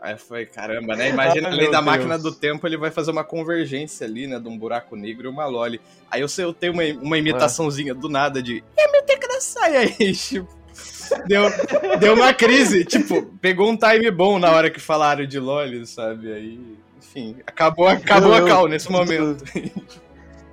Aí 0.00 0.12
eu 0.12 0.18
falei, 0.18 0.46
caramba, 0.46 0.94
né? 0.94 1.08
Imagina, 1.08 1.48
Ai, 1.48 1.54
além 1.54 1.70
da 1.70 1.78
Deus. 1.80 1.84
máquina 1.84 2.18
do 2.18 2.30
tempo, 2.32 2.66
ele 2.66 2.76
vai 2.76 2.90
fazer 2.90 3.10
uma 3.10 3.24
convergência 3.24 4.06
ali, 4.06 4.26
né? 4.26 4.38
De 4.38 4.48
um 4.48 4.58
buraco 4.58 4.94
negro 4.96 5.26
e 5.28 5.30
uma 5.30 5.46
Loli. 5.46 5.80
Aí 6.10 6.20
eu 6.20 6.28
sei, 6.28 6.44
eu 6.44 6.52
tenho 6.52 6.74
uma, 6.74 6.82
uma 7.02 7.16
imitaçãozinha 7.18 7.94
do 7.94 8.08
nada 8.08 8.42
de. 8.42 8.62
É 8.76 8.92
meu 8.92 9.02
que 9.02 9.16
sai 9.42 9.76
aí, 9.76 10.12
tipo. 10.14 10.61
Deu, 11.26 11.44
deu 11.98 12.14
uma 12.14 12.32
crise, 12.34 12.84
tipo, 12.84 13.22
pegou 13.40 13.70
um 13.70 13.76
time 13.76 14.10
bom 14.10 14.38
na 14.38 14.50
hora 14.50 14.70
que 14.70 14.80
falaram 14.80 15.26
de 15.26 15.38
Loli, 15.38 15.86
sabe? 15.86 16.32
Aí, 16.32 16.60
enfim, 16.98 17.36
acabou, 17.46 17.88
acabou 17.88 18.36
Eu- 18.36 18.44
a 18.44 18.48
cal 18.48 18.68
nesse 18.68 18.90
momento. 18.90 19.44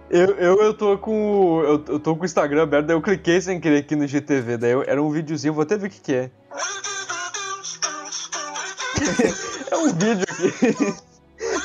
Eu, 0.10 0.32
eu, 0.38 0.62
eu 0.64 0.74
tô 0.74 0.98
com. 0.98 1.62
Eu, 1.64 1.84
eu 1.88 2.00
tô 2.00 2.16
com 2.16 2.24
o 2.24 2.26
Instagram 2.26 2.64
aberto, 2.64 2.88
daí 2.88 2.96
eu 2.96 3.02
cliquei 3.02 3.40
sem 3.40 3.60
querer 3.60 3.78
aqui 3.78 3.96
no 3.96 4.08
GTV. 4.08 4.58
Daí 4.58 4.72
eu- 4.72 4.84
era 4.88 5.02
um 5.02 5.12
videozinho, 5.12 5.54
vou 5.54 5.62
até 5.62 5.78
ver 5.78 5.88
o 5.88 5.90
que, 5.90 6.02
que 6.02 6.14
é. 6.14 6.32
é 9.72 9.78
um 9.78 9.94
vídeo 9.94 10.26
aqui. 10.28 11.09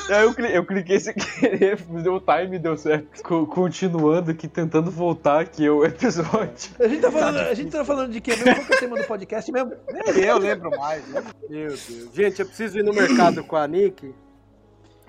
Aí 0.09 0.23
eu, 0.23 0.33
cli- 0.35 0.55
eu 0.55 0.65
cliquei 0.65 0.99
sem 0.99 1.13
querer, 1.39 1.77
deu 1.81 2.15
o 2.15 2.19
time, 2.21 2.59
deu 2.59 2.77
certo. 2.77 3.23
Co- 3.23 3.47
continuando 3.47 4.31
aqui, 4.31 4.47
tentando 4.47 4.91
voltar 4.91 5.39
aqui 5.41 5.67
o 5.69 5.83
episódio. 5.83 6.71
A 6.79 6.87
gente 6.87 7.01
tá 7.01 7.11
falando, 7.11 7.37
a 7.39 7.53
gente 7.53 7.71
tá 7.71 7.83
falando 7.85 8.11
de 8.11 8.21
quê 8.21 8.35
mesmo? 8.35 8.53
Qual 8.55 8.65
que 8.65 8.73
é 8.73 8.75
o 8.75 8.79
tema 8.79 8.97
do 8.97 9.03
podcast 9.07 9.51
mesmo? 9.51 9.71
Eu 10.23 10.37
lembro 10.37 10.69
mais. 10.77 11.07
né? 11.07 11.23
Meu 11.49 11.69
Deus. 11.69 12.09
Gente, 12.13 12.39
eu 12.39 12.45
preciso 12.45 12.77
ir 12.79 12.83
no 12.83 12.93
mercado 12.93 13.43
com 13.43 13.55
a 13.55 13.67
Nick. 13.67 14.13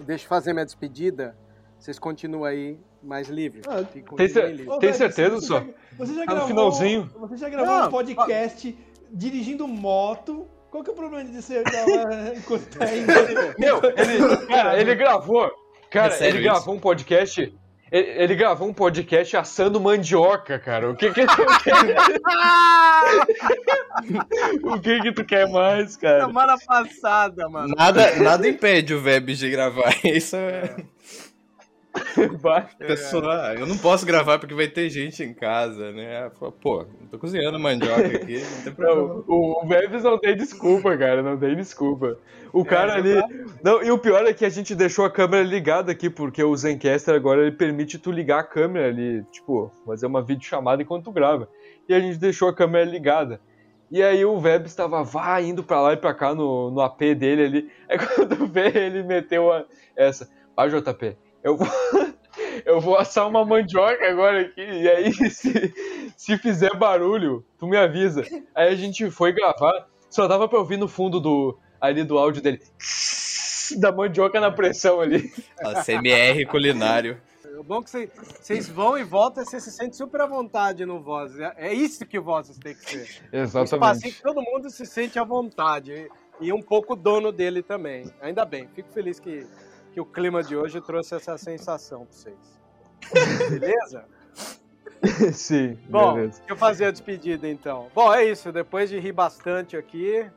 Deixa 0.00 0.24
eu 0.24 0.28
fazer 0.28 0.52
minha 0.52 0.64
despedida. 0.64 1.36
Vocês 1.78 1.98
continuam 1.98 2.44
aí 2.44 2.78
mais 3.02 3.28
livre. 3.28 3.60
Ah, 3.68 3.82
Tem, 4.16 4.28
cer- 4.28 4.48
livres. 4.50 4.66
Ô, 4.68 4.78
tem 4.78 4.92
velho, 4.92 4.94
certeza 4.94 5.34
você 5.36 5.46
só? 5.46 5.60
já- 5.60 5.66
Você 5.98 6.14
já 6.14 6.20
Tá 6.24 6.26
no 6.26 6.26
gravou, 6.26 6.46
finalzinho. 6.48 7.10
Você 7.20 7.36
já 7.36 7.48
gravou 7.50 7.74
Não, 7.74 7.86
um 7.88 7.90
podcast 7.90 8.78
dirigindo 9.12 9.68
moto. 9.68 10.46
Qual 10.76 10.84
que 10.84 10.90
é 10.90 10.92
o 10.92 10.96
problema 10.96 11.24
de 11.24 11.40
gravar 11.40 12.32
enquanto 12.36 12.66
tá 12.76 12.84
indo? 12.94 13.10
Meu, 13.58 13.80
ele, 13.96 14.46
cara, 14.46 14.78
ele 14.78 14.94
gravou. 14.94 15.50
Cara, 15.90 16.14
É 16.22 16.28
ele 16.28 16.42
gravou 16.42 16.74
um 16.74 16.78
podcast. 16.78 17.40
Ele, 17.90 18.10
ele 18.10 18.34
gravou 18.34 18.68
um 18.68 18.74
podcast 18.74 19.38
assando 19.38 19.80
mandioca, 19.80 20.58
cara. 20.58 20.90
O 20.90 20.94
que 20.94 21.10
que 21.14 21.26
tu 21.26 21.46
quer? 21.64 21.96
o 24.64 24.78
que 24.78 25.00
que 25.00 25.12
tu 25.12 25.24
quer 25.24 25.48
mais, 25.48 25.96
cara? 25.96 26.26
Semana 26.26 26.58
passada, 26.66 27.48
mano. 27.48 27.74
Nada, 27.74 28.14
nada 28.16 28.46
impede 28.46 28.92
o 28.92 29.00
Vebs 29.00 29.38
de 29.38 29.48
gravar. 29.48 29.94
Isso 30.04 30.36
é. 30.36 30.76
Vai. 32.40 32.68
Pessoa, 32.78 33.48
ah, 33.48 33.54
eu 33.54 33.66
não 33.66 33.76
posso 33.78 34.04
gravar 34.06 34.38
porque 34.38 34.54
vai 34.54 34.68
ter 34.68 34.88
gente 34.90 35.22
em 35.22 35.32
casa, 35.32 35.92
né? 35.92 36.30
Pô, 36.60 36.84
tô 37.10 37.18
cozinhando 37.18 37.58
mandioca 37.58 38.06
aqui, 38.06 38.40
não 38.40 38.62
tem 38.62 38.72
problema. 38.72 39.08
Não, 39.08 39.24
o, 39.26 39.64
o 39.64 39.66
Vebs 39.66 40.02
não 40.02 40.18
tem 40.18 40.36
desculpa, 40.36 40.96
cara. 40.96 41.22
Não 41.22 41.38
tem 41.38 41.54
desculpa. 41.56 42.18
O 42.52 42.64
cara 42.64 42.94
É, 42.94 42.96
ali. 42.96 43.44
Não, 43.62 43.82
e 43.82 43.90
o 43.90 43.98
pior 43.98 44.24
é 44.26 44.32
que 44.32 44.44
a 44.44 44.48
gente 44.48 44.74
deixou 44.74 45.04
a 45.04 45.10
câmera 45.10 45.42
ligada 45.42 45.92
aqui, 45.92 46.08
porque 46.08 46.42
o 46.42 46.56
Zencaster 46.56 47.14
agora 47.14 47.42
ele 47.42 47.52
permite 47.52 47.98
tu 47.98 48.10
ligar 48.10 48.40
a 48.40 48.44
câmera 48.44 48.88
ali, 48.88 49.22
tipo, 49.30 49.70
fazer 49.84 50.06
uma 50.06 50.22
videochamada 50.22 50.82
enquanto 50.82 51.04
tu 51.04 51.12
grava. 51.12 51.48
E 51.88 51.94
a 51.94 52.00
gente 52.00 52.18
deixou 52.18 52.48
a 52.48 52.54
câmera 52.54 52.84
ligada. 52.84 53.40
E 53.90 54.02
aí 54.02 54.24
o 54.24 54.38
Vebs 54.40 54.72
estava 54.72 55.04
vá 55.04 55.40
indo 55.40 55.62
pra 55.62 55.80
lá 55.80 55.92
e 55.92 55.96
pra 55.96 56.12
cá 56.12 56.34
no, 56.34 56.70
no 56.70 56.80
AP 56.80 57.00
dele 57.14 57.44
ali. 57.44 57.70
Aí 57.88 57.98
quando 57.98 58.46
vê, 58.46 58.66
ele 58.74 59.02
meteu 59.04 59.52
a, 59.52 59.64
essa. 59.94 60.28
Ah, 60.56 60.66
JP, 60.66 61.16
eu 61.46 61.56
vou, 61.56 61.66
eu 62.66 62.80
vou 62.80 62.96
assar 62.96 63.28
uma 63.28 63.44
mandioca 63.44 64.04
agora 64.08 64.40
aqui. 64.42 64.60
E 64.60 64.88
aí, 64.88 65.12
se, 65.30 65.74
se 66.16 66.38
fizer 66.38 66.74
barulho, 66.76 67.44
tu 67.58 67.66
me 67.66 67.76
avisa. 67.76 68.22
Aí 68.54 68.68
a 68.68 68.74
gente 68.76 69.10
foi 69.10 69.32
gravar, 69.32 69.86
só 70.10 70.26
dava 70.26 70.48
pra 70.48 70.58
ouvir 70.58 70.76
no 70.76 70.88
fundo 70.88 71.20
do, 71.20 71.58
ali 71.80 72.02
do 72.04 72.18
áudio 72.18 72.42
dele. 72.42 72.60
Da 73.78 73.90
mandioca 73.90 74.38
na 74.38 74.48
pressão 74.48 75.00
ali. 75.00 75.32
A 75.60 75.82
CMR 75.82 76.46
culinário. 76.46 77.20
É 77.44 77.62
bom 77.64 77.82
que 77.82 77.90
vocês- 77.90 78.68
vão 78.68 78.96
e 78.96 79.02
voltam 79.02 79.42
e 79.42 79.46
você 79.46 79.58
se 79.58 79.72
sente 79.72 79.96
super 79.96 80.20
à 80.20 80.26
vontade 80.26 80.86
no 80.86 81.00
Vozes. 81.00 81.40
É- 81.40 81.52
É 81.56 81.74
isso 81.74 82.06
que 82.06 82.16
o 82.16 82.22
Vozes 82.22 82.56
tem 82.58 82.76
que 82.76 82.88
ser. 82.88 83.22
Um 83.32 83.64
espacinho 83.64 84.14
que 84.14 84.22
todo 84.22 84.40
mundo 84.40 84.70
se 84.70 84.86
sente 84.86 85.18
à 85.18 85.24
vontade. 85.24 85.92
E, 86.40 86.46
e 86.46 86.52
um 86.52 86.62
pouco 86.62 86.94
dono 86.94 87.32
dele 87.32 87.60
também. 87.60 88.04
Ainda 88.20 88.44
bem. 88.44 88.68
Fico 88.72 88.88
feliz 88.92 89.18
que, 89.18 89.44
que 89.96 90.00
o 90.00 90.04
clima 90.04 90.42
de 90.42 90.54
hoje 90.54 90.78
trouxe 90.78 91.14
essa 91.14 91.38
sensação 91.38 92.04
pra 92.04 92.12
vocês. 92.12 92.60
Beleza? 93.48 94.04
Sim, 95.32 95.78
Bom, 95.88 96.12
beleza. 96.12 96.38
deixa 96.40 96.52
eu 96.52 96.56
fazer 96.56 96.84
a 96.84 96.90
despedida 96.90 97.48
então. 97.48 97.88
Bom, 97.94 98.12
é 98.12 98.26
isso. 98.26 98.52
Depois 98.52 98.90
de 98.90 98.98
rir 98.98 99.12
bastante 99.12 99.74
aqui, 99.74 100.30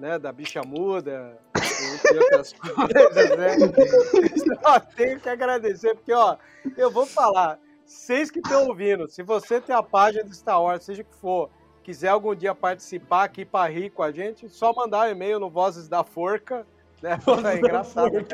né, 0.00 0.18
da 0.18 0.32
bicha 0.32 0.62
muda, 0.64 1.38
entre 1.54 2.18
outras 2.18 2.52
coisas, 2.58 3.38
né? 3.38 3.56
Só 4.60 4.80
tenho 4.80 5.20
que 5.20 5.28
agradecer, 5.28 5.94
porque, 5.94 6.12
ó, 6.12 6.36
eu 6.76 6.90
vou 6.90 7.06
falar, 7.06 7.60
vocês 7.86 8.32
que 8.32 8.40
estão 8.40 8.66
ouvindo, 8.66 9.08
se 9.08 9.22
você 9.22 9.60
tem 9.60 9.76
a 9.76 9.82
página 9.82 10.24
do 10.24 10.34
Star 10.34 10.60
Wars, 10.60 10.82
seja 10.82 11.02
o 11.02 11.04
que 11.04 11.14
for, 11.14 11.50
quiser 11.84 12.08
algum 12.08 12.34
dia 12.34 12.52
participar 12.52 13.22
aqui 13.24 13.44
para 13.44 13.70
rir 13.70 13.90
com 13.90 14.02
a 14.02 14.10
gente, 14.10 14.48
só 14.48 14.72
mandar 14.72 15.06
um 15.06 15.12
e-mail 15.12 15.38
no 15.38 15.48
Vozes 15.48 15.88
da 15.88 16.02
Forca, 16.02 16.66
né? 17.00 17.18
É 17.52 17.58
engraçado. 17.58 18.12
né? 18.12 18.24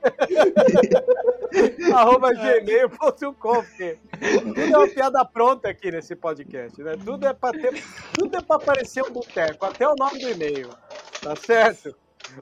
arroba 1.94 2.32
gmail.com, 2.32 3.34
tudo 3.34 4.60
é 4.60 4.76
uma 4.76 4.88
piada 4.88 5.24
pronta 5.24 5.68
aqui 5.68 5.90
nesse 5.90 6.14
podcast, 6.16 6.82
né? 6.82 6.96
Tudo 7.04 7.26
é 7.26 7.32
pra 7.32 7.52
ter, 7.52 7.82
tudo 8.12 8.36
é 8.36 8.40
pra 8.40 8.56
aparecer 8.56 9.02
um 9.02 9.12
boteco, 9.12 9.64
até 9.64 9.88
o 9.88 9.94
nome 9.98 10.18
do 10.18 10.28
e-mail, 10.28 10.70
tá 11.22 11.34
certo? 11.36 11.94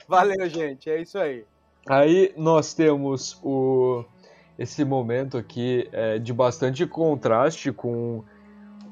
Valeu, 0.06 0.48
gente, 0.48 0.90
é 0.90 1.00
isso 1.00 1.18
aí. 1.18 1.44
Aí 1.88 2.32
nós 2.36 2.74
temos 2.74 3.40
o, 3.42 4.04
esse 4.58 4.84
momento 4.84 5.38
aqui 5.38 5.88
é, 5.92 6.18
de 6.18 6.32
bastante 6.32 6.86
contraste 6.86 7.72
com 7.72 8.22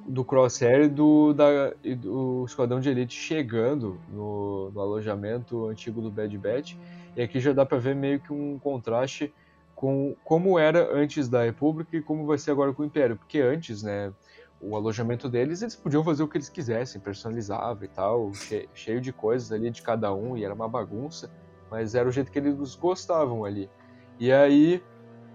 do 0.07 0.25
Crosshair 0.25 0.85
e 0.85 0.89
do, 0.89 1.33
da, 1.33 1.73
e 1.83 1.95
do 1.95 2.45
Esquadrão 2.47 2.81
de 2.81 2.89
Elite 2.89 3.15
chegando 3.15 3.99
no, 4.09 4.71
no 4.71 4.81
alojamento 4.81 5.67
antigo 5.67 6.01
do 6.01 6.11
Bad 6.11 6.37
Batch. 6.39 6.77
E 7.17 7.23
aqui 7.23 7.41
já 7.41 7.53
dá 7.53 7.67
pra 7.67 7.79
ver 7.79 7.97
meio 7.97 8.23
que 8.23 8.33
um 8.33 8.59
contraste 8.61 9.35
com 9.75 10.17
como 10.25 10.59
era 10.59 10.95
antes 10.95 11.29
da 11.29 11.45
República 11.45 11.97
e 11.97 12.03
como 12.03 12.27
vai 12.27 12.39
ser 12.39 12.53
agora 12.53 12.75
com 12.75 12.83
o 12.83 12.87
Império. 12.87 13.17
Porque 13.19 13.41
antes, 13.41 13.83
né, 13.83 14.13
o 14.61 14.77
alojamento 14.77 15.29
deles, 15.29 15.63
eles 15.63 15.77
podiam 15.77 16.05
fazer 16.05 16.23
o 16.23 16.29
que 16.29 16.37
eles 16.39 16.49
quisessem, 16.51 17.01
personalizável 17.01 17.85
e 17.87 17.89
tal, 17.91 18.33
che- 18.39 18.69
cheio 18.75 19.01
de 19.01 19.13
coisas 19.13 19.51
ali 19.53 19.71
de 19.71 19.83
cada 19.83 20.15
um, 20.15 20.37
e 20.37 20.45
era 20.45 20.55
uma 20.55 20.69
bagunça 20.69 21.31
mas 21.71 21.97
era 21.97 22.09
o 22.09 22.13
jeito 22.13 22.31
que 22.31 22.39
eles 22.39 22.77
gostavam 22.77 23.45
ali. 23.45 23.73
E 24.19 24.33
aí, 24.33 24.85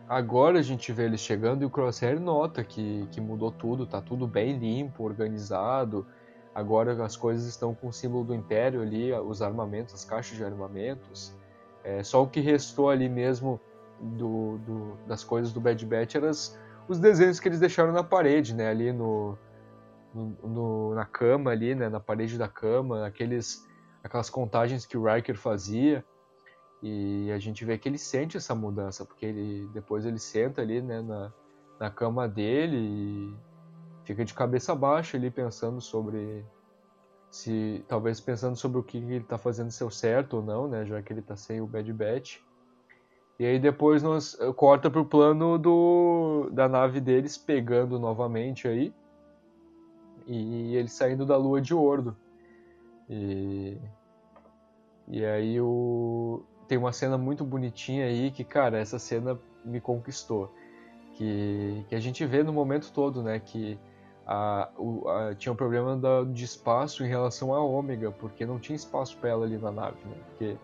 agora 0.07 0.59
a 0.59 0.61
gente 0.61 0.91
vê 0.93 1.05
eles 1.05 1.21
chegando 1.21 1.63
e 1.63 1.65
o 1.65 1.71
Crosshair 1.71 2.19
nota 2.19 2.63
que, 2.65 3.07
que 3.09 3.21
mudou 3.21 3.51
tudo, 3.51 3.87
tá 3.87 4.01
tudo 4.01 4.27
bem 4.27 4.57
limpo, 4.57 5.03
organizado. 5.03 6.07
Agora 6.53 7.03
as 7.05 7.17
coisas 7.17 7.45
estão 7.47 7.75
com 7.75 7.87
o 7.89 7.93
símbolo 7.93 8.25
do 8.25 8.35
Império 8.35 8.81
ali, 8.81 9.13
os 9.13 9.41
armamentos, 9.41 9.93
as 9.95 10.05
caixas 10.05 10.37
de 10.37 10.43
armamentos. 10.45 11.33
É, 11.83 12.03
só 12.03 12.23
o 12.23 12.27
que 12.27 12.39
restou 12.39 12.89
ali 12.89 13.09
mesmo 13.09 13.59
do, 13.99 14.57
do- 14.59 14.97
das 15.07 15.23
coisas 15.23 15.51
do 15.51 15.59
Bad 15.61 15.85
Batch 15.85 16.15
eram 16.15 16.29
os 16.87 16.99
desenhos 16.99 17.39
que 17.39 17.47
eles 17.47 17.59
deixaram 17.59 17.91
na 17.91 18.03
parede, 18.03 18.53
né? 18.53 18.67
Ali 18.69 18.91
no, 18.91 19.37
no- 20.13 20.37
no- 20.43 20.95
na 20.95 21.05
cama 21.05 21.51
ali, 21.51 21.73
né, 21.75 21.89
na 21.89 21.99
parede 21.99 22.37
da 22.37 22.47
cama, 22.47 23.05
aqueles, 23.05 23.67
aquelas 24.03 24.29
contagens 24.29 24.85
que 24.85 24.97
o 24.97 25.03
Riker 25.05 25.37
fazia. 25.37 26.03
E 26.83 27.31
a 27.31 27.37
gente 27.37 27.63
vê 27.63 27.77
que 27.77 27.87
ele 27.87 27.97
sente 27.99 28.37
essa 28.37 28.55
mudança, 28.55 29.05
porque 29.05 29.25
ele 29.25 29.69
depois 29.71 30.03
ele 30.05 30.17
senta 30.17 30.61
ali, 30.61 30.81
né, 30.81 31.01
na, 31.01 31.31
na 31.79 31.91
cama 31.91 32.27
dele 32.27 32.77
e 32.77 33.35
fica 34.03 34.25
de 34.25 34.33
cabeça 34.33 34.73
baixa 34.73 35.15
ali 35.15 35.29
pensando 35.29 35.79
sobre 35.79 36.43
se 37.31 37.83
talvez 37.87 38.19
pensando 38.19 38.55
sobre 38.55 38.77
o 38.79 38.83
que 38.83 38.97
ele 38.97 39.17
está 39.17 39.37
fazendo 39.37 39.71
ser 39.71 39.85
o 39.85 39.89
certo 39.89 40.37
ou 40.37 40.43
não, 40.43 40.67
né, 40.67 40.85
já 40.85 41.01
que 41.01 41.13
ele 41.13 41.21
está 41.21 41.35
sem 41.35 41.61
o 41.61 41.65
Bad 41.65 41.91
Batch. 41.93 42.39
E 43.39 43.45
aí 43.45 43.57
depois 43.57 44.03
nós 44.03 44.37
eh, 44.39 44.53
corta 44.53 44.91
pro 44.91 45.05
plano 45.05 45.57
do 45.57 46.49
da 46.51 46.67
nave 46.69 46.99
deles 46.99 47.37
pegando 47.37 47.97
novamente 47.97 48.67
aí 48.67 48.93
e 50.27 50.75
ele 50.75 50.89
saindo 50.89 51.25
da 51.25 51.37
lua 51.37 51.59
de 51.61 51.73
Ordo. 51.73 52.15
E 53.09 53.77
e 55.07 55.25
aí 55.25 55.59
o 55.59 56.43
tem 56.67 56.77
uma 56.77 56.93
cena 56.93 57.17
muito 57.17 57.43
bonitinha 57.43 58.05
aí 58.05 58.31
que, 58.31 58.45
cara, 58.45 58.77
essa 58.79 58.97
cena 58.97 59.37
me 59.65 59.81
conquistou. 59.81 60.53
Que, 61.15 61.85
que 61.89 61.95
a 61.95 61.99
gente 61.99 62.25
vê 62.25 62.43
no 62.43 62.53
momento 62.53 62.93
todo, 62.93 63.21
né? 63.21 63.39
Que 63.39 63.77
a, 64.31 64.69
o, 64.77 65.09
a- 65.09 65.35
tinha 65.35 65.51
um 65.51 65.55
problema 65.55 65.97
da- 65.97 66.23
de 66.23 66.45
espaço 66.45 67.03
em 67.03 67.07
relação 67.07 67.53
à 67.53 67.61
Ômega, 67.61 68.11
porque 68.11 68.45
não 68.45 68.59
tinha 68.59 68.75
espaço 68.75 69.17
para 69.17 69.29
ela 69.29 69.45
ali 69.45 69.57
na 69.57 69.71
nave, 69.71 69.97
né? 70.05 70.15
Porque 70.29 70.55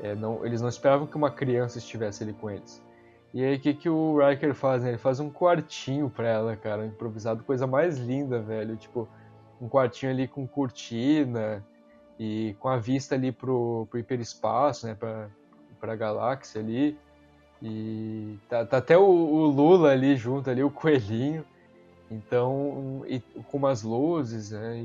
é, 0.00 0.14
não, 0.14 0.46
eles 0.46 0.60
não 0.62 0.68
esperavam 0.68 1.06
que 1.08 1.16
uma 1.16 1.30
criança 1.30 1.78
estivesse 1.78 2.22
ali 2.22 2.32
com 2.32 2.48
eles. 2.48 2.80
E 3.34 3.44
aí 3.44 3.56
o 3.56 3.60
que, 3.60 3.74
que 3.74 3.88
o 3.88 4.18
Riker 4.18 4.54
faz, 4.54 4.82
né? 4.82 4.90
Ele 4.90 4.98
faz 4.98 5.18
um 5.18 5.28
quartinho 5.30 6.08
pra 6.08 6.28
ela, 6.28 6.56
cara, 6.56 6.86
improvisado, 6.86 7.42
coisa 7.42 7.66
mais 7.66 7.98
linda, 7.98 8.40
velho. 8.40 8.76
Tipo, 8.76 9.08
um 9.60 9.68
quartinho 9.68 10.12
ali 10.12 10.28
com 10.28 10.46
cortina 10.46 11.64
e 12.18 12.54
com 12.60 12.68
a 12.68 12.76
vista 12.76 13.14
ali 13.16 13.32
pro, 13.32 13.86
pro 13.90 13.98
hiperespaço, 13.98 14.86
né? 14.86 14.94
Pra, 14.94 15.28
pra 15.80 15.96
galáxia 15.96 16.60
ali. 16.60 16.96
E 17.62 18.36
tá, 18.48 18.64
tá 18.64 18.76
até 18.78 18.96
o, 18.96 19.02
o 19.02 19.46
Lula 19.46 19.90
ali 19.90 20.16
junto, 20.16 20.48
ali, 20.48 20.62
o 20.62 20.70
coelhinho. 20.70 21.44
Então, 22.10 23.04
e 23.06 23.20
com 23.20 23.56
umas 23.58 23.82
luzes, 23.82 24.50
né? 24.50 24.82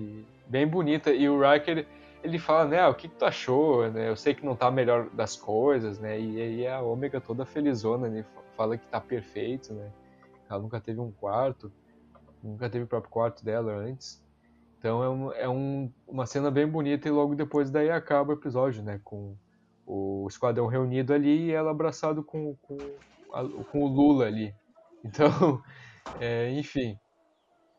Bem 0.48 0.68
bonita. 0.68 1.12
E 1.12 1.28
o 1.28 1.40
Riker, 1.42 1.88
ele 2.24 2.38
fala, 2.38 2.66
né? 2.70 2.80
ah, 2.80 2.90
o 2.90 2.96
que, 2.96 3.08
que 3.10 3.16
tu 3.16 3.26
achou? 3.26 3.90
Né? 3.92 4.10
Eu 4.10 4.16
sei 4.16 4.34
que 4.36 4.46
não 4.46 4.56
tá 4.56 4.70
melhor 4.70 5.10
das 5.10 5.36
coisas, 5.36 6.00
né? 6.00 6.20
E 6.20 6.42
aí 6.42 6.68
a 6.68 6.82
Ômega 6.82 7.20
toda 7.20 7.46
felizona, 7.46 8.08
né? 8.10 8.24
Fala 8.56 8.78
que 8.78 8.88
tá 8.88 9.02
perfeito, 9.02 9.74
né? 9.74 9.92
Ela 10.50 10.60
nunca 10.62 10.80
teve 10.80 11.00
um 11.00 11.12
quarto, 11.12 11.72
nunca 12.44 12.70
teve 12.70 12.86
o 12.86 12.88
próprio 12.88 13.12
quarto 13.12 13.44
dela 13.44 13.74
antes. 13.74 14.24
Então 14.80 15.04
é, 15.04 15.10
um, 15.10 15.32
é 15.34 15.50
um- 15.50 15.92
uma 16.08 16.26
cena 16.28 16.52
bem 16.52 16.68
bonita 16.68 17.08
e 17.08 17.12
logo 17.12 17.36
depois 17.36 17.72
daí 17.72 17.90
acaba 17.90 18.32
o 18.34 18.36
episódio, 18.38 18.84
né? 18.84 19.00
Com 19.04 19.36
o 19.86 20.28
esquadrão 20.30 20.68
reunido 20.68 21.14
ali 21.14 21.48
e 21.48 21.52
ela 21.52 21.72
abraçado 21.72 22.24
com, 22.24 22.56
com, 22.62 22.78
a- 23.34 23.44
com 23.72 23.84
o 23.84 23.88
Lula 23.88 24.26
ali. 24.28 24.54
Então, 25.04 25.30
é, 26.20 26.52
enfim, 26.52 26.98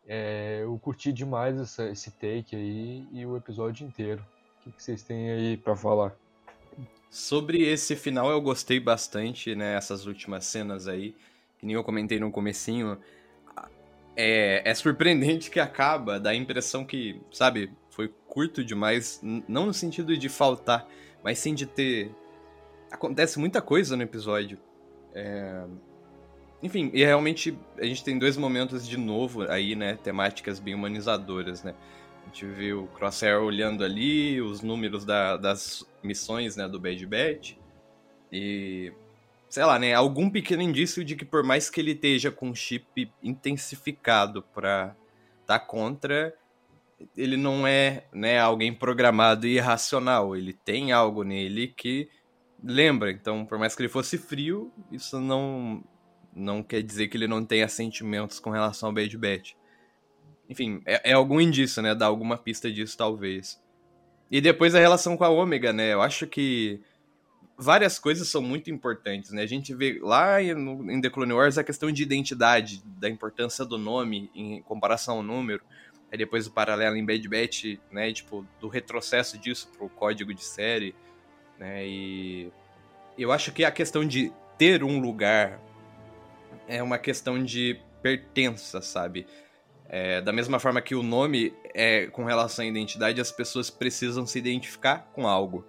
é, 0.07 0.61
eu 0.63 0.79
curti 0.79 1.13
demais 1.13 1.59
essa- 1.59 1.89
esse 1.89 2.11
take 2.11 2.55
aí 2.55 3.07
e 3.13 3.27
o 3.27 3.37
episódio 3.37 3.87
inteiro. 3.87 4.25
O 4.61 4.65
que, 4.65 4.73
que 4.73 4.83
vocês 4.83 5.03
têm 5.03 5.31
aí 5.31 5.57
pra 5.57 5.77
falar? 5.77 6.15
Sobre 7.11 7.63
esse 7.63 7.97
final 7.97 8.31
eu 8.31 8.41
gostei 8.41 8.79
bastante, 8.81 9.55
né? 9.55 9.75
Essas 9.75 10.07
últimas 10.07 10.45
cenas 10.45 10.87
aí, 10.89 11.15
que 11.59 11.67
nem 11.67 11.75
eu 11.75 11.85
comentei 11.85 12.19
no 12.19 12.31
comecinho. 12.31 12.99
É, 14.17 14.63
é 14.69 14.75
surpreendente 14.75 15.51
que 15.51 15.61
acaba, 15.61 16.19
dá 16.19 16.31
a 16.31 16.35
impressão 16.35 16.85
que, 16.85 17.21
sabe, 17.31 17.71
foi 17.91 18.13
curto 18.27 18.65
demais, 18.65 19.21
não 19.23 19.67
no 19.67 19.75
sentido 19.75 20.17
de 20.17 20.29
faltar, 20.29 20.89
mas 21.23 21.39
sim 21.39 21.55
de 21.55 21.67
ter... 21.67 22.11
Acontece 22.91 23.39
muita 23.39 23.61
coisa 23.61 23.97
no 23.97 24.03
episódio. 24.03 24.59
É, 25.15 25.65
Enfim, 26.63 26.91
e 26.95 27.05
realmente 27.05 27.57
a 27.79 27.85
gente 27.85 28.03
tem 28.03 28.19
dois 28.19 28.37
momentos 28.37 28.89
de 28.89 28.97
novo 28.97 29.43
aí, 29.51 29.77
né? 29.77 29.97
Temáticas 30.03 30.59
bem 30.59 30.75
humanizadoras, 30.75 31.63
né? 31.63 31.75
A 32.23 32.27
gente 32.27 32.47
vê 32.47 32.73
o 32.73 32.87
Crosshair 32.89 33.41
olhando 33.41 33.85
ali, 33.85 34.41
os 34.41 34.63
números 34.63 35.05
da- 35.05 35.37
das 35.37 35.87
missões, 36.03 36.57
né, 36.57 36.67
do 36.67 36.81
Bad 36.81 37.07
Batch. 37.07 37.55
E, 38.33 38.93
sei 39.49 39.65
lá, 39.65 39.79
né, 39.79 39.95
algum 39.95 40.29
pequeno 40.29 40.63
indício 40.63 41.05
de 41.05 41.15
que 41.15 41.25
por 41.25 41.45
mais 41.45 41.71
que 41.71 41.81
ele 41.81 41.93
esteja 41.93 42.31
com 42.31 42.55
chip 42.55 43.13
intensificado 43.23 44.43
pra 44.43 44.97
tá 45.47 45.59
contra, 45.59 46.35
ele 47.17 47.37
não 47.37 47.67
é, 47.67 48.07
né, 48.13 48.41
alguém 48.41 48.75
programado 48.75 49.47
e 49.47 49.57
irracional. 49.57 50.35
Ele 50.35 50.53
tem 50.53 50.91
algo 50.93 51.23
nele 51.23 51.69
que 51.69 52.09
lembra. 52.63 53.11
Então, 53.13 53.47
por 53.47 53.59
mais 53.59 53.77
que 53.77 53.83
ele 53.83 53.89
fosse 53.89 54.19
frio, 54.19 54.73
isso 54.91 55.21
não 55.21 55.85
não 56.37 56.63
quer 56.63 56.83
dizer 56.83 57.09
que 57.09 57.17
ele 57.17 57.27
não 57.27 57.45
tenha 57.45 57.67
sentimentos 57.67 58.39
com 58.39 58.51
relação 58.51 58.91
ao 58.91 58.95
Bad 58.95 59.17
Batch. 59.17 59.55
Enfim, 60.49 60.83
é, 60.85 61.11
é 61.11 61.13
algum 61.15 61.41
indício, 61.41 61.83
né? 61.83 61.95
Dá 61.95 62.07
alguma 62.07 62.37
pista 62.37 62.71
disso, 62.71 62.97
talvez. 62.97 63.61
E 64.31 64.41
depois 64.41 64.75
a 64.75 64.79
relação 64.79 65.17
com 65.17 65.25
a 65.25 65.29
Ômega, 65.29 65.73
né? 65.73 65.93
Eu 65.93 66.03
acho 66.03 66.27
que 66.27 66.81
várias 67.57 67.99
coisas 67.99 68.29
são 68.29 68.43
muito 68.43 68.71
importantes, 68.71 69.31
né? 69.33 69.43
A 69.43 69.47
gente 69.47 69.75
vê 69.75 69.99
lá 70.03 70.43
em- 70.43 71.01
The 71.01 71.11
Clone 71.11 71.33
Wars 71.33 71.57
a 71.57 71.65
questão 71.65 71.91
de 71.91 72.03
identidade, 72.03 72.83
da 72.85 73.09
importância 73.09 73.65
do 73.65 73.79
nome 73.79 74.31
em 74.35 74.61
comparação 74.63 75.17
ao 75.17 75.23
número. 75.23 75.65
Aí 76.13 76.19
depois 76.19 76.47
o 76.47 76.53
paralelo 76.53 76.97
em 76.97 77.05
Bad 77.05 77.29
Batch, 77.29 77.79
né? 77.91 78.13
Tipo, 78.13 78.47
do 78.61 78.69
retrocesso 78.69 79.39
disso 79.39 79.69
pro 79.77 79.89
código 79.89 80.35
de 80.35 80.45
série, 80.45 80.95
né? 81.59 81.87
E 81.87 82.53
eu 83.19 83.33
acho 83.33 83.53
que 83.53 83.65
a 83.65 83.71
questão 83.71 84.05
de 84.05 84.33
ter 84.59 84.85
um 84.85 85.01
lugar 85.01 85.61
é 86.69 86.83
uma 86.83 86.99
questão 86.99 87.43
de 87.43 87.81
pertença, 88.03 88.81
sabe? 88.81 89.27
É, 89.89 90.21
da 90.21 90.33
mesma 90.33 90.59
forma 90.59 90.81
que 90.81 90.95
o 90.95 91.03
nome 91.03 91.55
é 91.73 92.07
com 92.09 92.25
relação 92.25 92.65
à 92.65 92.69
identidade, 92.69 93.21
as 93.21 93.31
pessoas 93.31 93.71
precisam 93.71 94.27
se 94.27 94.39
identificar 94.39 95.11
com 95.13 95.29
algo, 95.29 95.65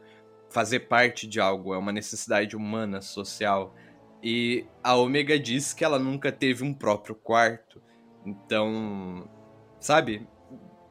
fazer 0.50 0.82
parte 0.82 1.28
de 1.28 1.40
algo, 1.40 1.74
é 1.74 1.78
uma 1.78 1.92
necessidade 1.92 2.56
humana, 2.56 3.02
social. 3.02 3.76
E 4.24 4.66
a 4.84 4.96
Omega 4.96 5.38
diz 5.38 5.74
que 5.74 5.86
ela 5.86 6.00
nunca 6.00 6.32
teve 6.32 6.64
um 6.64 6.74
próprio 6.74 7.14
quarto. 7.14 7.82
Então, 8.26 9.30
sabe? 9.80 10.28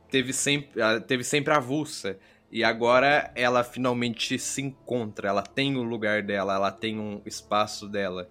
Teve 0.08 0.32
sempre, 0.32 0.80
teve 1.06 1.24
sempre 1.24 1.52
avulsa. 1.52 2.18
E 2.50 2.62
agora 2.62 3.32
ela 3.34 3.64
finalmente 3.64 4.38
se 4.38 4.62
encontra, 4.62 5.28
ela 5.28 5.42
tem 5.42 5.76
o 5.76 5.82
lugar 5.82 6.22
dela, 6.22 6.54
ela 6.54 6.70
tem 6.70 6.98
um 6.98 7.20
espaço 7.26 7.88
dela. 7.88 8.30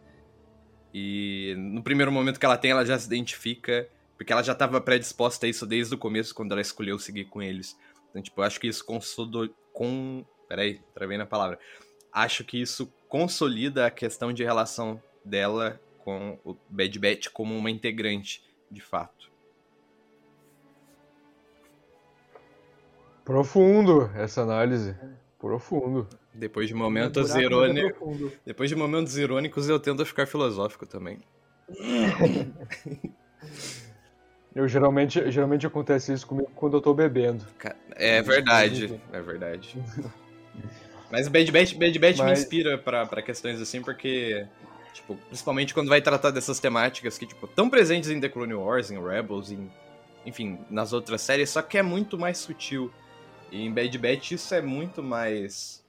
E 0.97 1.53
no 1.57 1.83
primeiro 1.83 2.09
momento 2.09 2.39
que 2.39 2.45
ela 2.45 2.57
tem, 2.57 2.71
ela 2.71 2.85
já 2.85 2.97
se 2.97 3.05
identifica, 3.05 3.85
porque 4.15 4.31
ela 4.31 4.41
já 4.41 4.53
estava 4.53 4.79
predisposta 4.79 5.45
a 5.45 5.49
isso 5.49 5.65
desde 5.65 5.93
o 5.93 5.97
começo, 5.97 6.33
quando 6.33 6.53
ela 6.53 6.61
escolheu 6.61 6.97
seguir 6.97 7.25
com 7.25 7.41
eles. 7.41 7.77
Então, 8.09 8.21
tipo, 8.21 8.39
eu 8.39 8.45
acho 8.45 8.57
que 8.57 8.67
isso 8.67 8.85
consolidou. 8.85 9.49
Com... 9.73 10.23
Peraí, 10.47 10.79
travei 10.93 11.17
na 11.17 11.25
palavra. 11.25 11.59
Acho 12.13 12.45
que 12.45 12.61
isso 12.61 12.89
consolida 13.09 13.85
a 13.85 13.91
questão 13.91 14.31
de 14.31 14.45
relação 14.45 15.03
dela 15.25 15.81
com 15.99 16.39
o 16.45 16.55
Bad 16.69 16.97
Batch 16.97 17.27
como 17.27 17.53
uma 17.53 17.69
integrante, 17.69 18.41
de 18.71 18.79
fato. 18.79 19.29
Profundo 23.25 24.09
essa 24.15 24.43
análise. 24.43 24.95
Profundo. 25.45 26.07
Depois 26.33 26.67
de 26.67 26.73
momentos 26.73 27.29
mas 27.29 27.35
é 27.35 27.43
irônicos. 27.43 28.31
Depois 28.43 28.67
de 28.67 28.75
momentos 28.75 29.15
irônicos, 29.15 29.69
eu 29.69 29.79
tento 29.79 30.03
ficar 30.03 30.25
filosófico 30.25 30.87
também. 30.87 31.19
Eu 34.55 34.67
geralmente, 34.69 35.29
geralmente 35.29 35.67
acontece 35.67 36.13
isso 36.13 36.25
comigo 36.25 36.49
quando 36.55 36.77
eu 36.77 36.81
tô 36.81 36.93
bebendo. 36.93 37.45
É 37.91 38.21
verdade, 38.21 38.99
é 39.11 39.21
verdade. 39.21 39.77
Mas 41.11 41.27
Bad 41.27 41.51
Batch, 41.51 41.73
Bad 41.75 41.99
Batch 41.99 42.17
me 42.19 42.23
Mas- 42.23 42.39
inspira 42.39 42.77
pra, 42.77 43.05
pra 43.05 43.21
questões 43.21 43.59
assim, 43.61 43.81
porque, 43.81 44.47
tipo, 44.93 45.15
principalmente 45.27 45.73
quando 45.73 45.89
vai 45.89 46.01
tratar 46.01 46.31
dessas 46.31 46.57
temáticas 46.59 47.17
que, 47.17 47.25
tipo, 47.27 47.47
tão 47.47 47.69
presentes 47.69 48.09
em 48.09 48.19
The 48.19 48.29
Clone 48.29 48.53
Wars, 48.53 48.89
em 48.91 49.03
Rebels, 49.03 49.51
em, 49.51 49.69
enfim, 50.25 50.57
nas 50.69 50.93
outras 50.93 51.19
séries, 51.21 51.49
só 51.49 51.61
que 51.61 51.77
é 51.77 51.83
muito 51.83 52.17
mais 52.17 52.37
sutil. 52.37 52.89
E 53.55 53.61
em 53.65 53.71
Bad 53.71 53.97
Batch 53.97 54.31
isso 54.31 54.53
é 54.53 54.61
muito 54.61 55.01
mais 55.01 55.81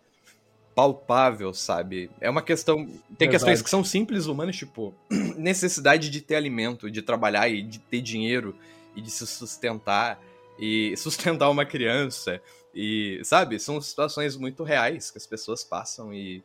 palpável, 0.72 1.52
sabe? 1.52 2.08
É 2.20 2.30
uma 2.30 2.40
questão. 2.42 2.76
Tem 2.76 2.94
Verdade. 2.94 3.30
questões 3.30 3.62
que 3.62 3.68
são 3.68 3.82
simples 3.82 4.26
humanas, 4.26 4.54
tipo, 4.54 4.94
necessidade 5.36 6.08
de 6.08 6.20
ter 6.20 6.36
alimento, 6.36 6.88
de 6.88 7.02
trabalhar 7.02 7.48
e 7.48 7.62
de 7.62 7.80
ter 7.80 8.00
dinheiro 8.00 8.56
e 8.94 9.00
de 9.00 9.10
se 9.10 9.26
sustentar 9.26 10.22
e 10.56 10.94
sustentar 10.98 11.50
uma 11.50 11.66
criança. 11.66 12.40
E, 12.72 13.20
sabe, 13.24 13.58
são 13.58 13.80
situações 13.80 14.36
muito 14.36 14.62
reais 14.62 15.10
que 15.10 15.18
as 15.18 15.26
pessoas 15.26 15.64
passam 15.64 16.14
e. 16.14 16.44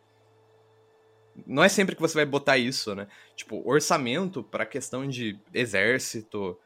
Não 1.46 1.64
é 1.64 1.70
sempre 1.70 1.96
que 1.96 2.02
você 2.02 2.16
vai 2.16 2.26
botar 2.26 2.58
isso, 2.58 2.96
né? 2.96 3.08
Tipo, 3.36 3.62
orçamento 3.64 4.44
pra 4.44 4.66
questão 4.66 5.08
de 5.08 5.38
exército, 5.54 6.58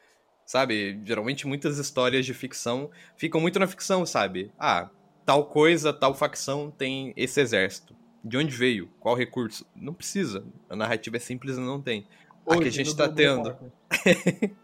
sabe? 0.45 0.99
Geralmente 1.03 1.47
muitas 1.47 1.77
histórias 1.77 2.25
de 2.25 2.33
ficção 2.33 2.89
ficam 3.17 3.41
muito 3.41 3.59
na 3.59 3.67
ficção, 3.67 4.05
sabe? 4.05 4.51
Ah, 4.59 4.89
tal 5.25 5.45
coisa, 5.45 5.91
tal 5.91 6.13
facção 6.13 6.71
tem 6.71 7.13
esse 7.17 7.41
exército. 7.41 7.95
De 8.23 8.37
onde 8.37 8.55
veio? 8.55 8.89
Qual 8.99 9.15
recurso? 9.15 9.65
Não 9.75 9.93
precisa. 9.93 10.43
A 10.69 10.75
narrativa 10.75 11.17
é 11.17 11.19
simples 11.19 11.57
e 11.57 11.59
não 11.59 11.81
tem. 11.81 12.07
Aqui 12.47 12.53
a 12.53 12.57
Hoje, 12.57 12.71
gente 12.71 12.89
no 12.91 12.95
tá 12.95 13.09
tendo. 13.09 13.55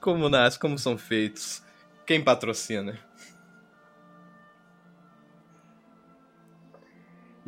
Como 0.00 0.28
nasce, 0.28 0.58
como 0.58 0.78
são 0.78 0.98
feitos. 0.98 1.62
Quem 2.06 2.22
patrocina? 2.22 2.98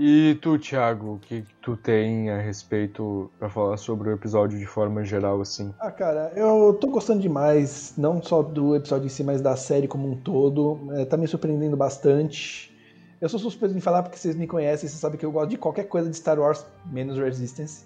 E 0.03 0.39
tu, 0.41 0.59
Thiago, 0.59 1.17
o 1.17 1.19
que 1.19 1.45
tu 1.61 1.77
tem 1.77 2.31
a 2.31 2.39
respeito 2.39 3.31
pra 3.39 3.51
falar 3.51 3.77
sobre 3.77 4.09
o 4.09 4.13
episódio 4.15 4.59
de 4.59 4.65
forma 4.65 5.05
geral, 5.05 5.43
assim? 5.43 5.75
Ah, 5.79 5.91
cara, 5.91 6.33
eu 6.35 6.73
tô 6.81 6.87
gostando 6.87 7.21
demais, 7.21 7.93
não 7.99 8.23
só 8.23 8.43
do 8.43 8.75
episódio 8.75 9.05
em 9.05 9.11
si, 9.11 9.23
mas 9.23 9.43
da 9.43 9.57
série 9.57 9.87
como 9.87 10.09
um 10.11 10.17
todo. 10.17 10.79
É, 10.93 11.05
tá 11.05 11.19
me 11.19 11.29
surpreendendo 11.29 11.77
bastante. 11.77 12.75
Eu 13.21 13.29
sou 13.29 13.39
suspeito 13.39 13.77
em 13.77 13.81
falar 13.81 14.03
porque 14.03 14.17
vocês 14.17 14.35
me 14.35 14.47
conhecem, 14.47 14.89
vocês 14.89 14.99
sabem 14.99 15.19
que 15.19 15.27
eu 15.27 15.31
gosto 15.31 15.51
de 15.51 15.59
qualquer 15.59 15.85
coisa 15.85 16.09
de 16.09 16.17
Star 16.17 16.39
Wars, 16.41 16.65
menos 16.91 17.19
Resistance. 17.19 17.85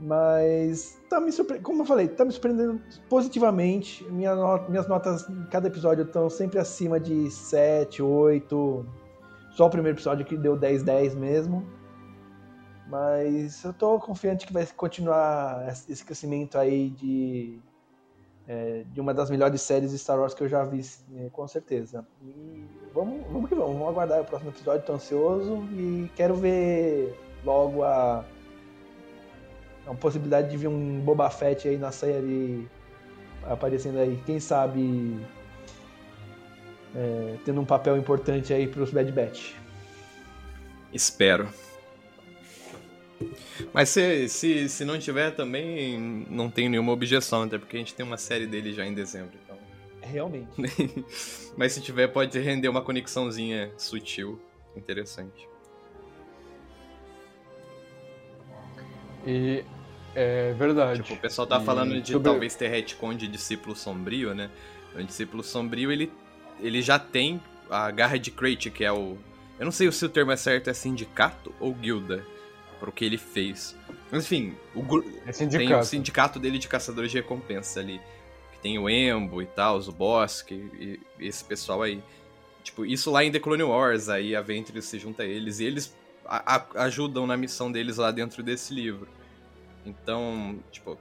Mas 0.00 0.96
tá 1.10 1.20
me 1.20 1.30
surpre... 1.30 1.58
como 1.58 1.82
eu 1.82 1.86
falei, 1.86 2.08
tá 2.08 2.24
me 2.24 2.30
surpreendendo 2.32 2.80
positivamente. 3.10 4.02
Minha 4.04 4.34
no- 4.34 4.66
Minhas 4.70 4.88
notas 4.88 5.28
em 5.28 5.44
cada 5.50 5.68
episódio 5.68 6.04
estão 6.04 6.30
sempre 6.30 6.58
acima 6.58 6.98
de 6.98 7.30
7, 7.30 8.00
8. 8.00 8.86
Só 9.58 9.66
o 9.66 9.70
primeiro 9.70 9.96
episódio 9.96 10.24
que 10.24 10.36
deu 10.36 10.56
10, 10.56 10.84
10 10.84 11.16
mesmo. 11.16 11.66
Mas 12.86 13.64
eu 13.64 13.72
tô 13.72 13.98
confiante 13.98 14.46
que 14.46 14.52
vai 14.52 14.64
continuar 14.64 15.66
esse 15.88 16.04
crescimento 16.04 16.56
aí 16.56 16.90
de, 16.90 17.58
é, 18.46 18.84
de 18.86 19.00
uma 19.00 19.12
das 19.12 19.28
melhores 19.28 19.60
séries 19.60 19.90
de 19.90 19.98
Star 19.98 20.16
Wars 20.16 20.32
que 20.32 20.44
eu 20.44 20.48
já 20.48 20.62
vi, 20.62 20.80
é, 21.16 21.28
com 21.30 21.48
certeza. 21.48 22.06
E 22.22 22.64
vamos, 22.94 23.26
vamos 23.32 23.48
que 23.48 23.56
vamos, 23.56 23.72
vamos 23.72 23.88
aguardar 23.88 24.20
o 24.20 24.24
próximo 24.24 24.52
episódio, 24.52 24.86
tô 24.86 24.92
ansioso 24.92 25.64
e 25.72 26.08
quero 26.14 26.36
ver 26.36 27.18
logo 27.44 27.82
a, 27.82 28.24
a 29.88 29.94
possibilidade 29.94 30.50
de 30.50 30.56
ver 30.56 30.68
um 30.68 31.00
Boba 31.00 31.28
Fett 31.30 31.66
aí 31.66 31.76
na 31.76 31.90
série 31.90 32.68
aparecendo 33.42 33.98
aí, 33.98 34.22
quem 34.24 34.38
sabe 34.38 35.20
é, 36.94 37.36
tendo 37.44 37.60
um 37.60 37.64
papel 37.64 37.96
importante 37.96 38.52
aí 38.52 38.66
pros 38.66 38.90
Bad 38.90 39.10
Batch. 39.12 39.52
Espero. 40.92 41.48
Mas 43.72 43.88
se, 43.88 44.28
se, 44.28 44.68
se 44.68 44.84
não 44.84 44.98
tiver 44.98 45.32
também, 45.32 45.98
não 46.30 46.48
tenho 46.50 46.70
nenhuma 46.70 46.92
objeção, 46.92 47.42
até 47.42 47.58
porque 47.58 47.76
a 47.76 47.78
gente 47.80 47.94
tem 47.94 48.06
uma 48.06 48.16
série 48.16 48.46
dele 48.46 48.72
já 48.72 48.86
em 48.86 48.94
dezembro. 48.94 49.32
Então. 49.44 49.58
Realmente. 50.00 50.48
Mas 51.56 51.72
se 51.72 51.80
tiver, 51.80 52.06
pode 52.08 52.38
render 52.38 52.68
uma 52.68 52.80
conexãozinha 52.80 53.72
sutil, 53.76 54.40
interessante. 54.76 55.46
E 59.26 59.64
é 60.14 60.52
verdade. 60.54 61.02
Tipo, 61.02 61.14
o 61.14 61.18
pessoal 61.18 61.46
tá 61.46 61.60
E 61.60 61.64
falando 61.64 62.00
de 62.00 62.12
sobre- 62.12 62.30
talvez 62.30 62.54
ter 62.54 62.68
retcon 62.68 63.14
de 63.14 63.28
discípulo 63.28 63.74
sombrio, 63.74 64.34
né? 64.34 64.50
O 64.94 65.02
discípulo 65.02 65.42
sombrio, 65.42 65.92
ele, 65.92 66.10
ele 66.60 66.80
já 66.82 66.98
tem 66.98 67.40
a 67.70 67.90
garra 67.90 68.18
de 68.18 68.30
Crate, 68.30 68.70
que 68.70 68.84
é 68.84 68.92
o. 68.92 69.16
Eu 69.58 69.64
não 69.64 69.72
sei 69.72 69.90
se 69.90 70.04
o 70.04 70.08
termo 70.08 70.30
é 70.32 70.36
certo, 70.36 70.68
é 70.70 70.74
sindicato 70.74 71.52
ou 71.58 71.74
guilda, 71.74 72.24
pro 72.78 72.92
que 72.92 73.04
ele 73.04 73.18
fez. 73.18 73.76
Mas 74.10 74.24
enfim, 74.24 74.54
o, 74.74 74.82
gru- 74.82 75.04
É 75.22 75.24
tem 75.24 75.32
sindicato. 75.32 75.80
o 75.80 75.84
sindicato 75.84 76.38
dele 76.38 76.58
de 76.58 76.68
caçadores 76.68 77.10
de 77.10 77.16
recompensa 77.18 77.80
ali. 77.80 78.00
Que 78.52 78.58
tem 78.60 78.78
o 78.78 78.88
Embo 78.88 79.42
e 79.42 79.46
tal, 79.46 79.78
o 79.80 79.92
Bosque 79.92 80.54
e, 80.78 81.00
e 81.18 81.26
esse 81.26 81.44
pessoal 81.44 81.82
aí. 81.82 82.02
Tipo, 82.62 82.84
isso 82.86 83.10
lá 83.10 83.24
em 83.24 83.30
The 83.32 83.38
Clone 83.40 83.62
Wars, 83.62 84.08
aí 84.08 84.34
a 84.36 84.40
Ventress 84.40 84.86
se 84.88 84.98
junta 84.98 85.22
a 85.22 85.26
eles 85.26 85.58
e 85.60 85.64
eles 85.64 85.96
a- 86.24 86.56
a- 86.56 86.84
ajudam 86.84 87.26
na 87.26 87.36
missão 87.36 87.70
deles 87.72 87.96
lá 87.96 88.10
dentro 88.10 88.42
desse 88.42 88.72
livro. 88.74 89.08
Então, 89.86 90.58
tipo, 90.70 90.98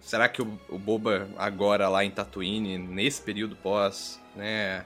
será 0.00 0.28
que 0.28 0.42
o, 0.42 0.58
o 0.68 0.78
Boba 0.78 1.28
agora 1.36 1.88
lá 1.88 2.04
em 2.04 2.10
Tatooine, 2.10 2.76
nesse 2.78 3.20
período 3.22 3.56
pós, 3.56 4.20
né, 4.34 4.84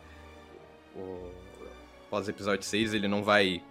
o, 1.01 1.31
pós 2.09 2.29
episódio 2.29 2.65
6, 2.65 2.95
ele 2.95 3.09
não 3.09 3.23
vai 3.23 3.63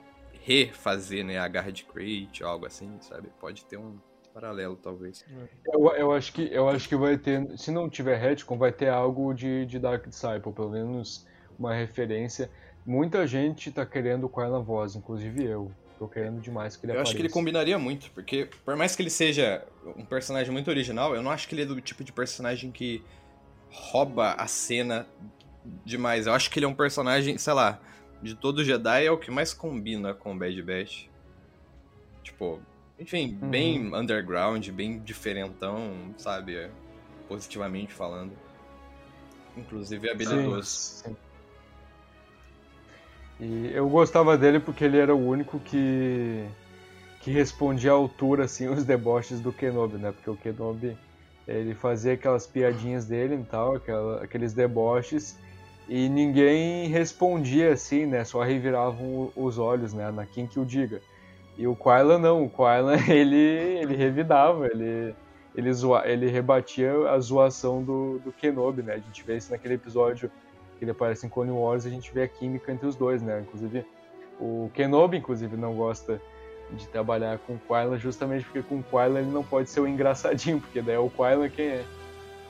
refazer, 0.44 1.24
né, 1.24 1.38
a 1.38 1.48
garra 1.48 1.72
de 1.72 1.84
Crate 1.84 2.44
ou 2.44 2.50
algo 2.50 2.66
assim, 2.66 2.98
sabe? 3.02 3.30
Pode 3.40 3.66
ter 3.66 3.78
um 3.78 3.98
paralelo, 4.34 4.76
talvez. 4.76 5.26
Eu, 5.66 5.88
eu 5.92 6.12
acho 6.14 6.32
que, 6.34 6.50
eu 6.52 6.70
acho 6.70 6.88
que 6.88 6.96
vai 6.96 7.18
ter, 7.18 7.58
se 7.58 7.72
não 7.72 7.90
tiver 7.90 8.18
retcon, 8.18 8.58
vai 8.58 8.72
ter 8.72 8.90
algo 8.90 9.34
de, 9.34 9.66
de 9.66 9.78
Dark 9.80 10.08
Disciple, 10.08 10.54
pelo 10.54 10.70
menos 10.70 11.28
uma 11.58 11.74
referência. 11.74 12.50
Muita 12.86 13.28
gente 13.28 13.72
tá 13.72 13.86
querendo 13.86 14.24
o 14.26 14.30
Kylan 14.30 14.64
Voz, 14.64 14.96
inclusive 14.96 15.44
eu. 15.44 15.72
Tô 16.00 16.08
querendo 16.08 16.40
demais 16.40 16.78
que 16.78 16.86
ele 16.86 16.94
Eu 16.94 17.02
acho 17.02 17.12
apareça. 17.12 17.18
que 17.18 17.22
ele 17.24 17.30
combinaria 17.30 17.78
muito, 17.78 18.10
porque 18.12 18.48
por 18.64 18.78
mais 18.78 18.96
que 18.96 19.02
ele 19.02 19.10
seja 19.10 19.68
um 19.98 20.06
personagem 20.06 20.50
muito 20.50 20.70
original, 20.70 21.14
eu 21.14 21.22
não 21.22 21.30
acho 21.30 21.46
que 21.46 21.54
ele 21.54 21.64
é 21.64 21.66
do 21.66 21.82
tipo 21.82 22.06
de 22.06 22.14
personagem 22.14 22.72
que 22.72 23.04
rouba 23.70 24.32
a 24.32 24.48
cena 24.48 25.06
demais. 25.64 26.28
Eu 26.28 26.34
acho 26.34 26.50
que 26.50 26.60
ele 26.60 26.66
é 26.66 26.70
um 26.70 26.76
personagem, 26.76 27.38
sei 27.38 27.54
lá, 27.54 27.80
de 28.22 28.36
todo 28.36 28.64
Jedi 28.64 29.06
é 29.06 29.12
o 29.12 29.18
que 29.18 29.32
mais 29.32 29.54
combina 29.54 30.14
com 30.14 30.34
o 30.34 30.38
Bad 30.38 30.62
Batch. 30.64 31.06
Tipo, 32.24 32.60
enfim, 32.98 33.38
Uhum. 33.42 33.50
bem 33.50 33.96
underground, 33.96 34.68
bem 34.70 35.00
diferentão, 35.00 36.14
sabe? 36.18 36.70
Positivamente 37.28 37.94
falando. 37.94 38.34
Inclusive 39.56 40.10
habilidoso. 40.10 40.64
Sim, 40.64 41.10
sim. 41.10 41.18
E 43.40 43.72
eu 43.74 43.88
gostava 43.90 44.38
dele 44.38 44.60
porque 44.60 44.84
ele 44.84 44.98
era 44.98 45.16
o 45.16 45.28
único 45.28 45.60
que 45.60 46.46
que 47.22 47.32
respondia 47.32 47.92
à 47.92 47.94
altura 47.96 48.46
assim 48.46 48.70
os 48.70 48.86
deboches 48.86 49.42
do 49.42 49.52
Kenobi, 49.52 49.98
né? 49.98 50.12
Porque 50.12 50.30
o 50.30 50.38
Kenobi 50.38 50.98
ele 51.48 51.74
fazia 51.76 52.14
aquelas 52.14 52.48
piadinhas 52.48 53.06
dele 53.06 53.36
e 53.36 53.44
tal, 53.44 53.76
aquela- 53.76 54.24
aqueles 54.24 54.54
deboches 54.54 55.38
e 55.90 56.08
ninguém 56.08 56.88
respondia 56.88 57.74
assim, 57.74 58.06
né? 58.06 58.24
Só 58.24 58.44
reviravam 58.44 59.32
os 59.36 59.58
olhos, 59.58 59.92
né? 59.92 60.12
Na 60.12 60.26
quem 60.26 60.46
que 60.46 60.60
o 60.60 60.66
diga. 60.66 61.02
E 61.58 61.68
o 61.68 61.76
Kylan 61.76 62.20
não, 62.20 62.44
o 62.46 62.50
Kylan 62.50 62.98
ele 63.10 63.36
ele 63.36 63.96
revidava, 63.96 64.68
ele 64.68 65.16
ele, 65.56 65.74
zoa, 65.74 66.08
ele 66.08 66.28
rebatia 66.28 66.92
a 67.10 67.20
zoação 67.20 67.84
do, 67.84 68.20
do 68.20 68.32
Kenobi, 68.32 68.84
né? 68.84 68.94
A 68.94 68.98
gente 69.00 69.24
vê 69.24 69.36
isso 69.36 69.52
naquele 69.52 69.74
episódio 69.74 70.32
que 70.78 70.86
ele 70.86 70.92
aparece 70.92 71.26
em 71.26 71.30
Clone 71.30 71.52
Wars, 71.52 71.86
a 71.86 71.90
gente 71.90 72.14
vê 72.14 72.24
a 72.24 72.28
química 72.28 72.72
entre 72.72 72.88
os 72.88 72.96
dois, 72.96 73.22
né? 73.22 73.42
Inclusive, 73.42 73.86
o 74.40 74.70
Kenobi, 74.74 75.18
inclusive, 75.18 75.58
não 75.58 75.74
gosta 75.76 76.22
de 76.72 76.88
trabalhar 76.88 77.40
com 77.40 77.54
o 77.54 77.60
Kylan 77.60 77.98
justamente 77.98 78.46
porque 78.46 78.62
com 78.62 78.76
o 78.76 78.84
Kylan 78.84 79.22
ele 79.22 79.32
não 79.32 79.44
pode 79.44 79.70
ser 79.70 79.80
o 79.80 79.88
engraçadinho, 79.88 80.62
porque 80.62 80.82
daí 80.82 80.96
é 80.96 81.00
o 81.00 81.10
Kylan 81.10 81.50
quem 81.50 81.66
é. 81.66 81.86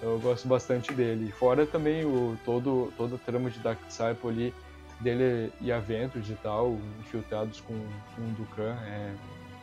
Eu 0.02 0.20
gosto 0.20 0.48
bastante 0.48 0.94
dele. 0.94 1.32
Fora 1.32 1.66
também 1.66 2.06
o, 2.06 2.38
todo, 2.46 2.94
toda 2.98 3.16
a 3.16 3.20
trama 3.20 3.50
de 3.50 3.60
Dark 3.60 3.80
Disciple 3.86 4.30
ali, 4.30 4.54
dele 5.00 5.52
e 5.60 5.72
Aventus 5.72 6.30
e 6.30 6.36
tal, 6.36 6.80
infiltrados 7.00 7.60
com, 7.62 7.74
com 8.16 8.22
o 8.22 8.32
Dukan. 8.34 8.78
É, 8.86 9.16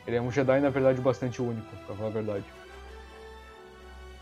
ele 0.07 0.17
é 0.17 0.21
um 0.23 0.31
Jedi, 0.31 0.61
na 0.61 0.71
verdade, 0.71 1.01
bastante 1.01 1.41
único, 1.41 1.75
pra 1.87 1.97
falar 1.97 2.09
a 2.09 2.13
verdade. 2.13 2.45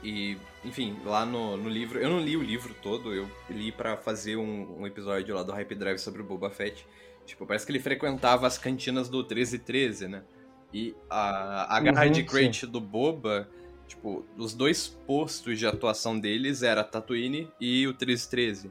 E, 0.02 0.38
enfim, 0.62 1.00
lá 1.04 1.24
no, 1.24 1.56
no 1.56 1.68
livro, 1.68 1.98
eu 1.98 2.10
não 2.10 2.20
li 2.20 2.36
o 2.36 2.42
livro 2.42 2.74
todo, 2.74 3.12
eu 3.14 3.30
li 3.48 3.72
pra 3.72 3.96
fazer 3.96 4.36
um, 4.36 4.80
um 4.80 4.86
episódio 4.86 5.34
lá 5.34 5.42
do 5.42 5.52
Hype 5.52 5.74
Drive 5.74 5.98
sobre 5.98 6.20
o 6.20 6.24
Boba 6.24 6.50
Fett. 6.50 6.86
Tipo, 7.24 7.46
parece 7.46 7.64
que 7.64 7.72
ele 7.72 7.80
frequentava 7.80 8.46
as 8.46 8.58
cantinas 8.58 9.08
do 9.08 9.18
1313, 9.18 10.08
né? 10.08 10.24
E 10.72 10.94
a, 11.08 11.76
a 11.76 11.80
garra 11.80 12.06
Uhum, 12.06 12.10
de 12.10 12.22
crate 12.24 12.66
do 12.66 12.80
Boba, 12.80 13.48
tipo, 13.94 14.24
os 14.36 14.54
dois 14.54 14.88
postos 14.88 15.58
de 15.58 15.66
atuação 15.66 16.18
deles 16.18 16.62
era 16.62 16.84
Tatooine 16.84 17.50
e 17.60 17.86
o 17.86 17.90
1313. 17.90 18.70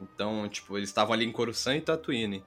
Então, 0.00 0.48
tipo, 0.48 0.76
eles 0.76 0.88
estavam 0.88 1.12
ali 1.12 1.24
em 1.24 1.32
Coruscant 1.32 1.78
e 1.78 1.80
Tatooine. 1.80 2.44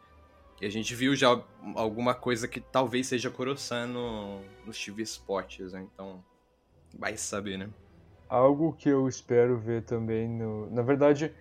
E 0.61 0.65
a 0.65 0.69
gente 0.69 0.95
viu 0.95 1.15
já 1.15 1.41
alguma 1.75 2.13
coisa 2.13 2.47
que 2.47 2.61
talvez 2.61 3.07
seja 3.07 3.29
Coruscant 3.29 3.89
no, 3.89 4.39
nos 4.65 4.83
TV 4.83 5.03
spots, 5.03 5.73
né? 5.73 5.85
Então, 5.93 6.23
vai 6.97 7.17
saber, 7.17 7.57
né? 7.57 7.69
Algo 8.29 8.73
que 8.73 8.89
eu 8.89 9.07
espero 9.07 9.57
ver 9.57 9.83
também 9.83 10.27
no. 10.29 10.69
Na 10.71 10.81
verdade, 10.81 11.33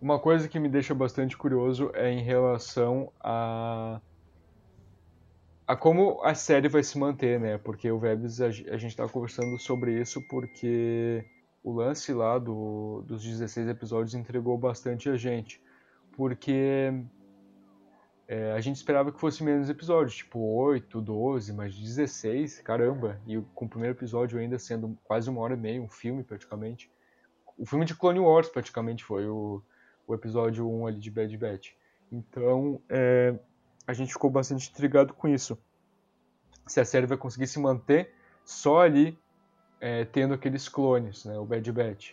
uma 0.00 0.18
coisa 0.18 0.48
que 0.48 0.58
me 0.58 0.68
deixa 0.68 0.94
bastante 0.94 1.36
curioso 1.36 1.90
é 1.94 2.10
em 2.10 2.22
relação 2.22 3.12
a. 3.20 4.00
a 5.70 5.76
como 5.76 6.20
a 6.24 6.34
série 6.34 6.66
vai 6.66 6.82
se 6.82 6.98
manter, 6.98 7.38
né? 7.38 7.56
Porque 7.56 7.88
o 7.92 7.98
Vebs, 7.98 8.40
a, 8.40 8.46
a 8.46 8.76
gente 8.76 8.96
tá 8.96 9.08
conversando 9.08 9.56
sobre 9.56 10.00
isso 10.00 10.20
porque 10.28 11.24
o 11.62 11.72
lance 11.72 12.12
lá 12.12 12.38
do, 12.38 13.04
dos 13.06 13.22
16 13.22 13.68
episódios 13.68 14.14
entregou 14.14 14.58
bastante 14.58 15.08
a 15.08 15.16
gente. 15.16 15.62
Porque 16.10 16.92
é, 18.26 18.50
a 18.50 18.60
gente 18.60 18.74
esperava 18.74 19.12
que 19.12 19.20
fosse 19.20 19.44
menos 19.44 19.70
episódios, 19.70 20.16
tipo 20.16 20.40
8, 20.40 21.00
12, 21.00 21.52
mas 21.52 21.78
16, 21.78 22.58
caramba. 22.62 23.20
E 23.24 23.40
com 23.54 23.66
o 23.66 23.68
primeiro 23.68 23.96
episódio 23.96 24.40
ainda 24.40 24.58
sendo 24.58 24.98
quase 25.04 25.30
uma 25.30 25.40
hora 25.40 25.54
e 25.54 25.56
meia, 25.56 25.80
um 25.80 25.88
filme 25.88 26.24
praticamente. 26.24 26.90
o 27.56 27.64
filme 27.64 27.84
de 27.84 27.94
Clone 27.94 28.18
Wars 28.18 28.48
praticamente 28.48 29.04
foi 29.04 29.28
o, 29.28 29.62
o 30.04 30.14
episódio 30.14 30.68
1 30.68 30.86
ali 30.88 30.98
de 30.98 31.12
Bad 31.12 31.38
Batch. 31.38 31.70
Então, 32.10 32.82
é, 32.88 33.38
a 33.90 33.92
gente 33.92 34.12
ficou 34.12 34.30
bastante 34.30 34.70
intrigado 34.70 35.12
com 35.12 35.28
isso. 35.28 35.58
Se 36.66 36.80
a 36.80 36.84
série 36.84 37.06
vai 37.06 37.18
conseguir 37.18 37.48
se 37.48 37.58
manter 37.58 38.14
só 38.44 38.82
ali 38.82 39.18
é, 39.80 40.04
tendo 40.04 40.34
aqueles 40.34 40.68
clones, 40.68 41.24
né, 41.24 41.36
o 41.38 41.44
Bad 41.44 41.72
Batch. 41.72 42.12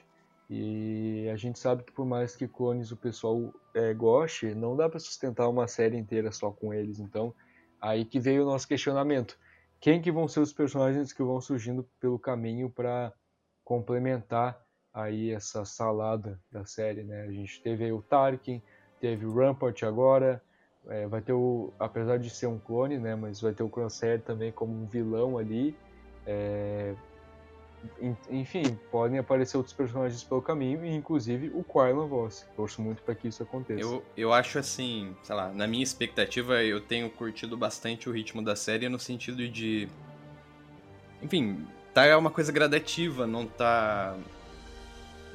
E 0.49 1.29
a 1.31 1.35
gente 1.35 1.59
sabe 1.59 1.83
que 1.83 1.91
por 1.91 2.05
mais 2.05 2.35
que 2.35 2.47
clones 2.47 2.91
o 2.91 2.97
pessoal 2.97 3.53
é, 3.75 3.93
goste, 3.93 4.55
não 4.55 4.75
dá 4.75 4.89
para 4.89 4.99
sustentar 4.99 5.47
uma 5.49 5.67
série 5.67 5.97
inteira 5.97 6.31
só 6.31 6.49
com 6.51 6.73
eles. 6.73 6.99
Então, 6.99 7.33
aí 7.79 8.05
que 8.05 8.19
veio 8.19 8.43
o 8.43 8.45
nosso 8.45 8.67
questionamento. 8.67 9.37
Quem 9.79 10.01
que 10.01 10.11
vão 10.11 10.27
ser 10.27 10.39
os 10.39 10.53
personagens 10.53 11.13
que 11.13 11.21
vão 11.21 11.39
surgindo 11.39 11.87
pelo 11.99 12.17
caminho 12.17 12.69
para 12.69 13.13
complementar 13.63 14.59
aí 14.91 15.31
essa 15.31 15.63
salada 15.63 16.41
da 16.51 16.65
série, 16.65 17.03
né? 17.03 17.23
A 17.23 17.31
gente 17.31 17.61
teve 17.61 17.91
o 17.91 18.01
Tarkin, 18.01 18.61
teve 18.99 19.25
o 19.25 19.35
Rampart 19.35 19.83
agora, 19.83 20.41
é, 20.89 21.07
vai 21.07 21.21
ter 21.21 21.33
o, 21.33 21.73
apesar 21.79 22.17
de 22.17 22.29
ser 22.29 22.47
um 22.47 22.57
clone, 22.57 22.97
né? 22.97 23.15
Mas 23.15 23.41
vai 23.41 23.53
ter 23.53 23.63
o 23.63 23.69
Crosshair 23.69 24.21
também 24.21 24.51
como 24.51 24.73
um 24.73 24.85
vilão 24.85 25.37
ali. 25.37 25.75
É, 26.25 26.95
enfim, 28.29 28.77
podem 28.91 29.19
aparecer 29.19 29.57
outros 29.57 29.75
personagens 29.75 30.23
pelo 30.23 30.41
caminho, 30.41 30.85
e 30.85 30.93
inclusive 30.93 31.51
o 31.53 31.63
Quailan 31.63 32.07
Voss. 32.07 32.45
Torço 32.55 32.81
muito 32.81 33.01
para 33.03 33.15
que 33.15 33.27
isso 33.27 33.43
aconteça. 33.43 33.81
Eu, 33.81 34.03
eu 34.15 34.33
acho 34.33 34.59
assim, 34.59 35.15
sei 35.23 35.35
lá, 35.35 35.51
na 35.53 35.67
minha 35.67 35.83
expectativa, 35.83 36.63
eu 36.63 36.81
tenho 36.81 37.09
curtido 37.09 37.55
bastante 37.55 38.09
o 38.09 38.11
ritmo 38.11 38.41
da 38.41 38.55
série 38.55 38.89
no 38.89 38.99
sentido 38.99 39.47
de. 39.47 39.87
Enfim, 41.21 41.65
tá 41.93 42.17
uma 42.17 42.31
coisa 42.31 42.51
gradativa, 42.51 43.25
não 43.25 43.45
tá. 43.45 44.15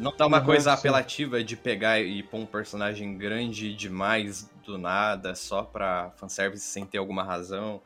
Não 0.03 0.11
tá 0.11 0.27
uma 0.27 0.41
Uhum, 0.41 0.45
coisa 0.45 0.73
sim. 0.77 0.79
apelativa 0.79 1.45
de 1.45 1.57
pegar 1.57 2.01
e 2.01 2.23
pôr 2.25 2.39
um 2.39 2.47
personagem 2.47 3.17
grande 3.17 3.73
demais 3.75 4.51
do 4.65 4.77
nada, 4.77 5.35
só 5.37 5.63
pra 5.63 6.11
fanservice 6.17 6.65
sem 6.65 6.85
ter 6.85 6.99
alguma 6.99 7.23
razão. 7.23 7.81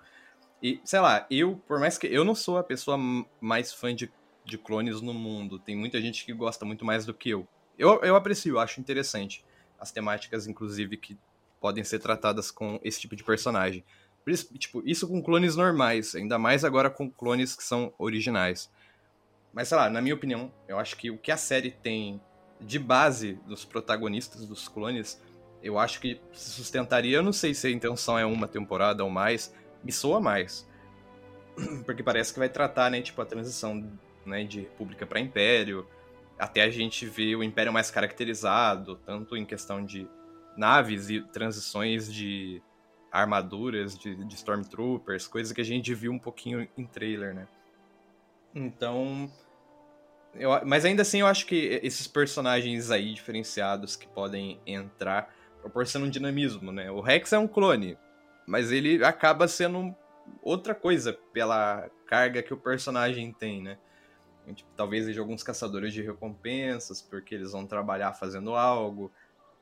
E, 0.62 0.80
sei 0.84 1.00
lá, 1.00 1.26
eu, 1.30 1.56
por 1.68 1.78
mais 1.78 1.98
que. 1.98 2.06
Eu 2.06 2.24
não 2.24 2.34
sou 2.34 2.56
a 2.58 2.64
pessoa 2.64 2.96
mais 3.40 3.72
fã 3.72 3.94
de, 3.94 4.10
de 4.44 4.56
clones 4.56 5.02
no 5.02 5.12
mundo. 5.12 5.58
Tem 5.58 5.76
muita 5.76 6.00
gente 6.00 6.24
que 6.24 6.32
gosta 6.32 6.64
muito 6.64 6.84
mais 6.84 7.04
do 7.04 7.12
que 7.12 7.28
eu. 7.30 7.46
Eu, 7.78 8.00
eu 8.02 8.16
aprecio, 8.16 8.58
acho 8.58 8.80
interessante. 8.80 9.44
As 9.78 9.92
temáticas, 9.92 10.46
inclusive, 10.46 10.96
que 10.96 11.18
podem 11.60 11.84
ser 11.84 11.98
tratadas 11.98 12.50
com 12.50 12.80
esse 12.82 12.98
tipo 13.00 13.14
de 13.14 13.24
personagem. 13.24 13.84
Por 14.24 14.32
isso, 14.32 14.52
tipo, 14.58 14.82
isso 14.86 15.06
com 15.06 15.22
clones 15.22 15.54
normais, 15.54 16.14
ainda 16.14 16.38
mais 16.38 16.64
agora 16.64 16.88
com 16.90 17.10
clones 17.10 17.54
que 17.54 17.62
são 17.62 17.92
originais. 17.98 18.70
Mas, 19.56 19.68
sei 19.68 19.78
lá, 19.78 19.88
na 19.88 20.02
minha 20.02 20.14
opinião, 20.14 20.52
eu 20.68 20.78
acho 20.78 20.94
que 20.98 21.10
o 21.10 21.16
que 21.16 21.32
a 21.32 21.36
série 21.38 21.70
tem 21.70 22.20
de 22.60 22.78
base 22.78 23.40
dos 23.46 23.64
protagonistas 23.64 24.44
dos 24.44 24.68
clones, 24.68 25.18
eu 25.62 25.78
acho 25.78 25.98
que 25.98 26.20
se 26.30 26.50
sustentaria. 26.50 27.16
Eu 27.16 27.22
não 27.22 27.32
sei 27.32 27.54
se 27.54 27.66
a 27.66 27.70
intenção 27.70 28.18
é 28.18 28.26
uma 28.26 28.46
temporada 28.46 29.02
ou 29.02 29.08
mais, 29.08 29.54
me 29.82 29.90
soa 29.90 30.20
mais. 30.20 30.68
Porque 31.86 32.02
parece 32.02 32.34
que 32.34 32.38
vai 32.38 32.50
tratar, 32.50 32.90
né, 32.90 33.00
tipo, 33.00 33.22
a 33.22 33.24
transição 33.24 33.90
né, 34.26 34.44
de 34.44 34.60
República 34.60 35.06
para 35.06 35.20
Império, 35.20 35.88
até 36.38 36.60
a 36.60 36.68
gente 36.68 37.06
ver 37.06 37.34
o 37.34 37.42
Império 37.42 37.72
mais 37.72 37.90
caracterizado, 37.90 38.96
tanto 39.06 39.38
em 39.38 39.46
questão 39.46 39.82
de 39.82 40.06
naves 40.54 41.08
e 41.08 41.22
transições 41.22 42.12
de 42.12 42.62
armaduras, 43.10 43.96
de, 43.96 44.22
de 44.22 44.34
Stormtroopers, 44.34 45.26
coisa 45.26 45.54
que 45.54 45.62
a 45.62 45.64
gente 45.64 45.94
viu 45.94 46.12
um 46.12 46.18
pouquinho 46.18 46.68
em 46.76 46.84
trailer, 46.84 47.34
né? 47.34 47.48
Então. 48.54 49.30
Eu, 50.38 50.50
mas 50.64 50.84
ainda 50.84 51.02
assim, 51.02 51.20
eu 51.20 51.26
acho 51.26 51.46
que 51.46 51.80
esses 51.82 52.06
personagens 52.06 52.90
aí 52.90 53.12
diferenciados 53.14 53.96
que 53.96 54.06
podem 54.06 54.60
entrar 54.66 55.34
proporcionam 55.60 56.06
um 56.06 56.10
dinamismo, 56.10 56.70
né? 56.70 56.90
O 56.90 57.00
Rex 57.00 57.32
é 57.32 57.38
um 57.38 57.48
clone, 57.48 57.98
mas 58.46 58.70
ele 58.70 59.04
acaba 59.04 59.48
sendo 59.48 59.94
outra 60.42 60.74
coisa 60.74 61.12
pela 61.32 61.88
carga 62.06 62.42
que 62.42 62.54
o 62.54 62.56
personagem 62.56 63.32
tem, 63.32 63.62
né? 63.62 63.78
Tipo, 64.54 64.70
talvez 64.76 65.06
seja 65.06 65.20
alguns 65.20 65.42
caçadores 65.42 65.92
de 65.92 66.02
recompensas, 66.02 67.02
porque 67.02 67.34
eles 67.34 67.50
vão 67.50 67.66
trabalhar 67.66 68.12
fazendo 68.12 68.54
algo. 68.54 69.10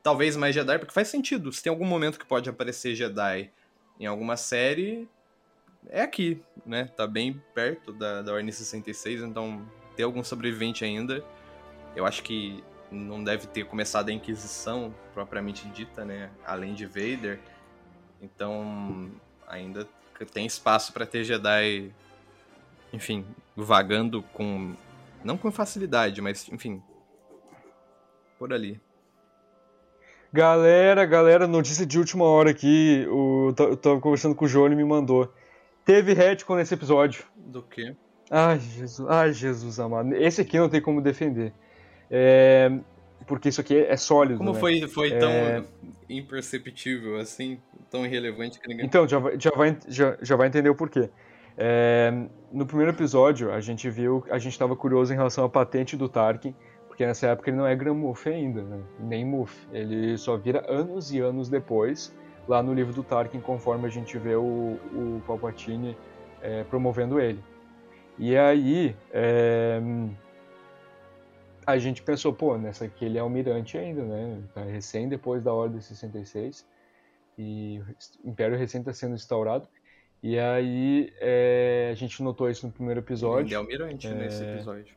Talvez 0.02 0.36
mais 0.36 0.54
Jedi, 0.54 0.78
porque 0.78 0.92
faz 0.92 1.08
sentido. 1.08 1.50
Se 1.50 1.62
tem 1.62 1.70
algum 1.70 1.86
momento 1.86 2.18
que 2.18 2.26
pode 2.26 2.50
aparecer 2.50 2.94
Jedi 2.94 3.50
em 3.98 4.04
alguma 4.04 4.36
série, 4.36 5.08
é 5.88 6.02
aqui, 6.02 6.42
né? 6.66 6.90
Tá 6.96 7.06
bem 7.06 7.42
perto 7.54 7.92
da, 7.92 8.20
da 8.20 8.32
Ordem 8.32 8.52
66, 8.52 9.22
então 9.22 9.66
tem 9.96 10.04
algum 10.04 10.22
sobrevivente 10.22 10.84
ainda. 10.84 11.24
Eu 11.94 12.04
acho 12.06 12.22
que 12.22 12.62
não 12.90 13.22
deve 13.22 13.46
ter 13.46 13.64
começado 13.64 14.08
a 14.08 14.12
Inquisição, 14.12 14.94
propriamente 15.12 15.68
dita, 15.68 16.04
né? 16.04 16.30
Além 16.46 16.74
de 16.74 16.86
Vader. 16.86 17.40
Então, 18.20 19.10
ainda 19.46 19.86
tem 20.32 20.46
espaço 20.46 20.92
para 20.92 21.06
ter 21.06 21.24
Jedi, 21.24 21.92
enfim, 22.92 23.24
vagando 23.56 24.22
com. 24.32 24.74
Não 25.22 25.36
com 25.36 25.50
facilidade, 25.50 26.20
mas, 26.20 26.48
enfim. 26.50 26.82
Por 28.38 28.52
ali. 28.52 28.80
Galera, 30.32 31.06
galera, 31.06 31.46
notícia 31.46 31.86
de 31.86 31.98
última 31.98 32.24
hora 32.24 32.50
aqui. 32.50 33.06
O, 33.08 33.54
eu 33.56 33.76
tava 33.76 34.00
conversando 34.00 34.34
com 34.34 34.44
o 34.44 34.48
Johnny 34.48 34.74
e 34.74 34.76
me 34.76 34.84
mandou. 34.84 35.32
Teve 35.84 36.12
retcon 36.12 36.56
nesse 36.56 36.74
episódio. 36.74 37.24
Do 37.36 37.62
que? 37.62 37.94
Ai, 38.30 38.58
Jesus, 38.58 39.08
ai, 39.08 39.32
Jesus 39.32 39.78
amado. 39.78 40.14
Esse 40.14 40.40
aqui 40.40 40.58
não 40.58 40.68
tem 40.68 40.80
como 40.80 41.00
defender. 41.00 41.52
É, 42.10 42.70
porque 43.26 43.48
isso 43.48 43.60
aqui 43.60 43.76
é 43.76 43.96
sólido. 43.96 44.38
Como 44.38 44.52
né? 44.52 44.58
foi, 44.58 44.80
foi 44.88 45.10
tão 45.18 45.30
É. 45.30 45.64
imperceptível, 46.08 47.18
assim, 47.18 47.58
tão 47.90 48.04
irrelevante 48.04 48.60
que 48.60 48.68
ninguém. 48.68 48.86
Então, 48.86 49.06
já 49.06 49.18
vai, 49.18 49.38
já 49.38 49.50
vai, 49.50 49.76
já, 49.88 50.16
já 50.20 50.36
vai 50.36 50.48
entender 50.48 50.68
o 50.68 50.74
porquê. 50.74 51.10
É, 51.56 52.12
no 52.52 52.66
primeiro 52.66 52.92
episódio, 52.92 53.52
a 53.52 53.60
gente 53.60 53.88
viu, 53.88 54.24
a 54.30 54.38
gente 54.38 54.52
estava 54.52 54.74
curioso 54.74 55.12
em 55.12 55.16
relação 55.16 55.44
à 55.44 55.48
patente 55.48 55.96
do 55.96 56.08
Tarkin, 56.08 56.54
porque 56.88 57.06
nessa 57.06 57.28
época 57.28 57.50
ele 57.50 57.56
não 57.56 57.66
é 57.66 57.74
Gramuff 57.74 58.28
ainda, 58.28 58.62
né? 58.62 58.80
nem 59.00 59.24
Muff. 59.24 59.66
Ele 59.72 60.16
só 60.16 60.36
vira 60.36 60.64
anos 60.68 61.12
e 61.12 61.20
anos 61.20 61.48
depois, 61.48 62.14
lá 62.48 62.62
no 62.62 62.72
livro 62.74 62.92
do 62.92 63.02
Tarkin, 63.02 63.40
conforme 63.40 63.86
a 63.86 63.90
gente 63.90 64.16
vê 64.18 64.34
o, 64.34 64.42
o 64.42 65.22
Palpatine 65.26 65.96
é, 66.42 66.64
promovendo 66.64 67.20
ele. 67.20 67.40
E 68.18 68.36
aí, 68.36 68.94
é, 69.12 69.80
a 71.66 71.78
gente 71.78 72.02
pensou, 72.02 72.32
pô, 72.32 72.56
nessa 72.56 72.84
aqui 72.84 73.04
ele 73.04 73.18
é 73.18 73.20
almirante 73.20 73.76
ainda, 73.76 74.02
né? 74.02 74.42
Tá 74.54 74.62
recém 74.62 75.08
depois 75.08 75.42
da 75.42 75.52
Ordem 75.52 75.80
66 75.80 76.66
e 77.38 77.82
o 78.22 78.30
Império 78.30 78.56
recém 78.56 78.80
está 78.80 78.92
sendo 78.92 79.14
instaurado. 79.14 79.68
E 80.22 80.38
aí 80.38 81.12
é, 81.20 81.90
a 81.92 81.94
gente 81.94 82.22
notou 82.22 82.48
isso 82.48 82.66
no 82.66 82.72
primeiro 82.72 83.00
Ele 83.00 83.06
episódio. 83.06 83.54
é 83.54 83.58
almirante 83.58 84.08
nesse 84.08 84.42
episódio. 84.42 84.94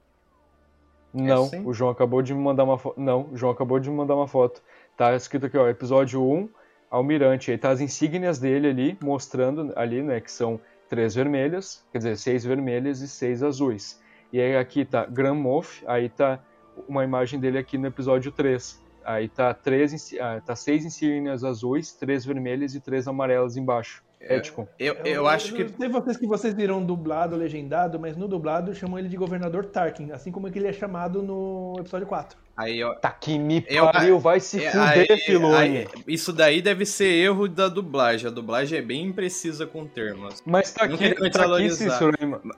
Não, 1.14 1.45
sim? 1.45 1.65
o 1.65 1.73
João 1.73 1.89
acabou 1.89 2.22
de 2.22 2.34
me 2.34 2.41
mandar 2.41 2.64
uma 2.64 2.77
foto. 2.77 2.99
Não, 2.99 3.30
o 3.31 3.38
João 3.38 3.52
acabou 3.52 3.80
de 3.80 3.89
me 3.89 3.95
mandar 3.95 4.15
uma 4.15 4.27
foto. 4.27 4.61
Tá 4.95 5.15
escrito 5.15 5.45
aqui, 5.48 5.57
ó, 5.57 5.68
episódio 5.68 6.23
1, 6.23 6.49
Almirante. 6.89 7.52
Aí 7.52 7.57
tá 7.57 7.69
as 7.69 7.81
insígnias 7.81 8.39
dele 8.39 8.68
ali, 8.68 8.98
mostrando 9.02 9.73
ali, 9.76 10.02
né, 10.02 10.22
que 10.22 10.31
são 10.31 10.60
três 10.89 11.15
vermelhas, 11.15 11.85
quer 11.91 11.99
dizer, 11.99 12.18
seis 12.18 12.43
vermelhas 12.43 13.01
e 13.01 13.07
seis 13.07 13.43
azuis. 13.43 14.01
E 14.31 14.41
aí 14.41 14.55
aqui 14.57 14.84
tá 14.84 15.05
Grand 15.05 15.35
Moff, 15.35 15.84
aí 15.88 16.09
tá 16.09 16.39
uma 16.88 17.03
imagem 17.03 17.39
dele 17.39 17.57
aqui 17.57 17.77
no 17.77 17.88
episódio 17.88 18.31
3. 18.31 18.85
Aí 19.05 19.30
tá, 19.30 19.53
três, 19.53 20.14
ah, 20.19 20.41
tá 20.45 20.53
seis 20.53 20.84
insígnias 20.84 21.43
azuis, 21.43 21.93
três 21.93 22.26
vermelhas 22.26 22.76
e 22.76 22.81
três 22.81 23.07
amarelas 23.07 23.55
embaixo. 23.55 24.03
É, 24.19 24.39
tipo, 24.39 24.68
Eu, 24.77 24.95
eu 25.05 25.27
acho 25.27 25.53
que. 25.53 25.64
Não 25.64 25.77
sei 25.77 25.89
vocês 25.89 26.18
que 26.18 26.27
vocês 26.27 26.53
viram 26.53 26.84
dublado, 26.84 27.35
legendado, 27.35 27.99
mas 27.99 28.18
no 28.18 28.27
dublado 28.27 28.73
chamam 28.73 28.99
ele 28.99 29.07
de 29.07 29.15
Governador 29.15 29.65
Tarkin, 29.65 30.11
assim 30.11 30.31
como 30.31 30.51
que 30.51 30.59
ele 30.59 30.68
é 30.68 30.73
chamado 30.73 31.22
no 31.22 31.76
episódio 31.80 32.07
4. 32.07 32.38
Aí, 32.57 32.84
ó, 32.84 32.95
tá 32.95 33.11
que 33.11 33.38
me 33.38 33.63
Eu- 33.69 33.85
pariu, 33.91 34.17
vai 34.19 34.39
se 34.39 34.63
É, 34.65 34.71
fuder, 34.71 35.11
aí- 35.11 35.17
Filone. 35.19 35.55
aí- 35.55 35.88
isso 36.07 36.34
daí 36.34 36.59
deve 36.59 36.88
ser 36.88 37.05
erro 37.05 37.47
da 37.47 37.67
dublagem. 37.67 38.27
A 38.27 38.31
dublagem 38.31 38.79
é 38.79 38.81
bem 38.81 39.03
imprecisa 39.05 39.67
com 39.67 39.85
termos. 39.85 40.41
Mas 40.43 40.71
tá 40.73 40.85
aqui, 40.85 41.13
tá 41.29 41.45
aqui. 41.55 41.69
Cícero. 41.69 42.11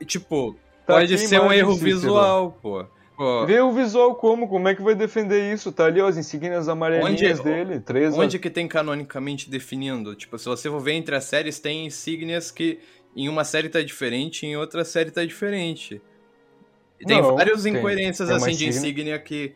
Tipo, 0.05 0.55
Tá 0.87 0.93
pode 0.93 1.13
aqui 1.13 1.27
ser 1.27 1.41
um 1.41 1.51
erro 1.51 1.73
Cícero. 1.73 1.91
visual, 1.95 2.57
pô. 2.61 2.85
Pô, 3.17 3.45
Vê 3.45 3.59
o 3.59 3.73
visual 3.73 4.15
como? 4.15 4.47
Como 4.47 4.69
é 4.69 4.73
que 4.73 4.81
vai 4.81 4.95
defender 4.95 5.53
isso? 5.53 5.69
Tá 5.73 5.87
ali 5.87 5.99
ó, 5.99 6.07
as 6.07 6.15
insígnias 6.15 6.69
amarelinhas 6.69 7.37
Onde- 7.41 7.43
dele. 7.49 7.79
Três, 7.81 8.17
onde 8.17 8.39
que 8.39 8.49
tem 8.49 8.65
canonicamente 8.65 9.49
definindo? 9.49 10.15
Tipo, 10.15 10.37
se 10.39 10.45
você 10.45 10.69
for 10.69 10.79
ver 10.79 10.93
entre 10.93 11.13
as 11.13 11.25
séries, 11.25 11.59
tem 11.59 11.85
insígnias 11.85 12.49
que 12.49 12.79
em 13.13 13.27
uma 13.27 13.43
série 13.43 13.67
tá 13.67 13.81
diferente, 13.81 14.45
em 14.45 14.55
outra 14.55 14.85
série 14.85 15.11
tá 15.11 15.25
diferente. 15.25 16.01
Tem 17.05 17.21
Não, 17.21 17.35
várias 17.35 17.65
incoerências 17.65 18.29
Tem 18.29 18.37
assim 18.37 18.51
de 18.55 18.67
insígnia 18.69 19.19
que 19.19 19.53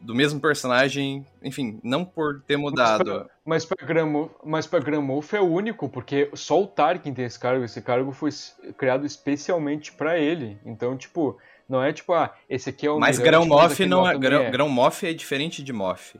do 0.00 0.14
mesmo 0.14 0.40
personagem, 0.40 1.26
enfim, 1.42 1.80
não 1.82 2.04
por 2.04 2.40
ter 2.42 2.56
mudado. 2.56 3.28
Mas 3.44 3.64
pra, 3.64 3.86
Gramo, 3.86 4.30
mas 4.44 4.66
pra 4.66 4.78
Gramolf 4.80 5.32
é 5.34 5.40
único, 5.40 5.88
porque 5.88 6.30
só 6.34 6.62
o 6.62 6.66
Tarkin 6.66 7.12
tem 7.14 7.24
esse 7.24 7.38
cargo. 7.38 7.64
Esse 7.64 7.80
cargo 7.82 8.12
foi 8.12 8.30
criado 8.76 9.04
especialmente 9.06 9.92
pra 9.92 10.18
ele. 10.18 10.58
Então, 10.64 10.96
tipo, 10.96 11.38
Não 11.68 11.82
é 11.82 11.92
tipo, 11.92 12.14
ah, 12.14 12.34
esse 12.48 12.70
aqui 12.70 12.86
é 12.86 12.90
o 12.90 12.98
Mas 12.98 13.18
Almirante, 13.18 13.30
grão 13.30 13.46
moff 13.46 13.72
aquele 13.74 13.88
não 13.90 14.08
é. 14.08 14.68
moff 14.68 15.06
é 15.06 15.12
diferente 15.12 15.62
de 15.62 15.70
moff. 15.72 16.18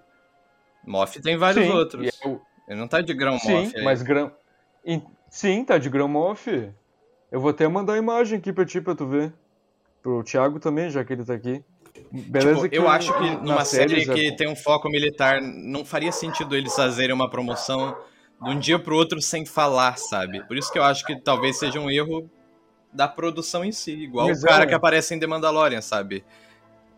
Moff 0.86 1.20
tem 1.22 1.36
vários 1.38 1.64
Sim, 1.64 1.72
outros. 1.72 2.04
e 2.04 2.08
é 2.08 2.36
Ele 2.68 2.78
não 2.78 2.86
tá 2.86 3.00
de 3.00 3.14
grão 3.14 3.38
Sim, 3.38 3.72
aí. 3.74 3.82
mas 3.84 4.02
grão. 4.02 4.30
em- 4.84 5.02
Sim, 5.30 5.64
tá 5.64 5.78
de 5.78 5.88
grão 5.88 6.06
moff. 6.06 6.50
Eu 7.32 7.40
vou 7.40 7.50
até 7.50 7.66
mandar 7.66 7.94
a 7.94 7.98
imagem 7.98 8.38
aqui 8.38 8.52
pra 8.52 8.64
ti 8.66 8.80
pra 8.80 8.94
tu 8.94 9.06
ver. 9.06 9.32
Pro 10.02 10.22
Thiago 10.22 10.60
também, 10.60 10.90
já 10.90 11.02
que 11.04 11.12
ele 11.14 11.24
tá 11.24 11.32
aqui. 11.34 11.62
Beleza 12.10 12.54
Tipo, 12.54 12.68
que 12.68 12.78
eu 12.78 12.88
acho 12.88 13.16
que 13.18 13.30
numa 13.44 13.64
série 13.64 14.02
é- 14.02 14.14
que 14.14 14.36
tem 14.36 14.48
um 14.48 14.56
foco 14.56 14.88
militar, 14.88 15.40
não 15.40 15.84
faria 15.84 16.12
sentido 16.12 16.56
eles 16.56 16.74
fazerem 16.74 17.14
uma 17.14 17.28
promoção 17.28 17.96
de 18.42 18.50
um 18.50 18.58
dia 18.58 18.78
pro 18.78 18.96
outro 18.96 19.20
sem 19.20 19.44
falar, 19.44 19.98
sabe? 19.98 20.42
Por 20.46 20.56
isso 20.56 20.72
que 20.72 20.78
eu 20.78 20.84
acho 20.84 21.04
que 21.04 21.16
talvez 21.16 21.58
seja 21.58 21.78
um 21.78 21.90
erro 21.90 22.30
da 22.92 23.06
produção 23.06 23.64
em 23.64 23.72
si. 23.72 23.92
Igual 23.92 24.30
o 24.30 24.40
cara 24.40 24.64
é. 24.64 24.66
que 24.66 24.74
aparece 24.74 25.14
em 25.14 25.18
The 25.18 25.26
Mandalorian, 25.26 25.80
sabe? 25.80 26.24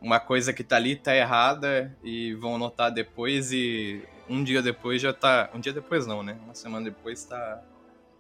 Uma 0.01 0.21
coisa 0.21 0.53
que 0.53 0.63
tá 0.63 0.77
ali 0.77 0.97
tá 0.97 1.15
errada 1.15 1.97
e 2.03 2.35
vão 2.35 2.57
notar 2.57 2.91
depois 2.91 3.53
e 3.53 4.03
um 4.29 4.45
dia 4.45 4.63
depois 4.63 5.01
já 5.03 5.13
tá. 5.13 5.51
Um 5.55 5.61
dia 5.61 5.73
depois 5.73 6.07
não, 6.07 6.23
né? 6.23 6.39
Uma 6.45 6.55
semana 6.55 6.85
depois 6.85 7.25
tá 7.25 7.63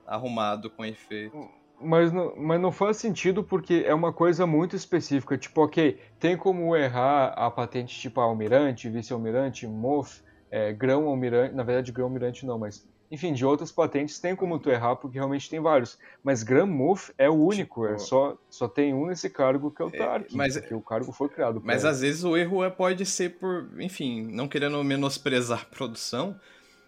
arrumado 0.06 0.68
com 0.68 0.84
efeito. 0.84 1.48
Mas 1.80 2.12
não, 2.12 2.34
mas 2.36 2.60
não 2.60 2.70
faz 2.70 2.98
sentido 2.98 3.42
porque 3.42 3.84
é 3.86 3.94
uma 3.94 4.12
coisa 4.12 4.46
muito 4.46 4.76
específica. 4.76 5.38
Tipo, 5.38 5.62
ok, 5.64 5.98
tem 6.18 6.36
como 6.36 6.76
errar 6.76 7.28
a 7.36 7.50
patente 7.50 7.98
tipo 7.98 8.20
almirante, 8.20 8.88
vice-almirante, 8.90 9.66
MOF, 9.66 10.20
é, 10.50 10.72
grão-almirante. 10.72 11.54
Na 11.54 11.62
verdade, 11.62 11.90
grão-almirante 11.92 12.44
não, 12.44 12.58
mas. 12.58 12.86
Enfim, 13.12 13.32
de 13.32 13.44
outras 13.44 13.72
patentes 13.72 14.20
tem 14.20 14.36
como 14.36 14.56
tu 14.58 14.70
errar 14.70 14.94
porque 14.94 15.18
realmente 15.18 15.50
tem 15.50 15.58
vários. 15.58 15.98
Mas 16.22 16.44
Grão-MOF 16.44 17.12
é 17.18 17.28
o 17.28 17.34
único, 17.34 17.84
é 17.84 17.88
Tipo- 17.94 18.00
só, 18.02 18.36
só 18.48 18.68
tem 18.68 18.94
um 18.94 19.06
nesse 19.06 19.28
cargo 19.28 19.68
que 19.72 19.82
é 19.82 19.84
o 19.84 19.90
Tark. 19.90 20.28
mas- 20.32 20.56
porque 20.56 20.74
o 20.74 20.80
cargo 20.80 21.10
foi 21.10 21.28
criado. 21.28 21.60
Mas 21.64 21.80
pra 21.80 21.90
às 21.90 22.00
vezes 22.02 22.22
o 22.22 22.36
erro 22.36 22.62
é- 22.62 22.70
pode 22.70 23.04
ser 23.04 23.30
por, 23.30 23.68
enfim, 23.80 24.22
não 24.30 24.46
querendo 24.46 24.84
menosprezar 24.84 25.62
a 25.62 25.74
produção, 25.74 26.38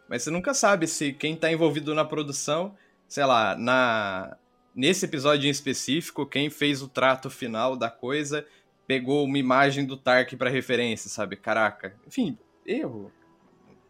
mas 0.08 0.22
você 0.22 0.30
nunca 0.30 0.54
sabe 0.54 0.86
se 0.86 1.12
quem 1.12 1.34
tá 1.34 1.50
envolvido 1.50 1.92
na 1.92 2.04
produção, 2.04 2.76
sei 3.08 3.24
lá, 3.24 3.56
na 3.56 4.36
nesse 4.74 5.04
episódio 5.04 5.46
em 5.46 5.50
específico, 5.50 6.26
quem 6.26 6.48
fez 6.50 6.82
o 6.82 6.88
trato 6.88 7.28
final 7.30 7.76
da 7.76 7.90
coisa 7.90 8.46
pegou 8.86 9.24
uma 9.24 9.38
imagem 9.38 9.84
do 9.86 9.96
Tark 9.96 10.34
pra 10.36 10.50
referência, 10.50 11.08
sabe? 11.08 11.36
Caraca. 11.36 11.94
Enfim, 12.06 12.36
erro. 12.66 13.10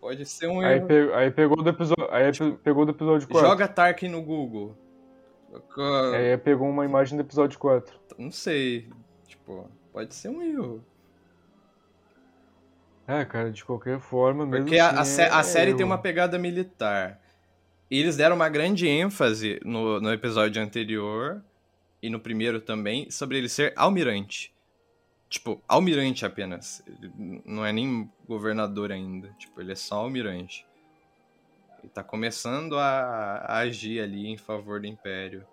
Pode 0.01 0.27
ser 0.27 0.49
um 0.49 0.61
Aí, 0.61 0.77
erro. 0.77 0.87
pe- 0.87 1.13
aí 1.15 1.31
pegou 1.31 1.63
do 1.63 1.69
episódio, 1.71 2.09
aí 2.11 2.31
pe- 2.33 2.53
pegou 2.63 2.85
do 2.85 2.91
episódio 2.93 3.29
4. 3.29 3.49
Joga 3.49 3.69
Tark 3.69 4.03
no 4.03 4.21
Google. 4.23 4.77
Aí 6.15 6.37
pegou 6.39 6.69
uma 6.69 6.85
imagem 6.85 7.17
do 7.17 7.21
episódio 7.23 7.59
4. 7.59 7.95
Não 8.19 8.31
sei. 8.31 8.89
Tipo, 9.27 9.71
pode 9.93 10.15
ser 10.15 10.29
um 10.29 10.43
erro. 10.43 10.85
É, 13.07 13.25
cara, 13.25 13.51
de 13.51 13.65
qualquer 13.65 14.01
forma, 14.01 14.47
mesmo 14.47 14.65
Porque 14.65 14.79
a, 14.79 14.89
assim, 14.91 14.99
a 15.01 15.05
sé- 15.05 15.23
é- 15.25 15.31
a 15.31 15.43
série 15.43 15.75
tem 15.75 15.85
uma 15.85 15.99
pegada 15.99 16.39
militar. 16.39 17.21
E 17.93 17.99
eles 17.99 18.17
deram 18.17 18.37
uma 18.37 18.49
grande 18.49 18.89
ênfase 18.89 19.61
no, 19.63 20.01
no 20.01 20.11
episódio 20.11 20.63
anterior 20.63 21.45
e 22.03 22.09
no 22.09 22.19
primeiro 22.19 22.59
também 22.59 23.11
sobre 23.11 23.37
ele 23.37 23.51
ser 23.51 23.75
almirante. 23.77 24.51
Tipo, 25.29 25.63
almirante 25.69 26.25
apenas. 26.25 26.83
Ele 26.87 27.43
não 27.45 27.67
é 27.67 27.71
nem 27.71 28.11
governador 28.27 28.91
ainda. 28.91 29.29
Tipo, 29.39 29.61
ele 29.61 29.73
é 29.73 29.75
só 29.75 29.97
almirante. 29.97 30.65
Ele 31.83 31.93
tá 31.93 32.03
começando 32.03 32.79
a, 32.79 33.45
a 33.47 33.59
agir 33.59 34.01
ali 34.01 34.27
em 34.27 34.39
favor 34.39 34.81
do 34.81 34.87
Império. 34.87 35.45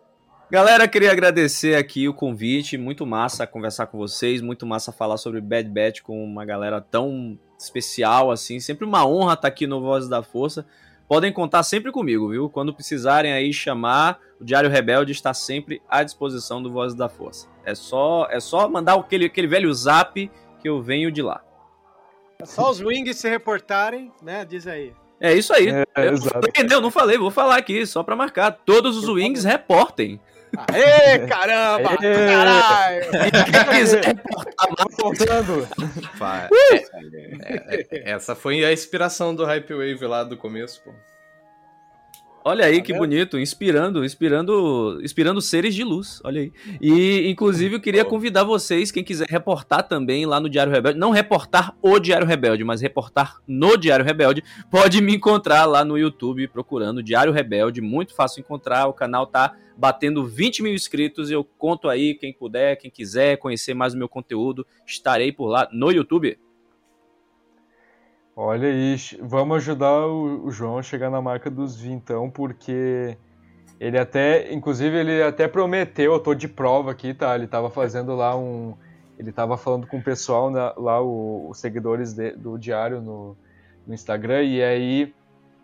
Galera, 0.49 0.87
queria 0.87 1.11
agradecer 1.11 1.75
aqui 1.75 2.07
o 2.07 2.13
convite, 2.13 2.77
muito 2.77 3.05
massa 3.05 3.45
conversar 3.45 3.87
com 3.87 3.97
vocês, 3.97 4.41
muito 4.41 4.65
massa 4.65 4.93
falar 4.93 5.17
sobre 5.17 5.41
Bad 5.41 5.69
Batch 5.69 5.99
com 5.99 6.23
uma 6.23 6.45
galera 6.45 6.79
tão 6.79 7.37
especial 7.59 8.31
assim, 8.31 8.61
sempre 8.61 8.85
uma 8.85 9.05
honra 9.05 9.33
estar 9.33 9.49
aqui 9.49 9.67
no 9.67 9.81
Voz 9.81 10.07
da 10.07 10.23
Força. 10.23 10.65
Podem 11.09 11.33
contar 11.33 11.63
sempre 11.63 11.91
comigo, 11.91 12.29
viu? 12.29 12.51
Quando 12.51 12.71
precisarem 12.71 13.33
aí 13.33 13.51
chamar, 13.51 14.19
o 14.39 14.45
Diário 14.45 14.69
Rebelde 14.69 15.11
está 15.11 15.33
sempre 15.33 15.81
à 15.89 16.03
disposição 16.03 16.61
do 16.61 16.71
Voz 16.71 16.93
da 16.93 17.09
Força. 17.09 17.47
É 17.65 17.73
só, 17.73 18.27
é 18.29 18.39
só 18.39 18.69
mandar 18.69 18.93
aquele, 18.93 19.25
aquele 19.25 19.47
velho 19.47 19.73
zap 19.73 20.31
que 20.61 20.69
eu 20.69 20.79
venho 20.83 21.11
de 21.11 21.23
lá. 21.23 21.43
É 22.39 22.45
só 22.45 22.69
os 22.69 22.79
wings 22.79 23.17
se 23.17 23.27
reportarem, 23.27 24.11
né? 24.21 24.45
Diz 24.45 24.67
aí. 24.67 24.93
É 25.19 25.33
isso 25.33 25.51
aí. 25.51 25.69
É, 25.69 25.83
eu 25.97 26.17
falei, 26.17 26.51
não, 26.69 26.79
não 26.79 26.91
falei, 26.91 27.17
vou 27.17 27.31
falar 27.31 27.57
aqui, 27.57 27.87
só 27.87 28.03
pra 28.03 28.15
marcar. 28.15 28.51
Todos 28.51 28.95
os 28.95 29.09
wings 29.09 29.43
reportem. 29.43 30.21
Aê, 30.57 31.19
caramba! 31.27 31.89
Aê! 32.01 32.27
Caralho! 32.27 33.03
E 33.27 33.31
quem 33.31 33.79
quiser 33.79 34.05
reportar 34.05 34.67
Tá 34.75 34.85
faltando. 34.99 35.67
Fa- 36.17 36.49
é- 36.51 37.85
é- 37.91 38.11
essa 38.11 38.35
foi 38.35 38.63
a 38.65 38.73
inspiração 38.73 39.33
do 39.35 39.45
Hype 39.45 39.73
Wave 39.73 40.05
lá 40.05 40.23
do 40.23 40.35
começo, 40.37 40.81
pô. 40.83 40.91
Olha 42.43 42.65
aí 42.65 42.81
que 42.81 42.93
bonito, 42.93 43.37
inspirando, 43.37 44.03
inspirando, 44.03 44.99
inspirando 45.03 45.41
seres 45.41 45.75
de 45.75 45.83
luz. 45.83 46.21
Olha 46.23 46.41
aí. 46.41 46.51
E 46.81 47.29
inclusive 47.29 47.75
eu 47.75 47.79
queria 47.79 48.05
convidar 48.05 48.43
vocês, 48.43 48.91
quem 48.91 49.03
quiser 49.03 49.27
reportar 49.29 49.87
também 49.87 50.25
lá 50.25 50.39
no 50.39 50.49
Diário 50.49 50.71
Rebelde, 50.71 50.97
não 50.97 51.11
reportar 51.11 51.75
o 51.81 51.99
Diário 51.99 52.25
Rebelde, 52.25 52.63
mas 52.63 52.81
reportar 52.81 53.37
no 53.47 53.77
Diário 53.77 54.05
Rebelde, 54.05 54.43
pode 54.71 55.01
me 55.01 55.15
encontrar 55.15 55.65
lá 55.65 55.83
no 55.83 55.97
YouTube 55.97 56.47
procurando 56.47 57.03
Diário 57.03 57.33
Rebelde, 57.33 57.81
muito 57.81 58.15
fácil 58.15 58.39
encontrar. 58.39 58.87
O 58.87 58.93
canal 58.93 59.27
tá 59.27 59.55
batendo 59.77 60.25
20 60.25 60.63
mil 60.63 60.73
inscritos. 60.73 61.31
Eu 61.31 61.43
conto 61.43 61.87
aí 61.87 62.13
quem 62.13 62.33
puder, 62.33 62.75
quem 62.75 62.91
quiser 62.91 63.37
conhecer 63.37 63.73
mais 63.73 63.93
o 63.93 63.97
meu 63.97 64.09
conteúdo, 64.09 64.65
estarei 64.85 65.31
por 65.31 65.47
lá 65.47 65.67
no 65.71 65.91
YouTube. 65.91 66.37
Olha 68.41 68.69
aí, 68.69 68.95
vamos 69.21 69.57
ajudar 69.57 70.07
o, 70.07 70.49
João 70.49 70.77
a 70.77 70.81
chegar 70.81 71.09
na 71.09 71.21
marca 71.21 71.49
dos 71.51 71.75
20, 71.75 71.93
então, 71.93 72.29
porque 72.29 73.17
ele 73.77 73.99
até, 73.99 74.53
inclusive, 74.53 74.95
ele 74.95 75.21
até 75.21 75.45
prometeu, 75.45 76.13
eu 76.13 76.19
tô 76.21 76.33
de 76.33 76.47
prova 76.47 76.89
aqui, 76.91 77.13
tá? 77.13 77.35
Ele 77.35 77.47
tava 77.47 77.69
fazendo 77.69 78.15
lá 78.15 78.37
um. 78.37 78.77
Ele 79.17 79.33
tava 79.33 79.57
falando 79.57 79.85
com 79.87 79.97
o 79.97 80.01
pessoal 80.01 80.49
né, 80.49 80.71
lá, 80.77 81.01
o- 81.01 81.49
os 81.49 81.59
seguidores 81.59 82.13
de- 82.13 82.31
do 82.31 82.57
Diário 82.57 83.01
no, 83.01 83.35
no 83.85 83.93
Instagram, 83.93 84.41
e 84.43 84.63
aí 84.63 85.13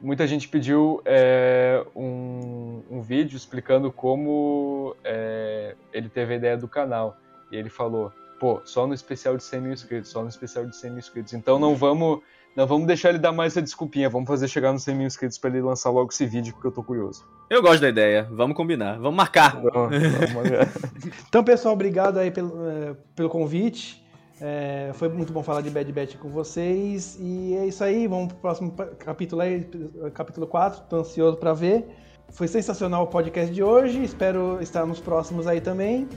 muita 0.01 0.27
gente 0.27 0.49
pediu 0.49 1.01
é, 1.05 1.81
um, 1.95 2.83
um 2.91 3.01
vídeo 3.01 3.37
explicando 3.37 3.89
como 3.89 4.93
é, 5.01 5.77
ele 5.93 6.09
teve 6.09 6.33
a 6.33 6.35
ideia 6.35 6.57
do 6.57 6.67
canal. 6.67 7.15
E 7.49 7.55
ele 7.55 7.69
falou, 7.69 8.11
pô, 8.37 8.61
só 8.65 8.85
no 8.85 8.93
especial 8.93 9.37
de 9.37 9.43
100 9.45 9.61
mil 9.61 9.71
inscritos, 9.71 10.11
só 10.11 10.21
no 10.21 10.27
especial 10.27 10.65
de 10.65 10.75
100 10.75 10.89
mil 10.89 10.99
inscritos. 10.99 11.31
Então 11.31 11.57
não 11.57 11.73
vamos, 11.73 12.19
não 12.55 12.65
vamos 12.65 12.87
deixar 12.87 13.09
ele 13.09 13.17
dar 13.19 13.31
mais 13.31 13.53
essa 13.53 13.61
desculpinha, 13.61 14.09
vamos 14.09 14.27
fazer 14.27 14.47
chegar 14.47 14.71
nos 14.71 14.83
100 14.83 14.95
mil 14.95 15.07
inscritos 15.07 15.37
pra 15.37 15.49
ele 15.49 15.61
lançar 15.61 15.89
logo 15.89 16.09
esse 16.11 16.25
vídeo, 16.25 16.53
porque 16.53 16.67
eu 16.67 16.71
tô 16.71 16.81
curioso. 16.83 17.25
Eu 17.49 17.61
gosto 17.61 17.81
da 17.81 17.89
ideia, 17.89 18.27
vamos 18.31 18.55
combinar, 18.55 18.97
vamos 18.97 19.15
marcar. 19.15 19.57
Então, 19.59 19.71
vamos- 19.89 21.13
Então, 21.27 21.43
pessoal, 21.43 21.73
obrigado 21.73 22.17
aí 22.17 22.31
pelo, 22.31 22.53
eh, 22.69 22.95
pelo 23.15 23.29
convite. 23.29 24.03
É, 24.41 24.91
foi 24.95 25.07
muito 25.07 25.31
bom 25.31 25.41
falar 25.41 25.61
de 25.61 25.69
Bad 25.69 25.91
Batch 25.93 26.15
com 26.17 26.29
vocês. 26.29 27.17
E 27.21 27.55
é 27.55 27.65
isso 27.67 27.83
aí, 27.83 28.05
vamos 28.07 28.27
pro 28.33 28.37
próximo 28.37 28.71
capítulo 28.99 29.41
aí, 29.41 29.67
capítulo 30.13 30.45
4. 30.47 30.81
Tô 30.89 30.97
ansioso 30.97 31.37
para 31.37 31.53
ver. 31.53 31.87
Foi 32.31 32.47
sensacional 32.47 33.03
o 33.03 33.07
podcast 33.07 33.53
de 33.53 33.63
hoje. 33.63 34.03
Espero 34.03 34.57
estar 34.61 34.85
nos 34.85 34.99
próximos 34.99 35.47
aí 35.47 35.61
também. 35.61 36.07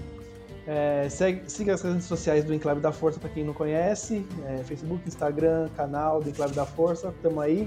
É, 0.71 1.09
segue- 1.09 1.49
siga 1.51 1.73
as 1.73 1.81
redes 1.81 2.05
sociais 2.05 2.45
do 2.45 2.53
Enclave 2.53 2.79
da 2.81 2.93
Força 2.93 3.19
para 3.19 3.31
quem 3.31 3.43
não 3.43 3.55
conhece. 3.55 4.23
É, 4.47 4.63
Facebook, 4.65 5.03
Instagram, 5.09 5.71
canal 5.75 6.21
do 6.21 6.29
Enclave 6.29 6.55
da 6.55 6.67
Força. 6.67 7.15
Tamo 7.23 7.41
aí. 7.41 7.67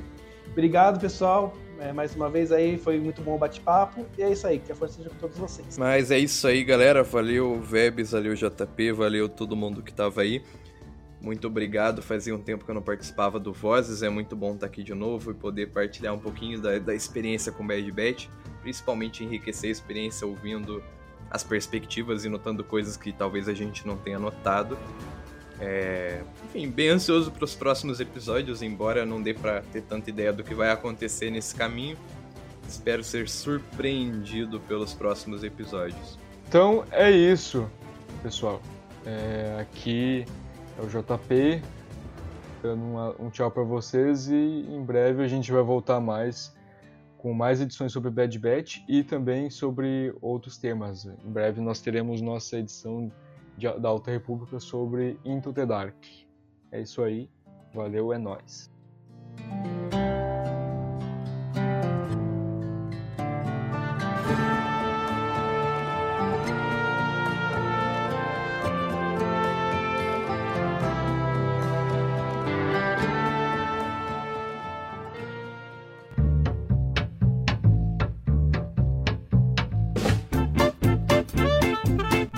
Obrigado, 0.52 1.00
pessoal. 1.00 1.58
É, 1.80 1.92
mais 1.92 2.16
uma 2.16 2.30
vez 2.30 2.52
aí, 2.52 2.78
foi 2.78 3.00
muito 3.00 3.24
bom 3.24 3.34
o 3.34 3.38
bate-papo. 3.40 4.06
E 4.16 4.22
é 4.22 4.32
isso 4.32 4.46
aí, 4.46 4.60
que 4.60 4.72
a 4.72 4.76
força 4.76 4.98
seja 4.98 5.10
com 5.10 5.16
todos 5.16 5.36
vocês. 5.36 5.80
Mas 5.80 6.12
é 6.12 6.20
isso 6.20 6.46
aí, 6.48 6.64
galera. 6.64 7.02
Valeu, 7.02 7.60
Vebs, 7.60 8.12
valeu, 8.12 8.36
JP, 8.36 8.92
valeu 8.92 9.28
todo 9.28 9.56
mundo 9.56 9.82
que 9.82 9.92
tava 9.92 10.22
aí. 10.22 10.44
Muito 11.20 11.48
obrigado. 11.48 12.04
Fazia 12.04 12.36
um 12.36 12.40
tempo 12.40 12.66
que 12.66 12.70
eu 12.70 12.76
não 12.76 12.84
participava 12.84 13.40
do 13.40 13.52
Vozes. 13.52 14.04
É 14.04 14.10
muito 14.10 14.36
bom 14.36 14.54
estar 14.54 14.68
aqui 14.68 14.84
de 14.84 14.94
novo 14.94 15.32
e 15.32 15.34
poder 15.34 15.72
partilhar 15.72 16.14
um 16.14 16.20
pouquinho 16.20 16.62
da, 16.62 16.78
da 16.78 16.94
experiência 16.94 17.52
com 17.52 17.66
Bad 17.66 17.92
Batch. 17.92 18.28
Principalmente 18.62 19.24
enriquecer 19.24 19.70
a 19.70 19.72
experiência 19.72 20.28
ouvindo 20.28 20.84
as 21.32 21.44
perspectivas 21.44 22.26
e 22.26 22.30
notando 22.30 22.64
coisas 22.64 22.98
que 22.98 23.14
talvez 23.14 23.48
a 23.48 23.54
gente 23.54 23.88
não 23.88 23.96
tenha 23.96 24.20
notado. 24.20 24.78
É, 25.60 26.24
Enfim, 26.46 26.70
bem 26.70 26.90
ansioso 26.90 27.32
para 27.32 27.46
os 27.46 27.56
próximos 27.56 28.00
episódios, 28.00 28.62
embora 28.62 29.06
não 29.06 29.22
dê 29.22 29.34
para 29.34 29.62
ter 29.62 29.82
tanta 29.84 30.10
ideia 30.10 30.34
do 30.34 30.44
que 30.44 30.54
vai 30.54 30.72
acontecer 30.72 31.30
nesse 31.30 31.56
caminho. 31.56 31.98
Espero 32.68 33.04
ser 33.04 33.30
surpreendido 33.30 34.60
pelos 34.62 34.94
próximos 34.94 35.44
episódios. 35.44 36.18
Então 36.48 36.84
é 36.92 37.10
isso, 37.10 37.70
pessoal. 38.22 38.62
É, 39.06 39.58
aqui 39.60 40.26
é 40.78 40.82
o 40.82 40.88
JP, 40.88 41.62
dando 42.62 43.16
um 43.20 43.30
tchau 43.30 43.50
pra 43.50 43.64
vocês 43.64 44.28
e 44.28 44.36
em 44.36 44.84
breve 44.84 45.24
a 45.24 45.28
gente 45.28 45.52
vai 45.52 45.62
voltar 45.62 46.00
mais 46.00 46.54
com 47.22 47.34
mais 47.34 47.62
edições 47.62 47.92
sobre 47.92 48.10
Bad 48.10 48.38
Batch 48.40 48.80
e 48.88 49.04
também 49.04 49.50
sobre 49.50 50.12
outros 50.22 50.58
temas. 50.58 51.06
Em 51.06 51.32
breve 51.32 51.62
nós 51.62 51.80
teremos 51.80 52.20
nossa 52.20 52.58
edição 52.58 53.12
de- 53.56 53.80
da 53.80 53.90
Alta 53.90 54.10
República 54.10 54.60
sobre 54.60 55.20
Into 55.24 55.54
the 55.54 55.66
Dark. 55.66 55.96
É 56.72 56.82
isso 56.82 57.04
aí. 57.04 57.30
Valeu, 57.74 58.12
é 58.12 58.18
nóis. 58.18 58.72